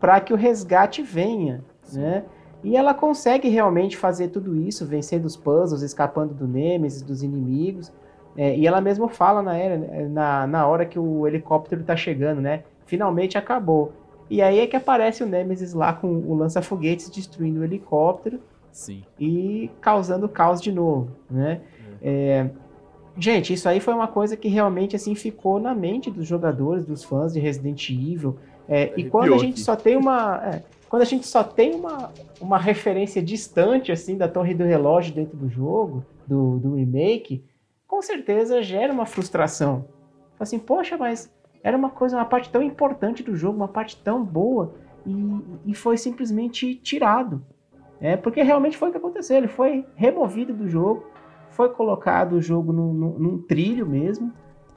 para 0.01 0.19
que 0.21 0.33
o 0.33 0.37
resgate 0.37 1.03
venha, 1.03 1.63
né? 1.93 2.25
E 2.63 2.75
ela 2.77 2.95
consegue 2.95 3.49
realmente 3.51 3.95
fazer 3.95 4.29
tudo 4.29 4.57
isso, 4.57 4.87
vencendo 4.87 5.27
os 5.27 5.37
puzzles, 5.37 5.83
escapando 5.83 6.33
do 6.33 6.49
Nemesis, 6.49 7.03
dos 7.03 7.23
inimigos. 7.23 7.93
É, 8.37 8.57
e 8.57 8.67
ela 8.67 8.81
mesma 8.81 9.09
fala 9.09 9.43
na, 9.43 9.57
era- 9.57 10.09
na, 10.09 10.47
na 10.47 10.67
hora 10.67 10.85
que 10.85 10.99
o 10.99 11.27
helicóptero 11.27 11.83
tá 11.85 11.97
chegando, 11.97 12.41
né? 12.41 12.65
Finalmente 12.87 13.39
acabou. 13.39 13.93
E 14.29 14.43
aí 14.43 14.59
é 14.59 14.67
que 14.67 14.77
aparece 14.77 15.23
o 15.23 15.27
Nemesis 15.27 15.75
lá 15.75 15.93
com 15.93 16.09
o 16.09 16.35
lança-foguetes 16.35 17.11
destruindo 17.11 17.61
o 17.61 17.65
helicóptero 17.65 18.41
Sim. 18.73 19.03
e 19.21 19.71
causando 19.81 20.29
caos 20.29 20.61
de 20.61 20.73
novo, 20.73 21.11
né? 21.31 21.61
É, 22.03 22.49
gente, 23.17 23.53
isso 23.53 23.69
aí 23.69 23.81
foi 23.81 23.95
uma 23.95 24.09
coisa 24.09 24.37
que 24.37 24.49
realmente 24.49 24.97
assim 24.97 25.15
ficou 25.15 25.61
na 25.61 25.75
mente 25.75 26.11
dos 26.11 26.27
jogadores, 26.27 26.85
dos 26.85 27.05
fãs 27.05 27.33
de 27.33 27.41
Resident 27.41 27.89
Evil. 27.91 28.37
É, 28.69 28.93
e 28.97 29.05
quando 29.05 29.35
a 29.35 29.39
gente 29.39 29.61
só 29.61 29.77
tem 29.77 29.97
uma, 29.97 30.43
é, 30.45 30.63
quando 30.89 31.03
a 31.03 31.07
gente 31.07 31.27
só 31.27 31.45
tem 31.45 31.75
uma, 31.75 32.11
uma 32.41 32.59
referência 32.59 33.23
distante 33.23 33.93
assim 33.93 34.17
da 34.17 34.27
Torre 34.27 34.55
do 34.55 34.65
Relógio 34.65 35.15
dentro 35.15 35.37
do 35.37 35.49
jogo, 35.49 36.05
do, 36.27 36.59
do 36.59 36.75
remake, 36.75 37.45
com 37.95 38.03
certeza 38.03 38.61
gera 38.61 38.93
uma 38.93 39.07
frustração. 39.07 39.85
Assim, 40.41 40.59
poxa, 40.59 40.97
mas 40.99 41.33
era 41.63 41.77
uma 41.77 41.91
coisa, 41.91 42.17
uma 42.17 42.25
parte 42.25 42.51
tão 42.51 42.61
importante 42.61 43.23
do 43.23 43.37
jogo, 43.37 43.57
uma 43.57 43.69
parte 43.69 43.97
tão 44.03 44.25
boa 44.25 44.75
e, 45.07 45.15
e 45.67 45.75
foi 45.77 45.97
simplesmente 45.97 46.75
tirado. 46.75 47.41
É, 48.01 48.17
porque 48.17 48.43
realmente 48.43 48.77
foi 48.77 48.89
o 48.89 48.91
que 48.91 48.99
aconteceu. 48.99 49.37
Ele 49.37 49.47
foi 49.47 49.87
removido 49.95 50.53
do 50.53 50.69
jogo, 50.69 51.07
foi 51.51 51.69
colocado 51.69 52.33
o 52.33 52.43
jogo 52.43 52.73
num, 52.73 52.93
num- 52.93 53.19
num 53.19 53.39
trilho 53.39 53.87
mesmo. 53.87 54.33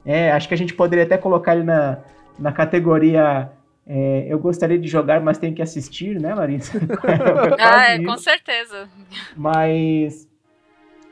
É, 0.06 0.30
acho 0.30 0.46
que 0.46 0.54
a 0.54 0.58
gente 0.58 0.72
poderia 0.72 1.04
até 1.04 1.18
colocar 1.18 1.56
ele 1.56 1.64
na, 1.64 1.98
na 2.38 2.52
categoria 2.52 3.50
é, 3.84 4.26
Eu 4.28 4.38
gostaria 4.38 4.78
de 4.78 4.86
jogar, 4.86 5.20
mas 5.20 5.38
tenho 5.38 5.54
que 5.56 5.62
assistir, 5.62 6.20
né, 6.20 6.34
quase 6.34 6.70
Ah, 7.58 7.90
é, 7.90 8.04
com 8.04 8.16
certeza. 8.16 8.88
Mas 9.34 10.27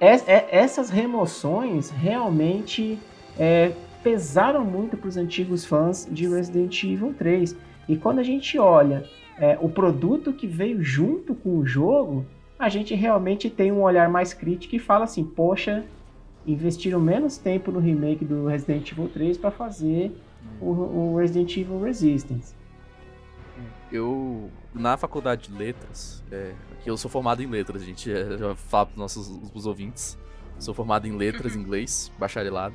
es- 0.01 0.27
é- 0.29 0.49
essas 0.51 0.91
remoções 0.91 1.91
realmente 1.91 2.99
é, 3.39 3.73
pesaram 4.03 4.65
muito 4.65 4.97
para 4.97 5.09
os 5.09 5.17
antigos 5.17 5.65
fãs 5.65 6.07
de 6.11 6.29
Resident 6.29 6.83
Evil 6.85 7.15
3. 7.19 7.57
E 7.89 7.97
quando 7.97 8.19
a 8.19 8.23
gente 8.23 8.59
olha 8.59 9.05
é, 9.39 9.59
o 9.61 9.69
produto 9.69 10.33
que 10.33 10.47
veio 10.47 10.83
junto 10.83 11.35
com 11.35 11.59
o 11.59 11.67
jogo, 11.67 12.25
a 12.59 12.69
gente 12.69 12.95
realmente 12.95 13.51
tem 13.51 13.71
um 13.71 13.83
olhar 13.83 14.09
mais 14.09 14.33
crítico 14.33 14.75
e 14.75 14.79
fala 14.79 15.05
assim: 15.05 15.25
poxa, 15.25 15.85
investiram 16.47 17.01
menos 17.01 17.37
tempo 17.37 17.71
no 17.71 17.79
remake 17.81 18.25
do 18.25 18.47
Resident 18.47 18.91
Evil 18.91 19.09
3 19.09 19.37
para 19.37 19.51
fazer 19.51 20.13
o, 20.61 20.71
o, 20.71 21.17
Resident 21.19 21.55
Evil 21.57 21.83
Resistance. 21.83 22.55
Eu, 23.91 24.51
na 24.75 24.97
faculdade 24.97 25.49
de 25.49 25.57
letras, 25.57 26.23
é, 26.31 26.53
eu 26.89 26.97
sou 26.97 27.11
formado 27.11 27.43
em 27.43 27.47
letras, 27.47 27.85
gente, 27.85 28.11
é, 28.11 28.39
já 28.39 28.55
falo 28.55 28.87
para 28.87 28.99
nossos 28.99 29.29
os 29.55 29.67
ouvintes, 29.67 30.19
sou 30.59 30.73
formado 30.73 31.07
em 31.07 31.13
letras, 31.13 31.55
inglês, 31.57 32.11
bacharelado, 32.19 32.75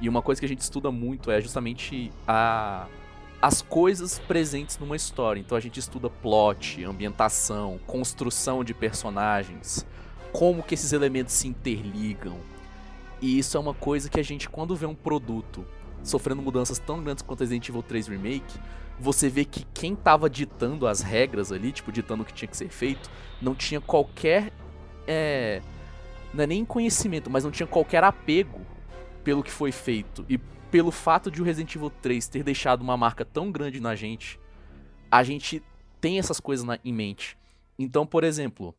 e 0.00 0.08
uma 0.08 0.22
coisa 0.22 0.40
que 0.40 0.44
a 0.44 0.48
gente 0.48 0.60
estuda 0.60 0.90
muito 0.90 1.30
é 1.30 1.40
justamente 1.40 2.12
a 2.26 2.86
as 3.40 3.62
coisas 3.62 4.18
presentes 4.18 4.78
numa 4.78 4.96
história. 4.96 5.38
Então 5.38 5.56
a 5.56 5.60
gente 5.60 5.78
estuda 5.78 6.08
plot, 6.08 6.82
ambientação, 6.84 7.78
construção 7.86 8.64
de 8.64 8.74
personagens, 8.74 9.86
como 10.32 10.62
que 10.62 10.74
esses 10.74 10.92
elementos 10.92 11.34
se 11.34 11.46
interligam. 11.46 12.38
E 13.20 13.38
isso 13.38 13.56
é 13.56 13.60
uma 13.60 13.74
coisa 13.74 14.08
que 14.08 14.18
a 14.18 14.22
gente, 14.22 14.48
quando 14.48 14.74
vê 14.74 14.86
um 14.86 14.94
produto 14.94 15.64
sofrendo 16.02 16.42
mudanças 16.42 16.78
tão 16.78 17.02
grandes 17.02 17.22
quanto 17.22 17.40
Resident 17.40 17.68
Evil 17.68 17.82
3 17.82 18.08
Remake, 18.08 18.58
você 18.98 19.28
vê 19.28 19.44
que 19.44 19.64
quem 19.74 19.92
estava 19.92 20.28
ditando 20.28 20.86
as 20.86 21.00
regras 21.00 21.52
ali, 21.52 21.72
tipo, 21.72 21.92
ditando 21.92 22.22
o 22.22 22.26
que 22.26 22.32
tinha 22.32 22.48
que 22.48 22.56
ser 22.56 22.68
feito, 22.68 23.10
não 23.40 23.54
tinha 23.54 23.80
qualquer. 23.80 24.52
É, 25.06 25.60
não 26.32 26.44
é 26.44 26.46
nem 26.46 26.64
conhecimento, 26.64 27.30
mas 27.30 27.44
não 27.44 27.50
tinha 27.50 27.66
qualquer 27.66 28.02
apego 28.04 28.60
pelo 29.22 29.42
que 29.42 29.50
foi 29.50 29.72
feito. 29.72 30.24
E 30.28 30.38
pelo 30.70 30.90
fato 30.90 31.30
de 31.30 31.40
o 31.40 31.44
Resident 31.44 31.74
Evil 31.74 31.90
3 31.90 32.28
ter 32.28 32.42
deixado 32.42 32.82
uma 32.82 32.96
marca 32.96 33.24
tão 33.24 33.50
grande 33.50 33.80
na 33.80 33.94
gente, 33.94 34.38
a 35.10 35.22
gente 35.22 35.62
tem 36.00 36.18
essas 36.18 36.40
coisas 36.40 36.64
na, 36.64 36.78
em 36.84 36.92
mente. 36.92 37.38
Então, 37.78 38.06
por 38.06 38.24
exemplo, 38.24 38.74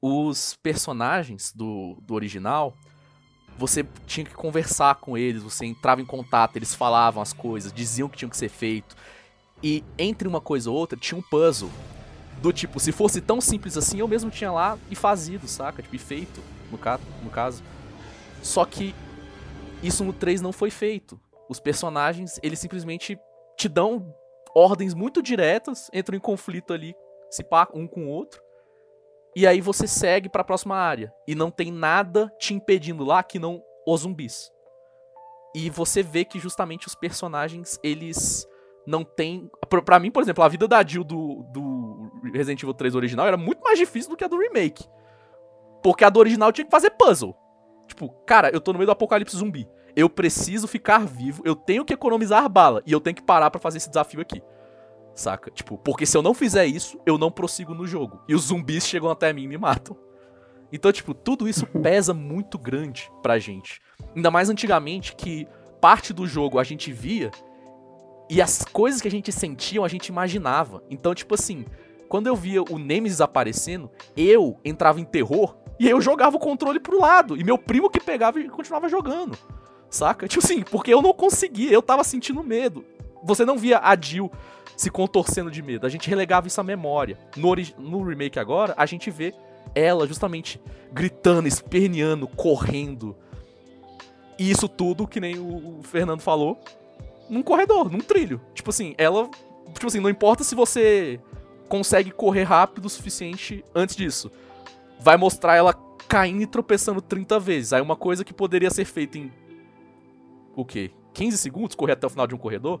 os 0.00 0.58
personagens 0.62 1.52
do, 1.54 1.96
do 2.02 2.14
original, 2.14 2.74
você 3.56 3.86
tinha 4.06 4.24
que 4.24 4.34
conversar 4.34 4.96
com 4.96 5.16
eles, 5.16 5.42
você 5.42 5.66
entrava 5.66 6.00
em 6.00 6.06
contato, 6.06 6.56
eles 6.56 6.74
falavam 6.74 7.22
as 7.22 7.32
coisas, 7.32 7.72
diziam 7.72 8.06
o 8.06 8.10
que 8.10 8.18
tinha 8.18 8.28
que 8.28 8.36
ser 8.36 8.48
feito. 8.48 8.96
E 9.62 9.84
entre 9.98 10.26
uma 10.26 10.40
coisa 10.40 10.70
ou 10.70 10.76
outra, 10.76 10.98
tinha 10.98 11.18
um 11.18 11.22
puzzle. 11.22 11.70
Do 12.40 12.52
tipo, 12.52 12.80
se 12.80 12.90
fosse 12.90 13.20
tão 13.20 13.40
simples 13.40 13.76
assim, 13.76 14.00
eu 14.00 14.08
mesmo 14.08 14.30
tinha 14.30 14.50
lá 14.50 14.76
e 14.90 14.96
fazido, 14.96 15.46
saca? 15.46 15.80
Tipo, 15.80 15.94
e 15.94 15.98
feito, 15.98 16.42
no, 16.70 16.78
ca 16.78 16.98
no 17.22 17.30
caso. 17.30 17.62
Só 18.42 18.64
que 18.64 18.94
isso 19.82 20.02
no 20.02 20.12
3 20.12 20.40
não 20.40 20.52
foi 20.52 20.70
feito. 20.70 21.20
Os 21.48 21.60
personagens, 21.60 22.40
eles 22.42 22.58
simplesmente 22.58 23.16
te 23.56 23.68
dão 23.68 24.12
ordens 24.54 24.94
muito 24.94 25.22
diretas, 25.22 25.88
entram 25.92 26.16
em 26.16 26.20
conflito 26.20 26.72
ali, 26.72 26.94
se 27.30 27.44
pá, 27.44 27.68
um 27.72 27.86
com 27.86 28.06
o 28.06 28.08
outro. 28.08 28.42
E 29.34 29.46
aí 29.46 29.60
você 29.60 29.86
segue 29.86 30.28
para 30.28 30.42
a 30.42 30.44
próxima 30.44 30.76
área 30.76 31.12
e 31.26 31.34
não 31.34 31.50
tem 31.50 31.72
nada 31.72 32.30
te 32.38 32.52
impedindo 32.52 33.04
lá 33.04 33.22
que 33.22 33.38
não 33.38 33.62
os 33.86 34.02
zumbis. 34.02 34.50
E 35.54 35.70
você 35.70 36.02
vê 36.02 36.24
que 36.24 36.38
justamente 36.38 36.86
os 36.86 36.94
personagens, 36.94 37.78
eles 37.82 38.46
não 38.86 39.04
têm. 39.04 39.50
Pra 39.84 39.98
mim, 39.98 40.10
por 40.10 40.22
exemplo, 40.22 40.42
a 40.42 40.48
vida 40.48 40.66
da 40.66 40.84
Jill 40.84 41.04
do, 41.04 41.44
do 41.52 42.10
Resident 42.32 42.62
Evil 42.62 42.74
3 42.74 42.94
original 42.94 43.26
era 43.26 43.36
muito 43.36 43.62
mais 43.62 43.78
difícil 43.78 44.10
do 44.10 44.16
que 44.16 44.24
a 44.24 44.28
do 44.28 44.38
remake. 44.38 44.84
Porque 45.82 46.04
a 46.04 46.10
do 46.10 46.20
original 46.20 46.52
tinha 46.52 46.64
que 46.64 46.70
fazer 46.70 46.90
puzzle. 46.90 47.36
Tipo, 47.86 48.08
cara, 48.26 48.50
eu 48.50 48.60
tô 48.60 48.72
no 48.72 48.78
meio 48.78 48.86
do 48.86 48.92
apocalipse 48.92 49.36
zumbi. 49.36 49.68
Eu 49.94 50.08
preciso 50.08 50.66
ficar 50.66 51.04
vivo, 51.04 51.42
eu 51.44 51.54
tenho 51.54 51.84
que 51.84 51.92
economizar 51.92 52.48
bala 52.48 52.82
e 52.86 52.92
eu 52.92 53.00
tenho 53.00 53.14
que 53.14 53.22
parar 53.22 53.50
para 53.50 53.60
fazer 53.60 53.78
esse 53.78 53.88
desafio 53.88 54.20
aqui. 54.20 54.42
Saca? 55.14 55.50
Tipo, 55.50 55.76
porque 55.76 56.06
se 56.06 56.16
eu 56.16 56.22
não 56.22 56.32
fizer 56.32 56.64
isso, 56.64 56.98
eu 57.04 57.18
não 57.18 57.30
prossigo 57.30 57.74
no 57.74 57.86
jogo. 57.86 58.22
E 58.26 58.34
os 58.34 58.44
zumbis 58.44 58.86
chegam 58.86 59.10
até 59.10 59.32
mim 59.32 59.42
e 59.42 59.48
me 59.48 59.58
matam. 59.58 59.96
Então, 60.72 60.90
tipo, 60.90 61.12
tudo 61.12 61.46
isso 61.46 61.66
pesa 61.82 62.14
muito 62.14 62.58
grande 62.58 63.12
pra 63.22 63.38
gente. 63.38 63.80
Ainda 64.16 64.30
mais 64.30 64.48
antigamente 64.48 65.14
que 65.14 65.46
parte 65.80 66.12
do 66.14 66.26
jogo 66.26 66.58
a 66.58 66.64
gente 66.64 66.90
via 66.90 67.30
e 68.28 68.40
as 68.40 68.64
coisas 68.64 69.00
que 69.00 69.08
a 69.08 69.10
gente 69.10 69.30
sentia, 69.32 69.82
a 69.82 69.88
gente 69.88 70.06
imaginava. 70.06 70.82
Então, 70.90 71.14
tipo 71.14 71.34
assim, 71.34 71.64
quando 72.08 72.26
eu 72.26 72.36
via 72.36 72.62
o 72.62 72.78
Nemesis 72.78 73.20
aparecendo, 73.20 73.90
eu 74.16 74.58
entrava 74.64 75.00
em 75.00 75.04
terror 75.04 75.56
e 75.78 75.88
eu 75.88 76.00
jogava 76.00 76.36
o 76.36 76.40
controle 76.40 76.78
pro 76.78 77.00
lado. 77.00 77.36
E 77.36 77.44
meu 77.44 77.58
primo 77.58 77.90
que 77.90 78.00
pegava 78.00 78.38
e 78.38 78.48
continuava 78.48 78.88
jogando. 78.88 79.36
Saca? 79.90 80.26
Tipo 80.26 80.44
assim, 80.44 80.62
porque 80.62 80.92
eu 80.92 81.02
não 81.02 81.12
conseguia, 81.12 81.70
eu 81.70 81.82
tava 81.82 82.04
sentindo 82.04 82.42
medo. 82.42 82.84
Você 83.22 83.44
não 83.44 83.58
via 83.58 83.78
a 83.78 83.96
Jill 83.98 84.30
se 84.76 84.90
contorcendo 84.90 85.50
de 85.50 85.62
medo. 85.62 85.86
A 85.86 85.88
gente 85.90 86.08
relegava 86.08 86.46
isso 86.46 86.60
à 86.60 86.64
memória. 86.64 87.18
No, 87.36 87.54
no 87.78 88.02
remake 88.02 88.38
agora, 88.38 88.74
a 88.76 88.86
gente 88.86 89.10
vê 89.10 89.34
ela 89.74 90.06
justamente 90.06 90.60
gritando, 90.92 91.46
esperneando, 91.48 92.26
correndo. 92.26 93.16
E 94.38 94.50
isso 94.50 94.68
tudo, 94.68 95.06
que 95.06 95.20
nem 95.20 95.38
o 95.38 95.80
Fernando 95.82 96.20
falou, 96.20 96.58
num 97.32 97.42
corredor, 97.42 97.90
num 97.90 98.00
trilho. 98.00 98.40
Tipo 98.54 98.70
assim, 98.70 98.94
ela. 98.98 99.28
Tipo 99.72 99.86
assim, 99.86 100.00
não 100.00 100.10
importa 100.10 100.44
se 100.44 100.54
você 100.54 101.18
consegue 101.68 102.10
correr 102.10 102.42
rápido 102.42 102.84
o 102.84 102.90
suficiente 102.90 103.64
antes 103.74 103.96
disso 103.96 104.30
vai 105.02 105.16
mostrar 105.16 105.56
ela 105.56 105.74
caindo 106.08 106.42
e 106.42 106.46
tropeçando 106.46 107.02
30 107.02 107.38
vezes. 107.40 107.72
Aí 107.72 107.82
uma 107.82 107.96
coisa 107.96 108.24
que 108.24 108.32
poderia 108.32 108.70
ser 108.70 108.84
feita 108.84 109.18
em. 109.18 109.32
O 110.54 110.64
quê? 110.64 110.92
15 111.12 111.36
segundos, 111.38 111.74
correr 111.74 111.92
até 111.92 112.06
o 112.06 112.10
final 112.10 112.26
de 112.26 112.34
um 112.34 112.38
corredor. 112.38 112.80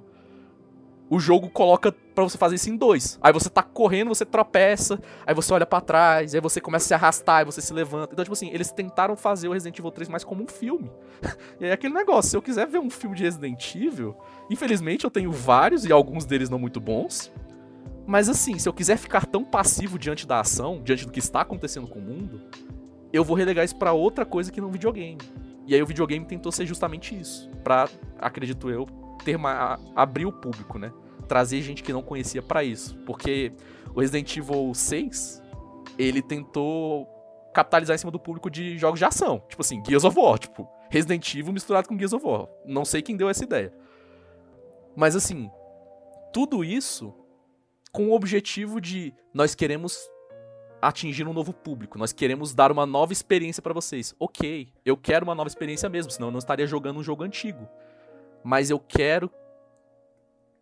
O 1.10 1.20
jogo 1.20 1.50
coloca 1.50 1.92
para 1.92 2.24
você 2.24 2.38
fazer 2.38 2.54
isso 2.54 2.70
em 2.70 2.76
dois. 2.76 3.18
Aí 3.20 3.32
você 3.32 3.50
tá 3.50 3.62
correndo, 3.62 4.08
você 4.08 4.24
tropeça, 4.24 4.98
aí 5.26 5.34
você 5.34 5.52
olha 5.52 5.66
para 5.66 5.80
trás, 5.80 6.34
aí 6.34 6.40
você 6.40 6.60
começa 6.60 6.84
a 6.84 6.88
se 6.88 6.94
arrastar, 6.94 7.38
aí 7.40 7.44
você 7.44 7.60
se 7.60 7.72
levanta. 7.72 8.12
Então, 8.12 8.24
tipo 8.24 8.32
assim, 8.32 8.50
eles 8.50 8.70
tentaram 8.70 9.16
fazer 9.16 9.48
o 9.48 9.52
Resident 9.52 9.78
Evil 9.78 9.90
3 9.90 10.08
mais 10.08 10.24
como 10.24 10.42
um 10.42 10.46
filme. 10.46 10.90
e 11.60 11.66
aí 11.66 11.72
aquele 11.72 11.92
negócio, 11.92 12.30
se 12.30 12.36
eu 12.36 12.42
quiser 12.42 12.66
ver 12.66 12.78
um 12.78 12.88
filme 12.88 13.16
de 13.16 13.24
Resident 13.24 13.74
Evil, 13.74 14.16
infelizmente 14.50 15.04
eu 15.04 15.10
tenho 15.10 15.30
vários 15.30 15.84
e 15.84 15.92
alguns 15.92 16.24
deles 16.24 16.48
não 16.48 16.58
muito 16.58 16.80
bons. 16.80 17.30
Mas 18.06 18.28
assim, 18.28 18.58
se 18.58 18.68
eu 18.68 18.72
quiser 18.72 18.96
ficar 18.96 19.26
tão 19.26 19.44
passivo 19.44 19.98
diante 19.98 20.26
da 20.26 20.40
ação, 20.40 20.80
diante 20.82 21.06
do 21.06 21.12
que 21.12 21.20
está 21.20 21.42
acontecendo 21.42 21.86
com 21.86 21.98
o 21.98 22.02
mundo, 22.02 22.40
eu 23.12 23.22
vou 23.22 23.36
relegar 23.36 23.64
isso 23.64 23.76
para 23.76 23.92
outra 23.92 24.24
coisa 24.24 24.50
que 24.50 24.60
não 24.60 24.70
videogame. 24.70 25.18
E 25.66 25.74
aí 25.74 25.82
o 25.82 25.86
videogame 25.86 26.24
tentou 26.24 26.50
ser 26.50 26.66
justamente 26.66 27.18
isso, 27.18 27.48
para 27.62 27.88
acredito 28.18 28.68
eu, 28.68 28.86
ter 29.24 29.38
abrir 29.94 30.26
o 30.26 30.32
público, 30.32 30.78
né? 30.78 30.92
Trazer 31.28 31.62
gente 31.62 31.82
que 31.82 31.92
não 31.92 32.02
conhecia 32.02 32.42
para 32.42 32.62
isso, 32.62 32.96
porque 33.06 33.52
o 33.94 34.00
Resident 34.00 34.36
Evil 34.36 34.72
6, 34.74 35.42
ele 35.98 36.20
tentou 36.20 37.08
capitalizar 37.54 37.94
em 37.94 37.98
cima 37.98 38.12
do 38.12 38.18
público 38.18 38.50
de 38.50 38.78
jogos 38.78 38.98
de 38.98 39.04
ação, 39.04 39.42
tipo 39.48 39.62
assim, 39.62 39.82
Gears 39.86 40.04
of 40.04 40.18
War, 40.18 40.38
tipo, 40.38 40.68
Resident 40.90 41.34
Evil 41.34 41.52
misturado 41.52 41.88
com 41.88 41.96
Gears 41.96 42.12
of 42.12 42.26
War. 42.26 42.48
Não 42.66 42.84
sei 42.84 43.02
quem 43.02 43.16
deu 43.16 43.28
essa 43.28 43.44
ideia. 43.44 43.72
Mas 44.96 45.16
assim, 45.16 45.50
tudo 46.32 46.64
isso 46.64 47.14
com 47.90 48.08
o 48.08 48.12
objetivo 48.14 48.80
de 48.80 49.14
nós 49.34 49.54
queremos 49.54 49.98
atingir 50.80 51.28
um 51.28 51.32
novo 51.32 51.52
público, 51.52 51.96
nós 51.96 52.12
queremos 52.12 52.52
dar 52.54 52.72
uma 52.72 52.84
nova 52.84 53.12
experiência 53.12 53.62
para 53.62 53.72
vocês. 53.72 54.14
Ok, 54.18 54.68
eu 54.84 54.96
quero 54.96 55.24
uma 55.24 55.34
nova 55.34 55.48
experiência 55.48 55.88
mesmo, 55.88 56.10
senão 56.10 56.28
eu 56.28 56.32
não 56.32 56.38
estaria 56.38 56.66
jogando 56.66 56.98
um 56.98 57.02
jogo 57.02 57.22
antigo. 57.22 57.68
Mas 58.44 58.70
eu 58.70 58.78
quero 58.78 59.30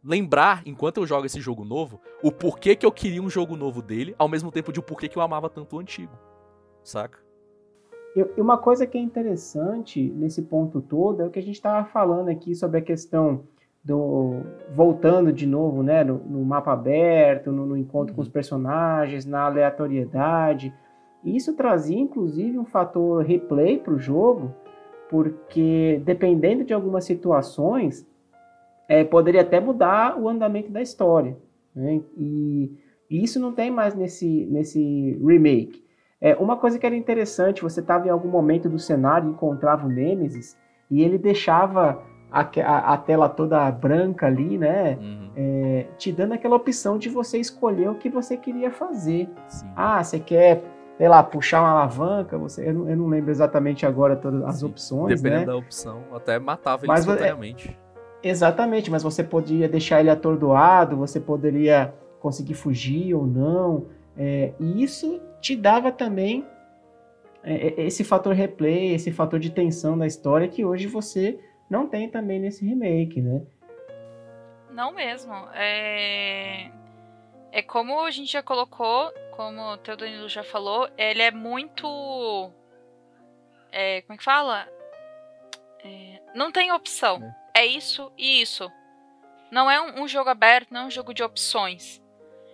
lembrar, 0.03 0.63
enquanto 0.67 0.99
eu 0.99 1.07
jogo 1.07 1.27
esse 1.27 1.41
jogo 1.41 1.65
novo, 1.65 2.01
o 2.23 2.33
porquê 2.33 2.75
que 2.75 2.87
eu 2.87 2.93
queria 2.93 3.23
um 3.23 3.31
jogo 3.31 3.57
novo 3.57 3.83
dele, 3.83 4.15
ao 4.19 4.29
mesmo 4.29 4.51
tempo 4.51 4.73
de 4.73 4.81
o 4.81 4.83
porquê 4.83 5.09
que 5.09 5.17
eu 5.17 5.23
amava 5.23 5.49
tanto 5.49 5.77
o 5.77 5.79
antigo. 5.79 6.13
Saca? 6.83 7.19
E 8.17 8.41
uma 8.41 8.59
coisa 8.59 8.87
que 8.87 8.99
é 8.99 9.01
interessante 9.01 10.03
nesse 10.17 10.43
ponto 10.43 10.81
todo 10.81 11.23
é 11.23 11.27
o 11.27 11.31
que 11.31 11.39
a 11.39 11.43
gente 11.43 11.55
estava 11.55 11.87
falando 11.87 12.29
aqui 12.29 12.55
sobre 12.55 12.79
a 12.79 12.83
questão 12.83 13.45
do 13.83 14.43
voltando 14.75 15.33
de 15.33 15.47
novo, 15.47 15.83
né, 15.83 16.05
no, 16.05 16.19
no 16.19 16.45
mapa 16.45 16.73
aberto, 16.73 17.51
no, 17.51 17.65
no 17.65 17.77
encontro 17.77 18.13
uhum. 18.13 18.17
com 18.17 18.23
os 18.23 18.27
uhum. 18.27 18.33
personagens, 18.33 19.25
na 19.25 19.43
aleatoriedade. 19.43 20.75
Isso 21.25 21.55
trazia 21.55 21.99
inclusive 21.99 22.59
um 22.59 22.65
fator 22.65 23.25
replay 23.25 23.79
para 23.79 23.95
o 23.95 23.99
jogo, 23.99 24.55
porque 25.11 26.01
dependendo 26.05 26.63
de 26.63 26.73
algumas 26.73 27.05
situações, 27.05 28.07
é, 28.89 29.03
poderia 29.03 29.41
até 29.41 29.59
mudar 29.59 30.17
o 30.17 30.29
andamento 30.29 30.71
da 30.71 30.81
história. 30.81 31.37
Né? 31.75 32.01
E, 32.17 32.71
e, 33.11 33.25
isso 33.25 33.41
não 33.41 33.53
tem 33.53 33.73
mais 33.73 33.93
nesse, 33.93 34.47
nesse 34.47 35.19
remake. 35.21 35.85
É, 36.21 36.37
uma 36.37 36.57
coisa 36.57 36.79
que 36.79 36.87
era 36.87 36.95
interessante, 36.95 37.61
você 37.61 37.81
estava 37.81 38.07
em 38.07 38.11
algum 38.11 38.29
momento 38.29 38.69
do 38.69 38.79
cenário 38.79 39.29
e 39.29 39.33
encontrava 39.33 39.85
o 39.85 39.91
Nemesis, 39.91 40.57
e 40.89 41.03
ele 41.03 41.19
deixava 41.19 42.01
a, 42.31 42.41
a, 42.43 42.95
a, 42.95 42.97
tela 42.97 43.29
toda 43.29 43.69
branca 43.73 44.27
ali, 44.27 44.57
né? 44.57 44.97
Uhum. 45.01 45.31
É, 45.35 45.87
te 45.99 46.13
dando 46.13 46.35
aquela 46.35 46.55
opção 46.55 46.99
de 46.99 47.09
você 47.09 47.39
escolher 47.39 47.89
o 47.89 47.97
que 47.97 48.09
você 48.09 48.37
queria 48.37 48.71
fazer. 48.71 49.29
Sim. 49.49 49.67
Ah, 49.75 50.05
você 50.05 50.21
quer 50.21 50.63
sei 51.01 51.09
lá, 51.09 51.23
puxar 51.23 51.63
uma 51.63 51.71
alavanca, 51.71 52.37
você, 52.37 52.69
eu, 52.69 52.75
não, 52.75 52.91
eu 52.91 52.95
não 52.95 53.07
lembro 53.07 53.31
exatamente 53.31 53.87
agora 53.87 54.15
todas 54.17 54.43
as 54.43 54.59
Sim, 54.59 54.67
opções, 54.67 55.23
Dependendo 55.23 55.41
né? 55.41 55.47
da 55.47 55.57
opção, 55.57 56.05
até 56.13 56.39
matava 56.39 56.85
ele 56.85 56.89
Mas 56.89 57.09
é- 57.09 57.13
instantaneamente. 57.13 57.79
Exatamente, 58.23 58.91
mas 58.91 59.03
você 59.03 59.25
podia 59.25 59.67
deixar 59.67 60.01
ele 60.01 60.11
atordoado, 60.11 60.99
você 60.99 61.19
poderia 61.19 61.95
conseguir 62.21 62.53
fugir 62.53 63.15
ou 63.15 63.27
não. 63.27 63.87
é, 64.15 64.53
e 64.61 64.83
isso 64.83 65.23
te 65.41 65.57
dava 65.57 65.91
também 65.91 66.47
é, 67.43 67.69
é, 67.69 67.87
esse 67.87 68.05
fator 68.05 68.35
replay, 68.35 68.93
esse 68.93 69.11
fator 69.11 69.41
de 69.41 69.49
tensão 69.49 69.97
da 69.97 70.07
história 70.07 70.49
que 70.49 70.67
hoje 70.67 70.87
você 70.87 71.41
não 71.71 71.87
tem 71.87 72.11
também 72.11 72.39
nesse 72.39 72.63
remake, 72.63 73.23
né? 73.23 73.41
Não 74.71 74.93
mesmo. 74.93 75.33
É... 75.55 76.71
é 77.51 77.63
como 77.63 78.01
a 78.01 78.11
gente 78.11 78.31
já 78.31 78.43
colocou, 78.43 79.11
como 79.41 79.73
o 79.73 79.79
teu 79.79 79.97
Danilo 79.97 80.29
já 80.29 80.45
falou, 80.45 80.87
ele 80.99 81.23
é 81.23 81.31
muito. 81.31 82.53
É, 83.73 84.03
como 84.03 84.15
é 84.15 84.19
que 84.19 84.23
fala? 84.25 84.69
É, 85.83 86.21
Não 86.35 86.53
tem 86.53 86.71
opção. 86.73 87.23
É. 87.55 87.65
isso 87.65 88.13
e 88.19 88.43
isso. 88.43 88.71
Não 89.51 89.71
é 89.71 89.81
um, 89.81 90.03
um 90.03 90.09
jogo 90.09 90.29
aberto, 90.29 90.71
não 90.71 90.83
é 90.83 90.85
um 90.85 90.91
jogo 90.91 91.15
de 91.15 91.23
opções. 91.23 92.03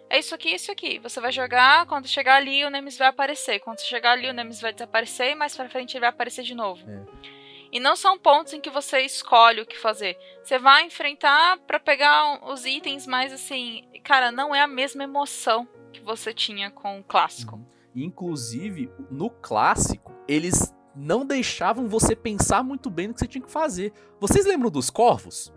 É 0.09 0.21
isso 0.21 0.33
aqui 0.33 0.51
e 0.51 0.55
isso 0.55 0.71
aqui. 0.71 1.01
Você 1.01 1.21
vai 1.21 1.33
jogar, 1.33 1.87
quando 1.87 2.07
chegar 2.07 2.37
ali, 2.37 2.65
o 2.65 2.71
Nemesis 2.71 3.01
vai 3.01 3.09
aparecer. 3.09 3.59
Quando 3.59 3.81
chegar 3.81 4.13
ali, 4.13 4.31
o 4.31 4.33
Nemesis 4.33 4.61
vai 4.63 4.73
desaparecer 4.73 5.33
e 5.33 5.35
mais 5.35 5.57
pra 5.57 5.69
frente 5.69 5.95
ele 5.95 6.03
vai 6.03 6.11
aparecer 6.11 6.45
de 6.45 6.55
novo. 6.55 6.89
É. 6.89 7.36
E 7.77 7.81
não 7.81 7.95
são 7.95 8.19
pontos 8.19 8.55
em 8.55 8.61
que 8.63 8.71
você 8.71 9.01
escolhe 9.01 9.61
o 9.61 9.67
que 9.67 9.79
fazer. 9.79 10.17
Você 10.43 10.59
vai 10.59 10.87
enfrentar 10.87 11.59
pra 11.67 11.79
pegar 11.79 12.43
os 12.51 12.65
itens, 12.65 13.07
mas 13.07 13.35
assim, 13.35 13.87
cara, 14.03 14.33
não 14.33 14.55
é 14.55 14.63
a 14.63 14.67
mesma 14.67 15.05
emoção 15.05 15.69
que 15.93 16.01
você 16.01 16.33
tinha 16.33 16.71
com 16.71 16.99
o 16.99 17.05
clássico. 17.05 17.61
Inclusive, 17.95 18.91
no 19.11 19.29
clássico, 19.29 20.15
eles 20.27 20.75
não 20.95 21.27
deixavam 21.27 21.87
você 21.87 22.17
pensar 22.17 22.65
muito 22.65 22.89
bem 22.89 23.09
no 23.09 23.13
que 23.13 23.21
você 23.21 23.27
tinha 23.27 23.45
que 23.45 23.53
fazer. 23.53 23.93
Vocês 24.19 24.47
lembram 24.47 24.71
dos 24.71 24.89
corvos? 24.89 25.53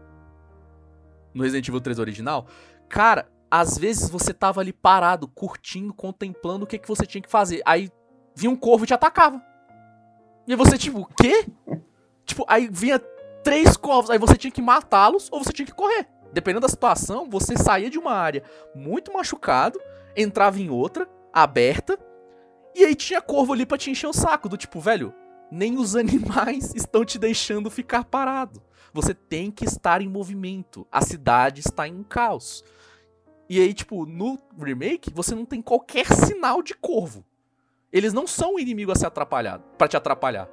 No 1.34 1.44
Resident 1.44 1.70
Evil 1.70 1.80
3 1.80 2.00
original? 2.00 2.48
Cara, 2.90 3.32
às 3.50 3.78
vezes 3.78 4.10
você 4.10 4.34
tava 4.34 4.60
ali 4.60 4.74
parado, 4.74 5.26
curtindo, 5.26 5.94
contemplando 5.94 6.66
o 6.66 6.68
que, 6.68 6.80
que 6.80 6.88
você 6.90 7.06
tinha 7.06 7.22
que 7.22 7.32
fazer. 7.32 7.62
Aí 7.66 7.90
vinha 8.36 8.52
um 8.52 8.58
corvo 8.58 8.84
e 8.84 8.88
te 8.88 8.94
atacava. 8.94 9.42
E 10.46 10.54
você, 10.54 10.78
tipo, 10.78 11.00
o 11.00 11.06
quê? 11.06 11.46
Tipo, 12.30 12.46
aí 12.48 12.70
vinha 12.72 13.00
três 13.44 13.76
corvos, 13.78 14.10
aí 14.10 14.18
você 14.18 14.36
tinha 14.36 14.52
que 14.52 14.62
matá-los 14.62 15.30
ou 15.32 15.44
você 15.44 15.52
tinha 15.52 15.66
que 15.66 15.74
correr. 15.74 16.08
Dependendo 16.32 16.62
da 16.62 16.70
situação, 16.70 17.30
você 17.30 17.58
saía 17.58 17.90
de 17.90 17.98
uma 17.98 18.14
área 18.14 18.44
muito 18.76 19.12
machucado, 19.12 19.80
entrava 20.16 20.60
em 20.60 20.70
outra, 20.70 21.10
aberta, 21.34 21.98
e 22.76 22.86
aí 22.86 22.96
tinha 22.96 23.22
corvo 23.22 23.54
ali 23.54 23.66
pra 23.66 23.78
te 23.78 23.90
encher 23.90 24.08
o 24.08 24.14
saco, 24.14 24.48
do 24.48 24.58
tipo, 24.58 24.80
velho, 24.80 25.14
nem 25.52 25.78
os 25.78 25.96
animais 25.98 26.74
estão 26.76 27.04
te 27.04 27.18
deixando 27.18 27.70
ficar 27.70 28.06
parado. 28.06 28.62
Você 28.94 29.14
tem 29.14 29.52
que 29.52 29.66
estar 29.66 30.02
em 30.02 30.08
movimento. 30.08 30.88
A 30.92 31.02
cidade 31.02 31.60
está 31.62 31.88
em 31.88 31.94
um 31.94 32.04
caos. 32.04 32.64
E 33.48 33.60
aí, 33.60 33.74
tipo, 33.74 34.06
no 34.06 34.40
remake, 34.60 35.12
você 35.14 35.34
não 35.34 35.46
tem 35.46 35.62
qualquer 35.62 36.06
sinal 36.08 36.62
de 36.62 36.74
corvo. 36.76 37.26
Eles 37.92 38.14
não 38.14 38.28
são 38.28 38.56
um 38.56 38.60
inimigo 38.60 38.92
a 38.92 38.96
ser 38.96 39.08
atrapalhado, 39.08 39.64
para 39.78 39.88
te 39.88 39.98
atrapalhar. 39.98 40.48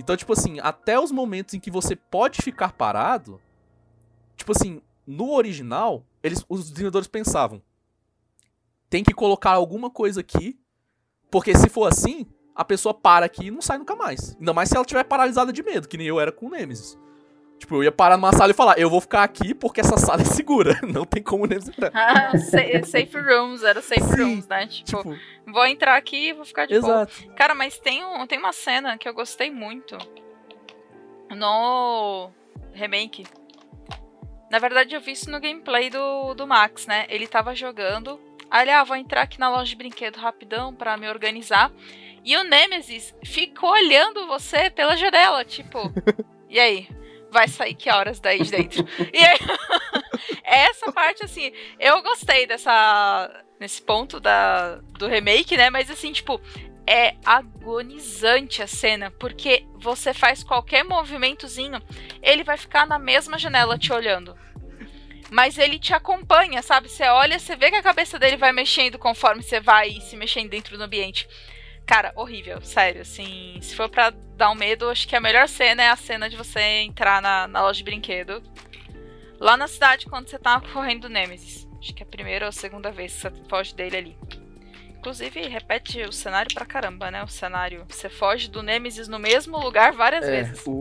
Então, 0.00 0.16
tipo 0.16 0.32
assim, 0.32 0.58
até 0.60 0.98
os 0.98 1.12
momentos 1.12 1.54
em 1.54 1.60
que 1.60 1.70
você 1.70 1.94
pode 1.94 2.40
ficar 2.42 2.72
parado, 2.72 3.40
tipo 4.34 4.52
assim, 4.52 4.80
no 5.06 5.32
original, 5.32 6.04
eles, 6.22 6.44
os 6.48 6.70
desenvolvedores 6.70 7.06
pensavam, 7.06 7.62
tem 8.88 9.04
que 9.04 9.12
colocar 9.12 9.52
alguma 9.52 9.90
coisa 9.90 10.20
aqui, 10.20 10.58
porque 11.30 11.54
se 11.54 11.68
for 11.68 11.86
assim, 11.86 12.26
a 12.54 12.64
pessoa 12.64 12.94
para 12.94 13.26
aqui 13.26 13.46
e 13.46 13.50
não 13.50 13.60
sai 13.60 13.76
nunca 13.78 13.94
mais. 13.94 14.34
Ainda 14.38 14.54
mais 14.54 14.70
se 14.70 14.74
ela 14.74 14.84
estiver 14.84 15.04
paralisada 15.04 15.52
de 15.52 15.62
medo, 15.62 15.86
que 15.86 15.98
nem 15.98 16.06
eu 16.06 16.18
era 16.18 16.32
com 16.32 16.46
o 16.46 16.50
Nemesis. 16.50 16.98
Tipo, 17.60 17.76
eu 17.76 17.84
ia 17.84 17.92
parar 17.92 18.16
numa 18.16 18.32
sala 18.32 18.50
e 18.50 18.54
falar, 18.54 18.78
eu 18.78 18.88
vou 18.90 19.00
ficar 19.02 19.22
aqui 19.22 19.54
porque 19.54 19.80
essa 19.82 19.96
sala 19.98 20.22
é 20.22 20.24
segura. 20.24 20.80
Não 20.82 21.04
tem 21.04 21.22
como 21.22 21.46
Nemesis 21.46 21.68
entrar. 21.68 21.90
Ah, 21.94 22.36
sa- 22.38 22.58
safe 22.84 23.16
rooms, 23.18 23.62
era 23.62 23.80
safe 23.82 24.00
Sim, 24.02 24.22
rooms, 24.24 24.48
né? 24.48 24.66
Tipo, 24.66 25.02
Tipo, 25.02 25.16
vou 25.46 25.66
entrar 25.66 25.94
aqui 25.96 26.28
e 26.28 26.32
vou 26.32 26.44
ficar 26.46 26.66
de 26.66 26.80
boa. 26.80 27.02
exato. 27.02 27.32
Cara, 27.34 27.54
mas 27.54 27.78
tem, 27.78 28.02
um, 28.04 28.26
tem 28.26 28.38
uma 28.38 28.52
cena 28.52 28.96
que 28.96 29.06
eu 29.08 29.12
gostei 29.14 29.50
muito 29.50 29.96
no 31.36 32.30
remake. 32.72 33.24
Na 34.50 34.58
verdade, 34.58 34.94
eu 34.94 35.00
vi 35.00 35.12
isso 35.12 35.30
no 35.30 35.38
gameplay 35.40 35.90
do, 35.90 36.34
do 36.34 36.46
Max, 36.46 36.86
né? 36.86 37.06
Ele 37.08 37.26
tava 37.26 37.54
jogando. 37.54 38.18
Aí 38.50 38.62
ele, 38.64 38.70
ah, 38.72 38.82
vou 38.82 38.96
entrar 38.96 39.22
aqui 39.22 39.38
na 39.38 39.48
loja 39.48 39.66
de 39.70 39.76
brinquedo 39.76 40.16
rapidão 40.16 40.74
pra 40.74 40.96
me 40.96 41.08
organizar. 41.08 41.70
E 42.24 42.36
o 42.36 42.42
Nemesis 42.42 43.14
ficou 43.24 43.70
olhando 43.70 44.26
você 44.26 44.68
pela 44.70 44.96
janela, 44.96 45.44
tipo, 45.44 45.78
e 46.48 46.58
aí? 46.58 46.88
Vai 47.30 47.48
sair 47.48 47.74
que 47.74 47.90
horas 47.90 48.20
daí 48.20 48.42
de 48.42 48.50
dentro? 48.50 48.86
e 49.12 49.18
aí, 49.18 49.38
essa 50.42 50.90
parte, 50.92 51.24
assim, 51.24 51.52
eu 51.78 52.02
gostei 52.02 52.46
dessa. 52.46 53.44
nesse 53.58 53.80
ponto 53.82 54.18
da, 54.18 54.76
do 54.98 55.06
remake, 55.06 55.56
né? 55.56 55.70
Mas 55.70 55.90
assim, 55.90 56.12
tipo, 56.12 56.40
é 56.86 57.14
agonizante 57.24 58.62
a 58.62 58.66
cena, 58.66 59.12
porque 59.12 59.64
você 59.76 60.12
faz 60.12 60.42
qualquer 60.42 60.84
movimentozinho, 60.84 61.80
ele 62.20 62.42
vai 62.42 62.56
ficar 62.56 62.86
na 62.86 62.98
mesma 62.98 63.38
janela 63.38 63.78
te 63.78 63.92
olhando. 63.92 64.36
Mas 65.30 65.56
ele 65.56 65.78
te 65.78 65.94
acompanha, 65.94 66.60
sabe? 66.60 66.88
Você 66.88 67.04
olha, 67.04 67.38
você 67.38 67.54
vê 67.54 67.70
que 67.70 67.76
a 67.76 67.82
cabeça 67.82 68.18
dele 68.18 68.36
vai 68.36 68.50
mexendo 68.50 68.98
conforme 68.98 69.42
você 69.42 69.60
vai 69.60 69.92
se 70.00 70.16
mexendo 70.16 70.50
dentro 70.50 70.76
do 70.76 70.82
ambiente. 70.82 71.28
Cara, 71.90 72.12
horrível, 72.14 72.60
sério, 72.62 73.00
assim, 73.02 73.58
se 73.60 73.74
for 73.74 73.88
pra 73.88 74.10
dar 74.36 74.48
um 74.50 74.54
medo, 74.54 74.88
acho 74.88 75.08
que 75.08 75.16
a 75.16 75.20
melhor 75.20 75.48
cena 75.48 75.82
é 75.82 75.88
a 75.88 75.96
cena 75.96 76.30
de 76.30 76.36
você 76.36 76.60
entrar 76.60 77.20
na, 77.20 77.48
na 77.48 77.62
loja 77.62 77.78
de 77.78 77.82
brinquedo. 77.82 78.40
Lá 79.40 79.56
na 79.56 79.66
cidade, 79.66 80.06
quando 80.06 80.28
você 80.28 80.38
tá 80.38 80.60
correndo 80.72 81.02
do 81.02 81.08
Nemesis. 81.08 81.68
Acho 81.80 81.92
que 81.92 82.00
é 82.04 82.06
a 82.06 82.08
primeira 82.08 82.44
ou 82.44 82.50
a 82.50 82.52
segunda 82.52 82.92
vez 82.92 83.12
que 83.12 83.22
você 83.22 83.32
foge 83.48 83.74
dele 83.74 83.96
ali. 83.96 84.18
Inclusive, 84.98 85.40
repete 85.48 86.00
o 86.02 86.12
cenário 86.12 86.54
pra 86.54 86.64
caramba, 86.64 87.10
né? 87.10 87.24
O 87.24 87.28
cenário. 87.28 87.84
Você 87.88 88.08
foge 88.08 88.48
do 88.48 88.62
Nemesis 88.62 89.08
no 89.08 89.18
mesmo 89.18 89.58
lugar 89.58 89.92
várias 89.92 90.24
É, 90.24 90.30
vezes. 90.44 90.62
o, 90.68 90.78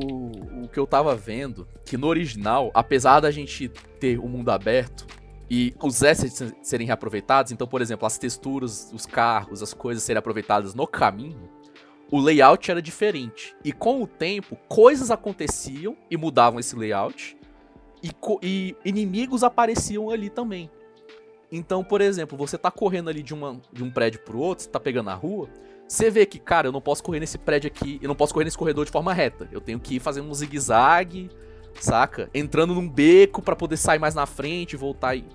o 0.65 0.69
que 0.71 0.77
eu 0.77 0.85
tava 0.85 1.15
vendo, 1.15 1.67
que 1.87 1.97
no 1.97 2.05
original, 2.05 2.69
apesar 2.75 3.19
da 3.19 3.31
gente 3.31 3.67
ter 3.99 4.19
o 4.19 4.27
mundo 4.27 4.51
aberto 4.51 5.07
e 5.49 5.73
os 5.81 6.03
assets 6.03 6.53
serem 6.61 6.85
reaproveitados, 6.85 7.51
então, 7.51 7.67
por 7.67 7.81
exemplo, 7.81 8.05
as 8.05 8.17
texturas, 8.17 8.91
os 8.93 9.05
carros, 9.05 9.63
as 9.63 9.73
coisas 9.73 10.03
serem 10.03 10.19
aproveitadas 10.19 10.75
no 10.75 10.85
caminho, 10.85 11.49
o 12.11 12.19
layout 12.19 12.69
era 12.69 12.81
diferente. 12.81 13.55
E 13.63 13.71
com 13.71 14.01
o 14.01 14.07
tempo, 14.07 14.57
coisas 14.67 15.09
aconteciam 15.09 15.97
e 16.09 16.17
mudavam 16.17 16.59
esse 16.59 16.75
layout, 16.75 17.37
e, 18.03 18.11
e 18.43 18.75
inimigos 18.85 19.43
apareciam 19.43 20.09
ali 20.09 20.29
também. 20.29 20.69
Então, 21.51 21.83
por 21.83 21.99
exemplo, 21.99 22.37
você 22.37 22.57
tá 22.57 22.69
correndo 22.69 23.09
ali 23.09 23.23
de, 23.23 23.33
uma, 23.33 23.59
de 23.73 23.83
um 23.83 23.89
prédio 23.89 24.21
pro 24.21 24.37
outro, 24.37 24.63
você 24.63 24.69
tá 24.69 24.79
pegando 24.79 25.09
a 25.09 25.15
rua, 25.15 25.49
você 25.87 26.11
vê 26.11 26.25
que, 26.27 26.37
cara, 26.37 26.67
eu 26.67 26.71
não 26.71 26.81
posso 26.81 27.03
correr 27.03 27.19
nesse 27.19 27.39
prédio 27.39 27.67
aqui, 27.67 27.97
eu 28.03 28.07
não 28.07 28.15
posso 28.15 28.31
correr 28.33 28.45
nesse 28.45 28.57
corredor 28.57 28.85
de 28.85 28.91
forma 28.91 29.11
reta. 29.11 29.49
Eu 29.51 29.59
tenho 29.59 29.79
que 29.79 29.95
ir 29.95 29.99
fazendo 29.99 30.29
um 30.29 30.33
zigue-zague, 30.33 31.31
saca? 31.79 32.29
Entrando 32.33 32.75
num 32.75 32.87
beco 32.87 33.41
pra 33.41 33.55
poder 33.55 33.77
sair 33.77 33.97
mais 33.97 34.13
na 34.13 34.27
frente 34.27 34.73
e 34.73 34.77
voltar 34.77 35.15
em 35.15 35.25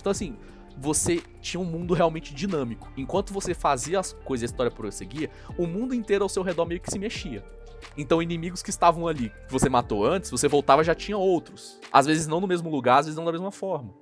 Então, 0.00 0.10
assim, 0.10 0.36
você 0.76 1.22
tinha 1.40 1.60
um 1.60 1.64
mundo 1.64 1.94
realmente 1.94 2.34
dinâmico. 2.34 2.90
Enquanto 2.96 3.32
você 3.32 3.54
fazia 3.54 3.98
as 4.00 4.12
coisas 4.12 4.42
e 4.42 4.44
a 4.44 4.52
história 4.52 4.70
prosseguia, 4.70 5.30
o 5.58 5.66
mundo 5.66 5.94
inteiro 5.94 6.24
ao 6.24 6.28
seu 6.28 6.42
redor 6.42 6.66
meio 6.66 6.80
que 6.80 6.90
se 6.90 6.98
mexia. 6.98 7.44
Então, 7.96 8.22
inimigos 8.22 8.62
que 8.62 8.70
estavam 8.70 9.06
ali, 9.06 9.30
que 9.46 9.52
você 9.52 9.68
matou 9.68 10.04
antes, 10.04 10.30
você 10.30 10.48
voltava 10.48 10.84
já 10.84 10.94
tinha 10.94 11.16
outros. 11.16 11.80
Às 11.92 12.06
vezes 12.06 12.26
não 12.26 12.40
no 12.40 12.46
mesmo 12.46 12.70
lugar, 12.70 12.98
às 12.98 13.06
vezes 13.06 13.16
não 13.16 13.24
da 13.24 13.32
mesma 13.32 13.50
forma. 13.50 13.94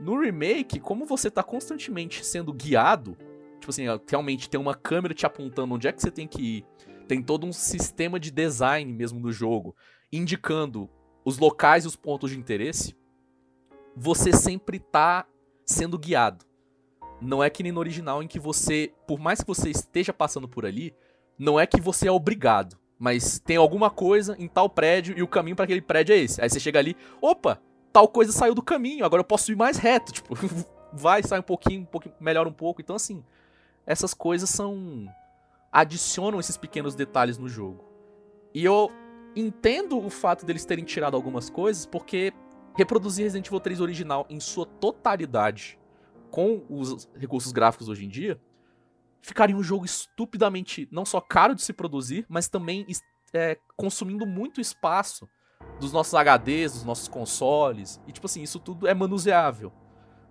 No 0.00 0.18
remake, 0.18 0.80
como 0.80 1.04
você 1.04 1.30
tá 1.30 1.42
constantemente 1.42 2.24
sendo 2.24 2.52
guiado, 2.52 3.16
tipo 3.60 3.70
assim, 3.70 3.84
realmente 4.08 4.48
tem 4.48 4.58
uma 4.58 4.74
câmera 4.74 5.14
te 5.14 5.26
apontando 5.26 5.74
onde 5.74 5.86
é 5.86 5.92
que 5.92 6.00
você 6.00 6.10
tem 6.10 6.26
que 6.26 6.42
ir, 6.42 6.64
tem 7.06 7.22
todo 7.22 7.46
um 7.46 7.52
sistema 7.52 8.18
de 8.18 8.30
design 8.30 8.90
mesmo 8.92 9.20
do 9.20 9.30
jogo, 9.30 9.76
indicando 10.10 10.88
os 11.24 11.38
locais 11.38 11.84
e 11.84 11.86
os 11.86 11.96
pontos 11.96 12.30
de 12.30 12.38
interesse, 12.38 12.96
você 14.02 14.32
sempre 14.32 14.78
tá 14.78 15.26
sendo 15.66 15.98
guiado. 15.98 16.46
Não 17.20 17.44
é 17.44 17.50
que 17.50 17.62
nem 17.62 17.70
no 17.70 17.80
original 17.80 18.22
em 18.22 18.26
que 18.26 18.38
você, 18.38 18.94
por 19.06 19.20
mais 19.20 19.42
que 19.42 19.46
você 19.46 19.68
esteja 19.68 20.10
passando 20.10 20.48
por 20.48 20.64
ali, 20.64 20.94
não 21.38 21.60
é 21.60 21.66
que 21.66 21.78
você 21.78 22.08
é 22.08 22.10
obrigado, 22.10 22.78
mas 22.98 23.38
tem 23.38 23.58
alguma 23.58 23.90
coisa 23.90 24.34
em 24.38 24.48
tal 24.48 24.70
prédio 24.70 25.18
e 25.18 25.22
o 25.22 25.28
caminho 25.28 25.54
para 25.54 25.66
aquele 25.66 25.82
prédio 25.82 26.14
é 26.14 26.16
esse. 26.18 26.40
Aí 26.40 26.48
você 26.48 26.58
chega 26.58 26.78
ali, 26.78 26.96
opa, 27.20 27.60
tal 27.92 28.08
coisa 28.08 28.32
saiu 28.32 28.54
do 28.54 28.62
caminho, 28.62 29.04
agora 29.04 29.20
eu 29.20 29.24
posso 29.24 29.52
ir 29.52 29.56
mais 29.56 29.76
reto, 29.76 30.12
tipo, 30.16 30.34
vai, 30.94 31.22
sai 31.22 31.40
um 31.40 31.42
pouquinho, 31.42 31.82
um 31.82 31.84
pouquinho, 31.84 32.14
melhora 32.18 32.48
um 32.48 32.54
pouco. 32.54 32.80
Então 32.80 32.96
assim, 32.96 33.22
essas 33.84 34.14
coisas 34.14 34.48
são 34.48 35.06
adicionam 35.70 36.40
esses 36.40 36.56
pequenos 36.56 36.94
detalhes 36.94 37.36
no 37.36 37.50
jogo. 37.50 37.84
E 38.54 38.64
eu 38.64 38.90
entendo 39.36 40.02
o 40.02 40.08
fato 40.08 40.46
deles 40.46 40.64
terem 40.64 40.86
tirado 40.86 41.16
algumas 41.16 41.50
coisas, 41.50 41.84
porque 41.84 42.32
reproduzir 42.76 43.24
Resident 43.24 43.46
Evil 43.46 43.60
3 43.60 43.80
original 43.80 44.26
em 44.28 44.40
sua 44.40 44.66
totalidade 44.66 45.78
com 46.30 46.64
os 46.68 47.08
recursos 47.16 47.52
gráficos 47.52 47.88
hoje 47.88 48.04
em 48.04 48.08
dia 48.08 48.40
ficaria 49.22 49.56
um 49.56 49.62
jogo 49.62 49.84
estupidamente 49.84 50.88
não 50.90 51.04
só 51.04 51.20
caro 51.20 51.54
de 51.54 51.62
se 51.62 51.72
produzir, 51.72 52.24
mas 52.28 52.48
também 52.48 52.86
é, 53.32 53.58
consumindo 53.76 54.26
muito 54.26 54.60
espaço 54.60 55.28
dos 55.78 55.92
nossos 55.92 56.14
HDs, 56.14 56.72
dos 56.72 56.84
nossos 56.84 57.08
consoles. 57.08 58.00
E 58.06 58.12
tipo 58.12 58.26
assim, 58.26 58.42
isso 58.42 58.58
tudo 58.58 58.86
é 58.86 58.94
manuseável. 58.94 59.72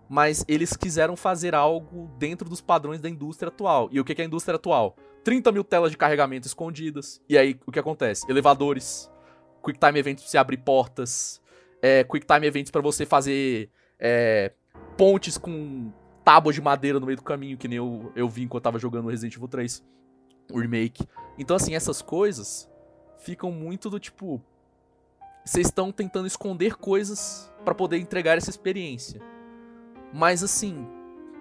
Mas 0.09 0.43
eles 0.47 0.75
quiseram 0.75 1.15
fazer 1.15 1.53
algo 1.53 2.11
dentro 2.17 2.49
dos 2.49 2.61
padrões 2.61 2.99
da 2.99 3.07
indústria 3.07 3.49
atual. 3.49 3.89
E 3.91 3.99
o 3.99 4.03
que 4.03 4.19
é 4.19 4.23
a 4.23 4.27
indústria 4.27 4.55
atual? 4.55 4.95
30 5.23 5.51
mil 5.51 5.63
telas 5.63 5.91
de 5.91 5.97
carregamento 5.97 6.47
escondidas. 6.47 7.21
E 7.29 7.37
aí, 7.37 7.59
o 7.65 7.71
que 7.71 7.77
acontece? 7.77 8.25
Elevadores, 8.27 9.11
Quick 9.63 9.77
Time 9.77 9.99
Events 9.99 10.23
pra 10.23 10.31
você 10.31 10.37
abrir 10.39 10.57
portas, 10.57 11.39
é, 11.81 12.03
Quick 12.03 12.25
Time 12.25 12.45
Events 12.45 12.71
para 12.71 12.81
você 12.81 13.05
fazer 13.05 13.69
é, 13.99 14.51
pontes 14.97 15.37
com 15.37 15.91
tábuas 16.23 16.55
de 16.55 16.61
madeira 16.61 16.99
no 16.99 17.05
meio 17.05 17.17
do 17.17 17.23
caminho, 17.23 17.57
que 17.57 17.67
nem 17.67 17.77
eu, 17.77 18.11
eu 18.15 18.29
vi 18.29 18.43
enquanto 18.43 18.61
eu 18.61 18.65
tava 18.65 18.79
jogando 18.79 19.09
Resident 19.09 19.35
Evil 19.35 19.47
3, 19.47 19.83
o 20.51 20.59
remake. 20.59 21.07
Então, 21.37 21.55
assim, 21.55 21.73
essas 21.73 22.01
coisas 22.01 22.69
ficam 23.17 23.51
muito 23.51 23.89
do 23.89 23.99
tipo. 23.99 24.41
Vocês 25.45 25.67
estão 25.67 25.91
tentando 25.91 26.27
esconder 26.27 26.75
coisas 26.75 27.51
para 27.63 27.73
poder 27.73 27.97
entregar 27.97 28.37
essa 28.37 28.49
experiência. 28.49 29.21
Mas, 30.13 30.43
assim, 30.43 30.87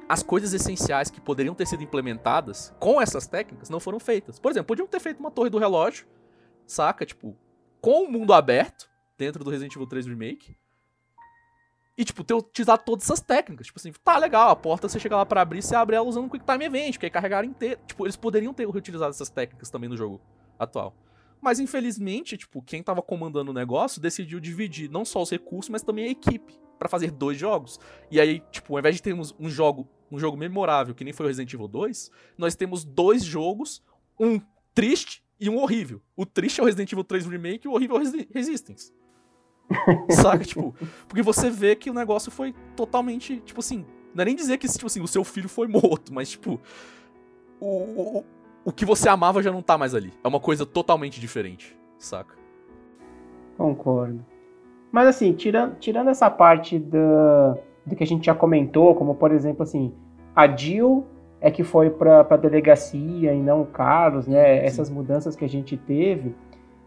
as 0.08 0.22
coisas 0.22 0.54
essenciais 0.54 1.10
que 1.10 1.20
poderiam 1.20 1.54
ter 1.54 1.66
sido 1.66 1.82
implementadas 1.82 2.72
com 2.78 3.00
essas 3.00 3.26
técnicas 3.26 3.68
não 3.68 3.80
foram 3.80 4.00
feitas. 4.00 4.38
Por 4.38 4.50
exemplo, 4.50 4.68
podiam 4.68 4.86
ter 4.86 5.00
feito 5.00 5.20
uma 5.20 5.30
torre 5.30 5.50
do 5.50 5.58
relógio, 5.58 6.06
saca? 6.66 7.04
Tipo, 7.04 7.36
com 7.80 8.04
o 8.04 8.10
mundo 8.10 8.32
aberto, 8.32 8.88
dentro 9.18 9.44
do 9.44 9.50
Resident 9.50 9.74
Evil 9.74 9.86
3 9.86 10.06
Remake. 10.06 10.56
E, 11.98 12.04
tipo, 12.04 12.22
ter 12.22 12.34
utilizado 12.34 12.84
todas 12.86 13.04
essas 13.04 13.20
técnicas. 13.20 13.66
Tipo 13.66 13.78
assim, 13.80 13.92
tá 14.04 14.16
legal, 14.16 14.50
a 14.50 14.56
porta 14.56 14.88
você 14.88 15.00
chega 15.00 15.16
lá 15.16 15.26
para 15.26 15.42
abrir, 15.42 15.60
você 15.60 15.74
abre 15.74 15.96
ela 15.96 16.06
usando 16.06 16.26
o 16.26 16.30
Quick 16.30 16.46
Time 16.46 16.64
Event, 16.64 16.96
que 16.96 17.04
aí 17.04 17.10
carregar 17.10 17.44
inteiro. 17.44 17.80
Tipo, 17.84 18.06
eles 18.06 18.16
poderiam 18.16 18.54
ter 18.54 18.68
reutilizado 18.68 19.10
essas 19.10 19.28
técnicas 19.28 19.68
também 19.68 19.90
no 19.90 19.96
jogo 19.96 20.20
atual. 20.56 20.94
Mas, 21.40 21.58
infelizmente, 21.58 22.36
tipo, 22.36 22.62
quem 22.62 22.84
tava 22.84 23.02
comandando 23.02 23.50
o 23.50 23.54
negócio 23.54 24.00
decidiu 24.00 24.38
dividir 24.38 24.88
não 24.88 25.04
só 25.04 25.20
os 25.20 25.30
recursos, 25.30 25.68
mas 25.68 25.82
também 25.82 26.06
a 26.06 26.10
equipe 26.10 26.54
para 26.78 26.88
fazer 26.88 27.10
dois 27.10 27.36
jogos. 27.36 27.80
E 28.10 28.20
aí, 28.20 28.40
tipo, 28.52 28.74
ao 28.74 28.78
invés 28.78 28.94
de 28.94 29.02
termos 29.02 29.34
um 29.38 29.50
jogo, 29.50 29.88
um 30.10 30.18
jogo 30.20 30.36
memorável, 30.36 30.94
que 30.94 31.02
nem 31.02 31.12
foi 31.12 31.26
o 31.26 31.28
Resident 31.28 31.52
Evil 31.52 31.66
2, 31.66 32.10
nós 32.36 32.54
temos 32.54 32.84
dois 32.84 33.24
jogos, 33.24 33.82
um 34.18 34.40
triste 34.72 35.24
e 35.40 35.50
um 35.50 35.58
horrível. 35.58 36.00
O 36.16 36.24
triste 36.24 36.60
é 36.60 36.62
o 36.62 36.66
Resident 36.66 36.92
Evil 36.92 37.04
3 37.04 37.26
Remake 37.26 37.66
e 37.66 37.68
o 37.68 37.72
horrível 37.72 37.96
é 37.96 38.00
o 38.00 38.32
Resistance. 38.32 38.92
Saca, 40.10 40.44
tipo, 40.44 40.74
porque 41.06 41.22
você 41.22 41.50
vê 41.50 41.76
que 41.76 41.90
o 41.90 41.94
negócio 41.94 42.30
foi 42.30 42.54
totalmente, 42.74 43.40
tipo 43.40 43.60
assim, 43.60 43.84
não 44.14 44.22
é 44.22 44.24
nem 44.24 44.34
dizer 44.34 44.58
que 44.58 44.68
tipo 44.68 44.86
assim, 44.86 45.00
o 45.00 45.08
seu 45.08 45.24
filho 45.24 45.48
foi 45.48 45.68
morto, 45.68 46.12
mas 46.12 46.30
tipo, 46.30 46.60
o, 47.60 47.66
o, 47.66 48.24
o 48.64 48.72
que 48.72 48.84
você 48.84 49.08
amava 49.08 49.42
já 49.42 49.52
não 49.52 49.62
tá 49.62 49.76
mais 49.76 49.94
ali. 49.94 50.12
É 50.22 50.28
uma 50.28 50.40
coisa 50.40 50.64
totalmente 50.64 51.20
diferente, 51.20 51.78
saca? 51.98 52.34
Concordo. 53.56 54.24
Mas 54.90 55.08
assim, 55.08 55.32
tirando, 55.32 55.76
tirando 55.78 56.08
essa 56.08 56.30
parte 56.30 56.78
do, 56.78 57.58
do 57.84 57.94
que 57.94 58.04
a 58.04 58.06
gente 58.06 58.26
já 58.26 58.34
comentou, 58.34 58.94
como 58.94 59.14
por 59.14 59.32
exemplo 59.32 59.62
assim, 59.62 59.92
a 60.34 60.46
Jill 60.46 61.04
é 61.40 61.50
que 61.50 61.62
foi 61.62 61.90
para 61.90 62.20
a 62.20 62.36
delegacia 62.36 63.32
e 63.32 63.40
não 63.40 63.62
o 63.62 63.66
Carlos, 63.66 64.26
né? 64.26 64.60
Sim. 64.60 64.66
Essas 64.66 64.90
mudanças 64.90 65.36
que 65.36 65.44
a 65.44 65.48
gente 65.48 65.76
teve. 65.76 66.34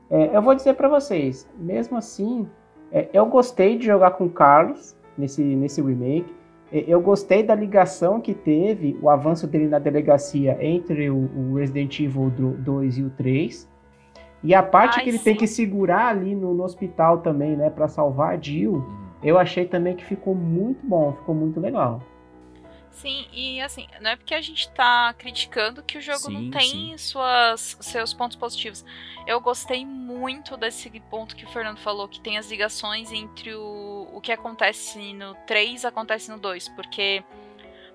É, 0.09 0.35
eu 0.35 0.41
vou 0.41 0.55
dizer 0.55 0.73
para 0.73 0.89
vocês, 0.89 1.49
mesmo 1.57 1.97
assim, 1.97 2.47
é, 2.91 3.09
eu 3.13 3.25
gostei 3.25 3.77
de 3.77 3.85
jogar 3.85 4.11
com 4.11 4.25
o 4.25 4.29
Carlos 4.29 4.95
nesse, 5.17 5.41
nesse 5.41 5.81
remake. 5.81 6.33
É, 6.71 6.83
eu 6.87 6.99
gostei 7.01 7.43
da 7.43 7.55
ligação 7.55 8.19
que 8.19 8.33
teve 8.33 8.97
o 9.01 9.09
avanço 9.09 9.47
dele 9.47 9.67
na 9.67 9.79
delegacia 9.79 10.57
entre 10.59 11.09
o, 11.09 11.29
o 11.35 11.55
Resident 11.55 11.99
Evil 11.99 12.29
2 12.29 12.97
e 12.97 13.03
o 13.03 13.09
3. 13.11 13.69
E 14.43 14.55
a 14.55 14.63
parte 14.63 14.97
Ai, 14.97 15.03
que 15.03 15.09
ele 15.09 15.17
sim. 15.19 15.23
tem 15.23 15.35
que 15.35 15.47
segurar 15.47 16.07
ali 16.07 16.35
no, 16.35 16.53
no 16.53 16.63
hospital 16.63 17.19
também, 17.19 17.55
né, 17.55 17.69
para 17.69 17.87
salvar 17.87 18.33
a 18.33 18.41
Jill, 18.41 18.73
uhum. 18.73 18.83
eu 19.23 19.37
achei 19.37 19.65
também 19.65 19.95
que 19.95 20.03
ficou 20.03 20.33
muito 20.33 20.85
bom, 20.85 21.13
ficou 21.13 21.35
muito 21.35 21.59
legal. 21.59 22.01
Sim, 22.91 23.25
e 23.31 23.61
assim, 23.61 23.87
não 24.01 24.11
é 24.11 24.15
porque 24.15 24.35
a 24.35 24.41
gente 24.41 24.69
tá 24.71 25.13
criticando 25.17 25.81
que 25.81 25.97
o 25.97 26.01
jogo 26.01 26.19
sim, 26.19 26.33
não 26.33 26.51
tem 26.51 26.97
suas, 26.97 27.77
seus 27.79 28.13
pontos 28.13 28.35
positivos. 28.35 28.85
Eu 29.25 29.39
gostei 29.39 29.85
muito 29.85 30.57
desse 30.57 30.89
ponto 31.09 31.35
que 31.35 31.45
o 31.45 31.49
Fernando 31.49 31.77
falou, 31.77 32.07
que 32.07 32.19
tem 32.19 32.37
as 32.37 32.49
ligações 32.51 33.11
entre 33.11 33.55
o, 33.55 34.09
o 34.11 34.21
que 34.21 34.31
acontece 34.31 35.13
no 35.13 35.33
3 35.47 35.85
acontece 35.85 36.29
no 36.29 36.37
2, 36.37 36.69
porque 36.69 37.23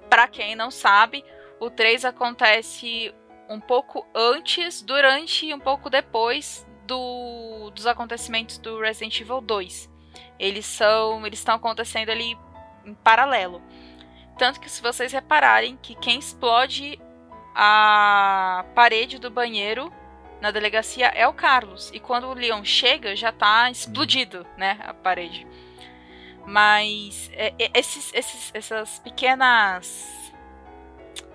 para 0.09 0.27
quem 0.27 0.57
não 0.57 0.71
sabe, 0.71 1.25
o 1.61 1.71
3 1.71 2.05
acontece 2.05 3.15
um 3.49 3.61
pouco 3.61 4.07
antes, 4.15 4.83
durante 4.83 5.47
e 5.47 5.55
um 5.55 5.61
pouco 5.61 5.89
depois 5.91 6.67
do, 6.87 7.71
dos 7.71 7.87
acontecimentos 7.87 8.59
do 8.59 8.81
Resident 8.81 9.21
Evil 9.21 9.41
2. 9.41 9.91
Eles 10.39 10.67
são, 10.67 11.27
eles 11.27 11.39
estão 11.39 11.55
acontecendo 11.55 12.11
ali 12.11 12.37
em 12.85 12.95
paralelo. 12.95 13.63
Tanto 14.39 14.61
que 14.61 14.71
se 14.71 14.83
vocês 14.83 15.13
repararem 15.13 15.79
que 15.81 15.95
quem 15.95 16.19
explode 16.19 16.99
a 17.55 18.65
parede 18.75 19.19
do 19.19 19.31
banheiro 19.31 19.93
na 20.41 20.51
delegacia 20.51 21.07
é 21.09 21.27
o 21.27 21.33
Carlos. 21.33 21.91
E 21.93 21.99
quando 21.99 22.29
o 22.29 22.35
Leon 22.35 22.63
chega, 22.65 23.17
já 23.17 23.33
tá 23.33 23.71
explodido, 23.71 24.47
né, 24.57 24.79
a 24.83 24.93
parede. 24.93 25.47
Mas 26.47 27.31
é, 27.33 27.55
é, 27.59 27.71
esses, 27.75 28.13
esses, 28.15 28.51
essas 28.55 28.99
pequenas 28.99 30.27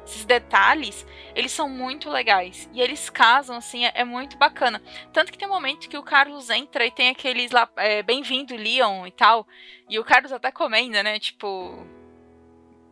esses 0.06 0.26
detalhes, 0.26 1.06
eles 1.34 1.52
são 1.52 1.70
muito 1.70 2.10
legais. 2.10 2.70
E 2.74 2.82
eles 2.82 3.10
casam, 3.10 3.58
assim, 3.58 3.86
é, 3.86 3.92
é, 3.96 4.04
muito 4.04 4.38
bacana. 4.38 4.82
Tanto 5.14 5.32
que 5.32 5.38
tem 5.38 5.48
um 5.48 5.52
momento 5.52 5.88
que 5.88 5.98
o 5.98 6.04
Carlos 6.04 6.50
entra 6.50 6.86
e 6.86 6.92
tem 6.92 7.10
aqueles 7.10 7.52
lá, 7.52 7.70
é, 7.78 8.04
bem-vindo, 8.04 8.56
Leon 8.56 9.08
e 9.08 9.12
tal. 9.12 9.48
E 9.90 9.98
o 9.98 10.04
Carlos 10.04 10.32
até 10.32 10.52
comenta, 10.52 11.02
né? 11.02 11.18
Tipo, 11.18 11.86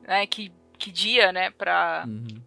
né, 0.10 0.26
que, 0.26 0.51
que 0.80 0.91
dia, 0.91 1.32
né, 1.32 1.51
pra, 1.51 2.03
uhum. 2.07 2.41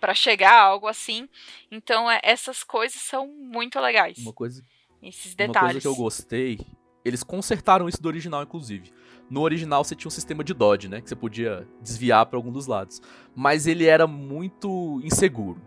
Pra 0.00 0.14
chegar, 0.14 0.58
algo 0.58 0.88
assim. 0.88 1.28
Então, 1.70 2.10
é, 2.10 2.18
essas 2.22 2.64
coisas 2.64 3.00
são 3.00 3.28
muito 3.28 3.78
legais. 3.78 4.18
Uma 4.18 4.32
coisa. 4.32 4.64
Esses 5.02 5.34
detalhes. 5.34 5.56
Uma 5.56 5.72
coisa 5.72 5.80
que 5.80 5.86
eu 5.86 5.94
gostei. 5.94 6.58
Eles 7.04 7.22
consertaram 7.22 7.88
isso 7.88 8.02
do 8.02 8.08
original, 8.08 8.42
inclusive. 8.42 8.92
No 9.28 9.42
original 9.42 9.84
você 9.84 9.94
tinha 9.94 10.08
um 10.08 10.10
sistema 10.10 10.42
de 10.42 10.54
dodge, 10.54 10.88
né? 10.88 11.00
Que 11.00 11.08
você 11.08 11.14
podia 11.14 11.68
desviar 11.80 12.26
para 12.26 12.38
algum 12.38 12.50
dos 12.50 12.66
lados. 12.66 13.00
Mas 13.34 13.66
ele 13.66 13.86
era 13.86 14.06
muito 14.06 15.00
inseguro. 15.04 15.60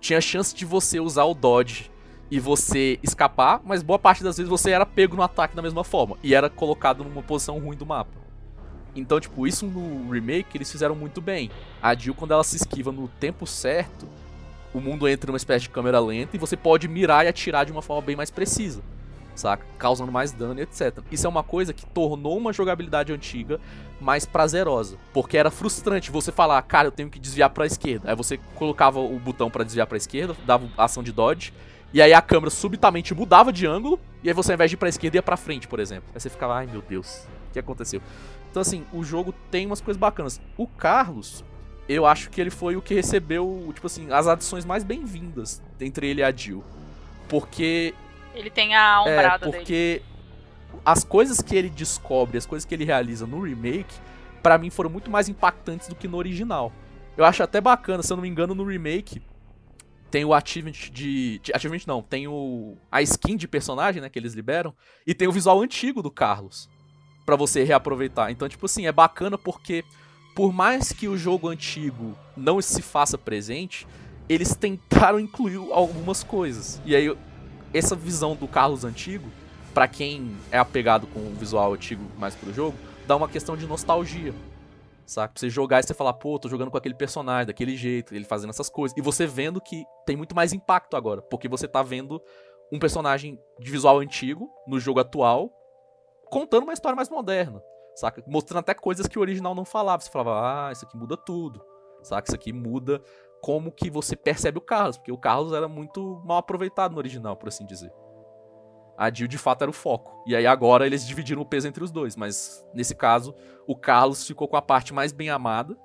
Tinha 0.00 0.20
chance 0.20 0.54
de 0.54 0.64
você 0.64 1.00
usar 1.00 1.24
o 1.24 1.34
dodge 1.34 1.90
e 2.30 2.38
você 2.38 2.98
escapar, 3.02 3.60
mas 3.64 3.82
boa 3.82 3.98
parte 3.98 4.22
das 4.22 4.36
vezes 4.36 4.48
você 4.48 4.70
era 4.70 4.86
pego 4.86 5.16
no 5.16 5.22
ataque 5.22 5.56
da 5.56 5.62
mesma 5.62 5.84
forma. 5.84 6.18
E 6.22 6.34
era 6.34 6.50
colocado 6.50 7.02
numa 7.02 7.22
posição 7.22 7.58
ruim 7.58 7.76
do 7.76 7.86
mapa. 7.86 8.25
Então, 9.00 9.20
tipo, 9.20 9.46
isso 9.46 9.66
no 9.66 10.10
remake 10.10 10.56
eles 10.56 10.70
fizeram 10.70 10.94
muito 10.94 11.20
bem. 11.20 11.50
A 11.82 11.94
Jill, 11.94 12.14
quando 12.14 12.32
ela 12.32 12.44
se 12.44 12.56
esquiva 12.56 12.90
no 12.90 13.08
tempo 13.08 13.46
certo, 13.46 14.06
o 14.72 14.80
mundo 14.80 15.08
entra 15.08 15.28
numa 15.28 15.36
espécie 15.36 15.62
de 15.62 15.70
câmera 15.70 16.00
lenta 16.00 16.36
e 16.36 16.38
você 16.38 16.56
pode 16.56 16.88
mirar 16.88 17.24
e 17.24 17.28
atirar 17.28 17.64
de 17.64 17.72
uma 17.72 17.82
forma 17.82 18.02
bem 18.02 18.16
mais 18.16 18.30
precisa 18.30 18.82
saca? 19.36 19.64
Causando 19.78 20.10
mais 20.10 20.32
dano 20.32 20.58
e 20.58 20.62
etc. 20.62 20.98
Isso 21.10 21.26
é 21.26 21.30
uma 21.30 21.42
coisa 21.42 21.72
que 21.72 21.86
tornou 21.86 22.36
uma 22.36 22.52
jogabilidade 22.52 23.12
antiga 23.12 23.60
mais 24.00 24.26
prazerosa, 24.26 24.96
porque 25.12 25.36
era 25.36 25.50
frustrante 25.50 26.10
você 26.10 26.32
falar, 26.32 26.60
cara, 26.62 26.88
eu 26.88 26.92
tenho 26.92 27.08
que 27.08 27.18
desviar 27.18 27.50
para 27.50 27.64
a 27.64 27.66
esquerda. 27.66 28.10
Aí 28.10 28.16
você 28.16 28.38
colocava 28.54 28.98
o 28.98 29.18
botão 29.18 29.50
para 29.50 29.64
desviar 29.64 29.86
para 29.86 29.96
a 29.96 29.98
esquerda, 29.98 30.36
dava 30.44 30.68
ação 30.76 31.02
de 31.02 31.12
dodge, 31.12 31.52
e 31.92 32.02
aí 32.02 32.12
a 32.12 32.20
câmera 32.20 32.50
subitamente 32.50 33.14
mudava 33.14 33.52
de 33.52 33.66
ângulo, 33.66 33.98
e 34.22 34.28
aí 34.28 34.34
você 34.34 34.52
ao 34.52 34.54
invés 34.54 34.70
de 34.70 34.74
ir 34.74 34.78
para 34.78 34.88
esquerda 34.88 35.16
ia 35.16 35.22
para 35.22 35.36
frente, 35.36 35.68
por 35.68 35.80
exemplo. 35.80 36.10
Aí 36.14 36.20
você 36.20 36.28
ficava, 36.28 36.56
ai 36.56 36.66
meu 36.66 36.82
Deus, 36.82 37.26
o 37.48 37.52
que 37.52 37.58
aconteceu? 37.58 38.02
Então 38.56 38.62
assim, 38.62 38.86
o 38.90 39.04
jogo 39.04 39.34
tem 39.50 39.66
umas 39.66 39.82
coisas 39.82 40.00
bacanas. 40.00 40.40
O 40.56 40.66
Carlos, 40.66 41.44
eu 41.86 42.06
acho 42.06 42.30
que 42.30 42.40
ele 42.40 42.48
foi 42.48 42.74
o 42.74 42.80
que 42.80 42.94
recebeu, 42.94 43.70
tipo 43.74 43.86
assim, 43.86 44.10
as 44.10 44.26
adições 44.26 44.64
mais 44.64 44.82
bem-vindas 44.82 45.62
entre 45.78 46.08
ele 46.08 46.22
e 46.22 46.24
a 46.24 46.32
Jill. 46.32 46.64
Porque 47.28 47.92
ele 48.34 48.48
tem 48.48 48.74
a 48.74 49.02
ombrada 49.02 49.46
é, 49.46 49.52
porque 49.52 50.02
dele. 50.02 50.80
as 50.86 51.04
coisas 51.04 51.42
que 51.42 51.54
ele 51.54 51.68
descobre, 51.68 52.38
as 52.38 52.46
coisas 52.46 52.64
que 52.64 52.74
ele 52.74 52.86
realiza 52.86 53.26
no 53.26 53.42
remake, 53.42 53.94
para 54.42 54.56
mim 54.56 54.70
foram 54.70 54.88
muito 54.88 55.10
mais 55.10 55.28
impactantes 55.28 55.86
do 55.88 55.94
que 55.94 56.08
no 56.08 56.16
original. 56.16 56.72
Eu 57.14 57.26
acho 57.26 57.42
até 57.42 57.60
bacana, 57.60 58.02
se 58.02 58.10
eu 58.10 58.16
não 58.16 58.22
me 58.22 58.28
engano, 58.30 58.54
no 58.54 58.64
remake 58.64 59.20
tem 60.10 60.24
o 60.24 60.32
achievement 60.32 60.72
de, 60.90 61.40
de 61.40 61.52
achievement 61.52 61.82
não, 61.86 62.00
tem 62.00 62.26
o 62.26 62.74
a 62.90 63.02
skin 63.02 63.36
de 63.36 63.46
personagem, 63.46 64.00
né, 64.00 64.08
que 64.08 64.18
eles 64.18 64.32
liberam 64.32 64.74
e 65.06 65.12
tem 65.12 65.28
o 65.28 65.32
visual 65.32 65.60
antigo 65.60 66.00
do 66.00 66.10
Carlos 66.10 66.70
para 67.26 67.36
você 67.36 67.64
reaproveitar. 67.64 68.30
Então, 68.30 68.48
tipo 68.48 68.64
assim, 68.64 68.86
é 68.86 68.92
bacana 68.92 69.36
porque 69.36 69.84
por 70.34 70.52
mais 70.52 70.92
que 70.92 71.08
o 71.08 71.18
jogo 71.18 71.48
antigo 71.48 72.16
não 72.36 72.60
se 72.62 72.80
faça 72.80 73.18
presente, 73.18 73.86
eles 74.28 74.54
tentaram 74.54 75.18
incluir 75.18 75.60
algumas 75.72 76.22
coisas. 76.22 76.80
E 76.84 76.94
aí 76.94 77.14
essa 77.74 77.96
visão 77.96 78.36
do 78.36 78.46
Carlos 78.46 78.84
antigo, 78.84 79.28
para 79.74 79.88
quem 79.88 80.36
é 80.50 80.58
apegado 80.58 81.06
com 81.08 81.20
o 81.20 81.34
visual 81.34 81.74
antigo 81.74 82.04
mais 82.16 82.34
pro 82.34 82.52
jogo, 82.52 82.76
dá 83.06 83.16
uma 83.16 83.28
questão 83.28 83.56
de 83.56 83.66
nostalgia. 83.66 84.32
Saca? 85.04 85.34
Pra 85.34 85.40
você 85.40 85.48
jogar 85.48 85.80
e 85.80 85.82
você 85.84 85.94
falar, 85.94 86.14
pô, 86.14 86.38
tô 86.38 86.48
jogando 86.48 86.70
com 86.70 86.76
aquele 86.76 86.94
personagem, 86.94 87.46
daquele 87.46 87.76
jeito, 87.76 88.14
ele 88.14 88.24
fazendo 88.24 88.50
essas 88.50 88.68
coisas. 88.68 88.96
E 88.96 89.00
você 89.00 89.26
vendo 89.26 89.60
que 89.60 89.84
tem 90.04 90.16
muito 90.16 90.34
mais 90.34 90.52
impacto 90.52 90.96
agora. 90.96 91.22
Porque 91.22 91.48
você 91.48 91.68
tá 91.68 91.82
vendo 91.82 92.20
um 92.72 92.78
personagem 92.78 93.38
de 93.60 93.70
visual 93.70 94.00
antigo 94.00 94.50
no 94.66 94.80
jogo 94.80 94.98
atual, 94.98 95.52
contando 96.30 96.64
uma 96.64 96.72
história 96.72 96.96
mais 96.96 97.08
moderna. 97.08 97.62
Saca? 97.94 98.22
Mostrando 98.26 98.60
até 98.60 98.74
coisas 98.74 99.06
que 99.06 99.18
o 99.18 99.22
original 99.22 99.54
não 99.54 99.64
falava. 99.64 100.02
Você 100.02 100.10
falava, 100.10 100.68
ah, 100.68 100.72
isso 100.72 100.84
aqui 100.84 100.96
muda 100.96 101.16
tudo. 101.16 101.64
Saca? 102.02 102.28
Isso 102.28 102.36
aqui 102.36 102.52
muda 102.52 103.02
como 103.40 103.72
que 103.72 103.88
você 103.88 104.14
percebe 104.14 104.58
o 104.58 104.60
Carlos. 104.60 104.98
Porque 104.98 105.12
o 105.12 105.18
Carlos 105.18 105.52
era 105.52 105.66
muito 105.66 106.22
mal 106.24 106.38
aproveitado 106.38 106.92
no 106.92 106.98
original, 106.98 107.36
por 107.36 107.48
assim 107.48 107.64
dizer. 107.64 107.92
A 108.98 109.12
Jill 109.12 109.28
de 109.28 109.38
fato 109.38 109.62
era 109.62 109.70
o 109.70 109.74
foco. 109.74 110.22
E 110.26 110.36
aí 110.36 110.46
agora 110.46 110.86
eles 110.86 111.06
dividiram 111.06 111.42
o 111.42 111.46
peso 111.46 111.68
entre 111.68 111.82
os 111.82 111.90
dois. 111.90 112.16
Mas 112.16 112.66
nesse 112.74 112.94
caso, 112.94 113.34
o 113.66 113.74
Carlos 113.74 114.26
ficou 114.26 114.46
com 114.46 114.56
a 114.56 114.62
parte 114.62 114.92
mais 114.92 115.12
bem 115.12 115.30
amada. 115.30 115.76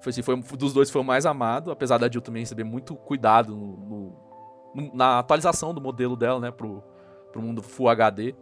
Foi 0.00 0.10
assim, 0.10 0.22
foi, 0.22 0.36
dos 0.36 0.72
dois 0.72 0.90
foi 0.90 1.00
o 1.00 1.04
mais 1.04 1.24
amado, 1.24 1.70
apesar 1.70 1.98
da 1.98 2.10
Jill 2.10 2.20
também 2.20 2.42
receber 2.42 2.64
muito 2.64 2.94
cuidado 2.94 3.56
no, 3.56 4.12
no, 4.74 4.94
na 4.94 5.20
atualização 5.20 5.72
do 5.72 5.80
modelo 5.80 6.14
dela, 6.14 6.38
né, 6.38 6.50
pro, 6.50 6.82
pro 7.32 7.40
mundo 7.40 7.62
Full 7.62 7.88
HD. 7.88 8.34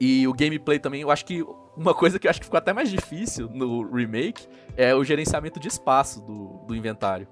E 0.00 0.26
o 0.28 0.32
gameplay 0.32 0.78
também, 0.78 1.00
eu 1.00 1.10
acho 1.10 1.24
que 1.24 1.44
uma 1.76 1.94
coisa 1.94 2.18
que 2.18 2.26
eu 2.26 2.30
acho 2.30 2.40
que 2.40 2.46
ficou 2.46 2.58
até 2.58 2.72
mais 2.72 2.90
difícil 2.90 3.48
no 3.52 3.82
remake 3.90 4.46
é 4.76 4.94
o 4.94 5.02
gerenciamento 5.02 5.58
de 5.58 5.68
espaço 5.68 6.20
do, 6.20 6.60
do 6.66 6.74
inventário. 6.74 7.26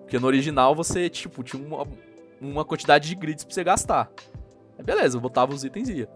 Porque 0.00 0.18
no 0.18 0.26
original 0.26 0.74
você, 0.74 1.08
tipo, 1.08 1.42
tinha 1.42 1.62
uma, 1.62 1.86
uma 2.40 2.64
quantidade 2.64 3.08
de 3.08 3.14
grids 3.14 3.44
pra 3.44 3.54
você 3.54 3.64
gastar. 3.64 4.10
Aí 4.78 4.84
beleza, 4.84 5.16
eu 5.16 5.20
botava 5.20 5.54
os 5.54 5.64
itens 5.64 5.88
e 5.88 5.98
ia. 5.98 6.08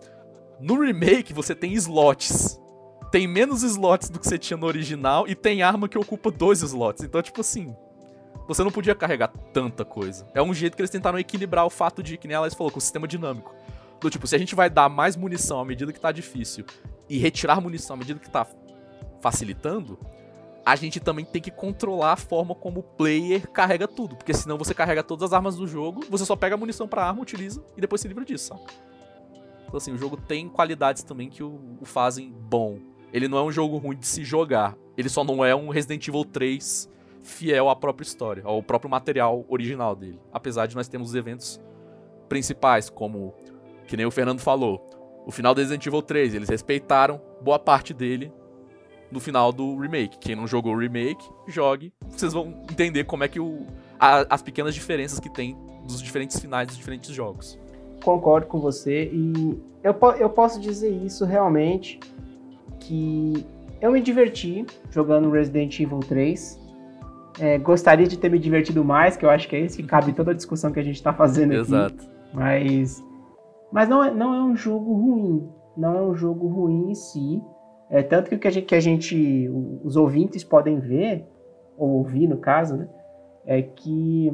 No 0.61 0.81
remake, 0.81 1.33
você 1.33 1.55
tem 1.55 1.73
slots. 1.75 2.61
Tem 3.11 3.27
menos 3.27 3.63
slots 3.63 4.09
do 4.11 4.19
que 4.19 4.27
você 4.27 4.39
tinha 4.39 4.57
no 4.57 4.67
original 4.67 5.29
e 5.29 5.35
tem 5.35 5.63
arma 5.63 5.89
que 5.89 5.97
ocupa 5.97 6.31
dois 6.31 6.63
slots. 6.63 7.05
Então, 7.05 7.23
tipo 7.23 7.41
assim, 7.41 7.75
você 8.47 8.63
não 8.63 8.71
podia 8.71 8.95
carregar 8.95 9.29
tanta 9.53 9.85
coisa. 9.85 10.27
É 10.35 10.43
um 10.43 10.53
jeito 10.53 10.77
que 10.77 10.83
eles 10.83 10.91
tentaram 10.91 11.19
equilibrar 11.19 11.65
o 11.65 11.71
fato 11.71 12.03
de, 12.03 12.17
que 12.17 12.27
nem 12.27 12.37
a 12.37 12.41
Alice 12.41 12.57
falou, 12.57 12.73
com 12.73 12.79
o 12.79 12.83
sistema 12.83 13.07
dinâmico. 13.07 13.55
Do 14.05 14.11
tipo, 14.11 14.27
se 14.27 14.37
a 14.37 14.39
gente 14.39 14.55
vai 14.55 14.69
dar 14.69 14.91
mais 14.91 15.17
munição 15.17 15.59
à 15.59 15.65
medida 15.65 15.91
que 15.91 15.99
tá 15.99 16.13
difícil 16.13 16.67
e 17.09 17.17
retirar 17.17 17.59
munição 17.59 17.97
à 17.97 17.99
medida 17.99 18.21
que 18.21 18.29
tá 18.29 18.47
facilitando, 19.19 19.99
a 20.63 20.77
gente 20.77 21.01
também 21.01 21.25
tem 21.25 21.41
que 21.41 21.51
controlar 21.51 22.13
a 22.13 22.17
forma 22.17 22.55
como 22.55 22.81
o 22.81 22.83
player 22.83 23.49
carrega 23.51 23.89
tudo. 23.89 24.15
Porque 24.15 24.35
senão 24.35 24.59
você 24.59 24.75
carrega 24.75 25.03
todas 25.03 25.23
as 25.23 25.33
armas 25.33 25.57
do 25.57 25.67
jogo, 25.67 26.05
você 26.11 26.27
só 26.27 26.37
pega 26.37 26.55
a 26.55 26.59
munição 26.59 26.87
pra 26.87 27.07
arma, 27.07 27.23
utiliza 27.23 27.65
e 27.79 27.81
depois 27.81 28.03
se 28.03 28.07
livra 28.07 28.27
disso, 28.27 28.49
saca? 28.49 28.75
Então 29.63 29.79
assim, 29.79 29.95
o 29.95 29.97
jogo 29.97 30.19
tem 30.19 30.51
qualidades 30.51 31.03
também 31.03 31.31
que 31.31 31.43
o, 31.43 31.59
o 31.81 31.87
fazem 31.87 32.31
bom. 32.31 32.81
Ele 33.11 33.27
não 33.27 33.39
é 33.39 33.43
um 33.43 33.51
jogo 33.51 33.79
ruim 33.79 33.97
de 33.97 34.07
se 34.07 34.23
jogar. 34.23 34.77
Ele 34.99 35.09
só 35.09 35.25
não 35.25 35.43
é 35.43 35.57
um 35.57 35.71
Resident 35.71 36.07
Evil 36.07 36.27
3 36.27 36.91
fiel 37.23 37.71
à 37.71 37.75
própria 37.75 38.05
história, 38.05 38.43
ao 38.45 38.63
próprio 38.63 38.91
material 38.91 39.47
original 39.49 39.97
dele. 39.97 40.21
Apesar 40.31 40.67
de 40.67 40.77
nós 40.77 40.89
termos 40.89 41.09
os 41.09 41.15
eventos 41.15 41.59
principais, 42.29 42.91
como, 42.91 43.35
que 43.87 43.97
nem 43.97 44.07
o 44.07 44.11
Fernando 44.11 44.41
falou, 44.41 44.85
o 45.27 45.31
final 45.31 45.55
do 45.55 45.59
Resident 45.59 45.87
Evil 45.87 46.03
3, 46.03 46.35
eles 46.35 46.49
respeitaram 46.49 47.21
boa 47.41 47.59
parte 47.59 47.95
dele 47.95 48.33
no 49.11 49.21
final 49.21 49.53
do 49.53 49.77
remake. 49.79 50.19
Quem 50.19 50.35
não 50.35 50.47
jogou 50.47 50.75
o 50.75 50.79
remake, 50.79 51.25
jogue. 51.49 51.93
Vocês 52.09 52.33
vão 52.33 52.63
entender 52.71 53.05
como 53.05 53.25
é 53.25 53.29
que 53.29 53.41
o, 53.41 53.67
a, 53.99 54.27
as 54.35 54.43
pequenas 54.43 54.75
diferenças 54.75 55.21
que 55.21 55.31
tem 55.31 55.57
dos 55.87 56.03
diferentes 56.03 56.39
finais 56.39 56.67
dos 56.67 56.77
diferentes 56.77 57.11
jogos. 57.11 57.59
Concordo 58.03 58.47
com 58.47 58.59
você 58.59 59.11
e 59.13 59.59
eu, 59.83 59.95
eu 60.19 60.31
posso 60.31 60.61
dizer 60.61 60.91
isso 60.91 61.25
realmente 61.25 62.01
que 62.81 63.47
eu 63.81 63.93
me 63.93 64.01
diverti 64.01 64.67
jogando 64.91 65.31
Resident 65.31 65.79
Evil 65.79 66.01
3. 66.01 66.63
É, 67.39 67.59
gostaria 67.59 68.07
de 68.07 68.17
ter 68.17 68.31
me 68.31 68.39
divertido 68.39 68.85
mais, 68.85 69.17
que 69.17 69.25
eu 69.25 69.31
acho 69.31 69.49
que 69.49 69.57
é 69.57 69.61
esse 69.61 69.83
que 69.83 69.89
cabe 69.89 70.13
toda 70.13 70.31
a 70.31 70.35
discussão 70.35 70.71
que 70.71 70.79
a 70.79 70.83
gente 70.83 70.97
está 70.97 71.13
fazendo 71.13 71.53
aqui. 71.53 71.61
Exato. 71.61 72.05
Mas, 72.33 73.03
mas 73.75 73.89
não, 73.89 74.05
é, 74.05 74.15
não 74.15 74.33
é 74.33 74.41
um 74.41 74.55
jogo 74.55 74.95
ruim. 74.95 75.51
Não 75.77 75.99
é 75.99 76.01
um 76.01 76.15
jogo 76.15 76.47
ruim 76.47 76.93
em 76.93 76.95
si. 76.95 77.43
É, 77.91 78.05
tanto 78.05 78.31
que 78.31 78.37
o 78.37 78.39
que 78.39 78.47
a, 78.47 78.51
gente, 78.53 78.67
que 78.67 78.75
a 78.77 78.81
gente, 78.81 79.51
os 79.83 79.97
ouvintes 79.97 80.45
podem 80.45 80.79
ver, 80.79 81.27
ou 81.77 81.89
ouvir 81.99 82.29
no 82.29 82.37
caso, 82.37 82.77
né, 82.77 82.89
é 83.45 83.61
que 83.61 84.33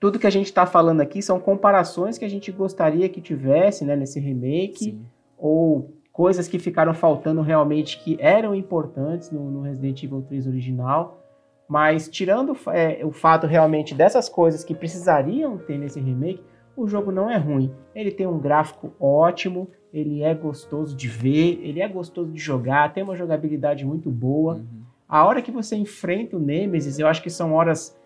tudo 0.00 0.18
que 0.18 0.26
a 0.26 0.30
gente 0.30 0.46
está 0.46 0.64
falando 0.64 1.02
aqui 1.02 1.20
são 1.20 1.38
comparações 1.38 2.16
que 2.16 2.24
a 2.24 2.28
gente 2.28 2.50
gostaria 2.50 3.06
que 3.06 3.20
tivesse 3.20 3.84
né, 3.84 3.94
nesse 3.94 4.18
remake, 4.18 4.78
Sim. 4.78 5.06
ou 5.36 5.92
coisas 6.10 6.48
que 6.48 6.58
ficaram 6.58 6.94
faltando 6.94 7.42
realmente 7.42 8.02
que 8.02 8.16
eram 8.18 8.54
importantes 8.54 9.30
no, 9.30 9.50
no 9.50 9.60
Resident 9.60 10.02
Evil 10.02 10.22
3 10.22 10.46
original. 10.46 11.22
Mas 11.68 12.08
tirando 12.08 12.56
é, 12.68 13.04
o 13.04 13.12
fato 13.12 13.46
realmente 13.46 13.94
dessas 13.94 14.26
coisas 14.26 14.64
que 14.64 14.74
precisariam 14.74 15.58
ter 15.58 15.76
nesse 15.76 16.00
remake, 16.00 16.42
o 16.76 16.86
jogo 16.86 17.12
não 17.12 17.30
é 17.30 17.36
ruim. 17.36 17.72
Ele 17.94 18.10
tem 18.10 18.26
um 18.26 18.38
gráfico 18.38 18.92
ótimo, 18.98 19.68
ele 19.92 20.22
é 20.22 20.34
gostoso 20.34 20.96
de 20.96 21.08
ver, 21.08 21.60
ele 21.62 21.80
é 21.80 21.88
gostoso 21.88 22.30
de 22.32 22.40
jogar, 22.40 22.92
tem 22.92 23.04
uma 23.04 23.16
jogabilidade 23.16 23.84
muito 23.84 24.10
boa. 24.10 24.54
Uhum. 24.54 24.82
A 25.08 25.24
hora 25.24 25.40
que 25.40 25.52
você 25.52 25.76
enfrenta 25.76 26.36
o 26.36 26.40
Nemesis, 26.40 26.98
eu 26.98 27.06
acho 27.06 27.22
que 27.22 27.30
são 27.30 27.52
horas 27.52 27.96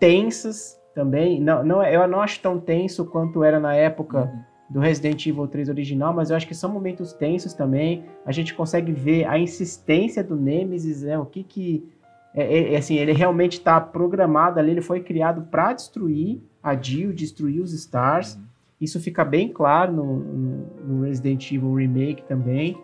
tensas 0.00 0.80
também. 0.94 1.40
Não, 1.40 1.62
não, 1.62 1.82
eu 1.84 2.06
não 2.08 2.20
acho 2.20 2.40
tão 2.40 2.58
tenso 2.58 3.04
quanto 3.04 3.44
era 3.44 3.60
na 3.60 3.74
época 3.74 4.22
uhum. 4.22 4.42
do 4.70 4.80
Resident 4.80 5.24
Evil 5.26 5.46
3 5.46 5.68
original, 5.68 6.12
mas 6.12 6.30
eu 6.30 6.36
acho 6.36 6.48
que 6.48 6.54
são 6.54 6.70
momentos 6.70 7.12
tensos 7.12 7.54
também. 7.54 8.04
A 8.26 8.32
gente 8.32 8.54
consegue 8.54 8.90
ver 8.90 9.24
a 9.26 9.38
insistência 9.38 10.24
do 10.24 10.34
Nemesis, 10.34 11.02
né? 11.02 11.18
O 11.18 11.26
que 11.26 11.44
que 11.44 11.88
é, 12.34 12.42
é, 12.42 12.74
é 12.74 12.76
assim, 12.76 12.96
ele 12.96 13.12
realmente 13.12 13.54
está 13.54 13.80
programado 13.80 14.58
ali, 14.58 14.70
ele 14.70 14.80
foi 14.80 15.00
criado 15.00 15.42
para 15.50 15.72
destruir 15.72 16.40
a 16.62 16.74
Jill, 16.74 17.12
destruir 17.12 17.60
os 17.60 17.72
Stars. 17.72 18.34
Uhum. 18.34 18.42
Isso 18.80 19.00
fica 19.00 19.24
bem 19.24 19.48
claro 19.48 19.92
no, 19.92 20.16
no, 20.16 21.02
Resident 21.02 21.50
Evil 21.52 21.74
Remake 21.74 22.22
também. 22.24 22.78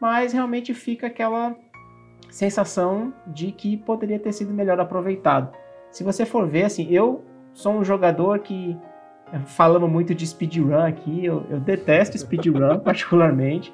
Mas 0.00 0.32
realmente 0.32 0.74
fica 0.74 1.06
aquela 1.06 1.56
sensação 2.30 3.12
de 3.26 3.52
que 3.52 3.76
poderia 3.76 4.18
ter 4.18 4.32
sido 4.32 4.52
melhor 4.52 4.78
aproveitado. 4.78 5.54
Se 5.90 6.04
você 6.04 6.24
for 6.24 6.46
ver, 6.46 6.64
assim, 6.64 6.88
eu 6.90 7.24
sou 7.52 7.72
um 7.72 7.84
jogador 7.84 8.40
que 8.40 8.76
falamos 9.46 9.90
muito 9.90 10.14
de 10.14 10.26
speedrun 10.26 10.78
aqui, 10.78 11.24
eu, 11.24 11.46
eu 11.48 11.60
detesto 11.60 12.18
speedrun 12.18 12.78
particularmente. 12.84 13.72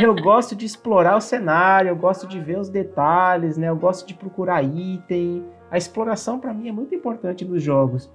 Eu 0.00 0.14
gosto 0.14 0.54
de 0.54 0.64
explorar 0.66 1.16
o 1.16 1.20
cenário, 1.20 1.88
eu 1.88 1.96
gosto 1.96 2.26
de 2.26 2.38
ver 2.40 2.58
os 2.58 2.68
detalhes, 2.68 3.56
né? 3.56 3.68
Eu 3.68 3.76
gosto 3.76 4.06
de 4.06 4.14
procurar 4.14 4.62
item. 4.62 5.44
A 5.70 5.76
exploração 5.76 6.38
para 6.38 6.54
mim 6.54 6.68
é 6.68 6.72
muito 6.72 6.94
importante 6.94 7.44
nos 7.44 7.62
jogos. 7.62 8.10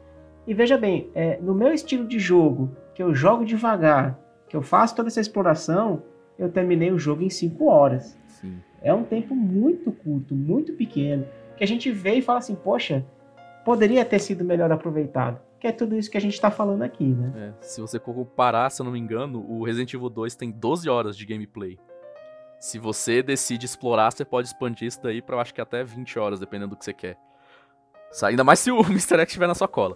E 0.45 0.53
veja 0.53 0.77
bem, 0.77 1.09
é, 1.15 1.39
no 1.41 1.53
meu 1.53 1.73
estilo 1.73 2.05
de 2.05 2.19
jogo, 2.19 2.75
que 2.93 3.01
eu 3.01 3.13
jogo 3.13 3.45
devagar, 3.45 4.19
que 4.47 4.55
eu 4.55 4.61
faço 4.61 4.95
toda 4.95 5.07
essa 5.07 5.21
exploração, 5.21 6.03
eu 6.37 6.49
terminei 6.49 6.91
o 6.91 6.99
jogo 6.99 7.23
em 7.23 7.29
5 7.29 7.65
horas. 7.65 8.17
Sim. 8.27 8.57
É 8.81 8.93
um 8.93 9.03
tempo 9.03 9.33
muito 9.33 9.91
curto, 9.91 10.35
muito 10.35 10.73
pequeno, 10.73 11.25
que 11.55 11.63
a 11.63 11.67
gente 11.67 11.89
vê 11.91 12.15
e 12.15 12.21
fala 12.21 12.39
assim, 12.39 12.55
poxa, 12.55 13.05
poderia 13.63 14.03
ter 14.03 14.19
sido 14.19 14.43
melhor 14.43 14.71
aproveitado. 14.71 15.39
Que 15.63 15.67
é 15.67 15.71
tudo 15.71 15.95
isso 15.95 16.11
que 16.11 16.17
a 16.17 16.19
gente 16.19 16.33
está 16.33 16.51
falando 16.51 16.81
aqui, 16.81 17.05
né? 17.05 17.31
É, 17.37 17.63
se 17.63 17.79
você 17.79 17.97
comparar, 17.97 18.69
se 18.69 18.81
eu 18.81 18.83
não 18.83 18.91
me 18.91 18.99
engano, 18.99 19.49
o 19.49 19.63
Resident 19.63 19.93
Evil 19.93 20.09
2 20.09 20.35
tem 20.35 20.51
12 20.51 20.89
horas 20.89 21.15
de 21.15 21.25
gameplay. 21.25 21.79
Se 22.59 22.77
você 22.77 23.23
decide 23.23 23.65
explorar, 23.65 24.11
você 24.11 24.25
pode 24.25 24.49
expandir 24.49 24.89
isso 24.89 25.01
daí 25.01 25.21
pra 25.21 25.39
acho 25.39 25.53
que 25.53 25.61
até 25.61 25.81
20 25.81 26.19
horas, 26.19 26.41
dependendo 26.41 26.71
do 26.71 26.75
que 26.75 26.83
você 26.83 26.91
quer. 26.91 27.17
Ainda 28.23 28.43
mais 28.43 28.59
se 28.59 28.71
o 28.71 28.81
Mr. 28.91 29.15
X 29.19 29.27
estiver 29.27 29.47
na 29.47 29.55
sua 29.55 29.69
cola. 29.69 29.95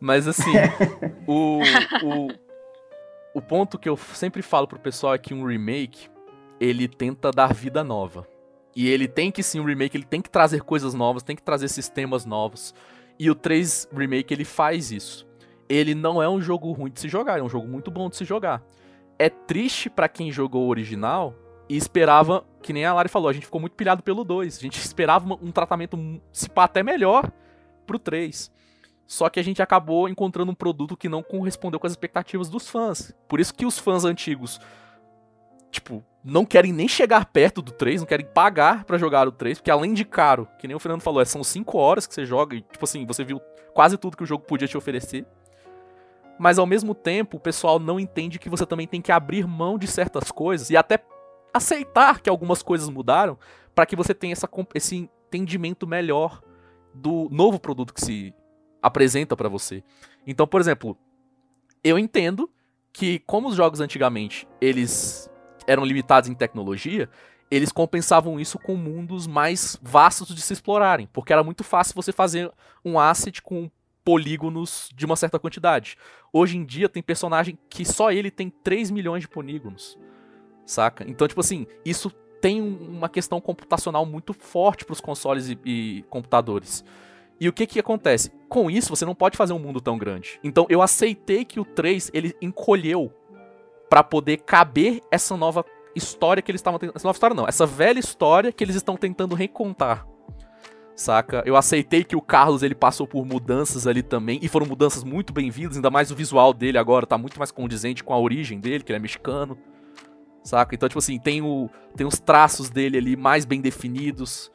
Mas 0.00 0.26
assim, 0.26 0.50
o, 1.24 1.60
o, 2.02 2.28
o 3.32 3.40
ponto 3.40 3.78
que 3.78 3.88
eu 3.88 3.96
sempre 3.96 4.42
falo 4.42 4.66
pro 4.66 4.80
pessoal 4.80 5.14
é 5.14 5.18
que 5.18 5.32
um 5.32 5.46
remake, 5.46 6.10
ele 6.58 6.88
tenta 6.88 7.30
dar 7.30 7.54
vida 7.54 7.84
nova. 7.84 8.26
E 8.74 8.88
ele 8.88 9.06
tem 9.06 9.30
que 9.30 9.40
sim, 9.40 9.60
um 9.60 9.64
remake, 9.66 9.96
ele 9.96 10.04
tem 10.04 10.20
que 10.20 10.28
trazer 10.28 10.62
coisas 10.62 10.94
novas, 10.94 11.22
tem 11.22 11.36
que 11.36 11.44
trazer 11.44 11.68
sistemas 11.68 12.26
novos. 12.26 12.74
E 13.18 13.30
o 13.30 13.34
3 13.34 13.88
Remake, 13.92 14.32
ele 14.32 14.44
faz 14.44 14.90
isso. 14.90 15.26
Ele 15.68 15.94
não 15.94 16.22
é 16.22 16.28
um 16.28 16.40
jogo 16.40 16.70
ruim 16.72 16.90
de 16.90 17.00
se 17.00 17.08
jogar, 17.08 17.38
é 17.38 17.42
um 17.42 17.48
jogo 17.48 17.66
muito 17.66 17.90
bom 17.90 18.08
de 18.08 18.16
se 18.16 18.24
jogar. 18.24 18.62
É 19.18 19.28
triste 19.28 19.88
para 19.88 20.08
quem 20.08 20.30
jogou 20.30 20.64
o 20.64 20.68
original 20.68 21.34
e 21.68 21.76
esperava, 21.76 22.44
que 22.62 22.72
nem 22.72 22.84
a 22.84 22.94
Lari 22.94 23.08
falou, 23.08 23.28
a 23.28 23.32
gente 23.32 23.46
ficou 23.46 23.60
muito 23.60 23.74
pilhado 23.74 24.02
pelo 24.02 24.22
2. 24.22 24.58
A 24.58 24.60
gente 24.60 24.78
esperava 24.80 25.34
um 25.34 25.50
tratamento, 25.50 25.98
se 26.32 26.48
pá, 26.48 26.64
até 26.64 26.82
melhor 26.82 27.30
pro 27.86 27.98
3. 27.98 28.50
Só 29.06 29.28
que 29.28 29.38
a 29.38 29.42
gente 29.42 29.62
acabou 29.62 30.08
encontrando 30.08 30.50
um 30.50 30.54
produto 30.54 30.96
que 30.96 31.08
não 31.08 31.22
correspondeu 31.22 31.78
com 31.78 31.86
as 31.86 31.92
expectativas 31.92 32.48
dos 32.48 32.68
fãs. 32.68 33.14
Por 33.28 33.38
isso 33.38 33.54
que 33.54 33.64
os 33.64 33.78
fãs 33.78 34.04
antigos, 34.04 34.60
tipo, 35.70 36.04
não 36.24 36.44
querem 36.44 36.72
nem 36.72 36.88
chegar 36.88 37.24
perto 37.26 37.62
do 37.62 37.72
3, 37.72 38.00
não 38.00 38.06
querem 38.06 38.26
pagar 38.26 38.84
para 38.84 38.98
jogar 38.98 39.28
o 39.28 39.32
3, 39.32 39.58
porque 39.58 39.70
além 39.70 39.94
de 39.94 40.04
caro, 40.04 40.48
que 40.58 40.66
nem 40.66 40.76
o 40.76 40.80
Fernando 40.80 41.02
falou, 41.02 41.20
é, 41.20 41.24
são 41.24 41.44
5 41.44 41.78
horas 41.78 42.06
que 42.06 42.14
você 42.14 42.26
joga 42.26 42.56
e, 42.56 42.62
tipo 42.62 42.84
assim, 42.84 43.06
você 43.06 43.22
viu 43.22 43.40
quase 43.72 43.96
tudo 43.96 44.16
que 44.16 44.24
o 44.24 44.26
jogo 44.26 44.44
podia 44.44 44.66
te 44.66 44.76
oferecer. 44.76 45.26
Mas 46.38 46.58
ao 46.58 46.66
mesmo 46.66 46.94
tempo, 46.94 47.36
o 47.36 47.40
pessoal 47.40 47.78
não 47.78 47.98
entende 47.98 48.38
que 48.38 48.48
você 48.48 48.66
também 48.66 48.86
tem 48.86 49.00
que 49.00 49.12
abrir 49.12 49.46
mão 49.46 49.78
de 49.78 49.86
certas 49.86 50.30
coisas 50.30 50.70
e 50.70 50.76
até 50.76 50.98
aceitar 51.54 52.20
que 52.20 52.28
algumas 52.28 52.62
coisas 52.62 52.88
mudaram 52.88 53.38
para 53.74 53.86
que 53.86 53.96
você 53.96 54.12
tenha 54.12 54.32
essa, 54.32 54.48
esse 54.74 54.96
entendimento 54.96 55.86
melhor 55.86 56.42
do 56.92 57.28
novo 57.30 57.58
produto 57.58 57.94
que 57.94 58.00
se 58.00 58.34
apresenta 58.82 59.36
para 59.36 59.48
você. 59.48 59.82
Então, 60.26 60.46
por 60.46 60.60
exemplo, 60.60 60.96
eu 61.82 61.98
entendo 61.98 62.50
que 62.92 63.18
como 63.20 63.48
os 63.48 63.54
jogos 63.54 63.80
antigamente 63.80 64.48
eles 64.60 65.30
eram 65.66 65.84
limitados 65.84 66.28
em 66.28 66.34
tecnologia, 66.34 67.08
eles 67.50 67.70
compensavam 67.70 68.40
isso 68.40 68.58
com 68.58 68.76
mundos 68.76 69.26
mais 69.26 69.78
vastos 69.80 70.34
de 70.34 70.40
se 70.40 70.52
explorarem, 70.52 71.08
porque 71.12 71.32
era 71.32 71.44
muito 71.44 71.62
fácil 71.62 71.94
você 71.94 72.12
fazer 72.12 72.50
um 72.84 72.98
asset 72.98 73.40
com 73.40 73.70
polígonos 74.04 74.88
de 74.94 75.04
uma 75.04 75.16
certa 75.16 75.38
quantidade. 75.38 75.96
Hoje 76.32 76.56
em 76.56 76.64
dia 76.64 76.88
tem 76.88 77.02
personagem 77.02 77.58
que 77.68 77.84
só 77.84 78.12
ele 78.12 78.30
tem 78.30 78.50
3 78.50 78.90
milhões 78.90 79.22
de 79.22 79.28
polígonos. 79.28 79.98
Saca? 80.64 81.04
Então, 81.08 81.26
tipo 81.26 81.40
assim, 81.40 81.66
isso 81.84 82.10
tem 82.40 82.60
uma 82.60 83.08
questão 83.08 83.40
computacional 83.40 84.04
muito 84.04 84.32
forte 84.32 84.84
para 84.84 84.92
os 84.92 85.00
consoles 85.00 85.48
e, 85.48 85.58
e, 85.64 86.04
computadores. 86.08 86.84
E 87.40 87.48
o 87.48 87.52
que 87.52 87.66
que 87.66 87.78
acontece? 87.78 88.30
Com 88.48 88.70
isso, 88.70 88.90
você 88.90 89.04
não 89.04 89.14
pode 89.14 89.36
fazer 89.36 89.52
um 89.52 89.58
mundo 89.58 89.80
tão 89.80 89.98
grande. 89.98 90.40
Então, 90.42 90.66
eu 90.68 90.80
aceitei 90.80 91.44
que 91.44 91.60
o 91.60 91.64
3 91.64 92.10
ele 92.14 92.34
encolheu 92.40 93.12
para 93.88 94.02
poder 94.02 94.38
caber 94.38 95.00
essa 95.10 95.36
nova 95.36 95.64
história 95.94 96.42
que 96.42 96.50
eles 96.50 96.60
estavam 96.60 96.78
tentando. 96.78 96.96
Essa 96.96 97.06
nova 97.06 97.16
história 97.16 97.36
não, 97.36 97.46
essa 97.46 97.66
velha 97.66 97.98
história 97.98 98.52
que 98.52 98.62
eles 98.62 98.76
estão 98.76 98.96
tentando 98.96 99.34
recontar 99.34 100.06
saca? 100.96 101.42
Eu 101.44 101.56
aceitei 101.56 102.02
que 102.02 102.16
o 102.16 102.22
Carlos 102.22 102.62
ele 102.62 102.74
passou 102.74 103.06
por 103.06 103.24
mudanças 103.24 103.86
ali 103.86 104.02
também, 104.02 104.38
e 104.42 104.48
foram 104.48 104.66
mudanças 104.66 105.04
muito 105.04 105.32
bem-vindas, 105.32 105.76
ainda 105.76 105.90
mais 105.90 106.10
o 106.10 106.16
visual 106.16 106.52
dele 106.52 106.78
agora 106.78 107.06
tá 107.06 107.18
muito 107.18 107.38
mais 107.38 107.50
condizente 107.50 108.02
com 108.02 108.14
a 108.14 108.18
origem 108.18 108.58
dele, 108.58 108.82
que 108.82 108.90
ele 108.90 108.96
é 108.96 109.00
mexicano, 109.00 109.58
saca? 110.42 110.74
Então, 110.74 110.88
tipo 110.88 110.98
assim, 110.98 111.18
tem, 111.18 111.42
o, 111.42 111.68
tem 111.94 112.06
os 112.06 112.18
traços 112.18 112.70
dele 112.70 112.96
ali 112.96 113.14
mais 113.14 113.44
bem 113.44 113.60
definidos, 113.60 114.50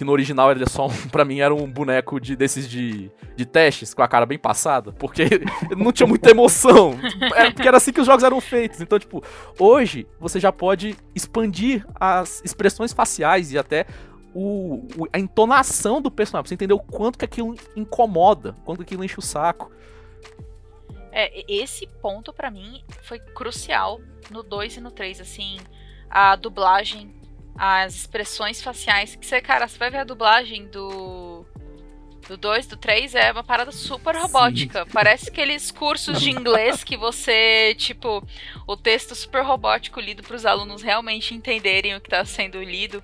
que 0.00 0.04
no 0.04 0.12
original 0.12 0.50
ele 0.50 0.62
é 0.62 0.66
só, 0.66 0.86
um, 0.86 0.96
pra 1.12 1.26
mim, 1.26 1.40
era 1.40 1.54
um 1.54 1.70
boneco 1.70 2.18
de, 2.18 2.34
desses 2.34 2.66
de, 2.66 3.10
de 3.36 3.44
testes, 3.44 3.92
com 3.92 4.02
a 4.02 4.08
cara 4.08 4.24
bem 4.24 4.38
passada, 4.38 4.92
porque 4.92 5.24
não 5.76 5.92
tinha 5.92 6.06
muita 6.06 6.30
emoção, 6.30 6.98
era, 7.36 7.52
porque 7.52 7.68
era 7.68 7.76
assim 7.76 7.92
que 7.92 8.00
os 8.00 8.06
jogos 8.06 8.24
eram 8.24 8.40
feitos. 8.40 8.80
Então, 8.80 8.98
tipo, 8.98 9.22
hoje 9.58 10.06
você 10.18 10.40
já 10.40 10.50
pode 10.50 10.96
expandir 11.14 11.86
as 11.94 12.40
expressões 12.42 12.94
faciais 12.94 13.52
e 13.52 13.58
até 13.58 13.84
o, 14.34 14.86
o, 14.96 15.06
a 15.12 15.18
entonação 15.18 16.00
do 16.00 16.10
personagem, 16.10 16.44
pra 16.44 16.48
você 16.48 16.54
entender 16.54 16.72
o 16.72 16.78
quanto 16.78 17.18
que 17.18 17.26
aquilo 17.26 17.54
incomoda, 17.76 18.56
quanto 18.64 18.78
que 18.78 18.84
aquilo 18.84 19.04
enche 19.04 19.18
o 19.18 19.22
saco. 19.22 19.70
É, 21.12 21.44
esse 21.46 21.86
ponto 22.00 22.32
para 22.32 22.50
mim 22.50 22.82
foi 23.02 23.18
crucial 23.18 24.00
no 24.30 24.42
2 24.42 24.78
e 24.78 24.80
no 24.80 24.90
3, 24.90 25.20
assim, 25.20 25.58
a 26.08 26.36
dublagem, 26.36 27.19
as 27.62 27.94
expressões 27.94 28.62
faciais, 28.62 29.14
que 29.14 29.26
você, 29.26 29.38
cara, 29.38 29.68
você 29.68 29.76
vai 29.76 29.90
ver 29.90 29.98
a 29.98 30.04
dublagem 30.04 30.66
do 30.68 31.44
do 32.26 32.36
2, 32.38 32.68
do 32.68 32.76
3 32.76 33.14
é 33.16 33.32
uma 33.32 33.42
parada 33.44 33.70
super 33.70 34.16
robótica. 34.16 34.84
Sim. 34.84 34.90
Parece 34.92 35.28
aqueles 35.28 35.70
cursos 35.70 36.20
de 36.20 36.30
inglês 36.30 36.82
que 36.82 36.96
você, 36.96 37.74
tipo, 37.76 38.26
o 38.66 38.76
texto 38.76 39.14
super 39.14 39.44
robótico 39.44 40.00
lido 40.00 40.22
para 40.22 40.36
os 40.36 40.46
alunos 40.46 40.80
realmente 40.80 41.34
entenderem 41.34 41.94
o 41.96 42.00
que 42.00 42.06
está 42.06 42.24
sendo 42.24 42.62
lido. 42.62 43.02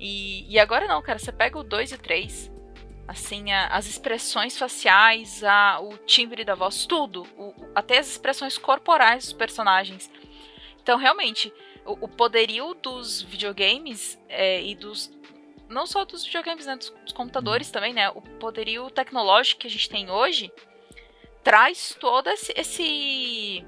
E, 0.00 0.50
e 0.52 0.58
agora 0.58 0.88
não, 0.88 1.00
cara, 1.00 1.18
você 1.18 1.30
pega 1.30 1.58
o 1.58 1.62
2 1.62 1.92
e 1.92 1.94
o 1.94 1.98
3, 1.98 2.50
assim, 3.06 3.52
a, 3.52 3.66
as 3.68 3.86
expressões 3.86 4.58
faciais, 4.58 5.44
a, 5.44 5.78
o 5.80 5.98
timbre 5.98 6.42
da 6.42 6.56
voz, 6.56 6.84
tudo, 6.84 7.26
o, 7.36 7.54
até 7.74 7.98
as 7.98 8.08
expressões 8.08 8.58
corporais 8.58 9.24
dos 9.24 9.32
personagens. 9.34 10.10
Então, 10.82 10.98
realmente, 10.98 11.52
o, 11.84 12.04
o 12.04 12.08
poderio 12.08 12.74
dos 12.74 13.22
videogames 13.22 14.18
é, 14.28 14.62
e 14.62 14.74
dos. 14.74 15.12
Não 15.68 15.86
só 15.86 16.04
dos 16.04 16.24
videogames, 16.24 16.66
né? 16.66 16.76
Dos, 16.76 16.90
dos, 16.90 17.12
computadores 17.12 17.70
também, 17.70 17.92
né? 17.92 18.10
O 18.10 18.20
poderio 18.20 18.90
tecnológico 18.90 19.62
que 19.62 19.66
a 19.66 19.70
gente 19.70 19.88
tem 19.88 20.10
hoje 20.10 20.52
traz 21.42 21.96
todo 22.00 22.28
esse, 22.28 22.52
esse 22.56 23.64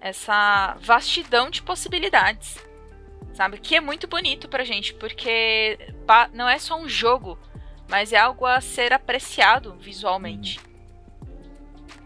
essa 0.00 0.76
vastidão 0.80 1.48
de 1.48 1.62
possibilidades 1.62 2.58
sabe? 3.36 3.58
Que 3.58 3.76
é 3.76 3.80
muito 3.80 4.08
bonito 4.08 4.48
pra 4.48 4.64
gente, 4.64 4.94
porque 4.94 5.78
não 6.32 6.48
é 6.48 6.58
só 6.58 6.76
um 6.76 6.88
jogo, 6.88 7.38
mas 7.88 8.12
é 8.12 8.18
algo 8.18 8.46
a 8.46 8.60
ser 8.60 8.92
apreciado 8.92 9.76
visualmente. 9.78 10.58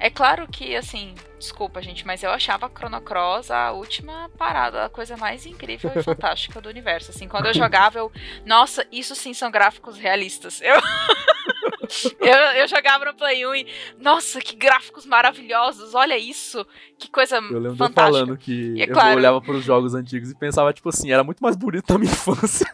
É 0.01 0.09
claro 0.09 0.49
que, 0.49 0.75
assim, 0.75 1.15
desculpa, 1.39 1.83
gente, 1.83 2.07
mas 2.07 2.23
eu 2.23 2.31
achava 2.31 2.71
Chrono 2.75 3.03
Cross 3.03 3.51
a 3.51 3.73
última 3.73 4.31
parada, 4.31 4.87
a 4.87 4.89
coisa 4.89 5.15
mais 5.15 5.45
incrível 5.45 5.93
e 5.95 6.01
fantástica 6.03 6.59
do 6.59 6.71
universo. 6.71 7.11
Assim, 7.11 7.29
quando 7.29 7.47
eu 7.47 7.55
jogava, 7.55 7.99
eu. 7.99 8.11
Nossa, 8.47 8.87
isso 8.91 9.15
sim 9.15 9.35
são 9.35 9.51
gráficos 9.51 9.99
realistas. 9.99 10.63
Eu. 10.63 10.77
eu, 12.19 12.37
eu 12.61 12.67
jogava 12.67 13.05
no 13.05 13.15
Play 13.15 13.47
1 13.47 13.55
e. 13.57 13.67
Nossa, 13.99 14.41
que 14.41 14.57
gráficos 14.57 15.05
maravilhosos! 15.05 15.95
Olha 15.95 16.17
isso! 16.17 16.67
Que 16.99 17.11
coisa 17.11 17.37
eu 17.37 17.59
lembro 17.59 17.77
fantástica. 17.77 18.01
Eu 18.01 18.27
falando 18.27 18.39
que 18.39 18.81
é 18.81 18.85
eu 18.85 18.93
claro, 18.95 19.19
olhava 19.19 19.43
para 19.43 19.53
os 19.53 19.65
jogos 19.65 19.95
antigos 19.95 20.31
e 20.31 20.35
pensava, 20.35 20.73
tipo 20.73 20.89
assim, 20.89 21.13
era 21.13 21.23
muito 21.23 21.43
mais 21.43 21.57
bonito 21.57 21.93
na 21.93 21.99
minha 21.99 22.11
infância. 22.11 22.67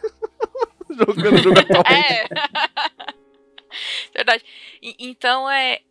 Jogando 0.89 1.37
jogo 1.39 1.59
atualmente. 1.59 2.13
É. 2.13 2.27
Verdade. 4.15 4.45
E, 4.81 4.95
então 4.97 5.49
é 5.49 5.81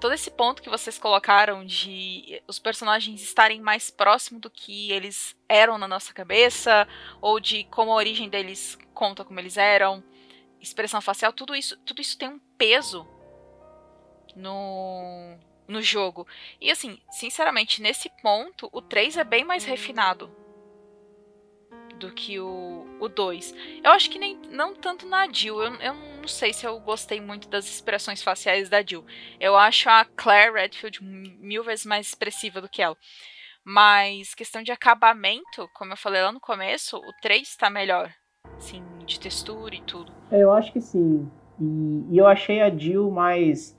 todo 0.00 0.12
esse 0.12 0.30
ponto 0.30 0.62
que 0.62 0.68
vocês 0.68 0.98
colocaram 0.98 1.64
de 1.64 2.42
os 2.46 2.58
personagens 2.58 3.22
estarem 3.22 3.60
mais 3.60 3.90
próximo 3.90 4.38
do 4.38 4.50
que 4.50 4.92
eles 4.92 5.36
eram 5.48 5.78
na 5.78 5.88
nossa 5.88 6.12
cabeça, 6.12 6.86
ou 7.20 7.40
de 7.40 7.64
como 7.64 7.90
a 7.90 7.96
origem 7.96 8.28
deles 8.28 8.78
conta 8.92 9.24
como 9.24 9.40
eles 9.40 9.56
eram, 9.56 10.02
expressão 10.60 11.00
facial, 11.00 11.32
tudo 11.32 11.54
isso, 11.54 11.76
tudo 11.78 12.00
isso 12.00 12.18
tem 12.18 12.28
um 12.28 12.38
peso 12.58 13.06
no, 14.36 15.36
no 15.66 15.82
jogo. 15.82 16.26
E 16.60 16.70
assim, 16.70 17.00
sinceramente, 17.10 17.80
nesse 17.80 18.10
ponto, 18.22 18.68
o 18.72 18.82
3 18.82 19.16
é 19.16 19.24
bem 19.24 19.44
mais 19.44 19.64
refinado 19.64 20.43
do 22.04 22.12
que 22.12 22.38
o, 22.38 22.86
o 23.00 23.08
2. 23.08 23.54
Eu 23.82 23.90
acho 23.90 24.10
que 24.10 24.18
nem 24.18 24.36
não 24.50 24.74
tanto 24.74 25.06
na 25.06 25.30
Jill. 25.30 25.62
Eu, 25.62 25.74
eu 25.74 25.94
não 25.94 26.28
sei 26.28 26.52
se 26.52 26.66
eu 26.66 26.78
gostei 26.80 27.20
muito 27.20 27.48
das 27.48 27.66
expressões 27.66 28.22
faciais 28.22 28.68
da 28.68 28.82
Jill. 28.82 29.04
Eu 29.40 29.56
acho 29.56 29.88
a 29.88 30.04
Claire 30.04 30.52
Redfield 30.52 31.02
mil 31.02 31.64
vezes 31.64 31.86
mais 31.86 32.08
expressiva 32.08 32.60
do 32.60 32.68
que 32.68 32.82
ela. 32.82 32.96
Mas 33.64 34.34
questão 34.34 34.62
de 34.62 34.70
acabamento, 34.70 35.68
como 35.74 35.92
eu 35.92 35.96
falei 35.96 36.22
lá 36.22 36.30
no 36.30 36.40
começo, 36.40 36.98
o 36.98 37.12
3 37.22 37.48
está 37.48 37.70
melhor. 37.70 38.12
Assim, 38.56 38.84
de 39.06 39.18
textura 39.18 39.74
e 39.74 39.80
tudo. 39.80 40.12
Eu 40.30 40.52
acho 40.52 40.72
que 40.72 40.80
sim. 40.80 41.30
E, 41.58 42.14
e 42.14 42.18
eu 42.18 42.26
achei 42.26 42.60
a 42.60 42.68
Jill 42.68 43.10
mais 43.10 43.74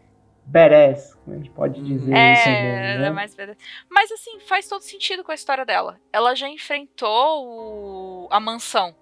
badass, 0.45 1.17
a 1.27 1.31
gente 1.31 1.49
pode 1.49 1.81
dizer 1.81 2.13
é, 2.13 2.33
isso 2.33 2.49
né? 2.49 3.07
É 3.07 3.09
mais 3.09 3.35
badass. 3.35 3.57
Mas 3.89 4.11
assim, 4.11 4.39
faz 4.41 4.67
todo 4.67 4.81
sentido 4.81 5.23
com 5.23 5.31
a 5.31 5.35
história 5.35 5.65
dela. 5.65 5.99
Ela 6.13 6.35
já 6.35 6.47
enfrentou 6.47 7.45
o... 7.45 8.27
a 8.31 8.39
mansão. 8.39 8.95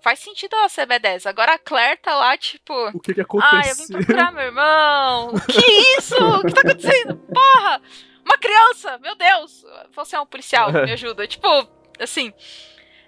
Faz 0.00 0.18
sentido 0.18 0.56
ela 0.56 0.68
ser 0.68 0.86
B10. 0.86 1.26
Agora 1.28 1.54
a 1.54 1.58
Claire 1.58 2.00
tá 2.00 2.14
lá, 2.16 2.36
tipo. 2.36 2.72
O 2.88 3.00
que 3.00 3.12
que 3.12 3.20
aconteceu? 3.20 3.58
Ah, 3.58 3.68
eu 3.68 3.76
vim 3.76 3.86
procurar 3.86 4.32
meu 4.32 4.44
irmão. 4.44 5.32
que 5.46 5.98
isso? 5.98 6.16
O 6.16 6.42
que 6.42 6.54
tá 6.54 6.60
acontecendo? 6.62 7.16
Porra! 7.16 7.82
Uma 8.24 8.38
criança! 8.38 8.98
Meu 8.98 9.14
Deus! 9.14 9.64
Você 9.94 10.16
é 10.16 10.20
um 10.20 10.26
policial, 10.26 10.72
me 10.72 10.92
ajuda. 10.92 11.26
Tipo, 11.26 11.68
assim. 11.98 12.32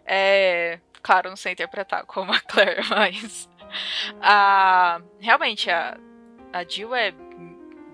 É. 0.05 0.80
Claro, 1.03 1.30
não 1.30 1.36
sei 1.36 1.53
interpretar 1.53 2.05
como 2.05 2.32
a 2.32 2.40
Claire, 2.40 2.82
mas. 2.90 3.48
A, 4.20 5.00
realmente, 5.18 5.70
a, 5.70 5.96
a 6.53 6.62
Jill 6.62 6.94
é 6.94 7.14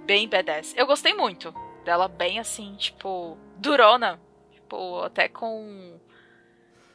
bem 0.08 0.26
badass. 0.26 0.74
Eu 0.74 0.86
gostei 0.86 1.12
muito 1.12 1.54
dela, 1.84 2.08
bem 2.08 2.38
assim, 2.38 2.74
tipo, 2.76 3.36
durona. 3.58 4.18
Tipo, 4.50 5.02
até 5.02 5.28
com 5.28 6.00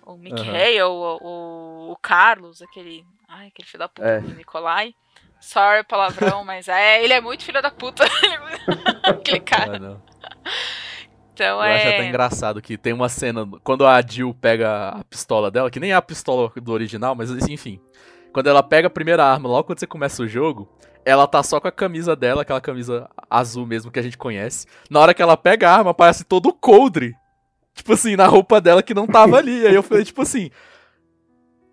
o 0.03 0.17
Mikhail, 0.17 0.89
uhum. 0.89 1.19
o, 1.21 1.91
o, 1.91 1.95
Carlos, 2.01 2.61
aquele. 2.63 3.05
Ai, 3.29 3.47
aquele 3.47 3.67
filho 3.67 3.79
da 3.79 3.87
puta 3.87 4.07
é. 4.07 4.19
do 4.19 4.33
Nikolai. 4.33 4.95
Sorry, 5.39 5.83
palavrão, 5.83 6.43
mas 6.45 6.67
é, 6.67 7.03
ele 7.03 7.13
é 7.13 7.21
muito 7.21 7.43
filho 7.43 7.61
da 7.61 7.69
puta. 7.69 8.03
aquele 9.03 9.39
cara. 9.39 9.77
Não, 9.77 9.89
não. 9.91 10.01
Então 11.33 11.57
Eu 11.57 11.63
é. 11.63 11.75
acho 11.75 11.87
até 11.87 12.05
engraçado 12.07 12.61
que 12.61 12.77
tem 12.77 12.93
uma 12.93 13.09
cena. 13.09 13.47
Quando 13.63 13.85
a 13.85 14.01
Jill 14.01 14.33
pega 14.33 14.89
a 14.89 15.03
pistola 15.03 15.51
dela, 15.51 15.69
que 15.69 15.79
nem 15.79 15.91
é 15.91 15.95
a 15.95 16.01
pistola 16.01 16.51
do 16.55 16.71
original, 16.71 17.13
mas 17.13 17.29
enfim. 17.47 17.79
Quando 18.31 18.47
ela 18.47 18.63
pega 18.63 18.87
a 18.87 18.91
primeira 18.91 19.23
arma, 19.23 19.47
logo 19.47 19.65
quando 19.65 19.79
você 19.79 19.85
começa 19.85 20.23
o 20.23 20.27
jogo, 20.27 20.67
ela 21.05 21.27
tá 21.27 21.41
só 21.43 21.59
com 21.59 21.67
a 21.67 21.71
camisa 21.71 22.15
dela, 22.15 22.41
aquela 22.41 22.61
camisa 22.61 23.09
azul 23.29 23.65
mesmo 23.65 23.91
que 23.91 23.99
a 23.99 24.03
gente 24.03 24.17
conhece. 24.17 24.65
Na 24.89 24.99
hora 24.99 25.13
que 25.13 25.21
ela 25.21 25.37
pega 25.37 25.69
a 25.69 25.77
arma, 25.77 25.91
aparece 25.91 26.23
todo 26.23 26.47
o 26.47 26.53
coldre. 26.53 27.15
Tipo 27.73 27.93
assim, 27.93 28.15
na 28.15 28.27
roupa 28.27 28.61
dela 28.61 28.83
que 28.83 28.93
não 28.93 29.07
tava 29.07 29.37
ali. 29.37 29.65
Aí 29.65 29.73
eu 29.73 29.83
falei, 29.83 30.05
tipo 30.05 30.21
assim. 30.21 30.49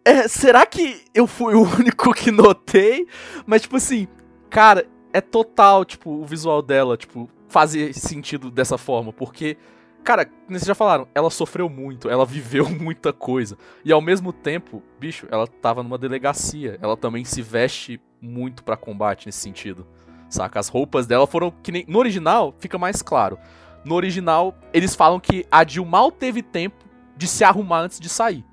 É, 0.04 0.26
será 0.26 0.64
que 0.64 1.04
eu 1.14 1.26
fui 1.26 1.54
o 1.54 1.62
único 1.78 2.12
que 2.14 2.30
notei? 2.30 3.06
Mas, 3.46 3.62
tipo 3.62 3.76
assim, 3.76 4.08
cara, 4.48 4.86
é 5.12 5.20
total, 5.20 5.84
tipo, 5.84 6.10
o 6.10 6.24
visual 6.24 6.62
dela, 6.62 6.96
tipo, 6.96 7.28
fazer 7.48 7.92
sentido 7.92 8.50
dessa 8.50 8.78
forma. 8.78 9.12
Porque 9.12 9.56
Cara, 10.02 10.30
vocês 10.48 10.64
já 10.64 10.74
falaram, 10.74 11.06
ela 11.14 11.30
sofreu 11.30 11.68
muito, 11.68 12.08
ela 12.08 12.24
viveu 12.24 12.68
muita 12.70 13.12
coisa. 13.12 13.56
E 13.84 13.92
ao 13.92 14.00
mesmo 14.00 14.32
tempo, 14.32 14.82
bicho, 14.98 15.26
ela 15.30 15.46
tava 15.46 15.82
numa 15.82 15.98
delegacia. 15.98 16.78
Ela 16.80 16.96
também 16.96 17.24
se 17.24 17.42
veste 17.42 18.00
muito 18.20 18.64
pra 18.64 18.76
combate 18.76 19.26
nesse 19.26 19.38
sentido. 19.38 19.86
Saca? 20.28 20.60
As 20.60 20.68
roupas 20.68 21.06
dela 21.06 21.26
foram 21.26 21.52
que 21.62 21.72
nem. 21.72 21.84
No 21.88 21.98
original, 21.98 22.54
fica 22.58 22.78
mais 22.78 23.02
claro. 23.02 23.38
No 23.84 23.94
original, 23.94 24.54
eles 24.72 24.94
falam 24.94 25.18
que 25.18 25.44
a 25.50 25.66
Jill 25.66 25.84
mal 25.84 26.12
teve 26.12 26.42
tempo 26.42 26.84
de 27.16 27.26
se 27.26 27.44
arrumar 27.44 27.80
antes 27.80 27.98
de 27.98 28.08
sair. 28.08 28.44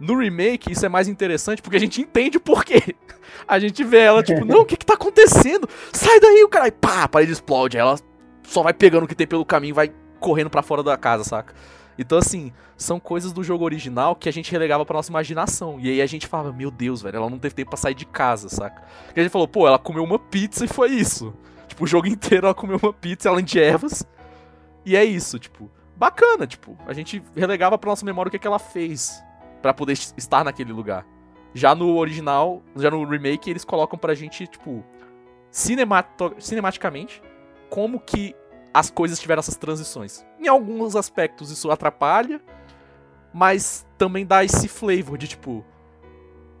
No 0.00 0.18
remake, 0.18 0.72
isso 0.72 0.84
é 0.84 0.88
mais 0.88 1.06
interessante 1.06 1.62
porque 1.62 1.76
a 1.76 1.80
gente 1.80 2.00
entende 2.00 2.36
o 2.36 2.40
porquê. 2.40 2.94
A 3.48 3.58
gente 3.58 3.82
vê 3.82 3.98
ela, 3.98 4.22
tipo, 4.22 4.44
não, 4.44 4.60
o 4.60 4.64
que 4.64 4.76
que 4.76 4.86
tá 4.86 4.94
acontecendo? 4.94 5.68
Sai 5.92 6.20
daí, 6.20 6.44
o 6.44 6.48
cara. 6.48 6.68
E 6.68 6.70
pá, 6.70 7.02
a 7.02 7.08
parede 7.08 7.32
explode. 7.32 7.76
Ela 7.76 7.98
só 8.44 8.62
vai 8.62 8.72
pegando 8.72 9.04
o 9.04 9.08
que 9.08 9.14
tem 9.14 9.26
pelo 9.26 9.44
caminho 9.44 9.74
vai 9.74 9.92
correndo 10.24 10.48
pra 10.48 10.62
fora 10.62 10.82
da 10.82 10.96
casa, 10.96 11.22
saca? 11.22 11.54
Então, 11.98 12.16
assim, 12.16 12.50
são 12.76 12.98
coisas 12.98 13.30
do 13.30 13.44
jogo 13.44 13.62
original 13.62 14.16
que 14.16 14.26
a 14.28 14.32
gente 14.32 14.50
relegava 14.50 14.84
pra 14.86 14.96
nossa 14.96 15.10
imaginação. 15.10 15.78
E 15.78 15.90
aí 15.90 16.00
a 16.00 16.06
gente 16.06 16.26
falava, 16.26 16.50
meu 16.50 16.70
Deus, 16.70 17.02
velho, 17.02 17.18
ela 17.18 17.30
não 17.30 17.38
teve 17.38 17.54
tempo 17.54 17.70
pra 17.70 17.76
sair 17.76 17.94
de 17.94 18.06
casa, 18.06 18.48
saca? 18.48 18.82
E 19.14 19.20
a 19.20 19.22
gente 19.22 19.30
falou, 19.30 19.46
pô, 19.46 19.68
ela 19.68 19.78
comeu 19.78 20.02
uma 20.02 20.18
pizza 20.18 20.64
e 20.64 20.68
foi 20.68 20.90
isso. 20.90 21.34
Tipo, 21.68 21.84
o 21.84 21.86
jogo 21.86 22.06
inteiro 22.08 22.46
ela 22.46 22.54
comeu 22.54 22.80
uma 22.82 22.92
pizza, 22.92 23.28
além 23.28 23.44
de 23.44 23.60
ervas. 23.60 24.02
E 24.84 24.96
é 24.96 25.04
isso, 25.04 25.38
tipo, 25.38 25.70
bacana, 25.94 26.46
tipo, 26.46 26.76
a 26.86 26.92
gente 26.92 27.22
relegava 27.36 27.78
pra 27.78 27.90
nossa 27.90 28.04
memória 28.04 28.28
o 28.28 28.30
que, 28.30 28.36
é 28.36 28.40
que 28.40 28.46
ela 28.46 28.58
fez 28.58 29.22
pra 29.62 29.72
poder 29.72 29.92
estar 29.92 30.42
naquele 30.42 30.72
lugar. 30.72 31.06
Já 31.52 31.74
no 31.74 31.96
original, 31.96 32.62
já 32.76 32.90
no 32.90 33.04
remake, 33.04 33.48
eles 33.48 33.64
colocam 33.64 33.98
pra 33.98 34.14
gente, 34.14 34.46
tipo, 34.46 34.84
cinematicamente, 35.50 37.22
como 37.70 38.00
que 38.00 38.34
as 38.74 38.90
coisas 38.90 39.20
tiveram 39.20 39.38
essas 39.38 39.56
transições. 39.56 40.26
Em 40.40 40.48
alguns 40.48 40.96
aspectos 40.96 41.52
isso 41.52 41.70
atrapalha, 41.70 42.40
mas 43.32 43.86
também 43.96 44.26
dá 44.26 44.44
esse 44.44 44.66
flavor 44.66 45.16
de 45.16 45.28
tipo. 45.28 45.64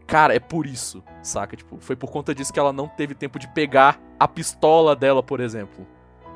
Cara, 0.06 0.34
é 0.34 0.38
por 0.38 0.66
isso, 0.66 1.02
saca? 1.22 1.56
Tipo, 1.56 1.78
foi 1.80 1.96
por 1.96 2.10
conta 2.10 2.34
disso 2.34 2.52
que 2.52 2.60
ela 2.60 2.72
não 2.72 2.86
teve 2.86 3.14
tempo 3.14 3.38
de 3.38 3.48
pegar 3.48 3.98
a 4.20 4.28
pistola 4.28 4.94
dela, 4.94 5.22
por 5.22 5.40
exemplo. 5.40 5.86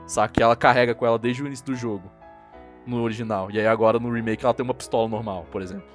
Saca? 0.07 0.33
Que 0.33 0.43
ela 0.43 0.57
carrega 0.57 0.95
com 0.95 1.07
ela 1.07 1.18
desde 1.18 1.43
o 1.43 1.47
início 1.47 1.66
do 1.66 1.74
jogo. 1.74 2.11
No 2.87 3.03
original. 3.03 3.51
E 3.51 3.61
aí 3.61 3.66
agora 3.66 3.99
no 3.99 4.11
remake 4.11 4.45
ela 4.45 4.55
tem 4.55 4.64
uma 4.64 4.72
pistola 4.72 5.07
normal, 5.07 5.45
por 5.53 5.61
exemplo. 5.61 5.87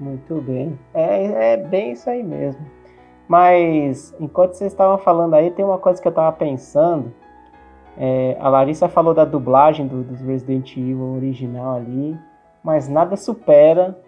Muito 0.00 0.40
bem. 0.40 0.78
É, 0.94 1.52
é 1.52 1.56
bem 1.58 1.92
isso 1.92 2.08
aí 2.08 2.22
mesmo. 2.22 2.64
Mas, 3.28 4.14
enquanto 4.18 4.54
vocês 4.54 4.72
estavam 4.72 4.98
falando 4.98 5.34
aí, 5.34 5.50
tem 5.50 5.64
uma 5.64 5.78
coisa 5.78 6.00
que 6.00 6.08
eu 6.08 6.12
tava 6.12 6.32
pensando. 6.32 7.12
É, 7.98 8.36
a 8.38 8.48
Larissa 8.48 8.88
falou 8.88 9.14
da 9.14 9.24
dublagem 9.24 9.86
do, 9.86 10.02
Resident 10.26 10.76
Evil 10.76 11.14
original 11.16 11.76
ali, 11.76 12.16
mas 12.62 12.88
nada 12.88 13.16
supera 13.16 13.98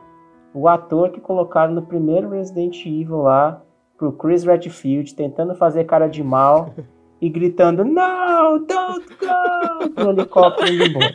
o 0.53 0.69
ator 0.69 1.11
que 1.11 1.21
colocaram 1.21 1.73
no 1.73 1.83
primeiro 1.83 2.31
Resident 2.31 2.85
Evil 2.85 3.23
lá 3.23 3.63
pro 3.97 4.13
Chris 4.13 4.45
Redfield 4.45 5.15
tentando 5.15 5.55
fazer 5.55 5.85
cara 5.85 6.07
de 6.07 6.23
mal 6.23 6.75
e 7.21 7.29
gritando 7.29 7.85
No, 7.85 8.59
don't 8.67 9.09
go! 9.19 9.91
pro 9.95 10.11
helicóptero 10.11 10.73
indo 10.73 10.85
embora. 10.85 11.15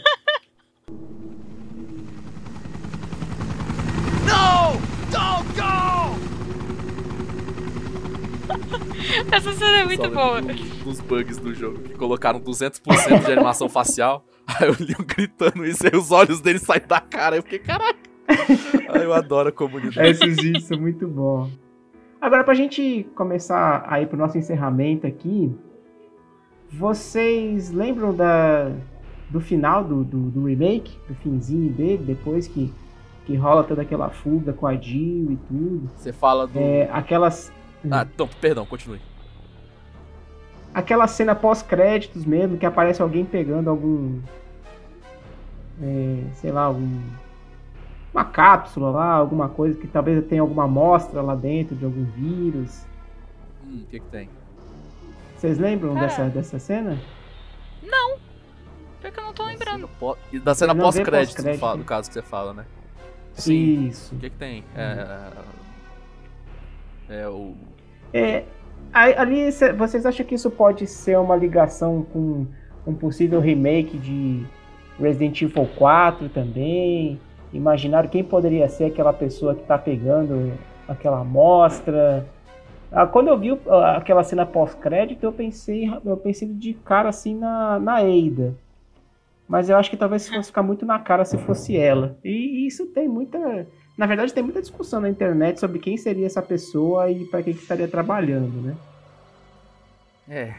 Essa 9.32 9.53
cena 9.53 9.80
é 9.80 9.86
muito 9.86 10.09
boa. 10.09 10.41
Dos 10.41 10.99
bugs 11.01 11.38
do 11.38 11.53
jogo, 11.53 11.80
que 11.80 11.95
colocaram 11.95 12.39
200% 12.39 13.26
de 13.26 13.32
animação 13.32 13.69
facial. 13.69 14.26
Aí 14.47 14.67
eu 14.67 14.76
li 14.80 14.95
um 14.99 15.05
gritando 15.05 15.65
isso, 15.65 15.88
aí 15.88 15.97
os 15.97 16.11
olhos 16.11 16.41
dele 16.41 16.59
saem 16.59 16.82
da 16.86 16.99
cara. 16.99 17.38
Eu 17.38 17.43
fiquei, 17.43 17.59
caraca. 17.59 17.97
Aí 18.89 19.03
eu 19.03 19.13
adoro 19.13 19.49
a 19.49 19.51
comunidade. 19.51 20.09
Esses 20.09 20.36
vídeos 20.36 20.65
são 20.65 20.78
muito 20.78 21.07
bons. 21.07 21.49
Agora, 22.19 22.43
pra 22.43 22.53
gente 22.53 23.05
começar 23.15 23.86
a 23.88 24.01
ir 24.01 24.07
pro 24.07 24.17
nosso 24.17 24.38
encerramento 24.38 25.07
aqui, 25.07 25.53
vocês 26.71 27.71
lembram 27.71 28.13
da, 28.15 28.71
do 29.30 29.39
final 29.41 29.84
do, 29.84 30.03
do, 30.03 30.30
do 30.30 30.45
remake? 30.45 30.97
Do 31.07 31.15
finzinho 31.15 31.71
dele, 31.71 32.03
depois 32.03 32.47
que, 32.47 32.74
que 33.26 33.36
rola 33.36 33.63
toda 33.63 33.82
aquela 33.82 34.09
fuga 34.09 34.53
com 34.53 34.65
a 34.65 34.76
Jill 34.76 35.32
e 35.32 35.36
tudo? 35.47 35.91
Você 35.95 36.13
fala 36.13 36.47
do. 36.47 36.57
É, 36.57 36.89
aquelas. 36.91 37.51
Ah, 37.91 38.07
não, 38.17 38.27
perdão, 38.27 38.65
continue. 38.65 39.01
aquela 40.73 41.05
cena 41.07 41.36
pós-créditos 41.36 42.25
mesmo, 42.25 42.57
que 42.57 42.65
aparece 42.65 43.01
alguém 43.01 43.23
pegando 43.25 43.69
algum. 43.69 44.19
é, 45.81 46.23
sei 46.36 46.51
lá, 46.51 46.63
algum. 46.63 47.01
Uma 48.13 48.25
cápsula 48.25 48.91
lá, 48.91 49.11
alguma 49.11 49.49
coisa 49.49 49.77
que 49.79 49.88
talvez 49.88 50.23
tenha 50.27 50.41
alguma 50.41 50.65
amostra 50.65 51.21
lá 51.21 51.34
dentro 51.36 51.75
de 51.75 51.84
algum 51.84 52.03
vírus. 52.05 52.86
Hum, 53.65 53.81
o 53.84 53.86
que 53.89 53.99
que 53.99 54.05
tem? 54.07 54.29
Vocês 55.36 55.57
lembram 55.57 55.97
É. 55.97 56.01
dessa, 56.01 56.25
dessa 56.29 56.59
cena? 56.59 56.97
Pior 59.01 59.11
que 59.11 59.19
eu 59.19 59.23
não 59.25 59.34
tô 59.34 59.43
lembrando. 59.45 59.89
Da 60.43 60.55
cena 60.55 60.73
não 60.73 60.86
pós-crédito, 60.86 61.36
pós-crédito. 61.36 61.59
fala- 61.59 61.77
do 61.77 61.84
caso 61.84 62.07
que 62.07 62.13
você 62.13 62.21
fala, 62.21 62.53
né? 62.53 62.65
Sim. 63.34 63.88
Isso. 63.88 64.15
O 64.15 64.19
que 64.19 64.29
que 64.29 64.38
tem? 64.38 64.63
É. 64.75 65.31
É 67.09 67.27
o. 67.27 67.53
É, 68.14 68.43
ali, 68.93 69.51
cê- 69.51 69.74
vocês 69.74 70.05
acham 70.05 70.26
que 70.26 70.36
isso 70.36 70.51
pode 70.51 70.86
ser 70.88 71.18
uma 71.18 71.36
ligação 71.36 72.05
com 72.14 72.45
um 72.86 72.93
possível 72.93 73.39
remake 73.39 73.97
de 73.97 74.45
Resident 74.99 75.41
Evil 75.41 75.68
4 75.78 76.30
também? 76.30 77.20
Imaginaram 77.51 78.09
quem 78.09 78.24
poderia 78.24 78.68
ser 78.70 78.86
aquela 78.86 79.14
pessoa 79.14 79.55
que 79.55 79.64
tá 79.64 79.78
pegando 79.78 80.53
aquela 80.88 81.20
amostra? 81.22 82.26
Ah, 82.91 83.07
quando 83.07 83.30
eu 83.30 83.38
vi 83.38 83.57
aquela 83.95 84.24
cena 84.24 84.45
pós-crédito, 84.45 85.24
eu 85.24 85.32
pensei, 85.32 85.89
eu 86.05 86.18
pensei 86.18 86.47
de 86.47 86.74
cara 86.74 87.09
assim 87.09 87.36
na, 87.36 87.80
na 87.80 87.97
Ada. 87.97 88.53
Mas 89.47 89.70
eu 89.70 89.78
acho 89.78 89.89
que 89.89 89.97
talvez 89.97 90.28
fosse 90.30 90.47
ficar 90.49 90.64
muito 90.64 90.86
na 90.86 90.99
cara 90.99 91.26
se 91.26 91.38
fosse 91.38 91.76
ela. 91.76 92.18
E 92.24 92.66
isso 92.68 92.88
tem 92.88 93.07
muita. 93.07 93.68
Na 93.97 94.05
verdade, 94.05 94.33
tem 94.33 94.43
muita 94.43 94.61
discussão 94.61 94.99
na 94.99 95.09
internet 95.09 95.59
sobre 95.59 95.79
quem 95.79 95.97
seria 95.97 96.25
essa 96.25 96.41
pessoa 96.41 97.09
e 97.11 97.25
para 97.25 97.43
quem 97.43 97.53
que 97.53 97.61
estaria 97.61 97.87
trabalhando, 97.87 98.61
né? 98.61 98.75
É. 100.27 100.55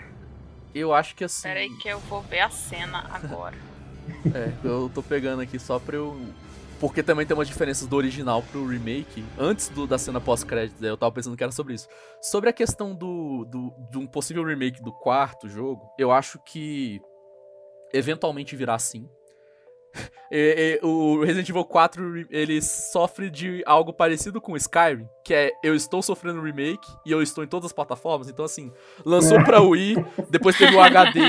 Eu 0.74 0.92
acho 0.92 1.14
que 1.14 1.24
assim. 1.24 1.42
Pera 1.42 1.60
aí 1.60 1.70
que 1.76 1.88
eu 1.88 1.98
vou 2.00 2.20
ver 2.22 2.40
a 2.40 2.50
cena 2.50 3.06
agora. 3.10 3.56
É, 4.34 4.52
eu 4.62 4.90
tô 4.94 5.02
pegando 5.02 5.40
aqui 5.40 5.58
só 5.58 5.78
pra 5.78 5.96
eu. 5.96 6.14
Porque 6.78 7.02
também 7.02 7.24
tem 7.24 7.34
umas 7.34 7.48
diferenças 7.48 7.88
do 7.88 7.96
original 7.96 8.42
pro 8.42 8.66
remake. 8.66 9.24
Antes 9.38 9.70
do, 9.70 9.86
da 9.86 9.96
cena 9.96 10.20
pós-créditos, 10.20 10.82
eu 10.82 10.94
tava 10.94 11.10
pensando 11.10 11.34
que 11.34 11.42
era 11.42 11.50
sobre 11.50 11.72
isso. 11.72 11.88
Sobre 12.20 12.50
a 12.50 12.52
questão 12.52 12.94
do, 12.94 13.46
do, 13.46 13.72
de 13.90 13.96
um 13.96 14.06
possível 14.06 14.44
remake 14.44 14.82
do 14.82 14.92
quarto 14.92 15.48
jogo, 15.48 15.90
eu 15.98 16.12
acho 16.12 16.38
que 16.44 17.00
eventualmente 17.94 18.54
virá 18.54 18.78
sim. 18.78 19.08
E- 20.30 20.80
e 20.82 20.84
o 20.84 21.22
Resident 21.22 21.48
Evil 21.48 21.64
4 21.64 22.26
ele 22.30 22.60
sofre 22.60 23.30
de 23.30 23.62
algo 23.66 23.92
parecido 23.92 24.40
com 24.40 24.52
o 24.52 24.56
Skyrim, 24.56 25.06
que 25.24 25.32
é 25.32 25.52
eu 25.62 25.74
estou 25.74 26.02
sofrendo 26.02 26.40
remake 26.42 26.86
e 27.06 27.12
eu 27.12 27.22
estou 27.22 27.44
em 27.44 27.46
todas 27.46 27.66
as 27.66 27.72
plataformas, 27.72 28.28
então 28.28 28.44
assim, 28.44 28.72
lançou 29.04 29.42
pra 29.44 29.60
Wii, 29.60 29.96
depois 30.30 30.56
teve 30.58 30.74
o 30.74 30.80
HD 30.80 31.20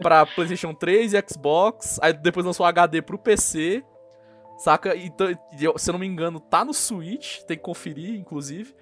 pra 0.00 0.24
PlayStation 0.26 0.72
3 0.74 1.14
e 1.14 1.24
Xbox, 1.28 1.98
aí 2.00 2.12
depois 2.12 2.46
lançou 2.46 2.64
o 2.64 2.68
HD 2.68 3.02
pro 3.02 3.18
PC, 3.18 3.82
saca? 4.58 4.94
Então, 4.96 5.26
se 5.76 5.90
eu 5.90 5.92
não 5.92 5.98
me 5.98 6.06
engano, 6.06 6.38
tá 6.38 6.64
no 6.64 6.72
Switch, 6.72 7.40
tem 7.42 7.56
que 7.56 7.62
conferir, 7.64 8.14
inclusive. 8.14 8.74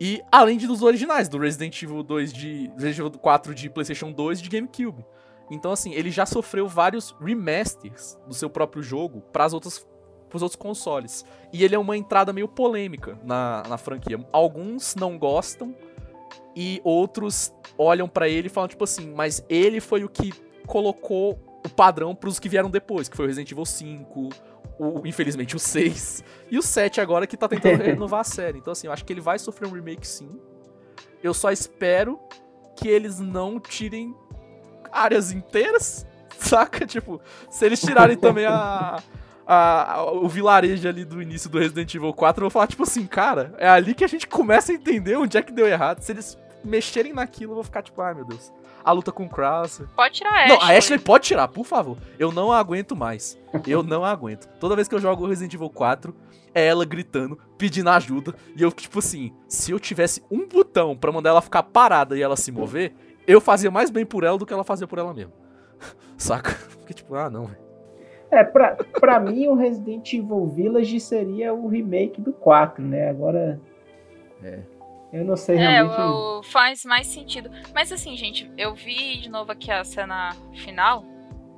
E 0.00 0.20
além 0.32 0.56
de 0.56 0.66
dos 0.66 0.82
originais, 0.82 1.28
do 1.28 1.38
Resident 1.38 1.80
Evil 1.82 2.02
2 2.02 2.32
de 2.32 2.70
Resident 2.76 2.98
Evil 2.98 3.10
4 3.20 3.54
de 3.54 3.68
PlayStation 3.68 4.10
2 4.12 4.38
e 4.38 4.42
de 4.42 4.48
GameCube. 4.48 5.04
Então 5.50 5.72
assim, 5.72 5.92
ele 5.92 6.10
já 6.10 6.26
sofreu 6.26 6.68
vários 6.68 7.14
remasters 7.20 8.18
do 8.26 8.34
seu 8.34 8.50
próprio 8.50 8.82
jogo 8.82 9.20
para 9.32 9.44
as 9.44 9.52
outras 9.52 9.86
pros 10.28 10.42
outros 10.42 10.56
consoles. 10.56 11.24
E 11.52 11.64
ele 11.64 11.74
é 11.74 11.78
uma 11.78 11.96
entrada 11.96 12.32
meio 12.32 12.46
polêmica 12.46 13.18
na, 13.24 13.62
na 13.68 13.78
franquia. 13.78 14.18
Alguns 14.30 14.94
não 14.94 15.18
gostam 15.18 15.74
e 16.54 16.80
outros 16.84 17.52
olham 17.76 18.08
pra 18.08 18.28
ele 18.28 18.48
e 18.48 18.50
falam 18.50 18.68
tipo 18.68 18.84
assim, 18.84 19.12
mas 19.14 19.44
ele 19.48 19.80
foi 19.80 20.04
o 20.04 20.08
que 20.08 20.32
colocou 20.66 21.38
o 21.64 21.68
padrão 21.68 22.14
pros 22.14 22.38
que 22.38 22.48
vieram 22.48 22.70
depois, 22.70 23.08
que 23.08 23.16
foi 23.16 23.24
o 23.24 23.28
Resident 23.28 23.50
Evil 23.50 23.64
5, 23.64 24.28
o, 24.78 25.06
infelizmente 25.06 25.56
o 25.56 25.58
6 25.58 26.24
e 26.50 26.58
o 26.58 26.62
7 26.62 27.00
agora 27.00 27.26
que 27.26 27.36
tá 27.36 27.48
tentando 27.48 27.82
renovar 27.82 28.20
a 28.20 28.24
série. 28.24 28.58
Então 28.58 28.72
assim, 28.72 28.86
eu 28.86 28.92
acho 28.92 29.04
que 29.04 29.12
ele 29.12 29.20
vai 29.20 29.38
sofrer 29.38 29.68
um 29.68 29.72
remake 29.72 30.06
sim. 30.06 30.28
Eu 31.22 31.34
só 31.34 31.50
espero 31.50 32.18
que 32.76 32.86
eles 32.86 33.18
não 33.18 33.58
tirem 33.58 34.14
áreas 34.92 35.32
inteiras, 35.32 36.06
saca? 36.38 36.84
Tipo, 36.86 37.20
se 37.50 37.64
eles 37.66 37.80
tirarem 37.80 38.16
também 38.16 38.46
a, 38.46 38.98
a- 39.46 39.92
a- 39.94 40.12
o 40.12 40.28
vilarejo 40.28 40.88
ali 40.88 41.04
do 41.04 41.20
início 41.22 41.48
do 41.50 41.58
Resident 41.58 41.94
Evil 41.94 42.12
4, 42.12 42.40
eu 42.40 42.44
vou 42.46 42.50
falar, 42.50 42.66
tipo 42.66 42.82
assim, 42.82 43.06
cara, 43.06 43.54
é 43.58 43.68
ali 43.68 43.94
que 43.94 44.04
a 44.04 44.08
gente 44.08 44.26
começa 44.26 44.72
a 44.72 44.74
entender 44.74 45.16
onde 45.16 45.36
é 45.36 45.42
que 45.42 45.52
deu 45.52 45.66
errado. 45.66 46.00
Se 46.00 46.12
eles 46.12 46.38
mexerem 46.64 47.12
naquilo, 47.12 47.52
eu 47.52 47.54
vou 47.56 47.64
ficar 47.64 47.82
tipo, 47.82 48.00
ai 48.02 48.14
meu 48.14 48.24
Deus. 48.24 48.52
a 48.84 48.92
luta 48.92 49.12
com 49.12 49.24
o 49.24 49.28
Krauser. 49.28 49.86
Pode 49.94 50.14
tirar 50.16 50.30
a 50.44 50.48
Não, 50.48 50.56
Ashley. 50.56 50.74
a 50.74 50.78
Ashley 50.78 50.98
pode 50.98 51.24
tirar, 51.26 51.48
por 51.48 51.64
favor. 51.64 51.96
Eu 52.18 52.32
não 52.32 52.50
aguento 52.52 52.96
mais. 52.96 53.38
Eu 53.66 53.82
não 53.82 54.04
aguento. 54.04 54.48
Toda 54.58 54.74
vez 54.76 54.88
que 54.88 54.94
eu 54.94 55.00
jogo 55.00 55.26
Resident 55.26 55.54
Evil 55.54 55.70
4, 55.70 56.14
é 56.54 56.66
ela 56.66 56.84
gritando, 56.84 57.38
pedindo 57.56 57.90
ajuda. 57.90 58.34
E 58.56 58.62
eu, 58.62 58.72
tipo 58.72 58.98
assim, 58.98 59.32
se 59.48 59.70
eu 59.70 59.78
tivesse 59.78 60.22
um 60.30 60.46
botão 60.48 60.96
pra 60.96 61.12
mandar 61.12 61.30
ela 61.30 61.42
ficar 61.42 61.62
parada 61.62 62.16
e 62.16 62.22
ela 62.22 62.36
se 62.36 62.50
mover, 62.50 62.94
eu 63.28 63.40
fazia 63.40 63.70
mais 63.70 63.90
bem 63.90 64.04
por 64.04 64.24
ela 64.24 64.36
do 64.38 64.44
que 64.46 64.52
ela 64.52 64.64
fazia 64.64 64.86
por 64.88 64.98
ela 64.98 65.14
mesma. 65.14 65.32
Saca? 66.18 66.52
Porque, 66.78 66.92
tipo, 66.94 67.14
ah, 67.14 67.30
não, 67.30 67.46
velho. 67.46 67.68
É, 68.30 68.42
pra, 68.44 68.76
pra 69.00 69.20
mim 69.20 69.46
o 69.46 69.54
Resident 69.54 70.12
Evil 70.12 70.46
Village 70.48 70.98
seria 71.00 71.54
o 71.54 71.68
remake 71.68 72.20
do 72.20 72.32
4, 72.32 72.82
né? 72.84 73.08
Agora. 73.10 73.60
É. 74.42 74.60
Eu 75.12 75.24
não 75.24 75.36
sei 75.36 75.56
É, 75.56 75.68
realmente. 75.82 76.00
o- 76.00 76.38
o- 76.40 76.42
faz 76.42 76.84
mais 76.84 77.06
sentido. 77.06 77.50
Mas 77.74 77.90
assim, 77.90 78.14
gente, 78.16 78.50
eu 78.58 78.74
vi 78.74 79.18
de 79.18 79.30
novo 79.30 79.50
aqui 79.52 79.70
a 79.70 79.82
cena 79.84 80.36
final. 80.54 81.02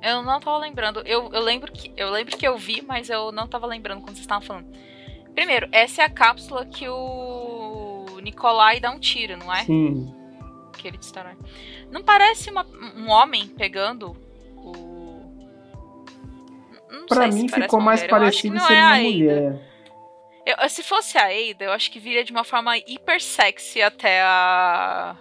Eu 0.01 0.23
não 0.23 0.39
tava 0.39 0.57
lembrando. 0.57 1.01
Eu, 1.05 1.29
eu 1.33 1.41
lembro 1.41 1.69
que 1.71 1.91
eu 1.97 2.09
lembro 2.09 2.35
que 2.37 2.47
eu 2.47 2.57
vi, 2.57 2.81
mas 2.81 3.09
eu 3.09 3.31
não 3.31 3.47
tava 3.47 3.67
lembrando 3.67 3.99
quando 3.99 4.11
vocês 4.15 4.19
estavam 4.21 4.41
falando. 4.47 4.67
Primeiro, 5.35 5.67
essa 5.71 6.01
é 6.01 6.05
a 6.05 6.09
cápsula 6.09 6.65
que 6.65 6.87
o 6.87 8.05
Nikolai 8.23 8.79
dá 8.79 8.89
um 8.91 8.99
tiro, 8.99 9.37
não 9.37 9.53
é? 9.53 9.63
Sim. 9.65 10.13
Que 10.81 10.87
ele 10.87 10.97
destrói. 10.97 11.33
Não 11.91 12.01
parece 12.01 12.49
uma- 12.49 12.65
um 12.95 13.07
homem 13.09 13.47
pegando 13.47 14.17
o. 14.57 15.21
Não 16.89 17.05
Pra 17.05 17.27
mim 17.27 17.47
ficou 17.47 17.79
mais 17.79 17.99
mulher. 18.01 18.09
Parecido 18.09 18.59
ser 18.59 18.73
é 18.73 18.83
uma 18.83 18.97
mulher. 18.97 19.61
Eu- 20.45 20.69
se 20.69 20.81
fosse 20.81 21.17
a 21.19 21.25
Ada, 21.25 21.65
eu 21.65 21.71
acho 21.71 21.91
que 21.91 21.99
viria 21.99 22.23
de 22.23 22.31
uma 22.31 22.43
forma 22.43 22.75
hiper 22.77 23.21
sexy 23.21 23.79
até 23.81 24.21
a 24.23 25.15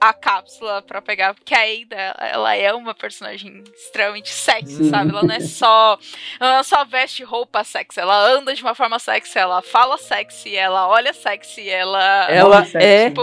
a 0.00 0.14
cápsula 0.14 0.80
pra 0.82 1.02
pegar, 1.02 1.34
porque 1.34 1.54
a 1.54 1.58
Ada, 1.60 2.16
ela- 2.20 2.54
é 2.56 2.72
uma 2.72 2.94
personagem 2.94 3.62
extremamente 3.74 4.30
sexy, 4.30 4.88
sabe? 4.88 5.10
Ela 5.10 5.22
não 5.22 5.34
é 5.34 5.40
só 5.40 5.98
ela 6.40 6.56
não 6.56 6.64
só 6.64 6.84
veste 6.86 7.22
roupa 7.22 7.62
sexy, 7.62 8.00
ela 8.00 8.16
anda 8.30 8.54
de 8.54 8.62
uma 8.62 8.74
forma 8.74 8.98
sexy, 8.98 9.38
ela 9.38 9.60
fala 9.60 9.98
sexy, 9.98 10.56
ela 10.56 10.88
olha 10.88 11.12
sexy, 11.12 11.68
ela 11.68 12.26
Ela 12.30 12.66
é- 12.74 13.08
tipo, 13.10 13.20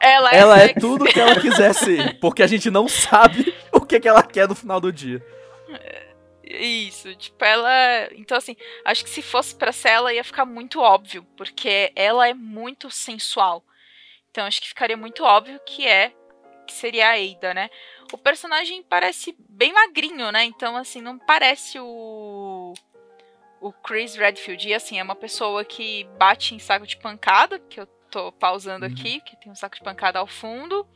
ela 0.00 0.30
é 0.32 0.36
Ela 0.38 0.58
é 0.58 0.66
sexy. 0.68 0.80
tudo 0.80 1.04
que 1.04 1.20
ela 1.20 1.38
quiser 1.40 1.74
ser. 1.74 2.18
Porque 2.20 2.42
a 2.42 2.46
gente 2.46 2.70
não 2.70 2.88
sabe 2.88 3.54
o 3.70 3.80
que, 3.80 4.00
que 4.00 4.08
ela 4.08 4.22
quer 4.22 4.48
no 4.48 4.54
final 4.54 4.80
do 4.80 4.90
dia. 4.92 5.22
Isso, 6.44 7.14
tipo, 7.16 7.44
ela. 7.44 8.08
Então, 8.12 8.38
assim, 8.38 8.56
acho 8.84 9.02
que 9.04 9.10
se 9.10 9.20
fosse 9.20 9.54
pra 9.54 9.72
ser 9.72 9.88
ela 9.90 10.12
ia 10.14 10.22
ficar 10.22 10.44
muito 10.46 10.80
óbvio, 10.80 11.26
porque 11.36 11.92
ela 11.96 12.28
é 12.28 12.32
muito 12.34 12.88
sensual. 12.90 13.64
Então, 14.36 14.44
acho 14.44 14.60
que 14.60 14.68
ficaria 14.68 14.98
muito 14.98 15.24
óbvio 15.24 15.58
que 15.64 15.88
é. 15.88 16.12
Que 16.66 16.72
seria 16.74 17.08
a 17.08 17.14
Ada, 17.14 17.54
né? 17.54 17.70
O 18.12 18.18
personagem 18.18 18.82
parece 18.82 19.34
bem 19.48 19.72
magrinho, 19.72 20.30
né? 20.30 20.44
Então, 20.44 20.76
assim, 20.76 21.00
não 21.00 21.18
parece 21.18 21.78
o. 21.80 22.74
O 23.62 23.72
Chris 23.72 24.14
Redfield. 24.14 24.68
E, 24.68 24.74
assim, 24.74 24.98
é 24.98 25.02
uma 25.02 25.16
pessoa 25.16 25.64
que 25.64 26.04
bate 26.18 26.54
em 26.54 26.58
saco 26.58 26.86
de 26.86 26.98
pancada, 26.98 27.58
que 27.58 27.80
eu 27.80 27.86
tô 28.10 28.30
pausando 28.30 28.84
Uhum. 28.84 28.92
aqui, 28.92 29.22
que 29.22 29.36
tem 29.36 29.50
um 29.50 29.54
saco 29.54 29.76
de 29.76 29.82
pancada 29.82 30.18
ao 30.18 30.26
fundo. 30.26 30.86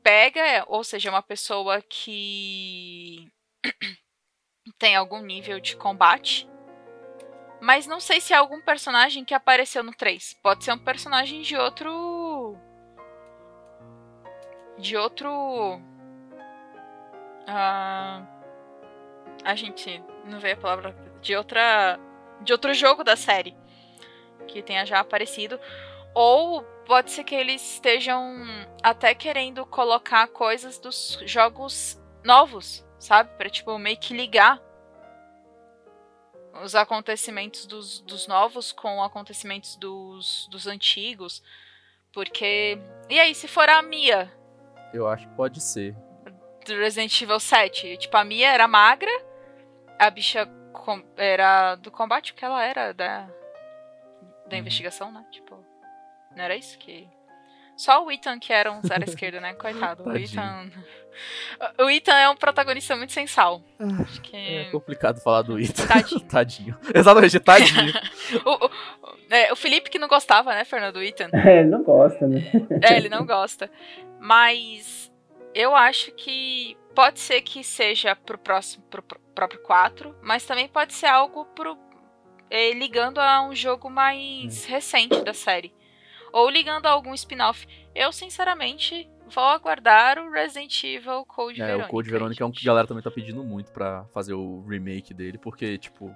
Pega, 0.00 0.40
é, 0.40 0.64
ou 0.68 0.84
seja, 0.84 1.08
é 1.08 1.12
uma 1.12 1.22
pessoa 1.24 1.82
que 1.82 3.26
tem 4.78 4.94
algum 4.94 5.20
nível 5.20 5.58
de 5.58 5.74
combate. 5.74 6.48
Mas 7.60 7.86
não 7.86 8.00
sei 8.00 8.20
se 8.20 8.32
é 8.32 8.36
algum 8.36 8.60
personagem 8.60 9.24
que 9.24 9.34
apareceu 9.34 9.82
no 9.82 9.92
3. 9.92 10.34
Pode 10.42 10.64
ser 10.64 10.72
um 10.72 10.78
personagem 10.78 11.42
de 11.42 11.56
outro. 11.56 11.90
De 14.80 14.96
outro. 14.96 15.80
Ah, 17.46 18.26
a 19.44 19.54
gente 19.54 20.02
não 20.24 20.40
vê 20.40 20.52
a 20.52 20.56
palavra. 20.56 20.96
De 21.20 21.36
outra. 21.36 21.98
De 22.40 22.52
outro 22.52 22.72
jogo 22.72 23.04
da 23.04 23.16
série. 23.16 23.56
Que 24.48 24.62
tenha 24.62 24.86
já 24.86 25.00
aparecido. 25.00 25.60
Ou 26.14 26.62
pode 26.86 27.10
ser 27.10 27.24
que 27.24 27.34
eles 27.34 27.74
estejam 27.74 28.44
até 28.82 29.14
querendo 29.14 29.66
colocar 29.66 30.26
coisas 30.28 30.78
dos 30.78 31.20
jogos 31.24 32.00
novos, 32.24 32.84
sabe? 32.98 33.30
Pra, 33.36 33.48
tipo, 33.48 33.78
meio 33.78 33.98
que 33.98 34.14
ligar 34.14 34.60
os 36.64 36.74
acontecimentos 36.74 37.66
dos, 37.66 38.00
dos 38.00 38.26
novos 38.26 38.72
com 38.72 39.02
acontecimentos 39.02 39.76
dos, 39.76 40.48
dos 40.50 40.66
antigos. 40.66 41.42
Porque. 42.12 42.78
E 43.08 43.20
aí, 43.20 43.34
se 43.34 43.46
for 43.46 43.68
a 43.68 43.82
Mia 43.82 44.39
Eu 44.92 45.08
acho 45.08 45.28
que 45.28 45.34
pode 45.34 45.60
ser. 45.60 45.94
do 46.66 46.74
Resident 46.76 47.20
Evil 47.22 47.40
7? 47.40 47.96
Tipo, 47.96 48.16
a 48.16 48.24
Mia 48.24 48.50
era 48.50 48.66
magra, 48.68 49.10
a 49.98 50.10
bicha 50.10 50.46
com- 50.72 51.02
era 51.16 51.76
do 51.76 51.90
combate, 51.90 52.34
que 52.34 52.44
ela 52.44 52.64
era 52.64 52.92
da. 52.92 53.28
Da 54.46 54.56
investigação, 54.56 55.12
né? 55.12 55.24
Tipo. 55.30 55.64
Não 56.36 56.44
era 56.44 56.56
isso 56.56 56.76
que. 56.78 57.08
Só 57.76 58.04
o 58.04 58.10
Ethan 58.10 58.38
que 58.38 58.52
era 58.52 58.70
um 58.70 58.82
zero 58.82 59.00
à 59.02 59.04
esquerda, 59.08 59.40
né? 59.40 59.54
Coitado. 59.54 60.04
O. 60.08 60.16
Ethan. 60.16 60.70
O 61.78 61.88
Ethan 61.90 62.14
é 62.14 62.28
um 62.28 62.36
protagonista 62.36 62.94
muito 62.96 63.12
sensal. 63.12 63.62
Acho 64.02 64.20
que. 64.20 64.36
É 64.36 64.64
complicado 64.70 65.20
falar 65.20 65.42
do 65.42 65.58
Ita. 65.58 65.86
Tadinho. 65.86 66.20
tadinho. 66.28 66.78
Exatamente, 66.94 67.40
tadinho. 67.40 67.92
O, 68.44 68.66
o- 68.66 68.70
é, 69.30 69.52
o 69.52 69.56
Felipe 69.56 69.90
que 69.90 69.98
não 69.98 70.08
gostava, 70.08 70.52
né, 70.54 70.64
Fernando 70.64 70.94
do 70.94 71.02
Ethan? 71.02 71.28
É, 71.32 71.60
ele 71.60 71.68
não 71.68 71.82
gosta, 71.84 72.26
né? 72.26 72.40
É, 72.82 72.96
ele 72.96 73.08
não 73.08 73.24
gosta. 73.24 73.70
Mas 74.20 75.10
eu 75.54 75.74
acho 75.74 76.12
que 76.12 76.76
pode 76.94 77.18
ser 77.18 77.40
que 77.42 77.64
seja 77.64 78.14
pro 78.14 78.36
próximo, 78.38 78.84
pro 78.90 79.02
pr- 79.02 79.18
próprio 79.34 79.60
4, 79.62 80.14
mas 80.22 80.44
também 80.44 80.68
pode 80.68 80.92
ser 80.92 81.06
algo 81.06 81.44
pro, 81.46 81.76
eh, 82.50 82.72
ligando 82.72 83.18
a 83.18 83.42
um 83.42 83.54
jogo 83.54 83.88
mais 83.90 84.64
recente 84.66 85.22
da 85.24 85.32
série. 85.32 85.72
Ou 86.32 86.48
ligando 86.48 86.86
a 86.86 86.90
algum 86.90 87.12
spin-off. 87.14 87.66
Eu, 87.94 88.12
sinceramente, 88.12 89.08
vou 89.34 89.42
aguardar 89.44 90.18
o 90.18 90.30
Resident 90.30 90.84
Evil 90.84 91.24
Code 91.24 91.60
É, 91.60 91.66
Verônica. 91.66 91.88
o 91.88 91.90
Code 91.90 92.10
Verônica 92.10 92.44
é 92.44 92.46
um 92.46 92.52
que 92.52 92.60
a 92.62 92.66
galera 92.70 92.86
também 92.86 93.02
tá 93.02 93.10
pedindo 93.10 93.42
muito 93.42 93.72
pra 93.72 94.04
fazer 94.12 94.34
o 94.34 94.62
remake 94.68 95.12
dele, 95.14 95.38
porque, 95.38 95.76
tipo. 95.78 96.14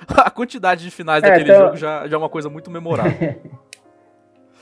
A 0.08 0.30
quantidade 0.30 0.84
de 0.84 0.90
finais 0.92 1.24
É, 1.24 1.28
daquele 1.28 1.50
então- 1.50 1.66
jogo 1.66 1.76
já, 1.76 2.06
já 2.06 2.14
é 2.14 2.18
uma 2.18 2.28
coisa 2.28 2.48
muito 2.48 2.70
memorável. 2.70 3.58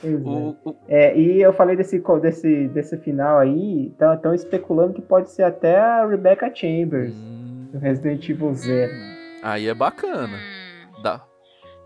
Pois 0.01 0.13
é. 0.13 0.27
o, 0.27 0.55
o- 0.65 0.75
É, 0.87 1.17
e 1.17 1.41
eu 1.41 1.53
falei 1.53 1.75
desse, 1.75 2.01
desse, 2.21 2.67
desse 2.69 2.97
final 2.97 3.39
aí, 3.39 3.87
estão 4.13 4.33
especulando 4.33 4.93
que 4.93 5.01
pode 5.01 5.31
ser 5.31 5.43
até 5.43 5.77
a 5.79 6.05
Rebecca 6.05 6.53
Chambers, 6.53 7.13
Hum, 7.15 7.69
do 7.73 7.79
Resident 7.79 8.27
Evil 8.29 8.53
Zero. 8.53 8.91
aí 9.43 9.67
é 9.67 9.73
bacana. 9.73 10.37
Hum, 10.37 11.01
Dá. 11.01 11.23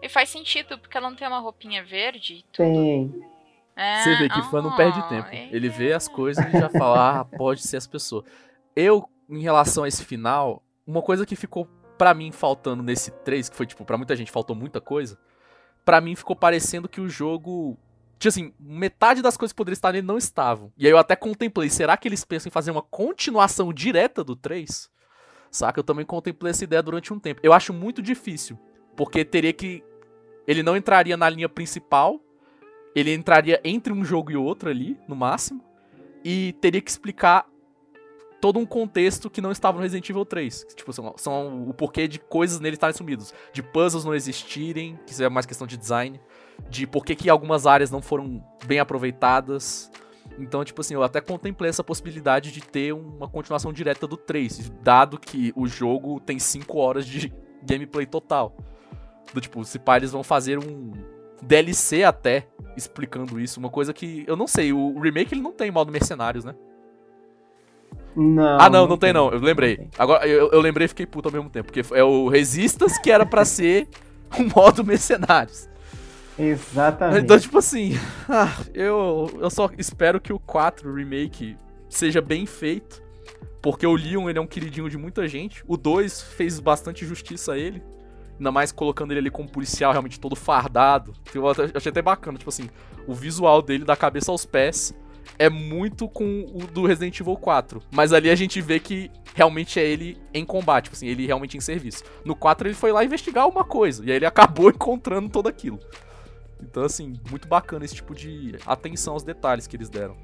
e 0.02 0.10
faz 0.10 0.30
sentido, 0.30 0.78
porque 0.80 0.98
ela 0.98 1.10
não 1.10 1.16
tem 1.16 1.28
uma 1.28 1.40
roupinha 1.40 1.84
verde 1.84 2.36
e 2.36 2.44
tudo. 2.52 2.66
Tem. 2.68 3.14
É, 3.76 4.04
Você 4.04 4.16
vê 4.18 4.30
que 4.30 4.42
fã 4.50 4.62
não 4.62 4.76
perde 4.76 5.02
tempo. 5.08 5.28
é. 5.32 5.48
Ele 5.52 5.70
vê 5.70 5.94
as 5.94 6.08
coisas 6.08 6.46
e 6.46 6.52
já 6.60 6.70
fala, 6.70 7.20
ah, 7.22 7.26
pode 7.38 7.62
ser 7.62 7.78
as 7.78 7.88
pessoas. 7.88 8.26
Eu, 8.76 9.08
em 9.30 9.42
relação 9.42 9.86
a 9.86 9.88
esse 9.88 10.04
final, 10.04 10.62
uma 10.86 11.02
coisa 11.02 11.26
que 11.26 11.36
ficou 11.38 11.66
pra 11.98 12.14
mim 12.14 12.32
faltando 12.32 12.84
nesse 12.84 13.12
3, 13.12 13.48
que 13.50 13.56
foi 13.56 13.66
tipo, 13.66 13.86
pra 13.86 13.98
muita 13.98 14.16
gente 14.16 14.30
faltou 14.32 14.56
muita 14.56 14.82
coisa, 14.82 15.18
pra 15.86 16.02
mim 16.02 16.16
ficou 16.16 16.36
parecendo 16.36 16.90
que 16.90 17.00
o 17.00 17.08
jogo. 17.08 17.78
Tinha 18.22 18.30
assim, 18.30 18.54
metade 18.60 19.20
das 19.20 19.36
coisas 19.36 19.52
que 19.52 19.58
poderiam 19.58 19.74
estar 19.74 19.92
nele 19.92 20.06
não 20.06 20.16
estavam. 20.16 20.72
E 20.78 20.86
aí 20.86 20.94
eu 20.94 20.98
até 21.00 21.16
contemplei, 21.16 21.72
será 21.72 21.98
que 21.98 22.08
eles 22.08 22.24
pensam 22.24 22.50
em 22.50 22.52
fazer 22.52 22.70
uma 22.70 22.84
continuação 22.84 23.74
direta 23.74 24.24
do 24.24 24.36
3? 24.36 24.92
Saca? 25.50 25.80
Eu 25.80 25.84
também 25.84 26.06
contemplei 26.06 26.52
essa 26.52 26.64
ideia 26.64 26.84
durante 26.84 27.12
um 27.12 27.18
tempo. 27.18 27.42
Eu 27.42 27.52
acho 27.52 27.74
muito 27.74 28.00
difícil, 28.00 28.60
porque 28.96 29.26
teria 29.26 29.52
que. 29.52 29.84
Ele 30.46 30.62
não 30.62 30.78
entraria 30.78 31.18
na 31.18 31.28
linha 31.28 31.50
principal, 31.50 32.22
ele 32.94 33.12
entraria 33.12 33.60
entre 33.64 33.92
um 33.92 34.06
jogo 34.06 34.30
e 34.30 34.38
outro 34.38 34.70
ali, 34.70 35.00
no 35.08 35.16
máximo, 35.16 35.64
e 36.24 36.54
teria 36.62 36.80
que 36.80 36.92
explicar 36.92 37.50
todo 38.40 38.60
um 38.60 38.68
contexto 38.68 39.32
que 39.32 39.42
não 39.42 39.52
estava 39.52 39.78
no 39.78 39.84
Resident 39.84 40.08
Evil 40.08 40.26
3. 40.26 40.64
que, 40.64 40.76
Tipo, 40.76 40.94
são, 40.94 41.16
são 41.18 41.68
o 41.68 41.74
porquê 41.74 42.08
de 42.08 42.20
coisas 42.20 42.60
nele 42.60 42.76
estarem 42.76 42.96
sumidos. 42.96 43.34
De 43.52 43.64
puzzles 43.64 44.06
não 44.06 44.14
existirem, 44.14 45.00
que 45.08 45.12
isso 45.12 45.24
é 45.24 45.30
mais 45.30 45.48
questão 45.48 45.66
de 45.66 45.76
design. 45.76 46.22
De 46.70 46.88
por 46.88 47.06
que 47.06 47.16
que 47.16 47.30
algumas 47.30 47.68
áreas 47.68 47.92
não 47.92 48.02
foram 48.02 48.44
bem 48.66 48.80
aproveitadas. 48.80 49.92
Então, 50.40 50.64
tipo 50.64 50.82
assim, 50.82 50.94
eu 50.94 51.04
até 51.04 51.20
contemplei 51.20 51.70
essa 51.70 51.84
possibilidade 51.84 52.52
de 52.52 52.62
ter 52.62 52.94
uma 52.94 53.28
continuação 53.28 53.74
direta 53.74 54.08
do 54.08 54.16
3, 54.16 54.72
dado 54.82 55.20
que 55.20 55.52
o 55.56 55.68
jogo 55.68 56.20
tem 56.20 56.40
5 56.40 56.78
horas 56.78 57.06
de 57.06 57.32
gameplay 57.64 58.06
total. 58.06 58.56
Do 59.34 59.42
tipo, 59.42 59.64
se 59.64 59.78
pá, 59.78 59.98
eles 59.98 60.12
vão 60.12 60.24
fazer 60.24 60.58
um 60.58 60.94
DLC 61.42 62.04
até 62.04 62.48
explicando 62.78 63.40
isso, 63.40 63.60
uma 63.60 63.70
coisa 63.70 63.94
que 63.94 64.24
eu 64.28 64.36
não 64.36 64.48
sei, 64.48 64.72
o 64.72 65.00
remake 65.00 65.34
ele 65.34 65.42
não 65.42 65.52
tem 65.52 65.72
modo 65.72 65.92
mercenários, 65.92 66.46
né? 66.46 66.56
Não. 68.16 68.60
ah, 68.60 68.70
não, 68.70 68.88
não 68.88 68.98
tem 68.98 69.14
não, 69.14 69.32
eu 69.32 69.40
lembrei. 69.40 69.78
tem. 69.78 69.90
Agora 69.98 70.28
eu, 70.28 70.50
eu 70.52 70.60
lembrei 70.60 70.86
e 70.86 70.88
fiquei 70.88 71.06
puto 71.06 71.30
ao 71.30 71.34
mesmo 71.34 71.50
tempo, 71.50 71.72
porque 71.72 71.96
é 71.96 72.04
o 72.04 72.28
Resistance 72.28 73.02
que 73.02 73.10
era 73.10 73.26
pra 73.26 73.46
ser 73.46 73.88
um 74.38 74.50
modo 74.56 74.84
mercenários. 74.84 75.70
Exatamente. 76.38 77.24
Então, 77.24 77.40
tipo 77.40 77.58
assim, 77.58 77.94
ah, 78.30 78.56
eu, 78.74 79.30
eu 79.40 79.50
só 79.50 79.70
espero 79.78 80.20
que 80.20 80.34
o 80.34 80.40
4 80.40 80.94
Remake 80.94 81.58
seja 81.90 82.22
bem 82.22 82.46
feito. 82.46 83.02
Porque 83.62 83.86
o 83.86 83.96
Leon, 83.96 84.28
ele 84.28 84.40
é 84.40 84.42
um 84.42 84.48
queridinho 84.48 84.90
de 84.90 84.98
muita 84.98 85.28
gente. 85.28 85.64
O 85.68 85.78
2 85.78 86.22
fez 86.22 86.60
bastante 86.60 87.06
justiça 87.06 87.54
a 87.54 87.58
ele. 87.58 87.84
Ainda 88.38 88.52
mais 88.52 88.72
colocando 88.72 89.12
ele 89.12 89.20
ali 89.20 89.30
como 89.30 89.48
policial, 89.48 89.92
realmente 89.92 90.20
todo 90.20 90.36
fardado. 90.36 91.14
Eu 91.34 91.48
achei 91.48 91.90
até 91.90 92.02
bacana, 92.02 92.40
tipo 92.40 92.50
assim, 92.50 92.70
o 93.06 93.14
visual 93.14 93.62
dele, 93.62 93.86
da 93.86 93.96
cabeça 93.96 94.32
aos 94.32 94.48
pés, 94.48 94.96
é 95.38 95.48
muito 95.48 96.10
com 96.10 96.46
o 96.52 96.66
do 96.66 96.88
Resident 96.88 97.20
Evil 97.20 97.38
4. 97.38 97.82
Mas 97.92 98.14
ali 98.14 98.32
a 98.32 98.36
gente 98.36 98.60
vê 98.62 98.80
que 98.80 99.12
realmente 99.36 99.80
é 99.80 99.86
ele 99.86 100.18
em 100.34 100.44
combate, 100.44 100.86
tipo 100.86 100.96
assim, 100.96 101.08
ele 101.08 101.28
realmente 101.28 101.56
em 101.56 101.62
serviço. 101.62 102.04
No 102.26 102.36
4 102.36 102.68
ele 102.68 102.76
foi 102.76 102.92
lá 102.92 103.04
investigar 103.04 103.48
uma 103.48 103.64
coisa, 103.64 104.04
e 104.04 104.10
aí 104.10 104.18
ele 104.18 104.26
acabou 104.28 104.70
encontrando 104.70 105.30
tudo 105.30 105.48
aquilo. 105.48 105.80
Então, 106.62 106.84
assim, 106.84 107.14
muito 107.30 107.48
bacana 107.48 107.86
esse 107.86 107.96
tipo 107.96 108.14
de 108.14 108.58
atenção 108.66 109.14
aos 109.14 109.24
detalhes 109.24 109.68
que 109.68 109.76
eles 109.76 109.90
deram. 109.90 110.16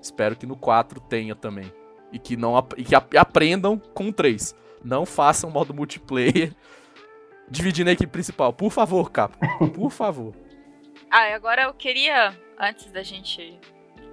Espero 0.00 0.36
que 0.36 0.46
no 0.46 0.56
4 0.56 1.00
tenha 1.00 1.34
também. 1.34 1.72
E 2.12 2.18
que 2.18 2.36
não 2.36 2.54
e 2.76 2.84
que 2.84 2.94
aprendam 2.94 3.78
com 3.78 4.08
o 4.08 4.12
3. 4.12 4.54
Não 4.84 5.06
façam 5.06 5.50
modo 5.50 5.72
multiplayer 5.72 6.54
dividindo 7.48 7.90
a 7.90 7.92
equipe 7.92 8.12
principal. 8.12 8.52
Por 8.52 8.70
favor, 8.70 9.10
Capo. 9.10 9.38
Por 9.72 9.90
favor. 9.90 10.34
ah, 11.10 11.34
agora 11.34 11.62
eu 11.62 11.74
queria, 11.74 12.38
antes 12.58 12.92
da 12.92 13.02
gente 13.02 13.58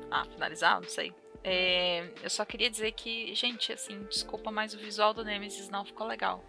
ah, 0.10 0.26
finalizar, 0.26 0.80
não 0.82 0.88
sei. 0.88 1.14
É, 1.44 2.08
eu 2.24 2.30
só 2.30 2.46
queria 2.46 2.70
dizer 2.70 2.92
que, 2.92 3.34
gente, 3.34 3.74
assim, 3.74 4.04
desculpa, 4.04 4.52
mas 4.52 4.74
o 4.74 4.78
visual 4.78 5.14
do 5.14 5.24
Nemesis 5.24 5.70
não 5.70 5.84
ficou 5.84 6.06
legal. 6.08 6.44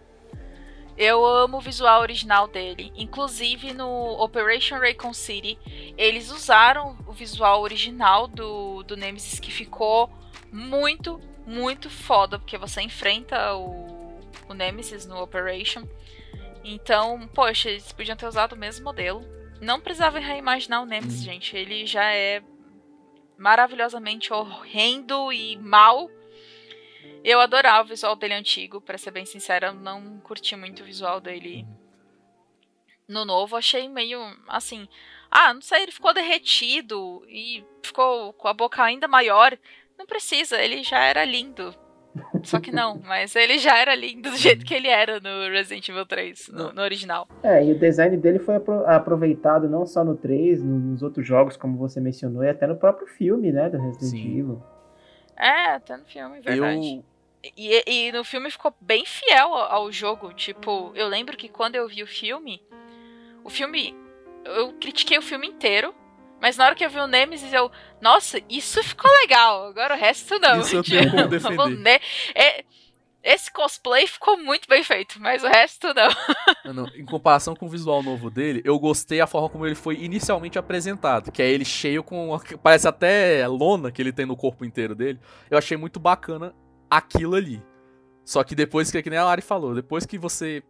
Eu 0.97 1.25
amo 1.25 1.59
o 1.59 1.61
visual 1.61 2.01
original 2.01 2.47
dele. 2.47 2.93
Inclusive 2.97 3.73
no 3.73 4.23
Operation 4.23 4.79
Raycon 4.79 5.13
City, 5.13 5.59
eles 5.97 6.31
usaram 6.31 6.97
o 7.07 7.13
visual 7.13 7.63
original 7.63 8.27
do, 8.27 8.83
do 8.83 8.97
Nemesis 8.97 9.41
que 9.41 9.51
ficou 9.51 10.11
muito, 10.53 11.21
muito 11.47 11.89
foda, 11.89 12.39
porque 12.39 12.59
você 12.59 12.83
enfrenta 12.83 13.55
o, 13.55 14.21
o 14.49 14.55
Nemesis 14.55 15.07
no 15.07 15.21
Operation. 15.21 15.87
Então, 16.65 17.29
poxa, 17.35 17.71
eles 17.71 17.91
podiam 17.93 18.17
ter 18.17 18.27
usado 18.27 18.53
o 18.53 18.59
mesmo 18.59 18.85
modelo. 18.85 19.25
Não 19.61 19.81
precisava 19.81 20.19
reimaginar 20.19 20.83
o 20.83 20.87
Nemesis, 20.87 21.21
hum. 21.21 21.25
gente. 21.25 21.57
Ele 21.57 21.87
já 21.87 22.13
é 22.13 22.43
maravilhosamente 23.39 24.33
horrendo 24.33 25.33
e 25.33 25.57
mal. 25.57 26.09
Eu 27.25 27.41
adorava 27.41 27.85
o 27.85 27.89
visual 27.89 28.17
dele 28.17 28.35
antigo, 28.35 28.81
para 28.81 28.99
ser 28.99 29.11
bem 29.11 29.25
sincera, 29.25 29.69
eu 29.69 29.75
não 29.75 30.19
curti 30.21 30.57
muito 30.57 30.83
o 30.83 30.87
visual 30.87 31.21
dele 31.21 31.67
no 33.09 33.25
novo. 33.25 33.57
Achei 33.57 33.89
meio 33.89 34.19
assim. 34.49 34.89
Ah, 35.31 35.55
não 35.55 35.63
sei, 35.63 35.85
ele 35.85 35.93
ficou 35.93 36.13
derretido 36.13 37.23
e 37.29 37.65
ficou 37.83 38.33
com 38.35 38.49
a 38.49 38.55
boca 38.55 38.83
ainda 38.83 39.07
maior. 39.09 39.57
Não 39.99 40.07
precisa, 40.07 40.61
ele 40.61 40.83
já 40.83 40.99
era 41.05 41.25
lindo. 41.25 41.75
Só 42.43 42.61
que 42.61 42.71
não, 42.71 43.01
mas 43.07 43.35
ele 43.37 43.59
já 43.59 43.79
era 43.79 43.95
lindo 43.95 44.31
do 44.31 44.37
jeito 44.37 44.65
que 44.65 44.75
ele 44.75 44.89
era 44.89 45.21
no 45.21 45.51
Resident 45.51 45.89
Evil 45.89 46.05
3, 46.05 46.51
no, 46.53 46.73
no 46.73 46.83
original. 46.83 47.27
É, 47.43 47.65
e 47.65 47.73
o 47.73 47.79
design 47.79 48.17
dele 48.17 48.39
foi 48.39 48.57
aproveitado 48.87 49.69
não 49.69 49.87
só 49.87 50.05
no 50.05 50.17
3, 50.17 50.63
nos 50.63 51.03
outros 51.03 51.27
jogos, 51.27 51.57
como 51.57 51.79
você 51.79 52.01
mencionou, 52.01 52.43
e 52.43 52.49
até 52.51 52.67
no 52.67 52.77
próprio 52.77 53.07
filme, 53.07 53.53
né, 53.53 53.71
do 53.71 53.79
Resident 53.79 54.11
Sim. 54.11 54.39
Evil. 54.39 54.63
É, 55.37 55.71
até 55.71 55.97
no 55.97 56.05
filme, 56.05 56.41
verdade. 56.41 56.97
Eu... 56.97 57.05
E, 57.57 57.83
e, 57.87 58.13
no 58.13 58.23
filme 58.23 58.51
ficou 58.51 58.73
bem 58.81 59.05
fiel 59.05 59.55
ao 59.55 59.91
jogo. 59.91 60.33
Tipo, 60.33 60.93
eu 60.95 61.09
lembro 61.09 61.37
que 61.37 61.49
quando 61.49 61.75
eu 61.75 61.89
vi 61.89 62.03
o 62.03 62.07
filme, 62.07 62.63
o 63.43 63.51
filme. 63.51 63.97
Eu 64.45 64.73
critiquei 64.75 65.19
o 65.19 65.23
filme 65.23 65.49
inteiro. 65.49 65.95
Mas 66.41 66.57
na 66.57 66.67
hora 66.67 66.75
que 66.75 66.85
eu 66.85 66.91
vi 66.91 66.99
o 66.99 67.07
Nemesis, 67.07 67.53
eu. 67.53 67.71
Nossa, 68.01 68.41
isso 68.49 68.83
ficou 68.83 69.11
legal. 69.21 69.67
Agora 69.67 69.95
o 69.95 69.99
resto 69.99 70.39
não. 70.39 70.61
Isso 70.61 70.77
eu 70.77 70.83
tenho 70.85 71.11
como 71.11 71.29
defender. 71.29 72.01
É, 72.35 72.65
esse 73.23 73.51
cosplay 73.53 74.07
ficou 74.07 74.37
muito 74.37 74.69
bem 74.69 74.83
feito, 74.83 75.21
mas 75.21 75.45
o 75.45 75.49
resto 75.49 75.95
não. 75.95 76.09
não. 76.65 76.87
Em 76.89 77.05
comparação 77.05 77.57
com 77.57 77.67
o 77.67 77.69
visual 77.69 78.03
novo 78.03 78.31
dele, 78.31 78.61
eu 78.65 78.79
gostei 78.79 79.21
a 79.21 79.27
forma 79.27 79.49
como 79.49 79.67
ele 79.67 79.75
foi 79.75 79.97
inicialmente 79.97 80.59
apresentado, 80.59 81.33
que 81.33 81.43
é 81.43 81.51
ele 81.51 81.65
cheio 81.65 82.03
com. 82.03 82.39
Parece 82.63 82.87
até 82.87 83.47
lona 83.49 83.91
que 83.91 84.03
ele 84.03 84.13
tem 84.13 84.27
no 84.27 84.37
corpo 84.37 84.65
inteiro 84.65 84.95
dele. 84.95 85.19
Eu 85.51 85.59
achei 85.59 85.77
muito 85.77 85.99
bacana 85.99 86.55
aquilo 86.91 87.35
ali. 87.35 87.63
Só 88.25 88.45
que 88.45 88.55
depois 88.55 88.91
que, 88.91 89.03
que 89.03 89.11
nem 89.11 89.19
a 89.19 89.25
Lari 89.25 89.43
falou, 89.43 89.75
depois 89.75 90.07
que 90.07 90.19
você 90.19 90.63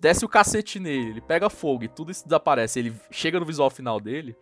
desce 0.00 0.24
o 0.24 0.28
cacete 0.28 0.80
nele, 0.80 1.10
ele 1.10 1.20
pega 1.20 1.48
fogo 1.48 1.84
e 1.84 1.88
tudo 1.88 2.10
isso 2.10 2.24
desaparece, 2.24 2.80
ele 2.80 2.92
chega 3.08 3.38
no 3.38 3.46
visual 3.46 3.70
final 3.70 4.00
dele, 4.00 4.36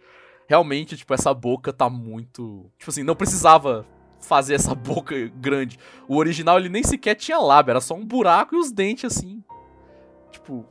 realmente, 0.48 0.96
tipo, 0.96 1.12
essa 1.12 1.34
boca 1.34 1.70
tá 1.72 1.90
muito. 1.90 2.70
Tipo 2.78 2.90
assim, 2.90 3.02
não 3.02 3.14
precisava 3.14 3.86
fazer 4.20 4.54
essa 4.54 4.74
boca 4.76 5.14
grande. 5.36 5.78
O 6.08 6.16
original 6.16 6.58
ele 6.58 6.70
nem 6.70 6.82
sequer 6.82 7.14
tinha 7.14 7.38
lábio, 7.38 7.72
era 7.72 7.80
só 7.80 7.94
um 7.94 8.06
buraco 8.06 8.54
e 8.54 8.58
os 8.58 8.72
dentes 8.72 9.04
assim. 9.04 9.44
Tipo, 10.30 10.66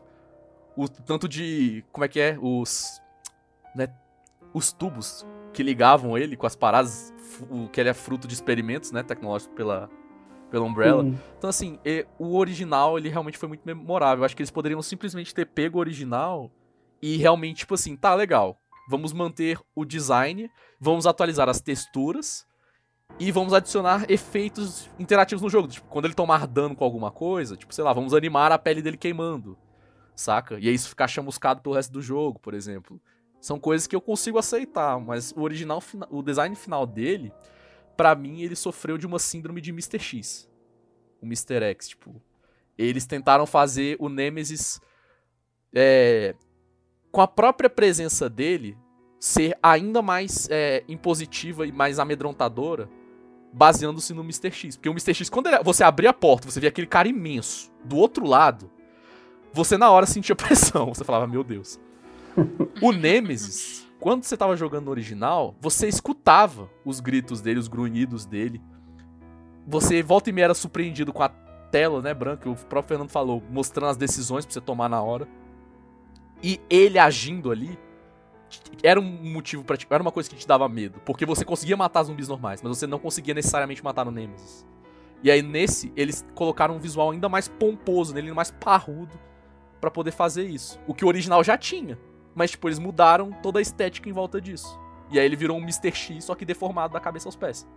o 0.76 0.88
tanto 0.88 1.28
de. 1.28 1.84
Como 1.92 2.06
é 2.06 2.08
que 2.08 2.20
é? 2.20 2.38
Os. 2.42 3.02
Né? 3.76 3.88
Os 4.54 4.72
tubos 4.72 5.26
que 5.54 5.62
ligavam 5.62 6.18
ele 6.18 6.36
com 6.36 6.48
as 6.48 6.56
paradas, 6.56 7.14
o 7.50 7.68
que 7.70 7.80
ele 7.80 7.90
é 7.90 7.94
fruto 7.94 8.28
de 8.28 8.34
experimentos, 8.34 8.92
né? 8.92 9.04
Tecnológicos 9.04 9.54
pela, 9.56 9.90
pela 10.50 10.66
Umbrella. 10.66 11.04
Sim. 11.04 11.20
Então, 11.38 11.50
assim, 11.50 11.80
e, 11.86 12.06
o 12.18 12.36
original, 12.38 12.98
ele 12.98 13.10
realmente 13.10 13.38
foi 13.38 13.48
muito 13.48 13.62
memorável. 13.64 14.26
Acho 14.26 14.36
que 14.36 14.42
eles 14.42 14.52
poderiam 14.52 14.82
simplesmente 14.82 15.34
ter 15.34 15.46
pego 15.46 15.78
o 15.78 15.82
original 15.82 16.52
e 17.02 17.18
realmente, 17.18 17.60
tipo 17.60 17.76
assim, 17.76 17.96
tá 17.96 18.16
legal 18.16 18.60
vamos 18.90 19.14
manter 19.14 19.60
o 19.76 19.86
design, 19.86 20.50
vamos 20.80 21.06
atualizar 21.06 21.48
as 21.48 21.62
texturas 21.62 22.44
e 23.18 23.32
vamos 23.32 23.54
adicionar 23.54 24.06
efeitos 24.10 24.90
interativos 25.00 25.42
no 25.42 25.50
jogo. 25.50 25.68
Tipo, 25.68 25.88
quando 25.88 26.06
ele 26.06 26.14
tomar 26.14 26.46
dano 26.46 26.76
com 26.76 26.84
alguma 26.84 27.12
coisa, 27.12 27.56
tipo, 27.56 27.74
sei 27.74 27.84
lá, 27.84 27.94
vamos 27.94 28.14
animar 28.14 28.52
a 28.52 28.58
pele 28.58 28.82
dele 28.82 28.98
queimando, 28.98 29.58
saca? 30.16 30.60
E 30.60 30.68
aí 30.68 30.74
isso 30.74 30.90
ficar 30.90 31.08
chamuscado 31.08 31.62
pelo 31.62 31.76
resto 31.76 31.92
do 31.92 32.02
jogo, 32.02 32.40
por 32.40 32.54
exemplo. 32.54 33.00
São 33.42 33.60
coisas 33.60 33.88
que 33.88 33.96
eu 33.96 34.02
consigo 34.02 34.38
aceitar, 34.38 35.00
mas 35.00 35.32
o 35.32 35.42
original, 35.42 35.82
o 36.10 36.22
design 36.22 36.56
final 36.56 36.86
dele, 36.86 37.32
para 37.96 38.14
mim, 38.16 38.42
ele 38.42 38.56
sofreu 38.56 38.98
de 38.98 39.08
uma 39.08 39.20
síndrome 39.20 39.62
de 39.62 39.72
Mr. 39.72 40.00
X. 40.00 40.50
O 41.22 41.26
Mr. 41.26 41.64
X, 41.64 41.90
tipo. 41.90 42.22
Eles 42.78 43.06
tentaram 43.06 43.46
fazer 43.46 43.98
o 44.00 44.08
Nemesis 44.08 44.80
é, 45.74 46.34
com 47.12 47.22
a 47.22 47.28
própria 47.28 47.70
presença 47.70 48.30
dele 48.30 48.78
ser 49.20 49.58
ainda 49.62 50.02
mais 50.02 50.48
é, 50.50 50.84
impositiva 50.88 51.68
e 51.68 51.72
mais 51.72 52.00
amedrontadora, 52.00 52.90
baseando-se 53.52 54.14
no 54.14 54.22
Mr. 54.22 54.52
X. 54.52 54.76
Porque 54.76 54.90
o 54.90 54.94
Mr. 54.94 55.14
X, 55.14 55.30
quando 55.30 55.48
ele, 55.48 55.64
você 55.64 55.84
abria 55.84 56.10
a 56.10 56.14
porta, 56.14 56.50
você 56.50 56.60
via 56.60 56.70
aquele 56.70 56.88
cara 56.88 57.08
imenso 57.08 57.72
do 57.84 57.98
outro 57.98 58.26
lado, 58.26 58.70
você 59.54 59.78
na 59.78 59.90
hora 59.90 60.06
sentia 60.06 60.36
pressão. 60.36 60.94
Você 60.94 61.04
falava, 61.04 61.28
meu 61.28 61.44
Deus. 61.44 61.80
o 62.82 62.92
Nemesis, 62.92 63.88
quando 64.00 64.24
você 64.24 64.38
tava 64.38 64.56
jogando 64.56 64.86
no 64.86 64.92
original, 64.92 65.56
você 65.60 65.88
escutava 65.88 66.70
os 66.86 67.00
gritos 67.00 67.42
dele, 67.42 67.60
os 67.60 67.68
grunhidos 67.68 68.26
dele. 68.26 68.62
Você 69.68 70.02
volta 70.02 70.30
e 70.30 70.34
meia 70.34 70.46
era 70.46 70.54
surpreendido 70.54 71.12
com 71.14 71.22
a 71.22 71.30
tela, 71.30 72.02
né, 72.02 72.14
branca, 72.14 72.50
o 72.50 72.56
próprio 72.56 72.90
Fernando 72.90 73.12
falou, 73.12 73.44
mostrando 73.50 73.92
as 73.92 73.98
decisões 73.98 74.46
pra 74.46 74.54
você 74.54 74.62
tomar 74.62 74.90
na 74.90 75.02
hora. 75.02 75.28
E 76.42 76.60
ele 76.70 76.98
agindo 76.98 77.52
ali 77.52 77.78
era 78.84 79.00
um 79.00 79.04
motivo 79.04 79.64
para 79.64 79.78
era 79.90 80.02
uma 80.02 80.12
coisa 80.12 80.30
que 80.30 80.36
te 80.36 80.48
dava 80.48 80.68
medo, 80.70 81.00
porque 81.06 81.26
você 81.26 81.44
conseguia 81.44 81.78
matar 81.78 82.04
zumbis 82.04 82.28
normais, 82.28 82.62
mas 82.62 82.78
você 82.78 82.88
não 82.88 83.00
conseguia 83.00 83.34
necessariamente 83.34 83.84
matar 83.84 84.06
no 84.06 84.12
Nemesis. 84.12 84.66
E 85.22 85.30
aí 85.30 85.42
nesse 85.42 85.92
eles 85.96 86.26
colocaram 86.34 86.76
um 86.76 86.80
visual 86.80 87.12
ainda 87.12 87.28
mais 87.28 87.48
pomposo 87.48 88.14
nele, 88.14 88.32
mais 88.34 88.52
parrudo 88.52 89.20
para 89.80 89.92
poder 89.92 90.12
fazer 90.12 90.44
isso. 90.44 90.80
O 90.88 90.94
que 90.94 91.04
o 91.06 91.08
original 91.08 91.44
já 91.44 91.58
tinha, 91.58 92.00
mas 92.34 92.52
tipo 92.52 92.68
eles 92.68 92.80
mudaram 92.80 93.32
toda 93.44 93.60
a 93.60 93.62
estética 93.62 94.10
em 94.10 94.14
volta 94.14 94.40
disso. 94.40 94.80
E 95.12 95.20
aí 95.20 95.26
ele 95.26 95.36
virou 95.36 95.58
um 95.58 95.62
Mr. 95.62 95.92
X 95.92 96.26
só 96.26 96.36
que 96.36 96.46
deformado 96.46 96.94
da 96.94 97.00
cabeça 97.00 97.28
aos 97.28 97.36
pés. 97.36 97.68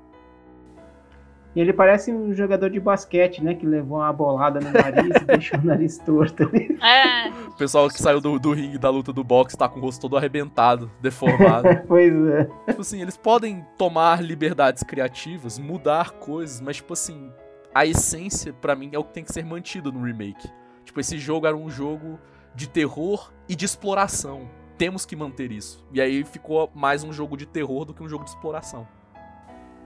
E 1.55 1.61
ele 1.61 1.73
parece 1.73 2.13
um 2.13 2.33
jogador 2.35 2.71
de 2.71 2.81
basquete, 2.81 3.43
né? 3.43 3.55
Que 3.55 3.67
levou 3.67 3.99
uma 3.99 4.13
bolada 4.13 4.59
no 4.59 4.71
nariz 4.71 5.15
e 5.21 5.25
deixou 5.27 5.61
o 5.61 5.65
nariz 5.65 5.99
torto. 5.99 6.45
É. 6.83 7.29
O 7.49 7.57
pessoal 7.57 7.89
que 7.89 8.01
saiu 8.01 8.21
do, 8.21 8.39
do 8.39 8.53
ringue 8.53 8.79
da 8.79 8.89
luta 8.89 9.13
do 9.13 9.23
boxe 9.23 9.57
tá 9.57 9.69
com 9.69 9.79
o 9.79 9.83
rosto 9.83 10.01
todo 10.01 10.17
arrebentado, 10.17 10.91
deformado. 11.01 11.69
pois 11.87 12.13
é. 12.29 12.45
Tipo 12.69 12.81
assim, 12.81 13.03
eles 13.03 13.17
podem 13.17 13.65
tomar 13.77 14.23
liberdades 14.23 14.83
criativas, 14.83 15.59
mudar 15.59 16.13
coisas, 16.13 16.61
mas 16.61 16.77
tipo 16.77 16.95
assim, 16.95 17.31
a 17.75 17.85
essência 17.85 18.53
para 18.53 18.75
mim 18.75 18.91
é 18.93 18.99
o 18.99 19.05
que 19.05 19.13
tem 19.13 19.25
que 19.25 19.33
ser 19.33 19.45
mantido 19.45 19.93
no 19.93 20.03
remake. 20.03 20.49
Tipo, 20.85 21.01
esse 21.01 21.19
jogo 21.19 21.47
era 21.47 21.57
um 21.57 21.71
jogo 21.71 22.19
de 22.55 22.69
terror 22.69 23.33
e 23.49 23.55
de 23.55 23.65
exploração. 23.65 24.49
Temos 24.79 25.07
que 25.07 25.15
manter 25.15 25.53
isso. 25.53 25.87
E 25.93 26.01
aí 26.01 26.25
ficou 26.25 26.71
mais 26.75 27.05
um 27.05 27.13
jogo 27.13 27.37
de 27.37 27.47
terror 27.47 27.85
do 27.85 27.95
que 27.95 28.03
um 28.03 28.09
jogo 28.09 28.25
de 28.25 28.31
exploração. 28.31 28.87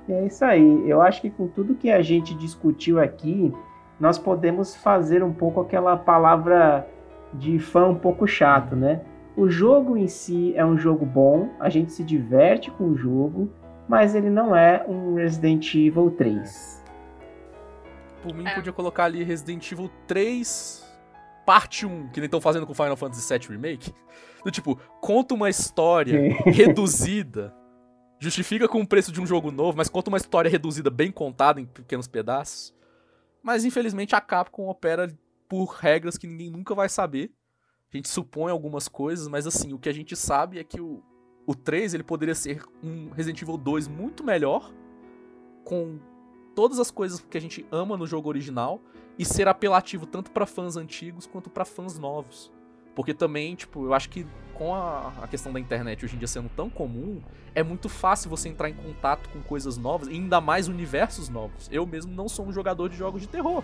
É 0.09 0.27
isso 0.27 0.45
aí. 0.45 0.89
Eu 0.89 1.01
acho 1.03 1.21
que 1.21 1.31
com 1.31 1.47
tudo 1.49 1.75
que 1.75 1.91
a 1.91 2.01
gente 2.03 2.35
discutiu 2.35 3.01
aqui, 3.01 3.53
nós 3.99 4.19
podemos 4.19 4.77
fazer 4.77 5.23
um 5.23 5.33
pouco 5.33 5.61
aquela 5.61 5.97
palavra 5.97 6.87
de 7.35 7.59
fã 7.59 7.87
um 7.89 7.95
pouco 7.95 8.27
chato, 8.27 8.77
né? 8.77 9.01
O 9.37 9.49
jogo 9.51 9.97
em 9.97 10.07
si 10.09 10.55
é 10.57 10.65
um 10.65 10.79
jogo 10.79 11.05
bom, 11.05 11.51
a 11.61 11.69
gente 11.69 11.93
se 11.93 12.03
diverte 12.05 12.71
com 12.71 12.85
o 12.85 12.97
jogo, 12.97 13.51
mas 13.89 14.15
ele 14.15 14.31
não 14.31 14.55
é 14.57 14.85
um 14.89 15.15
Resident 15.15 15.75
Evil 15.75 16.11
3. 16.13 16.83
Por 18.23 18.35
mim, 18.35 18.47
É. 18.47 18.55
podia 18.55 18.73
colocar 18.73 19.05
ali 19.05 19.23
Resident 19.23 19.71
Evil 19.71 19.91
3, 20.07 20.85
parte 21.45 21.85
1, 21.87 22.09
que 22.09 22.21
nem 22.21 22.25
estão 22.27 22.41
fazendo 22.41 22.67
com 22.67 22.73
Final 22.75 22.97
Fantasy 22.97 23.39
VII 23.39 23.49
Remake. 23.51 23.93
Do 24.45 24.51
tipo, 24.51 24.79
conta 25.01 25.35
uma 25.35 25.51
história 25.51 26.33
reduzida, 26.47 27.53
justifica 28.19 28.69
com 28.69 28.81
o 28.81 28.87
preço 28.87 29.13
de 29.13 29.21
um 29.21 29.27
jogo 29.27 29.51
novo, 29.51 29.77
mas 29.77 29.89
conta 29.89 30.11
uma 30.11 30.17
história 30.17 30.49
reduzida, 30.49 30.91
bem 30.91 31.11
contada 31.11 31.61
em 31.61 31.67
pequenos 31.67 32.09
pedaços. 32.09 32.75
Mas 33.43 33.65
infelizmente 33.65 34.15
a 34.15 34.21
Capcom 34.21 34.69
opera 34.69 35.13
por 35.49 35.67
regras 35.67 36.19
que 36.19 36.27
ninguém 36.27 36.51
nunca 36.51 36.75
vai 36.75 36.89
saber. 36.89 37.33
A 37.93 37.97
gente 37.97 38.09
supõe 38.09 38.51
algumas 38.51 38.89
coisas, 38.89 39.29
mas 39.29 39.47
assim, 39.47 39.73
o 39.73 39.79
que 39.79 39.89
a 39.89 39.95
gente 39.95 40.17
sabe 40.17 40.59
é 40.59 40.65
que 40.65 40.81
o, 40.81 41.03
o 41.47 41.55
3 41.55 41.95
ele 41.95 42.03
poderia 42.03 42.35
ser 42.35 42.63
um 42.83 43.11
Resident 43.11 43.41
Evil 43.43 43.57
2 43.57 43.87
muito 43.87 44.25
melhor, 44.25 44.73
com 45.65 45.99
todas 46.55 46.81
as 46.81 46.91
coisas 46.91 47.21
que 47.21 47.39
a 47.39 47.41
gente 47.41 47.65
ama 47.71 47.97
no 47.97 48.07
jogo 48.07 48.29
original 48.29 48.81
e 49.19 49.25
ser 49.25 49.47
apelativo 49.47 50.07
tanto 50.07 50.31
pra 50.31 50.47
fãs 50.47 50.77
antigos 50.77 51.27
quanto 51.27 51.49
pra 51.49 51.65
fãs 51.65 51.99
novos. 51.99 52.53
Porque 52.95 53.15
também, 53.15 53.55
tipo, 53.55 53.85
eu 53.85 53.95
acho 53.95 54.09
que 54.09 54.27
com 54.57 54.75
a, 54.75 55.13
a 55.23 55.29
questão 55.29 55.53
da 55.53 55.61
internet 55.61 56.05
hoje 56.05 56.17
em 56.17 56.19
dia 56.19 56.29
sendo 56.29 56.49
tão 56.49 56.69
comum, 56.71 57.21
é 57.55 57.63
muito 57.63 57.89
fácil 57.89 58.29
você 58.31 58.49
entrar 58.49 58.69
em 58.69 58.75
contato 58.75 59.29
com 59.31 59.41
coisas 59.41 59.77
novas, 59.77 60.09
e 60.09 60.13
ainda 60.13 60.41
mais 60.41 60.69
universos 60.69 61.29
novos. 61.29 61.69
Eu 61.71 61.87
mesmo 61.87 62.13
não 62.13 62.29
sou 62.29 62.47
um 62.47 62.53
jogador 62.53 62.89
de 62.89 62.97
jogos 62.97 63.21
de 63.21 63.29
terror. 63.29 63.63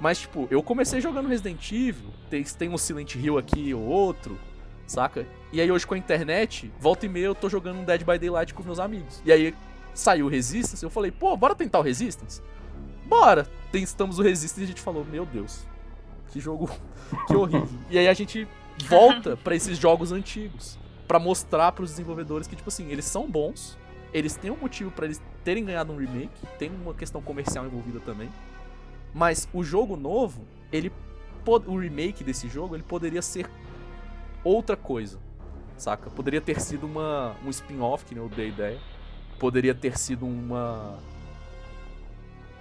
Mas, 0.00 0.20
tipo, 0.20 0.48
eu 0.50 0.62
comecei 0.62 1.00
jogando 1.00 1.28
Resident 1.28 1.70
Evil, 1.70 2.10
tem, 2.28 2.42
tem 2.42 2.68
um 2.68 2.78
Silent 2.78 3.14
Hill 3.14 3.38
aqui 3.38 3.72
ou 3.72 3.82
outro, 3.82 4.38
saca? 4.86 5.26
E 5.52 5.60
aí 5.60 5.70
hoje 5.70 5.86
com 5.86 5.94
a 5.94 5.98
internet, 5.98 6.72
volta 6.80 7.06
e 7.06 7.08
meia 7.08 7.26
eu 7.26 7.34
tô 7.34 7.48
jogando 7.48 7.78
um 7.78 7.84
Dead 7.84 8.00
by 8.00 8.18
Daylight 8.18 8.54
com 8.54 8.62
meus 8.62 8.80
amigos. 8.80 9.22
E 9.24 9.30
aí 9.30 9.54
saiu 9.94 10.26
o 10.26 10.28
Resistance, 10.28 10.82
eu 10.82 10.90
falei, 10.90 11.10
pô, 11.10 11.36
bora 11.36 11.54
tentar 11.54 11.78
o 11.78 11.82
Resistance? 11.82 12.42
Bora! 13.06 13.46
Testamos 13.70 14.18
o 14.18 14.22
Resistance 14.22 14.60
e 14.60 14.64
a 14.64 14.66
gente 14.66 14.80
falou, 14.80 15.04
meu 15.04 15.24
Deus, 15.24 15.64
que 16.30 16.40
jogo, 16.40 16.68
que 17.28 17.36
horrível. 17.36 17.78
E 17.90 17.98
aí 17.98 18.08
a 18.08 18.14
gente 18.14 18.48
volta 18.86 19.36
pra 19.42 19.54
esses 19.54 19.78
jogos 19.78 20.12
antigos, 20.12 20.78
pra 21.06 21.18
mostrar 21.18 21.72
pros 21.72 21.90
desenvolvedores 21.90 22.46
que, 22.46 22.56
tipo 22.56 22.68
assim, 22.68 22.90
eles 22.90 23.04
são 23.04 23.30
bons, 23.30 23.78
eles 24.12 24.36
têm 24.36 24.50
um 24.50 24.56
motivo 24.56 24.90
pra 24.90 25.06
eles 25.06 25.20
terem 25.44 25.64
ganhado 25.64 25.92
um 25.92 25.96
remake, 25.96 26.46
tem 26.58 26.70
uma 26.70 26.94
questão 26.94 27.20
comercial 27.20 27.66
envolvida 27.66 28.00
também, 28.00 28.30
mas 29.14 29.48
o 29.52 29.62
jogo 29.62 29.96
novo, 29.96 30.44
ele 30.70 30.92
o 31.66 31.76
remake 31.76 32.22
desse 32.22 32.48
jogo, 32.48 32.76
ele 32.76 32.84
poderia 32.84 33.20
ser 33.20 33.50
outra 34.44 34.76
coisa, 34.76 35.18
saca? 35.76 36.08
Poderia 36.10 36.40
ter 36.40 36.60
sido 36.60 36.86
uma 36.86 37.34
um 37.44 37.50
spin-off, 37.50 38.04
que 38.04 38.14
nem 38.14 38.22
eu 38.22 38.30
dei 38.30 38.48
ideia. 38.48 38.78
Poderia 39.38 39.74
ter 39.74 39.98
sido 39.98 40.24
uma 40.24 40.98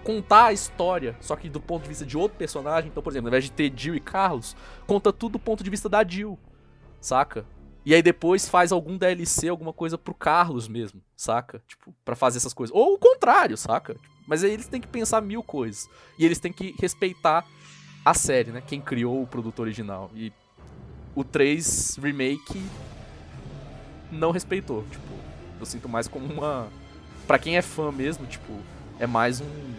contar 0.03 0.45
a 0.45 0.53
história, 0.53 1.15
só 1.19 1.35
que 1.35 1.49
do 1.49 1.59
ponto 1.59 1.83
de 1.83 1.89
vista 1.89 2.05
de 2.05 2.17
outro 2.17 2.37
personagem. 2.37 2.89
Então, 2.89 3.03
por 3.03 3.11
exemplo, 3.11 3.27
ao 3.27 3.29
invés 3.29 3.45
de 3.45 3.51
ter 3.51 3.71
Jill 3.75 3.95
e 3.95 3.99
Carlos, 3.99 4.55
conta 4.87 5.11
tudo 5.13 5.33
do 5.33 5.39
ponto 5.39 5.63
de 5.63 5.69
vista 5.69 5.87
da 5.87 6.03
Jill, 6.03 6.37
saca? 6.99 7.45
E 7.83 7.95
aí 7.95 8.01
depois 8.01 8.47
faz 8.47 8.71
algum 8.71 8.97
DLC, 8.97 9.47
alguma 9.47 9.73
coisa 9.73 9.97
pro 9.97 10.13
Carlos 10.13 10.67
mesmo, 10.67 11.01
saca? 11.15 11.63
Tipo, 11.67 11.93
pra 12.05 12.15
fazer 12.15 12.37
essas 12.37 12.53
coisas. 12.53 12.75
Ou 12.75 12.93
o 12.93 12.97
contrário, 12.97 13.57
saca? 13.57 13.95
Mas 14.27 14.43
aí 14.43 14.51
eles 14.51 14.67
têm 14.67 14.79
que 14.79 14.87
pensar 14.87 15.19
mil 15.21 15.41
coisas. 15.41 15.89
E 16.17 16.25
eles 16.25 16.39
têm 16.39 16.53
que 16.53 16.75
respeitar 16.79 17.43
a 18.05 18.13
série, 18.13 18.51
né? 18.51 18.61
Quem 18.65 18.79
criou 18.79 19.23
o 19.23 19.27
produto 19.27 19.59
original. 19.59 20.11
E 20.13 20.31
o 21.15 21.23
3 21.23 21.97
Remake 22.01 22.61
não 24.11 24.31
respeitou. 24.31 24.83
Tipo, 24.91 25.13
eu 25.59 25.65
sinto 25.65 25.89
mais 25.89 26.07
como 26.07 26.25
uma. 26.31 26.67
Pra 27.25 27.39
quem 27.39 27.57
é 27.57 27.61
fã 27.61 27.91
mesmo, 27.91 28.27
tipo, 28.27 28.53
é 28.99 29.07
mais 29.07 29.41
um. 29.41 29.71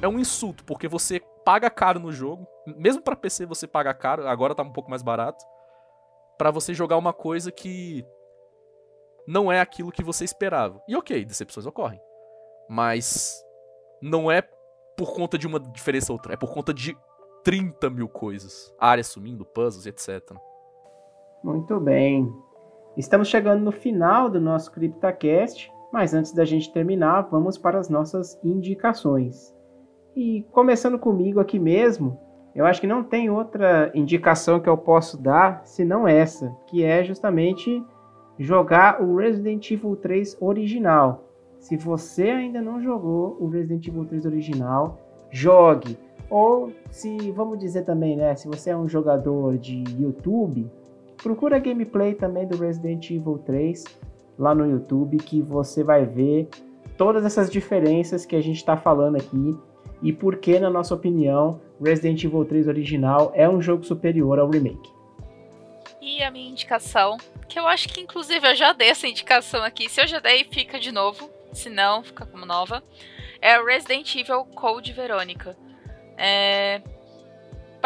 É 0.00 0.08
um 0.08 0.18
insulto, 0.18 0.64
porque 0.64 0.88
você 0.88 1.20
paga 1.44 1.70
caro 1.70 2.00
no 2.00 2.12
jogo. 2.12 2.46
Mesmo 2.66 3.02
pra 3.02 3.16
PC 3.16 3.46
você 3.46 3.66
paga 3.66 3.94
caro, 3.94 4.26
agora 4.26 4.54
tá 4.54 4.62
um 4.62 4.72
pouco 4.72 4.90
mais 4.90 5.02
barato. 5.02 5.44
Pra 6.36 6.50
você 6.50 6.74
jogar 6.74 6.96
uma 6.96 7.12
coisa 7.12 7.50
que 7.50 8.04
não 9.26 9.50
é 9.50 9.60
aquilo 9.60 9.92
que 9.92 10.04
você 10.04 10.24
esperava. 10.24 10.80
E 10.88 10.96
ok, 10.96 11.24
decepções 11.24 11.66
ocorrem. 11.66 12.00
Mas 12.68 13.42
não 14.02 14.30
é 14.30 14.42
por 14.96 15.14
conta 15.14 15.38
de 15.38 15.46
uma 15.46 15.60
diferença 15.60 16.12
ou 16.12 16.16
outra, 16.16 16.34
é 16.34 16.36
por 16.36 16.52
conta 16.52 16.72
de 16.72 16.96
30 17.44 17.90
mil 17.90 18.08
coisas. 18.08 18.74
Áreas 18.78 19.08
sumindo, 19.08 19.44
puzzles, 19.44 19.86
etc. 19.86 20.36
Muito 21.44 21.78
bem. 21.78 22.28
Estamos 22.96 23.28
chegando 23.28 23.62
no 23.62 23.72
final 23.72 24.30
do 24.30 24.40
nosso 24.40 24.72
CryptaCast, 24.72 25.70
mas 25.96 26.12
antes 26.12 26.30
da 26.30 26.44
gente 26.44 26.70
terminar, 26.70 27.22
vamos 27.22 27.56
para 27.56 27.78
as 27.78 27.88
nossas 27.88 28.38
indicações. 28.44 29.50
E 30.14 30.44
começando 30.52 30.98
comigo 30.98 31.40
aqui 31.40 31.58
mesmo, 31.58 32.20
eu 32.54 32.66
acho 32.66 32.82
que 32.82 32.86
não 32.86 33.02
tem 33.02 33.30
outra 33.30 33.90
indicação 33.94 34.60
que 34.60 34.68
eu 34.68 34.76
posso 34.76 35.16
dar 35.16 35.62
senão 35.64 36.06
essa, 36.06 36.54
que 36.66 36.84
é 36.84 37.02
justamente 37.02 37.82
jogar 38.38 39.02
o 39.02 39.16
Resident 39.16 39.70
Evil 39.70 39.96
3 39.96 40.36
original. 40.38 41.24
Se 41.58 41.78
você 41.78 42.28
ainda 42.28 42.60
não 42.60 42.78
jogou 42.78 43.38
o 43.40 43.48
Resident 43.48 43.88
Evil 43.88 44.04
3 44.04 44.26
original, 44.26 44.98
jogue. 45.30 45.96
Ou 46.28 46.72
se, 46.90 47.16
vamos 47.30 47.58
dizer 47.58 47.86
também, 47.86 48.18
né, 48.18 48.36
se 48.36 48.46
você 48.46 48.68
é 48.68 48.76
um 48.76 48.86
jogador 48.86 49.56
de 49.56 49.82
YouTube, 49.98 50.70
procura 51.22 51.58
gameplay 51.58 52.14
também 52.14 52.46
do 52.46 52.58
Resident 52.58 53.10
Evil 53.10 53.38
3 53.46 53.82
lá 54.38 54.54
no 54.54 54.68
YouTube 54.70 55.16
que 55.18 55.40
você 55.40 55.82
vai 55.82 56.04
ver 56.04 56.48
todas 56.96 57.24
essas 57.24 57.50
diferenças 57.50 58.24
que 58.24 58.36
a 58.36 58.40
gente 58.40 58.56
está 58.56 58.76
falando 58.76 59.16
aqui 59.16 59.56
e 60.02 60.12
por 60.12 60.36
que, 60.36 60.58
na 60.58 60.70
nossa 60.70 60.94
opinião, 60.94 61.60
Resident 61.82 62.22
Evil 62.22 62.44
3 62.44 62.68
original 62.68 63.32
é 63.34 63.48
um 63.48 63.60
jogo 63.60 63.84
superior 63.84 64.38
ao 64.38 64.48
remake. 64.48 64.90
E 66.00 66.22
a 66.22 66.30
minha 66.30 66.48
indicação, 66.48 67.16
que 67.48 67.58
eu 67.58 67.66
acho 67.66 67.88
que 67.88 68.00
inclusive 68.00 68.46
eu 68.46 68.54
já 68.54 68.72
dei 68.72 68.88
essa 68.88 69.08
indicação 69.08 69.62
aqui. 69.62 69.88
Se 69.88 70.00
eu 70.00 70.06
já 70.06 70.20
dei, 70.20 70.44
fica 70.44 70.78
de 70.78 70.92
novo. 70.92 71.30
Se 71.52 71.68
não, 71.68 72.02
fica 72.02 72.24
como 72.26 72.46
nova. 72.46 72.82
É 73.40 73.60
Resident 73.62 74.14
Evil 74.14 74.44
Code 74.44 74.92
Verônica. 74.92 75.56
É... 76.16 76.80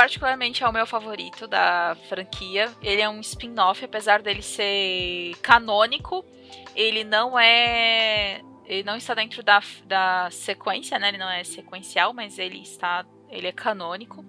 Particularmente 0.01 0.65
é 0.65 0.67
o 0.67 0.73
meu 0.73 0.87
favorito 0.87 1.47
da 1.47 1.95
franquia. 2.09 2.73
Ele 2.83 3.03
é 3.03 3.09
um 3.11 3.21
spin-off, 3.21 3.85
apesar 3.85 4.23
dele 4.23 4.41
ser 4.41 5.37
canônico. 5.43 6.25
Ele 6.75 7.05
não 7.05 7.39
é. 7.39 8.41
Ele 8.65 8.83
não 8.83 8.97
está 8.97 9.13
dentro 9.13 9.43
da, 9.43 9.61
da 9.85 10.29
sequência, 10.31 10.99
né? 10.99 11.09
Ele 11.11 11.19
não 11.19 11.29
é 11.29 11.45
sequencial, 11.45 12.15
mas 12.15 12.39
ele 12.39 12.63
está. 12.63 13.05
Ele 13.29 13.47
é 13.49 13.53
canônico. 13.53 14.25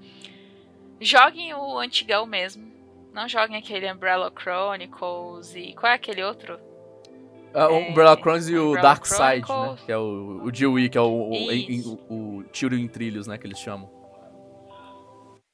Joguem 0.99 1.53
o 1.53 1.79
antigão 1.79 2.25
mesmo. 2.25 2.69
Não 3.13 3.29
joguem 3.29 3.55
aquele 3.55 3.89
Umbrella 3.89 4.29
Chronicles 4.37 5.55
e. 5.55 5.71
Qual 5.73 5.89
é 5.89 5.95
aquele 5.95 6.21
outro? 6.21 6.59
Ah, 7.53 7.69
o 7.69 7.75
É, 7.75 7.89
Umbrella 7.91 8.17
Chronicles 8.17 8.49
e 8.49 8.57
o 8.57 8.73
Dark 8.73 9.05
Side, 9.05 9.21
né? 9.23 9.41
Chronicles. 9.45 9.85
Que 9.85 9.91
é 9.93 9.97
o, 9.97 10.41
o 10.43 10.51
Dewey, 10.51 10.89
que 10.89 10.97
é 10.97 11.01
o, 11.01 11.05
o, 11.31 11.31
o- 12.09 12.39
o 12.39 12.43
tiro 12.51 12.75
em 12.75 12.89
trilhos, 12.89 13.25
né? 13.25 13.37
Que 13.37 13.47
eles 13.47 13.57
chamam. 13.57 14.00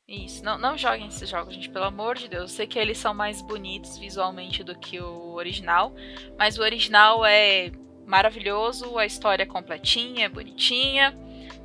Isso, 0.08 0.42
não, 0.42 0.58
não 0.58 0.78
joguem 0.78 1.08
esses 1.08 1.30
jogos, 1.30 1.54
gente, 1.54 1.70
pelo 1.70 1.84
amor 1.84 2.16
de 2.16 2.30
Deus. 2.30 2.44
Eu 2.44 2.48
sei 2.48 2.68
que 2.68 2.80
eles 2.80 2.98
são 2.98 3.14
mais 3.14 3.42
bonitos 3.42 3.98
visualmente 3.98 4.64
do 4.64 4.74
que 4.74 5.02
o 5.02 5.34
original, 5.34 5.94
mas 6.38 6.58
o 6.58 6.62
original 6.62 7.26
é 7.26 7.72
maravilhoso, 8.06 8.98
a 8.98 9.06
história 9.06 9.44
é 9.44 9.46
completinha, 9.46 10.28
é 10.28 10.30
bonitinha. 10.30 11.14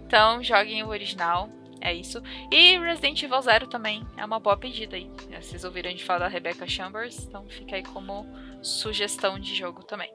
Então, 0.04 0.42
joguem 0.42 0.82
o 0.82 0.88
original, 0.88 1.48
é 1.80 1.94
isso. 1.94 2.20
E 2.50 2.76
Resident 2.80 3.22
Evil 3.22 3.40
Zero 3.42 3.68
também 3.68 4.04
é 4.16 4.24
uma 4.24 4.40
boa 4.40 4.56
pedida 4.56 4.96
aí. 4.96 5.08
Vocês 5.40 5.62
ouviram 5.62 5.90
gente 5.90 6.04
falar 6.04 6.20
da 6.20 6.28
Rebecca 6.28 6.66
Chambers, 6.66 7.24
então 7.24 7.46
fica 7.48 7.76
aí 7.76 7.84
como 7.84 8.26
sugestão 8.60 9.38
de 9.38 9.54
jogo 9.54 9.84
também. 9.84 10.12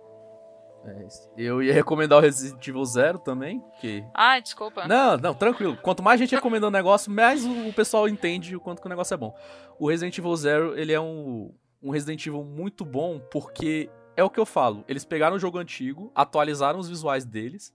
É 0.85 1.07
eu 1.37 1.61
ia 1.61 1.73
recomendar 1.73 2.17
o 2.17 2.21
Resident 2.21 2.65
Evil 2.65 2.85
Zero 2.85 3.19
também, 3.19 3.63
que... 3.81 4.03
Ah, 4.13 4.39
desculpa. 4.39 4.87
Não, 4.87 5.17
não, 5.17 5.33
tranquilo. 5.33 5.77
Quanto 5.77 6.01
mais 6.01 6.19
gente 6.19 6.33
recomendando 6.33 6.67
o 6.67 6.77
negócio, 6.79 7.11
mais 7.11 7.45
o, 7.45 7.67
o 7.67 7.73
pessoal 7.73 8.07
entende 8.07 8.55
o 8.55 8.59
quanto 8.59 8.81
que 8.81 8.87
o 8.87 8.89
negócio 8.89 9.13
é 9.13 9.17
bom. 9.17 9.35
O 9.77 9.89
Resident 9.89 10.17
Evil 10.17 10.35
Zero, 10.35 10.77
ele 10.77 10.93
é 10.93 10.99
um, 10.99 11.53
um 11.81 11.89
Resident 11.89 12.25
Evil 12.25 12.43
muito 12.43 12.85
bom, 12.85 13.19
porque 13.19 13.89
é 14.15 14.23
o 14.23 14.29
que 14.29 14.39
eu 14.39 14.45
falo. 14.45 14.83
Eles 14.87 15.03
pegaram 15.03 15.35
o 15.35 15.39
jogo 15.39 15.57
antigo, 15.57 16.11
atualizaram 16.15 16.79
os 16.79 16.87
visuais 16.87 17.25
deles 17.25 17.73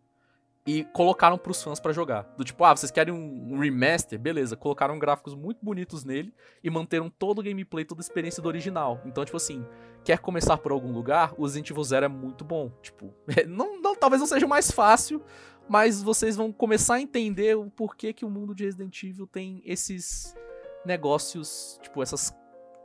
e 0.66 0.84
colocaram 0.84 1.36
pros 1.36 1.62
fãs 1.62 1.80
pra 1.80 1.92
jogar. 1.92 2.22
Do 2.36 2.44
tipo, 2.44 2.64
ah, 2.64 2.74
vocês 2.74 2.90
querem 2.90 3.12
um, 3.12 3.58
remaster? 3.58 4.18
Beleza, 4.18 4.56
colocaram 4.56 4.98
gráficos 4.98 5.34
muito 5.34 5.58
bonitos 5.64 6.04
nele 6.04 6.32
e 6.62 6.70
manteram 6.70 7.10
todo 7.10 7.40
o 7.40 7.42
gameplay, 7.42 7.84
toda 7.84 8.00
a 8.00 8.04
experiência 8.04 8.42
do 8.42 8.48
original. 8.48 9.00
Então, 9.04 9.24
tipo 9.24 9.36
assim, 9.36 9.66
quer 10.04 10.18
começar 10.18 10.56
por 10.58 10.70
algum 10.70 10.92
lugar, 10.92 11.34
o 11.36 11.42
Resident 11.42 11.70
Evil 11.70 11.84
Zero 11.84 12.06
é 12.06 12.08
muito 12.08 12.44
bom. 12.44 12.70
Tipo, 12.80 13.12
não, 13.48 13.80
não, 13.80 13.96
talvez 13.96 14.20
não 14.20 14.26
seja 14.26 14.46
o 14.46 14.48
mais 14.48 14.70
fácil, 14.70 15.20
mas 15.68 16.02
vocês 16.02 16.36
vão 16.36 16.52
começar 16.52 16.94
a 16.94 17.00
entender 17.00 17.56
o 17.56 17.68
porquê 17.68 18.12
que 18.12 18.24
o 18.24 18.30
mundo 18.30 18.54
de 18.54 18.64
Resident 18.64 19.02
Evil 19.02 19.26
tem 19.26 19.62
esses 19.64 20.36
negócios, 20.84 21.78
tipo, 21.82 22.02
essas 22.02 22.32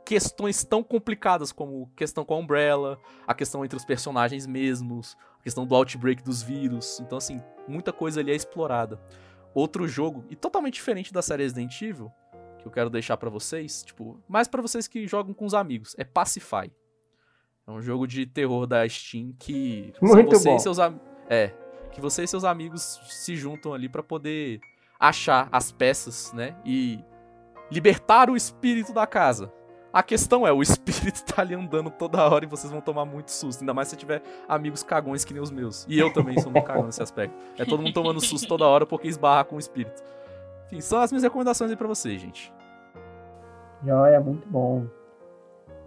questões 0.08 0.64
tão 0.64 0.82
complicadas 0.82 1.52
como 1.52 1.92
questão 1.94 2.24
com 2.24 2.32
a 2.32 2.38
Umbrella, 2.38 2.98
a 3.26 3.34
questão 3.34 3.62
entre 3.62 3.76
os 3.76 3.84
personagens 3.84 4.46
mesmos, 4.46 5.14
questão 5.48 5.66
do 5.66 5.74
outbreak 5.74 6.22
dos 6.22 6.42
vírus. 6.42 7.00
Então, 7.00 7.16
assim, 7.16 7.42
muita 7.66 7.90
coisa 7.92 8.20
ali 8.20 8.30
é 8.30 8.34
explorada. 8.34 9.00
Outro 9.54 9.88
jogo, 9.88 10.24
e 10.28 10.36
totalmente 10.36 10.74
diferente 10.74 11.12
da 11.12 11.22
série 11.22 11.42
Resident 11.42 11.80
Evil, 11.80 12.12
que 12.58 12.66
eu 12.66 12.70
quero 12.70 12.90
deixar 12.90 13.16
para 13.16 13.30
vocês, 13.30 13.82
tipo, 13.82 14.22
mais 14.28 14.46
para 14.46 14.60
vocês 14.60 14.86
que 14.86 15.06
jogam 15.06 15.32
com 15.32 15.46
os 15.46 15.54
amigos, 15.54 15.94
é 15.98 16.04
Pacify. 16.04 16.70
É 17.66 17.70
um 17.70 17.80
jogo 17.80 18.06
de 18.06 18.26
terror 18.26 18.66
da 18.66 18.86
Steam 18.88 19.34
que 19.38 19.92
Muito 20.02 20.36
você 20.36 20.50
bom. 20.50 20.56
e 20.56 20.60
seus 20.60 20.78
é, 21.28 21.54
que 21.92 22.00
você 22.00 22.24
e 22.24 22.28
seus 22.28 22.44
amigos 22.44 23.00
se 23.08 23.34
juntam 23.34 23.72
ali 23.72 23.88
pra 23.88 24.02
poder 24.02 24.60
achar 25.00 25.48
as 25.50 25.72
peças, 25.72 26.32
né, 26.32 26.56
e 26.64 27.02
libertar 27.70 28.28
o 28.28 28.36
espírito 28.36 28.92
da 28.92 29.06
casa. 29.06 29.52
A 29.92 30.02
questão 30.02 30.46
é, 30.46 30.52
o 30.52 30.60
espírito 30.60 31.24
tá 31.24 31.42
ali 31.42 31.54
andando 31.54 31.90
toda 31.90 32.22
hora 32.22 32.44
e 32.44 32.48
vocês 32.48 32.70
vão 32.70 32.80
tomar 32.80 33.04
muito 33.04 33.30
susto, 33.30 33.62
ainda 33.62 33.72
mais 33.72 33.88
se 33.88 33.96
tiver 33.96 34.22
amigos 34.46 34.82
cagões 34.82 35.24
que 35.24 35.32
nem 35.32 35.42
os 35.42 35.50
meus. 35.50 35.86
E 35.88 35.98
eu 35.98 36.12
também 36.12 36.38
sou 36.38 36.52
muito 36.52 36.64
cagão 36.64 36.84
nesse 36.84 37.02
aspecto. 37.02 37.34
É 37.58 37.64
todo 37.64 37.82
mundo 37.82 37.94
tomando 37.94 38.20
susto 38.20 38.46
toda 38.46 38.66
hora 38.66 38.84
porque 38.84 39.08
esbarra 39.08 39.44
com 39.44 39.56
o 39.56 39.58
espírito. 39.58 40.02
Enfim, 40.66 40.80
são 40.80 41.00
as 41.00 41.10
minhas 41.10 41.22
recomendações 41.22 41.70
aí 41.70 41.76
pra 41.76 41.88
vocês, 41.88 42.20
gente. 42.20 42.52
Joia, 43.84 44.20
muito 44.20 44.46
bom. 44.48 44.84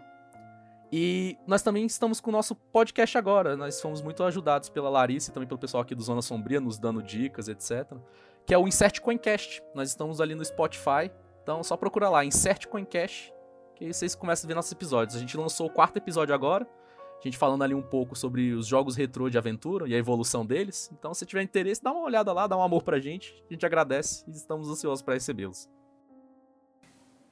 E 0.93 1.39
nós 1.47 1.63
também 1.63 1.87
estamos 1.87 2.21
com 2.21 2.29
o 2.29 2.33
nosso 2.33 2.55
podcast 2.55 3.17
agora. 3.17 3.57
Nós 3.57 3.81
fomos 3.81 4.03
muito 4.03 4.23
ajudados 4.23 4.69
pela 4.69 4.91
Larissa 4.91 5.31
e 5.31 5.33
também 5.33 5.49
pelo 5.49 5.59
pessoal 5.59 5.83
aqui 5.83 5.95
do 5.95 6.03
Zona 6.03 6.21
Sombria, 6.21 6.61
nos 6.61 6.79
dando 6.79 7.03
dicas, 7.03 7.49
etc. 7.49 7.97
Que 8.45 8.53
é 8.53 8.59
o 8.59 8.69
Insert 8.69 9.01
Coincast. 9.01 9.63
Nós 9.75 9.89
estamos 9.89 10.21
ali 10.21 10.35
no 10.35 10.45
Spotify. 10.45 11.11
Então 11.43 11.63
só 11.63 11.79
procura 11.79 12.11
lá, 12.11 12.25
Insert 12.27 12.67
Coincast, 12.67 13.33
que 13.75 13.87
aí 13.87 13.95
vocês 13.95 14.15
começam 14.15 14.47
a 14.47 14.49
ver 14.49 14.55
nossos 14.55 14.71
episódios. 14.71 15.17
A 15.17 15.19
gente 15.19 15.35
lançou 15.35 15.67
o 15.67 15.71
quarto 15.71 15.97
episódio 15.97 16.35
agora. 16.35 16.69
A 17.19 17.23
gente 17.23 17.39
falando 17.39 17.63
ali 17.63 17.73
um 17.73 17.83
pouco 17.83 18.15
sobre 18.15 18.53
os 18.53 18.67
jogos 18.67 18.95
retrô 18.95 19.31
de 19.31 19.39
aventura 19.39 19.89
e 19.89 19.95
a 19.95 19.99
evolução 19.99 20.45
deles. 20.45 20.91
Então, 20.93 21.15
se 21.15 21.25
tiver 21.25 21.43
interesse, 21.43 21.83
dá 21.83 21.93
uma 21.93 22.03
olhada 22.03 22.33
lá, 22.33 22.47
dá 22.47 22.57
um 22.57 22.63
amor 22.63 22.83
pra 22.83 22.99
gente. 22.99 23.33
A 23.49 23.53
gente 23.53 23.65
agradece 23.65 24.25
e 24.29 24.33
estamos 24.33 24.69
ansiosos 24.69 25.03
pra 25.03 25.15
recebê-los. 25.15 25.71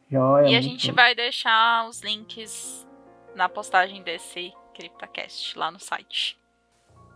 Joia, 0.09 0.49
e 0.49 0.57
a 0.57 0.61
gente 0.61 0.89
bom. 0.89 0.95
vai 0.95 1.15
deixar 1.15 1.89
os 1.89 2.01
links 2.03 2.87
na 3.35 3.49
postagem 3.49 4.03
desse 4.03 4.53
CryptaCast 4.75 5.59
lá 5.59 5.71
no 5.71 5.79
site. 5.79 6.39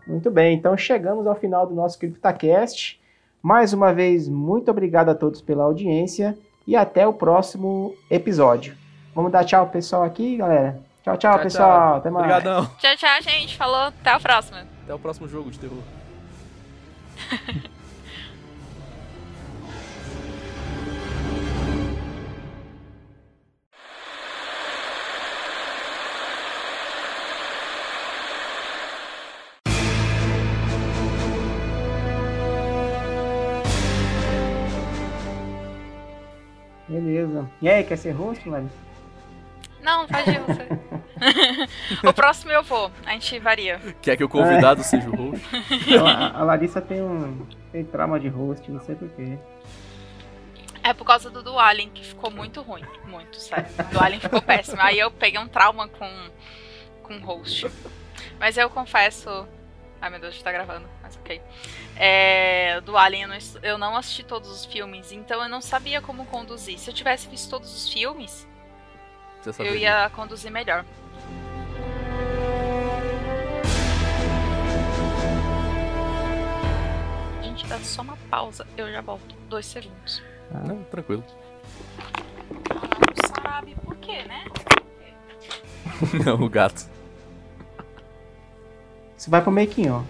Muito 0.07 0.29
bem, 0.29 0.55
então 0.55 0.77
chegamos 0.77 1.25
ao 1.25 1.35
final 1.35 1.65
do 1.65 1.73
nosso 1.73 1.97
CryptaCast. 1.97 2.99
Mais 3.41 3.73
uma 3.73 3.93
vez, 3.93 4.27
muito 4.27 4.69
obrigado 4.71 5.09
a 5.09 5.15
todos 5.15 5.41
pela 5.41 5.63
audiência 5.63 6.37
e 6.67 6.75
até 6.75 7.07
o 7.07 7.13
próximo 7.13 7.95
episódio. 8.09 8.77
Vamos 9.13 9.31
dar 9.31 9.45
tchau 9.45 9.67
pessoal 9.69 10.03
aqui, 10.03 10.37
galera. 10.37 10.79
Tchau, 11.03 11.17
tchau, 11.17 11.33
Tchau, 11.33 11.43
pessoal. 11.43 11.69
tchau. 11.69 11.95
Até 11.97 12.09
mais. 12.09 12.25
Obrigadão. 12.25 12.65
Tchau, 12.77 12.97
tchau, 12.97 13.21
gente. 13.21 13.55
Falou. 13.55 13.81
Até 13.83 14.09
a 14.09 14.19
próxima. 14.19 14.65
Até 14.83 14.93
o 14.93 14.99
próximo 14.99 15.27
jogo 15.27 15.51
de 15.51 15.59
terror. 15.59 15.77
E 37.61 37.69
aí, 37.69 37.83
quer 37.83 37.97
ser 37.97 38.11
host, 38.11 38.47
Larissa? 38.47 38.85
Não, 39.81 40.07
pode 40.07 40.31
ir 40.31 40.39
você. 40.39 40.67
o 42.07 42.11
próximo 42.11 42.51
eu 42.51 42.63
vou. 42.63 42.91
A 43.05 43.11
gente 43.11 43.37
varia. 43.39 43.79
Quer 44.01 44.17
que 44.17 44.23
o 44.23 44.29
convidado 44.29 44.83
seja 44.83 45.07
o 45.09 45.15
host? 45.15 45.45
Então, 45.87 46.07
a, 46.07 46.39
a 46.39 46.43
Larissa 46.43 46.81
tem 46.81 47.01
um 47.01 47.45
tem 47.71 47.83
trauma 47.83 48.19
de 48.19 48.27
host, 48.27 48.69
não 48.71 48.81
sei 48.81 48.95
porquê. 48.95 49.37
É 50.83 50.93
por 50.93 51.05
causa 51.05 51.29
do 51.29 51.43
do 51.43 51.57
Alien, 51.59 51.89
que 51.89 52.03
ficou 52.03 52.31
muito 52.31 52.61
ruim. 52.61 52.83
Muito, 53.05 53.39
sério. 53.39 53.65
O 53.79 53.93
do 53.93 53.99
Alien 53.99 54.19
ficou 54.19 54.41
péssimo. 54.41 54.81
Aí 54.81 54.99
eu 54.99 55.11
peguei 55.11 55.39
um 55.39 55.47
trauma 55.47 55.87
com, 55.87 56.09
com 57.03 57.19
host. 57.19 57.67
Mas 58.39 58.57
eu 58.57 58.69
confesso. 58.69 59.47
Ai 60.01 60.09
meu 60.09 60.19
Deus, 60.19 60.41
tá 60.41 60.51
gravando, 60.51 60.87
mas 61.01 61.15
ok. 61.17 61.41
É, 61.97 62.81
do 62.81 62.97
Alien 62.97 63.23
eu 63.23 63.29
não, 63.29 63.37
eu 63.63 63.77
não 63.77 63.95
assisti 63.95 64.23
todos 64.23 64.49
os 64.49 64.65
filmes, 64.65 65.11
então 65.11 65.41
eu 65.41 65.47
não 65.47 65.61
sabia 65.61 66.01
como 66.01 66.25
conduzir. 66.25 66.77
Se 66.77 66.89
eu 66.89 66.93
tivesse 66.93 67.27
visto 67.27 67.49
todos 67.49 67.73
os 67.73 67.91
filmes, 67.91 68.47
Você 69.41 69.61
eu 69.61 69.75
ia 69.75 70.09
conduzir 70.09 70.51
melhor. 70.51 70.85
Gente, 77.41 77.65
dá 77.67 77.79
só 77.79 78.01
uma 78.01 78.17
pausa. 78.29 78.67
Eu 78.75 78.91
já 78.91 79.01
volto. 79.01 79.35
Dois 79.47 79.65
segundos. 79.65 80.21
Não, 80.51 80.83
tranquilo. 80.83 81.23
Não 82.69 83.43
sabe 83.43 83.75
por 83.75 83.95
quê, 83.97 84.23
né? 84.23 84.45
Não, 86.25 86.41
o 86.41 86.49
gato. 86.49 86.89
Isso 89.17 89.29
vai 89.31 89.41
pro 89.41 89.51
making, 89.51 89.89
ó. 89.89 90.01